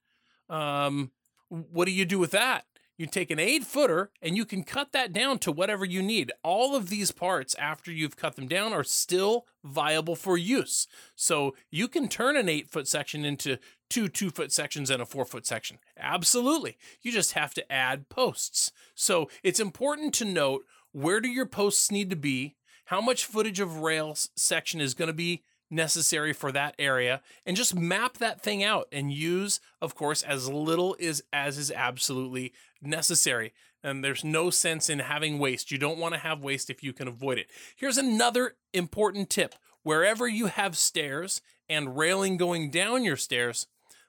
um, 0.50 1.10
what 1.48 1.86
do 1.86 1.92
you 1.92 2.04
do 2.04 2.18
with 2.18 2.32
that? 2.32 2.64
You 2.96 3.06
take 3.06 3.30
an 3.30 3.40
eight 3.40 3.64
footer 3.64 4.10
and 4.22 4.36
you 4.36 4.44
can 4.44 4.62
cut 4.62 4.92
that 4.92 5.12
down 5.12 5.38
to 5.40 5.52
whatever 5.52 5.84
you 5.84 6.02
need. 6.02 6.30
All 6.42 6.76
of 6.76 6.90
these 6.90 7.10
parts, 7.10 7.54
after 7.56 7.90
you've 7.90 8.16
cut 8.16 8.36
them 8.36 8.46
down, 8.46 8.72
are 8.72 8.84
still 8.84 9.46
viable 9.64 10.14
for 10.14 10.36
use. 10.36 10.86
So 11.16 11.56
you 11.70 11.88
can 11.88 12.08
turn 12.08 12.36
an 12.36 12.48
eight 12.48 12.70
foot 12.70 12.86
section 12.86 13.24
into 13.24 13.58
two 13.90 14.08
two 14.08 14.30
foot 14.30 14.52
sections 14.52 14.90
and 14.90 15.02
a 15.02 15.06
four 15.06 15.24
foot 15.24 15.46
section. 15.46 15.78
Absolutely. 15.98 16.78
You 17.02 17.10
just 17.10 17.32
have 17.32 17.52
to 17.54 17.72
add 17.72 18.08
posts. 18.08 18.70
So 18.94 19.28
it's 19.42 19.60
important 19.60 20.14
to 20.14 20.24
note 20.24 20.64
where 20.92 21.20
do 21.20 21.28
your 21.28 21.46
posts 21.46 21.90
need 21.90 22.10
to 22.10 22.16
be, 22.16 22.54
how 22.86 23.00
much 23.00 23.24
footage 23.24 23.58
of 23.58 23.78
rails 23.78 24.30
section 24.36 24.80
is 24.80 24.94
going 24.94 25.08
to 25.08 25.14
be 25.14 25.42
necessary 25.70 26.32
for 26.32 26.52
that 26.52 26.74
area 26.78 27.20
and 27.44 27.56
just 27.56 27.74
map 27.74 28.18
that 28.18 28.42
thing 28.42 28.62
out 28.62 28.86
and 28.92 29.12
use 29.12 29.60
of 29.80 29.94
course 29.94 30.22
as 30.22 30.48
little 30.48 30.96
is 30.98 31.22
as 31.32 31.58
is 31.58 31.72
absolutely 31.72 32.52
necessary. 32.82 33.52
And 33.82 34.02
there's 34.02 34.24
no 34.24 34.48
sense 34.48 34.88
in 34.88 35.00
having 35.00 35.38
waste. 35.38 35.70
You 35.70 35.78
don't 35.78 35.98
want 35.98 36.14
to 36.14 36.20
have 36.20 36.42
waste 36.42 36.70
if 36.70 36.82
you 36.82 36.92
can 36.92 37.08
avoid 37.08 37.38
it. 37.38 37.48
Here's 37.76 37.98
another 37.98 38.56
important 38.72 39.28
tip. 39.28 39.54
Wherever 39.82 40.26
you 40.26 40.46
have 40.46 40.76
stairs 40.76 41.42
and 41.68 41.96
railing 41.96 42.38
going 42.38 42.70
down 42.70 43.04
your 43.04 43.16
stairs 43.16 43.66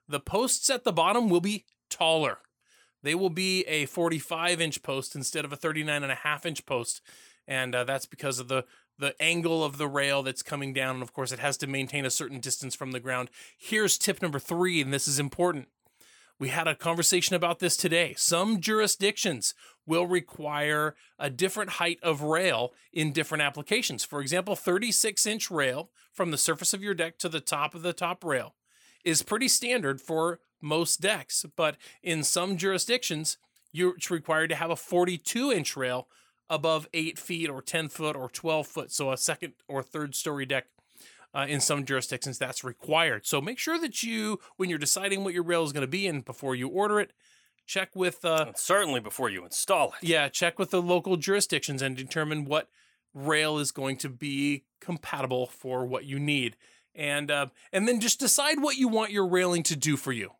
the 0.07 0.19
posts 0.19 0.69
at 0.69 0.83
the 0.83 0.93
bottom 0.93 1.29
will 1.29 1.41
be 1.41 1.65
taller. 1.89 2.37
They 3.03 3.15
will 3.15 3.29
be 3.29 3.63
a 3.63 3.85
45 3.85 4.61
inch 4.61 4.81
post 4.81 5.15
instead 5.15 5.45
of 5.45 5.53
a 5.53 5.55
39 5.55 6.03
and 6.03 6.11
a 6.11 6.15
half 6.15 6.45
inch 6.45 6.65
post. 6.65 7.01
And 7.47 7.75
uh, 7.75 7.83
that's 7.83 8.05
because 8.05 8.39
of 8.39 8.47
the 8.47 8.65
the 8.97 9.19
angle 9.21 9.63
of 9.63 9.77
the 9.77 9.87
rail 9.87 10.23
that's 10.23 10.43
coming 10.43 10.73
down 10.73 10.95
and 10.95 11.03
of 11.03 11.13
course 11.13 11.31
it 11.31 11.39
has 11.39 11.57
to 11.57 11.67
maintain 11.67 12.05
a 12.05 12.09
certain 12.09 12.39
distance 12.39 12.75
from 12.75 12.91
the 12.91 12.99
ground. 12.99 13.29
Here's 13.57 13.97
tip 13.97 14.21
number 14.21 14.39
three 14.39 14.81
and 14.81 14.93
this 14.93 15.07
is 15.07 15.19
important. 15.19 15.67
We 16.37 16.49
had 16.49 16.67
a 16.67 16.75
conversation 16.75 17.35
about 17.35 17.59
this 17.59 17.77
today. 17.77 18.13
Some 18.17 18.59
jurisdictions 18.59 19.53
will 19.85 20.05
require 20.05 20.95
a 21.17 21.29
different 21.29 21.71
height 21.71 21.99
of 22.03 22.21
rail 22.21 22.73
in 22.91 23.13
different 23.13 23.41
applications. 23.41 24.03
For 24.03 24.21
example 24.21 24.55
36 24.55 25.25
inch 25.25 25.51
rail 25.51 25.89
from 26.11 26.31
the 26.31 26.37
surface 26.37 26.73
of 26.73 26.83
your 26.83 26.93
deck 26.93 27.17
to 27.19 27.29
the 27.29 27.41
top 27.41 27.75
of 27.75 27.83
the 27.83 27.93
top 27.93 28.23
rail 28.23 28.55
is 29.03 29.23
pretty 29.23 29.47
standard 29.47 30.01
for 30.01 30.39
most 30.61 30.99
decks 30.99 31.45
but 31.55 31.77
in 32.01 32.23
some 32.23 32.57
jurisdictions 32.57 33.37
you're 33.71 33.95
required 34.09 34.49
to 34.49 34.55
have 34.55 34.71
a 34.71 34.75
42 34.75 35.51
inch 35.51 35.75
rail 35.75 36.07
above 36.49 36.87
eight 36.93 37.17
feet 37.17 37.49
or 37.49 37.61
10 37.61 37.89
foot 37.89 38.15
or 38.15 38.29
12 38.29 38.67
foot. 38.67 38.91
So 38.91 39.11
a 39.11 39.17
second 39.17 39.53
or 39.67 39.81
third 39.81 40.15
story 40.15 40.45
deck 40.45 40.67
uh, 41.33 41.45
in 41.47 41.59
some 41.59 41.85
jurisdictions 41.85 42.37
that's 42.37 42.63
required. 42.63 43.25
So 43.25 43.41
make 43.41 43.59
sure 43.59 43.79
that 43.79 44.03
you, 44.03 44.39
when 44.57 44.69
you're 44.69 44.79
deciding 44.79 45.23
what 45.23 45.33
your 45.33 45.43
rail 45.43 45.63
is 45.63 45.73
going 45.73 45.81
to 45.81 45.87
be 45.87 46.07
and 46.07 46.23
before 46.23 46.55
you 46.55 46.67
order 46.69 46.99
it, 46.99 47.11
check 47.65 47.95
with, 47.95 48.23
uh, 48.23 48.53
Certainly 48.55 49.01
before 49.01 49.29
you 49.29 49.43
install 49.43 49.89
it. 49.89 50.07
yeah, 50.07 50.29
check 50.29 50.57
with 50.57 50.71
the 50.71 50.81
local 50.81 51.17
jurisdictions 51.17 51.81
and 51.81 51.97
determine 51.97 52.45
what 52.45 52.69
rail 53.13 53.57
is 53.57 53.71
going 53.71 53.97
to 53.97 54.09
be 54.09 54.63
compatible 54.79 55.47
for 55.47 55.85
what 55.85 56.05
you 56.05 56.19
need. 56.19 56.55
And, 56.93 57.29
uh, 57.29 57.47
and 57.73 57.87
then 57.87 57.99
just 57.99 58.19
decide 58.19 58.61
what 58.61 58.77
you 58.77 58.87
want 58.87 59.11
your 59.11 59.27
railing 59.27 59.63
to 59.63 59.75
do 59.75 59.97
for 59.97 60.13
you. 60.13 60.31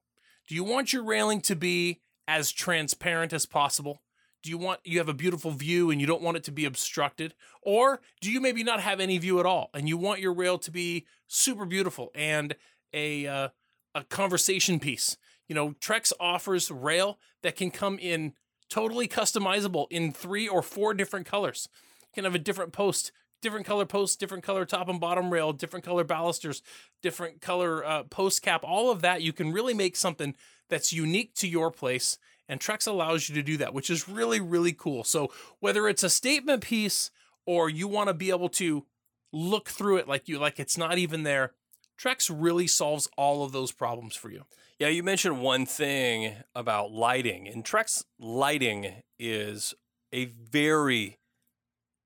Do 0.48 0.56
you 0.56 0.64
want 0.64 0.94
your 0.94 1.04
railing 1.04 1.42
to 1.42 1.56
be 1.56 2.02
as 2.28 2.52
transparent 2.52 3.34
as 3.34 3.46
possible? 3.46 4.02
Do 4.46 4.52
you 4.52 4.60
want 4.60 4.82
you 4.84 5.00
have 5.00 5.10
a 5.10 5.14
beautiful 5.16 5.50
view 5.50 5.90
and 5.90 6.00
you 6.00 6.06
don't 6.06 6.22
want 6.22 6.38
it 6.38 6.44
to 6.44 6.52
be 6.52 6.66
obstructed? 6.66 7.34
Or 7.64 8.00
do 8.22 8.32
you 8.32 8.40
maybe 8.40 8.64
not 8.64 8.80
have 8.80 9.00
any 9.00 9.18
view 9.18 9.40
at 9.40 9.46
all 9.48 9.72
and 9.74 9.90
you 9.90 9.98
want 9.98 10.20
your 10.20 10.36
rail 10.36 10.60
to 10.60 10.70
be 10.70 11.08
super 11.26 11.66
beautiful 11.66 12.12
and 12.14 12.56
a 12.94 13.26
uh, 13.26 13.50
a 13.96 14.04
conversation 14.04 14.80
piece? 14.80 15.18
You 15.48 15.56
know, 15.56 15.72
Trex 15.82 16.14
offers 16.20 16.70
rail 16.70 17.18
that 17.42 17.56
can 17.56 17.72
come 17.72 17.98
in 17.98 18.34
totally 18.70 19.08
customizable 19.08 19.88
in 19.90 20.12
three 20.12 20.48
or 20.48 20.62
four 20.62 20.94
different 20.94 21.26
colors. 21.26 21.68
You 22.02 22.08
can 22.14 22.24
have 22.26 22.36
a 22.36 22.40
different 22.40 22.72
post, 22.72 23.12
different 23.42 23.66
color 23.66 23.88
post, 23.88 24.20
different 24.20 24.44
color 24.44 24.64
top 24.64 24.88
and 24.88 25.00
bottom 25.00 25.34
rail, 25.34 25.54
different 25.54 25.84
color 25.84 26.04
balusters, 26.04 26.62
different 27.02 27.42
color 27.42 27.84
uh, 27.84 28.04
post 28.04 28.44
cap. 28.44 28.64
All 28.64 28.92
of 28.92 29.02
that 29.02 29.24
you 29.24 29.34
can 29.34 29.52
really 29.52 29.74
make 29.74 29.96
something 29.96 30.36
that's 30.70 30.94
unique 30.94 31.34
to 31.38 31.48
your 31.48 31.72
place 31.72 32.20
and 32.48 32.60
Trex 32.60 32.88
allows 32.88 33.30
you 33.30 33.36
to 33.36 33.44
do 33.44 33.58
that, 33.58 33.74
which 33.74 33.90
is 33.90 34.08
really, 34.08 34.40
really 34.40 34.74
cool. 34.74 35.04
So 35.04 35.32
whether 35.60 35.88
it's 35.88 36.04
a 36.04 36.10
statement 36.10 36.64
piece 36.64 37.12
or 37.46 37.70
you 37.70 37.88
want 37.88 38.08
to 38.08 38.14
be 38.14 38.30
able 38.30 38.50
to 38.50 38.86
look 39.32 39.70
through 39.70 39.98
it 39.98 40.08
like 40.08 40.28
you 40.28 40.40
like 40.40 40.60
it's 40.60 40.78
not 40.78 40.98
even 40.98 41.24
there, 41.24 41.54
Trex 42.00 42.34
really 42.34 42.68
solves 42.68 43.08
all 43.18 43.44
of 43.44 43.52
those 43.52 43.72
problems 43.72 44.16
for 44.16 44.30
you. 44.30 44.46
Yeah, 44.80 44.90
you 44.90 45.04
mentioned 45.04 45.42
one 45.42 45.66
thing 45.66 46.34
about 46.54 46.92
lighting, 46.92 47.48
and 47.48 47.64
Trex 47.64 48.04
lighting 48.20 49.04
is 49.18 49.74
a 50.12 50.26
very 50.26 51.18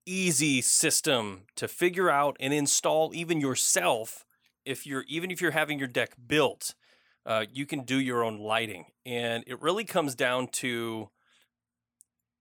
easy 0.06 0.62
system 0.62 1.42
to 1.56 1.68
figure 1.68 2.10
out 2.10 2.38
and 2.40 2.54
install 2.54 3.12
even 3.14 3.42
yourself. 3.42 4.26
If 4.66 4.86
you're 4.86 5.06
even 5.08 5.32
if 5.32 5.42
you're 5.42 5.52
having 5.52 5.80
your 5.80 5.88
deck 5.88 6.12
built, 6.28 6.76
uh, 7.30 7.46
you 7.54 7.68
can 7.68 7.84
do 7.84 8.00
your 8.00 8.24
own 8.24 8.40
lighting, 8.40 8.86
and 9.06 9.44
it 9.46 9.62
really 9.62 9.86
comes 9.86 10.16
down 10.16 10.48
to 10.48 11.10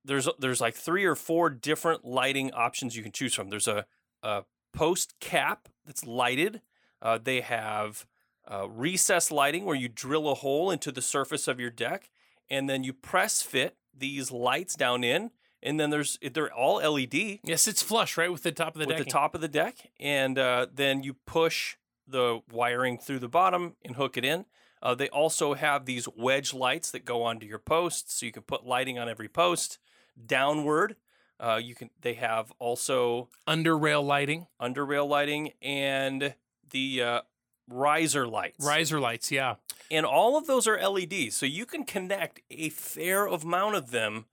there's 0.03 0.27
there's 0.39 0.63
like 0.63 0.75
three 0.75 1.05
or 1.05 1.15
four 1.15 1.51
different 1.51 2.07
lighting 2.07 2.51
options 2.53 2.97
you 2.97 3.03
can 3.03 3.13
choose 3.13 3.35
from. 3.35 3.51
There's 3.51 3.69
a, 3.69 3.85
a 4.23 4.45
post 4.73 5.15
cap 5.21 5.69
that's 5.85 6.07
lighted. 6.07 6.63
Uh, 7.03 7.19
they 7.23 7.43
have 7.43 8.07
uh, 8.51 8.67
recess 8.71 9.31
lighting 9.31 9.67
where 9.67 9.77
you 9.77 9.89
drill 9.89 10.31
a 10.31 10.35
hole 10.35 10.71
into 10.71 10.91
the 10.91 11.03
surface 11.03 11.47
of 11.47 11.61
your 11.61 11.71
deck, 11.71 12.09
and 12.49 12.69
then 12.69 12.83
you 12.83 12.95
press 12.95 13.43
fit 13.43 13.77
these 13.95 14.31
lights 14.33 14.75
down 14.75 15.05
in, 15.05 15.31
and 15.63 15.79
then 15.79 15.91
there's 15.91 16.19
they're 16.33 16.51
all 16.51 16.77
LED 16.77 17.41
Yes, 17.45 17.69
it's 17.69 17.83
flush 17.83 18.17
right 18.17 18.33
with 18.33 18.43
the 18.43 18.53
top 18.53 18.75
of 18.75 18.81
the 18.81 18.87
with 18.87 18.97
deck. 18.97 19.05
the 19.05 19.13
top 19.13 19.35
of 19.35 19.43
the 19.43 19.49
deck, 19.49 19.91
and 20.01 20.39
uh, 20.39 20.67
then 20.73 21.03
you 21.03 21.13
push 21.27 21.77
the 22.07 22.41
wiring 22.51 22.97
through 22.97 23.19
the 23.19 23.29
bottom 23.29 23.77
and 23.85 23.97
hook 23.97 24.17
it 24.17 24.25
in. 24.25 24.47
Uh, 24.83 24.95
they 24.95 25.09
also 25.09 25.55
have 25.55 25.85
these 25.85 26.09
wedge 26.17 26.55
lights 26.55 26.91
that 26.91 27.05
go 27.05 27.23
onto 27.23 27.47
your 27.47 27.59
posts, 27.59 28.15
so 28.15 28.27
you 28.27 28.33
can 28.33 28.43
put 28.43 28.67
lighting 28.67 28.99
on 28.99 29.09
every 29.09 29.29
post. 29.29 29.79
Downward, 30.25 30.97
uh, 31.41 31.61
you 31.63 31.75
can. 31.75 31.91
They 32.01 32.15
have 32.15 32.53
also 32.59 33.29
under 33.47 33.77
rail 33.77 34.03
lighting, 34.03 34.47
under 34.59 34.85
rail 34.85 35.07
lighting 35.07 35.53
and 35.63 36.35
the 36.71 37.03
uh, 37.03 37.21
riser 37.69 38.27
lights. 38.27 38.65
riser 38.65 39.01
lights. 39.01 39.31
Yeah, 39.31 39.57
And 39.91 40.05
all 40.07 40.37
of 40.37 40.47
those 40.47 40.67
are 40.67 40.79
LEDs. 40.79 41.37
So 41.37 41.47
you 41.47 41.67
can 41.67 41.85
connect 41.85 42.41
a 42.51 42.71
fair 42.71 43.27
amount 43.27 43.77
of 43.77 43.91
them 43.91 44.27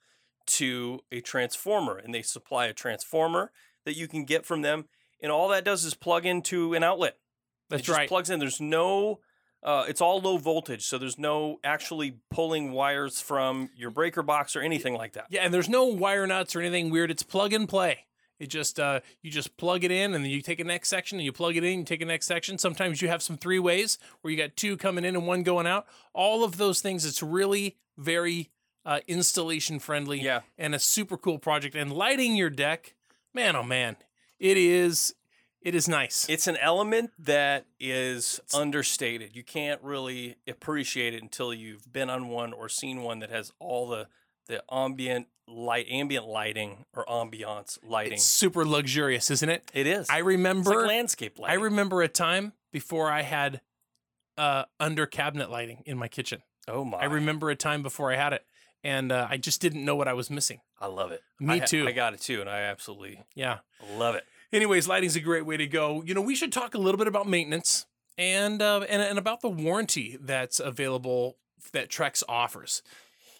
to 0.48 1.02
a 1.12 1.22
transformer. 1.22 1.98
And 1.98 2.14
they 2.14 2.22
supply 2.22 2.68
a 2.68 2.74
transformer 2.74 3.52
that 3.86 3.96
you 3.96 4.08
can 4.08 4.26
get 4.26 4.46
from 4.46 4.62
them. 4.62 4.86
And 5.22 5.32
all 5.32 5.48
that 5.50 5.66
does 5.66 5.86
is 5.86 5.94
plug 5.94 6.26
into 6.26 6.74
an 6.74 6.84
outlet. 6.84 7.18
that's 7.70 7.82
it 7.82 7.86
just 7.86 7.98
right. 7.98 8.10
plugs 8.10 8.30
in. 8.30 8.40
There's 8.40 8.62
no, 8.62 9.20
uh, 9.66 9.84
it's 9.88 10.00
all 10.00 10.22
low 10.22 10.38
voltage. 10.38 10.86
So 10.86 11.00
there's 11.00 11.18
no 11.18 11.60
actually 11.64 12.20
pulling 12.30 12.72
wires 12.72 13.20
from 13.20 13.72
your 13.76 13.90
breaker 13.90 14.22
box 14.22 14.56
or 14.56 14.62
anything 14.62 14.94
like 14.94 15.14
that. 15.14 15.26
Yeah, 15.30 15.42
and 15.42 15.52
there's 15.54 15.68
no 15.68 15.86
wire 15.86 16.28
nuts 16.28 16.56
or 16.56 16.62
anything 16.62 16.92
weird. 16.92 17.10
It's 17.10 17.24
plug 17.24 17.52
and 17.52 17.68
play. 17.68 18.06
It 18.38 18.48
just 18.48 18.80
uh, 18.80 19.00
you 19.22 19.32
just 19.32 19.58
plug 19.58 19.84
it 19.84 19.92
in, 19.92 20.14
and 20.14 20.24
then 20.24 20.30
you 20.32 20.42
take 20.42 20.60
a 20.60 20.64
next 20.64 20.90
section, 20.90 21.18
and 21.18 21.26
you 21.26 21.32
plug 21.32 21.56
it 21.56 21.64
in, 21.64 21.80
you 21.80 21.86
take 21.86 22.02
a 22.02 22.06
next 22.06 22.28
section. 22.28 22.58
Sometimes 22.58 23.02
you 23.02 23.08
have 23.08 23.24
some 23.24 23.38
three 23.38 23.60
ways 23.60 23.98
where 24.22 24.32
you 24.32 24.38
got 24.38 24.56
two 24.56 24.78
coming 24.78 25.04
in 25.04 25.16
and 25.16 25.26
one 25.26 25.42
going 25.42 25.66
out. 25.66 25.88
All 26.14 26.44
of 26.44 26.58
those 26.58 26.82
things. 26.82 27.06
It's 27.06 27.24
really 27.24 27.78
very 27.98 28.52
uh, 28.86 29.00
installation 29.08 29.80
friendly. 29.80 30.22
Yeah. 30.22 30.42
and 30.58 30.76
a 30.76 30.80
super 30.80 31.18
cool 31.18 31.40
project. 31.40 31.76
And 31.76 31.92
lighting 31.92 32.36
your 32.36 32.50
deck, 32.52 32.94
man, 33.34 33.56
oh 33.56 33.64
man, 33.64 33.96
it 34.38 34.58
is 34.58 35.16
it 35.66 35.76
is 35.76 35.90
nice. 35.90 36.26
It's 36.30 36.48
an 36.48 36.56
element 36.58 37.12
that 37.20 37.66
is 37.80 38.40
understated. 38.54 39.36
You 39.36 39.44
can't 39.44 39.82
really 39.82 40.36
appreciate 40.48 41.14
it 41.14 41.22
until 41.22 41.54
you've 41.54 41.92
been 41.92 42.10
on 42.10 42.30
one 42.30 42.54
or 42.54 42.70
seen 42.70 43.02
one 43.02 43.20
that 43.20 43.30
has 43.32 43.52
all 43.60 43.88
the 43.90 44.08
the 44.48 44.64
ambient 44.72 45.28
light, 45.48 45.88
ambient 45.90 46.28
lighting 46.28 46.86
or 46.94 47.04
ambiance 47.06 47.80
lighting. 47.84 48.14
It's 48.14 48.24
super 48.24 48.64
luxurious, 48.64 49.32
isn't 49.32 49.50
it? 49.50 49.70
It 49.74 49.88
is. 49.88 50.08
I 50.10 50.18
It's 50.20 50.26
remember 50.26 50.70
like 50.76 50.88
landscape 50.88 51.40
I 51.44 51.56
remember 51.56 52.02
a 52.04 52.08
time 52.08 52.54
before 52.72 53.10
I 53.12 53.24
had 53.24 53.60
uh, 54.38 54.66
under 54.80 55.06
cabinet 55.08 55.50
lighting 55.50 55.82
in 55.88 55.98
my 55.98 56.08
kitchen. 56.08 56.44
oh 56.68 56.86
my! 56.86 57.00
I 57.00 57.06
remember 57.06 57.50
a 57.50 57.56
time 57.56 57.82
before 57.82 58.12
I 58.12 58.18
had 58.18 58.34
it, 58.34 58.46
and 58.84 59.12
uh, 59.12 59.28
I 59.30 59.38
just 59.38 59.62
didn't 59.62 59.84
know 59.84 59.96
what 59.96 60.08
I 60.08 60.14
was 60.14 60.30
missing. 60.30 60.60
I 60.80 60.88
love 60.88 61.12
it. 61.12 61.22
Me 61.40 61.56
I 61.56 61.58
ha- 61.60 61.66
too. 61.66 61.88
I 61.88 61.92
got 61.92 62.14
it 62.14 62.22
too, 62.22 62.42
and 62.42 62.50
I 62.50 62.60
absolutely 62.62 63.24
Yeah. 63.34 63.60
love 63.98 64.14
it. 64.16 64.26
Anyways, 64.52 64.88
lighting's 64.88 65.16
a 65.16 65.22
great 65.22 65.46
way 65.46 65.58
to 65.58 65.68
go. 65.68 66.04
You 66.06 66.14
know, 66.14 66.22
we 66.22 66.36
should 66.36 66.52
talk 66.52 66.76
a 66.76 66.78
little 66.78 66.98
bit 66.98 67.08
about 67.08 67.28
maintenance 67.28 67.86
and 68.18 68.62
uh, 68.62 68.82
and, 68.90 69.02
and 69.02 69.18
about 69.18 69.42
the 69.42 69.50
warranty 69.50 70.18
that's 70.22 70.60
available 70.60 71.38
that 71.72 71.90
Trex 71.90 72.24
offers. 72.30 72.82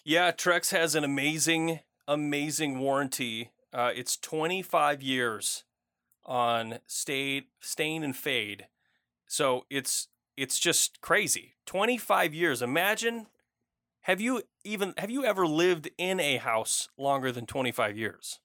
Yeah, 0.04 0.30
Trex 0.32 0.70
has 0.70 0.94
an 0.94 1.04
amazing, 1.04 1.80
amazing 2.06 2.78
warranty. 2.78 3.50
Uh, 3.72 3.90
it's 3.94 4.16
25 4.16 5.02
years 5.02 5.64
on 6.24 6.78
stain, 6.86 7.44
stain 7.60 8.02
and 8.02 8.16
fade. 8.16 8.66
So 9.26 9.64
it's 9.70 10.08
it's 10.36 10.58
just 10.58 11.00
crazy. 11.00 11.54
25 11.66 12.34
years. 12.34 12.62
Imagine 12.62 13.26
have 14.02 14.20
you 14.20 14.42
even 14.64 14.94
have 14.98 15.10
you 15.10 15.24
ever 15.24 15.46
lived 15.46 15.90
in 15.98 16.20
a 16.20 16.36
house 16.36 16.88
longer 16.96 17.32
than 17.32 17.46
25 17.46 17.96
years? 17.96 18.38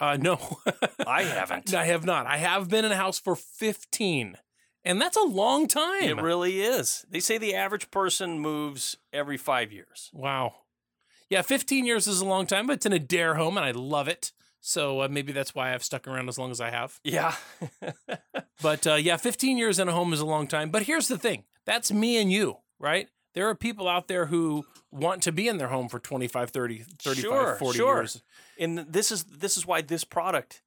Uh, 0.00 0.16
no, 0.18 0.58
I 1.06 1.22
haven't. 1.24 1.74
I 1.74 1.84
have 1.84 2.04
not. 2.04 2.26
I 2.26 2.38
have 2.38 2.68
been 2.68 2.84
in 2.84 2.92
a 2.92 2.96
house 2.96 3.18
for 3.18 3.36
15, 3.36 4.36
and 4.84 5.00
that's 5.00 5.16
a 5.16 5.22
long 5.22 5.68
time. 5.68 6.04
It 6.18 6.22
really 6.22 6.62
is. 6.62 7.04
They 7.10 7.20
say 7.20 7.36
the 7.38 7.54
average 7.54 7.90
person 7.90 8.38
moves 8.40 8.96
every 9.12 9.36
5 9.36 9.72
years. 9.72 10.10
wow. 10.12 10.54
Yeah, 11.28 11.42
15 11.42 11.86
years 11.86 12.08
is 12.08 12.20
a 12.20 12.26
long 12.26 12.44
time, 12.46 12.66
but 12.66 12.72
it's 12.72 12.86
in 12.86 12.92
a 12.92 12.98
dare 12.98 13.36
home, 13.36 13.56
and 13.56 13.64
I 13.64 13.70
love 13.70 14.08
it. 14.08 14.32
So 14.60 15.02
uh, 15.02 15.08
maybe 15.08 15.30
that's 15.32 15.54
why 15.54 15.72
I've 15.72 15.84
stuck 15.84 16.08
around 16.08 16.28
as 16.28 16.38
long 16.38 16.50
as 16.50 16.60
I 16.60 16.70
have. 16.70 16.98
Yeah. 17.04 17.34
But 18.62 18.86
uh, 18.86 18.94
yeah, 18.96 19.16
15 19.16 19.56
years 19.56 19.78
in 19.78 19.88
a 19.88 19.92
home 19.92 20.12
is 20.12 20.20
a 20.20 20.26
long 20.26 20.46
time. 20.46 20.70
But 20.70 20.82
here's 20.82 21.08
the 21.08 21.16
thing 21.18 21.44
that's 21.64 21.90
me 21.92 22.20
and 22.20 22.30
you, 22.30 22.58
right? 22.78 23.08
There 23.34 23.48
are 23.48 23.54
people 23.54 23.88
out 23.88 24.08
there 24.08 24.26
who 24.26 24.64
want 24.90 25.22
to 25.22 25.32
be 25.32 25.46
in 25.46 25.58
their 25.58 25.68
home 25.68 25.88
for 25.88 25.98
25, 25.98 26.50
30, 26.50 26.78
35, 26.98 27.22
Sure, 27.22 27.54
40 27.56 27.76
sure. 27.78 27.96
years. 27.96 28.22
And 28.58 28.78
this 28.78 29.12
is 29.12 29.24
this 29.24 29.56
is 29.56 29.66
why 29.66 29.82
this 29.82 30.04
product 30.04 30.62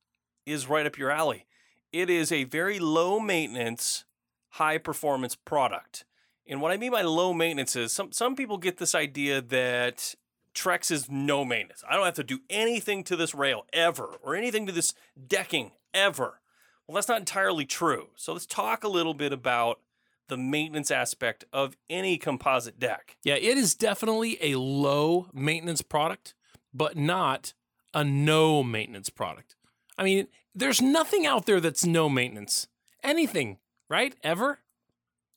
is 0.46 0.68
right 0.68 0.86
up 0.86 0.98
your 0.98 1.12
alley. 1.12 1.46
It 1.92 2.10
is 2.10 2.32
a 2.32 2.46
very 2.46 2.80
low 2.80 3.20
maintenance, 3.20 4.06
high 4.52 4.78
performance 4.78 5.36
product. 5.36 6.06
And 6.48 6.62
what 6.62 6.72
I 6.72 6.78
mean 6.78 6.92
by 6.92 7.02
low 7.02 7.34
maintenance 7.34 7.76
is 7.76 7.92
some 7.92 8.12
some 8.12 8.36
people 8.36 8.58
get 8.58 8.78
this 8.78 8.96
idea 8.96 9.42
that 9.42 10.16
Trex 10.56 10.92
is 10.92 11.10
no 11.10 11.44
maintenance. 11.44 11.84
I 11.90 11.96
don't 11.96 12.06
have 12.06 12.14
to 12.16 12.24
do 12.24 12.40
anything 12.50 13.04
to 13.06 13.16
this 13.16 13.34
rail 13.34 13.66
ever 13.74 14.16
or 14.24 14.36
anything 14.36 14.66
to 14.68 14.72
this 14.72 14.94
decking 15.28 15.72
ever. 15.94 16.40
Well, 16.88 16.96
that's 16.96 17.08
not 17.08 17.20
entirely 17.20 17.66
true. 17.66 18.10
So 18.16 18.34
let's 18.34 18.46
talk 18.46 18.84
a 18.84 18.90
little 18.90 19.14
bit 19.14 19.32
about 19.32 19.80
the 20.30 20.38
maintenance 20.38 20.90
aspect 20.92 21.44
of 21.54 21.76
any 21.90 22.18
composite 22.18 22.80
deck. 22.80 23.18
Yeah, 23.24 23.36
it 23.36 23.58
is 23.58 23.76
definitely 23.76 24.38
a 24.42 24.56
low 24.60 25.28
maintenance 25.34 25.82
product, 25.82 26.34
but 26.74 26.96
not 26.98 27.54
a 27.94 28.04
no 28.04 28.64
maintenance 28.64 29.10
product. 29.10 29.56
I 29.98 30.04
mean, 30.04 30.28
there's 30.56 30.82
nothing 30.82 31.26
out 31.26 31.46
there 31.46 31.60
that's 31.60 31.86
no 31.86 32.10
maintenance. 32.10 32.68
Anything, 33.04 33.58
right? 33.90 34.16
Ever? 34.24 34.60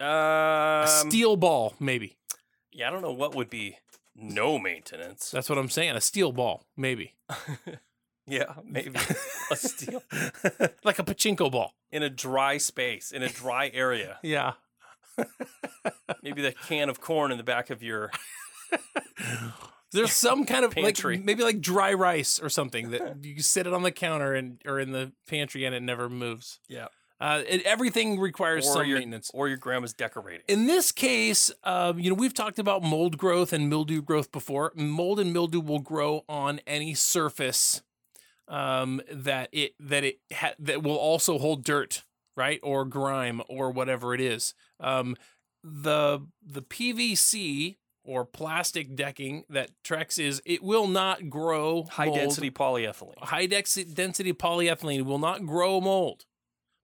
A 0.01 0.85
Um, 0.89 1.09
steel 1.11 1.37
ball, 1.37 1.75
maybe. 1.81 2.17
Yeah, 2.73 2.89
I 2.89 2.91
don't 2.91 3.03
know 3.03 3.13
what 3.13 3.35
would 3.35 3.51
be 3.51 3.79
no 4.15 4.59
maintenance. 4.59 5.31
That's 5.31 5.49
what 5.49 5.59
I'm 5.59 5.69
saying. 5.71 5.97
A 5.97 6.01
steel 6.01 6.33
ball, 6.33 6.65
maybe. 6.77 7.15
Yeah, 8.29 8.55
maybe 8.65 8.99
a 9.53 9.55
steel 9.55 10.03
like 10.83 10.99
a 10.99 11.05
pachinko 11.05 11.49
ball. 11.49 11.75
in 11.93 12.03
a 12.03 12.11
dry 12.11 12.59
space, 12.59 13.13
in 13.13 13.23
a 13.23 13.29
dry 13.29 13.71
area. 13.73 14.19
Yeah. 14.25 14.55
Maybe 16.23 16.43
the 16.43 16.53
can 16.53 16.89
of 16.89 17.01
corn 17.01 17.31
in 17.33 17.39
the 17.39 17.45
back 17.45 17.71
of 17.71 17.83
your. 17.83 18.11
There's 19.93 20.13
some 20.13 20.45
kind 20.45 20.65
of 20.65 20.73
Pantry. 20.73 21.17
like 21.17 21.25
maybe 21.25 21.43
like 21.43 21.61
dry 21.61 21.95
rice 21.95 22.41
or 22.41 22.49
something 22.49 22.91
that 22.91 23.19
you 23.25 23.41
sit 23.41 23.67
it 23.67 23.73
on 23.73 23.83
the 23.83 23.93
counter 23.93 24.35
and 24.35 24.61
or 24.67 24.79
in 24.81 24.93
the 24.93 25.13
pantry 25.29 25.65
and 25.65 25.75
it 25.75 25.83
never 25.83 26.09
moves. 26.09 26.59
Yeah. 26.69 26.89
Uh, 27.19 27.43
it, 27.49 27.63
everything 27.65 28.21
requires 28.21 28.67
Or 28.67 28.73
some 28.75 28.87
your, 28.87 28.99
maintenance. 28.99 29.31
or 29.33 29.49
your 29.49 29.57
grandma's 29.57 29.95
decorating. 29.95 30.43
In 30.49 30.67
this 30.67 30.93
case, 30.93 31.51
um, 31.65 31.99
you 31.99 32.11
know, 32.11 32.15
we've 32.15 32.35
talked 32.35 32.59
about 32.59 32.83
mold 32.83 33.17
growth 33.17 33.55
and 33.55 33.71
mildew 33.71 34.03
growth 34.03 34.31
before. 34.33 34.71
Mold 34.75 35.19
and 35.19 35.33
mildew 35.33 35.61
will 35.61 35.79
grow 35.79 36.25
on 36.29 36.61
any 36.67 36.93
surface 36.93 37.81
um, 38.49 39.01
that 39.11 39.49
it 39.53 39.73
that 39.81 40.05
it 40.05 40.19
ha- 40.31 40.55
that 40.59 40.83
will 40.83 40.97
also 40.99 41.39
hold 41.39 41.65
dirt, 41.65 42.03
right, 42.37 42.61
or 42.63 42.85
grime 42.85 43.43
or 43.49 43.71
whatever 43.71 44.15
it 44.15 44.21
is. 44.21 44.55
Um, 44.81 45.17
the 45.65 46.27
the 46.45 46.63
PVC 46.63 47.77
or 48.05 48.25
plastic 48.25 48.95
decking 48.95 49.43
that 49.49 49.71
Trex 49.85 50.17
is, 50.17 50.41
it 50.47 50.63
will 50.63 50.87
not 50.87 51.29
grow 51.29 51.85
High 51.91 52.07
mold. 52.07 52.19
density 52.19 52.53
polyethylene. 52.53 53.19
High 53.19 53.47
dex- 53.47 53.75
density 53.75 54.33
polyethylene 54.33 55.03
will 55.03 55.19
not 55.19 55.45
grow 55.45 55.81
mold, 55.81 56.25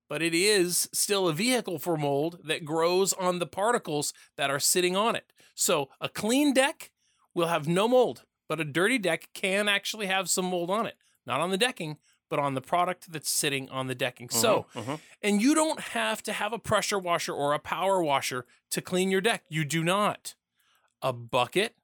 but 0.08 0.20
it 0.20 0.34
is 0.34 0.88
still 0.92 1.28
a 1.28 1.32
vehicle 1.32 1.78
for 1.78 1.96
mold 1.96 2.40
that 2.44 2.64
grows 2.64 3.12
on 3.12 3.38
the 3.38 3.46
particles 3.46 4.12
that 4.36 4.50
are 4.50 4.58
sitting 4.58 4.96
on 4.96 5.14
it. 5.14 5.32
So 5.54 5.90
a 6.00 6.08
clean 6.08 6.52
deck 6.52 6.90
will 7.36 7.46
have 7.46 7.68
no 7.68 7.86
mold, 7.86 8.24
but 8.48 8.58
a 8.58 8.64
dirty 8.64 8.98
deck 8.98 9.28
can 9.32 9.68
actually 9.68 10.06
have 10.06 10.28
some 10.28 10.46
mold 10.46 10.70
on 10.70 10.86
it. 10.86 10.96
Not 11.24 11.38
on 11.40 11.50
the 11.50 11.56
decking, 11.56 11.98
but 12.32 12.38
on 12.38 12.54
the 12.54 12.62
product 12.62 13.12
that's 13.12 13.28
sitting 13.28 13.68
on 13.68 13.88
the 13.88 13.94
decking. 13.94 14.30
So, 14.30 14.64
mhm. 14.74 15.00
and 15.20 15.42
you 15.42 15.54
don't 15.54 15.78
have 15.78 16.22
to 16.22 16.32
have 16.32 16.54
a 16.54 16.58
pressure 16.58 16.98
washer 16.98 17.34
or 17.34 17.52
a 17.52 17.58
power 17.58 18.02
washer 18.02 18.46
to 18.70 18.80
clean 18.80 19.10
your 19.10 19.20
deck. 19.20 19.44
You 19.50 19.66
do 19.66 19.84
not. 19.84 20.34
A 21.02 21.12
bucket 21.12 21.74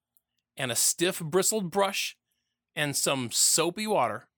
and 0.57 0.73
a 0.73 0.75
stiff 0.75 1.21
bristled 1.21 1.71
brush 1.71 2.17
and 2.75 2.97
some 2.97 3.31
soapy 3.31 3.87
water 3.87 4.29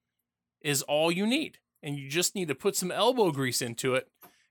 is 0.60 0.82
all 0.82 1.12
you 1.12 1.28
need. 1.28 1.58
And 1.80 1.96
you 1.96 2.08
just 2.08 2.34
need 2.34 2.48
to 2.48 2.56
put 2.56 2.74
some 2.74 2.90
elbow 2.90 3.30
grease 3.30 3.62
into 3.62 3.94
it, 3.94 4.08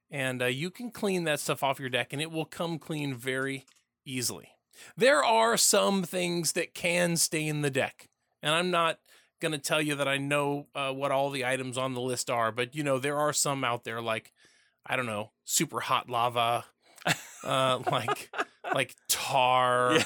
and 0.10 0.42
uh, 0.42 0.46
you 0.46 0.70
can 0.72 0.92
clean 0.92 1.26
that 1.26 1.42
stuff 1.42 1.62
off 1.62 1.78
your 1.78 1.90
deck, 1.90 2.14
and 2.14 2.22
it 2.22 2.32
will 2.32 2.46
come 2.46 2.80
clean 2.80 3.14
very 3.14 3.66
easily. 4.06 4.52
There 4.96 5.26
are 5.26 5.58
some 5.58 6.04
things 6.04 6.54
that 6.54 6.74
can 6.74 7.18
stain 7.18 7.64
the 7.64 7.70
deck, 7.70 8.08
and 8.42 8.56
I'm 8.56 8.72
not 8.72 9.00
going 9.40 9.52
to 9.52 9.58
tell 9.58 9.82
you 9.82 9.96
that 9.96 10.08
I 10.08 10.18
know 10.18 10.68
uh, 10.76 10.92
what 10.92 11.12
all 11.12 11.30
the 11.30 11.46
items 11.46 11.78
on 11.78 11.94
the 11.94 12.02
list 12.02 12.30
are, 12.30 12.52
but 12.52 12.76
you 12.76 12.84
know, 12.84 13.00
there 13.00 13.18
are 13.18 13.34
some 13.34 13.64
out 13.64 13.84
there 13.84 14.02
like, 14.02 14.32
I 14.86 14.96
don't 14.96 15.06
know, 15.06 15.32
super 15.46 15.80
hot 15.80 16.10
lava, 16.10 16.66
uh, 17.44 17.80
like 17.92 18.32
like 18.74 18.96
tar, 19.08 19.94
Yeah, 19.94 20.04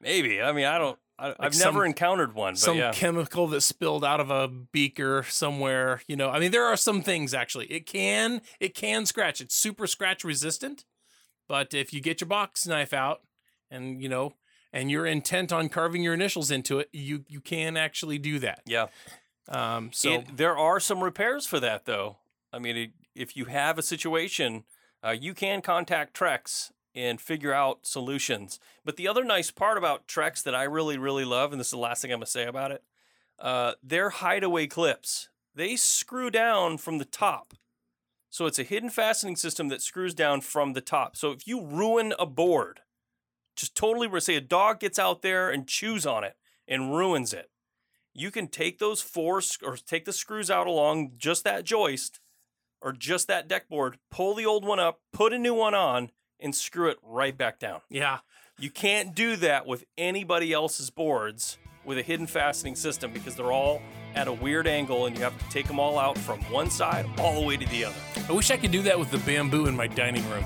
Maybe. 0.00 0.40
I 0.42 0.52
mean, 0.52 0.66
I 0.66 0.78
don't. 0.78 0.98
I, 1.18 1.34
I've 1.38 1.54
some- 1.54 1.72
never 1.72 1.86
encountered 1.86 2.34
one, 2.34 2.54
but 2.54 2.58
some 2.58 2.76
yeah. 2.76 2.92
chemical 2.92 3.46
that 3.48 3.60
spilled 3.60 4.04
out 4.04 4.20
of 4.20 4.30
a 4.30 4.48
beaker 4.48 5.24
somewhere. 5.28 6.02
You 6.08 6.16
know, 6.16 6.28
I 6.30 6.40
mean, 6.40 6.50
there 6.50 6.64
are 6.64 6.76
some 6.76 7.02
things 7.02 7.32
actually. 7.32 7.66
It 7.66 7.86
can 7.86 8.42
it 8.60 8.74
can 8.74 9.06
scratch. 9.06 9.40
It's 9.40 9.54
super 9.54 9.86
scratch 9.86 10.24
resistant, 10.24 10.84
but 11.48 11.72
if 11.72 11.92
you 11.92 12.00
get 12.00 12.20
your 12.20 12.28
box 12.28 12.66
knife 12.66 12.92
out 12.92 13.22
and 13.70 14.02
you 14.02 14.08
know 14.08 14.34
and 14.74 14.90
you're 14.90 15.06
intent 15.06 15.52
on 15.52 15.70
carving 15.70 16.02
your 16.02 16.12
initials 16.12 16.50
into 16.50 16.80
it, 16.80 16.90
you 16.92 17.24
you 17.28 17.40
can 17.40 17.76
actually 17.78 18.18
do 18.18 18.38
that. 18.40 18.60
yeah. 18.66 18.88
Um, 19.48 19.90
so 19.92 20.12
It- 20.14 20.36
there 20.36 20.56
are 20.58 20.80
some 20.80 21.02
repairs 21.04 21.46
for 21.46 21.60
that, 21.60 21.84
though. 21.84 22.16
I 22.52 22.58
mean, 22.58 22.76
it, 22.76 22.90
if 23.14 23.36
you 23.36 23.44
have 23.46 23.78
a 23.78 23.82
situation, 23.82 24.64
uh, 25.04 25.10
you 25.10 25.34
can 25.34 25.60
contact 25.62 26.14
Trex 26.16 26.72
and 26.94 27.20
figure 27.20 27.52
out 27.52 27.86
solutions. 27.86 28.58
But 28.84 28.96
the 28.96 29.06
other 29.08 29.22
nice 29.24 29.50
part 29.50 29.76
about 29.76 30.06
Trex 30.08 30.42
that 30.44 30.54
I 30.54 30.62
really, 30.62 30.96
really 30.96 31.24
love, 31.24 31.52
and 31.52 31.60
this 31.60 31.66
is 31.68 31.72
the 31.72 31.78
last 31.78 32.00
thing 32.02 32.12
I'm 32.12 32.20
to 32.20 32.26
say 32.26 32.44
about 32.46 32.70
it, 32.72 32.82
uh, 33.38 33.72
their 33.82 34.10
hideaway 34.10 34.66
clips. 34.66 35.28
They 35.54 35.76
screw 35.76 36.30
down 36.30 36.78
from 36.78 36.98
the 36.98 37.04
top. 37.04 37.54
So 38.30 38.46
it's 38.46 38.58
a 38.58 38.64
hidden 38.64 38.90
fastening 38.90 39.36
system 39.36 39.68
that 39.68 39.82
screws 39.82 40.14
down 40.14 40.40
from 40.40 40.72
the 40.72 40.80
top. 40.80 41.16
So 41.16 41.30
if 41.32 41.46
you 41.46 41.64
ruin 41.64 42.14
a 42.18 42.26
board, 42.26 42.80
just 43.56 43.74
totally, 43.74 44.08
say 44.20 44.36
a 44.36 44.40
dog 44.40 44.80
gets 44.80 44.98
out 44.98 45.22
there 45.22 45.50
and 45.50 45.66
chews 45.66 46.06
on 46.06 46.24
it 46.24 46.36
and 46.66 46.94
ruins 46.94 47.32
it, 47.32 47.50
you 48.12 48.30
can 48.30 48.48
take 48.48 48.78
those 48.78 49.00
four 49.00 49.42
or 49.62 49.76
take 49.76 50.04
the 50.04 50.12
screws 50.12 50.50
out 50.50 50.66
along 50.66 51.12
just 51.16 51.44
that 51.44 51.64
joist 51.64 52.20
or 52.80 52.92
just 52.92 53.28
that 53.28 53.48
deck 53.48 53.68
board, 53.68 53.98
pull 54.10 54.34
the 54.34 54.46
old 54.46 54.64
one 54.64 54.78
up, 54.78 55.00
put 55.12 55.32
a 55.32 55.38
new 55.38 55.54
one 55.54 55.74
on, 55.74 56.10
and 56.38 56.54
screw 56.54 56.88
it 56.88 56.98
right 57.02 57.36
back 57.36 57.58
down. 57.58 57.80
yeah, 57.88 58.18
You 58.58 58.70
can't 58.70 59.14
do 59.14 59.36
that 59.36 59.66
with 59.66 59.84
anybody 59.96 60.52
else's 60.52 60.90
boards 60.90 61.58
with 61.84 61.98
a 61.98 62.02
hidden 62.02 62.26
fastening 62.26 62.76
system 62.76 63.12
because 63.12 63.34
they're 63.36 63.52
all 63.52 63.80
at 64.14 64.28
a 64.28 64.32
weird 64.32 64.66
angle 64.66 65.06
and 65.06 65.16
you 65.16 65.22
have 65.22 65.36
to 65.38 65.48
take 65.48 65.66
them 65.66 65.78
all 65.78 65.98
out 65.98 66.16
from 66.18 66.40
one 66.50 66.70
side 66.70 67.06
all 67.18 67.40
the 67.40 67.46
way 67.46 67.56
to 67.56 67.66
the 67.66 67.84
other. 67.84 67.96
I 68.28 68.32
wish 68.32 68.50
I 68.50 68.56
could 68.56 68.70
do 68.70 68.82
that 68.82 68.98
with 68.98 69.10
the 69.10 69.18
bamboo 69.18 69.66
in 69.66 69.76
my 69.76 69.86
dining 69.86 70.28
room. 70.30 70.44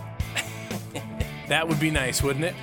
that 1.48 1.68
would 1.68 1.80
be 1.80 1.90
nice, 1.90 2.22
wouldn't 2.22 2.44
it? 2.44 2.54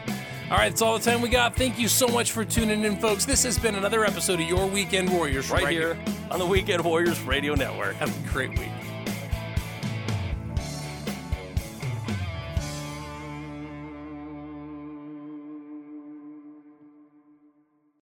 All 0.52 0.58
right, 0.58 0.70
that's 0.70 0.84
all 0.84 0.98
the 0.98 1.04
time 1.04 1.22
we 1.22 1.30
got. 1.30 1.56
Thank 1.56 1.80
you 1.80 1.88
so 1.88 2.08
much 2.08 2.32
for 2.32 2.46
tuning 2.46 2.84
in, 2.84 2.98
folks. 2.98 3.26
This 3.26 3.44
has 3.44 3.58
been 3.58 3.74
another 3.74 4.06
episode 4.06 4.40
of 4.40 4.48
Your 4.48 4.68
Weekend 4.68 5.12
Warriors 5.12 5.50
Right, 5.50 5.68
here 5.70 5.98
on 6.30 6.38
the 6.38 6.46
Weekend 6.46 6.84
Warriors 6.84 7.20
Radio 7.22 7.56
Network. 7.56 7.96
Have 7.96 8.16
a 8.16 8.30
great 8.30 8.52
week. 8.52 8.70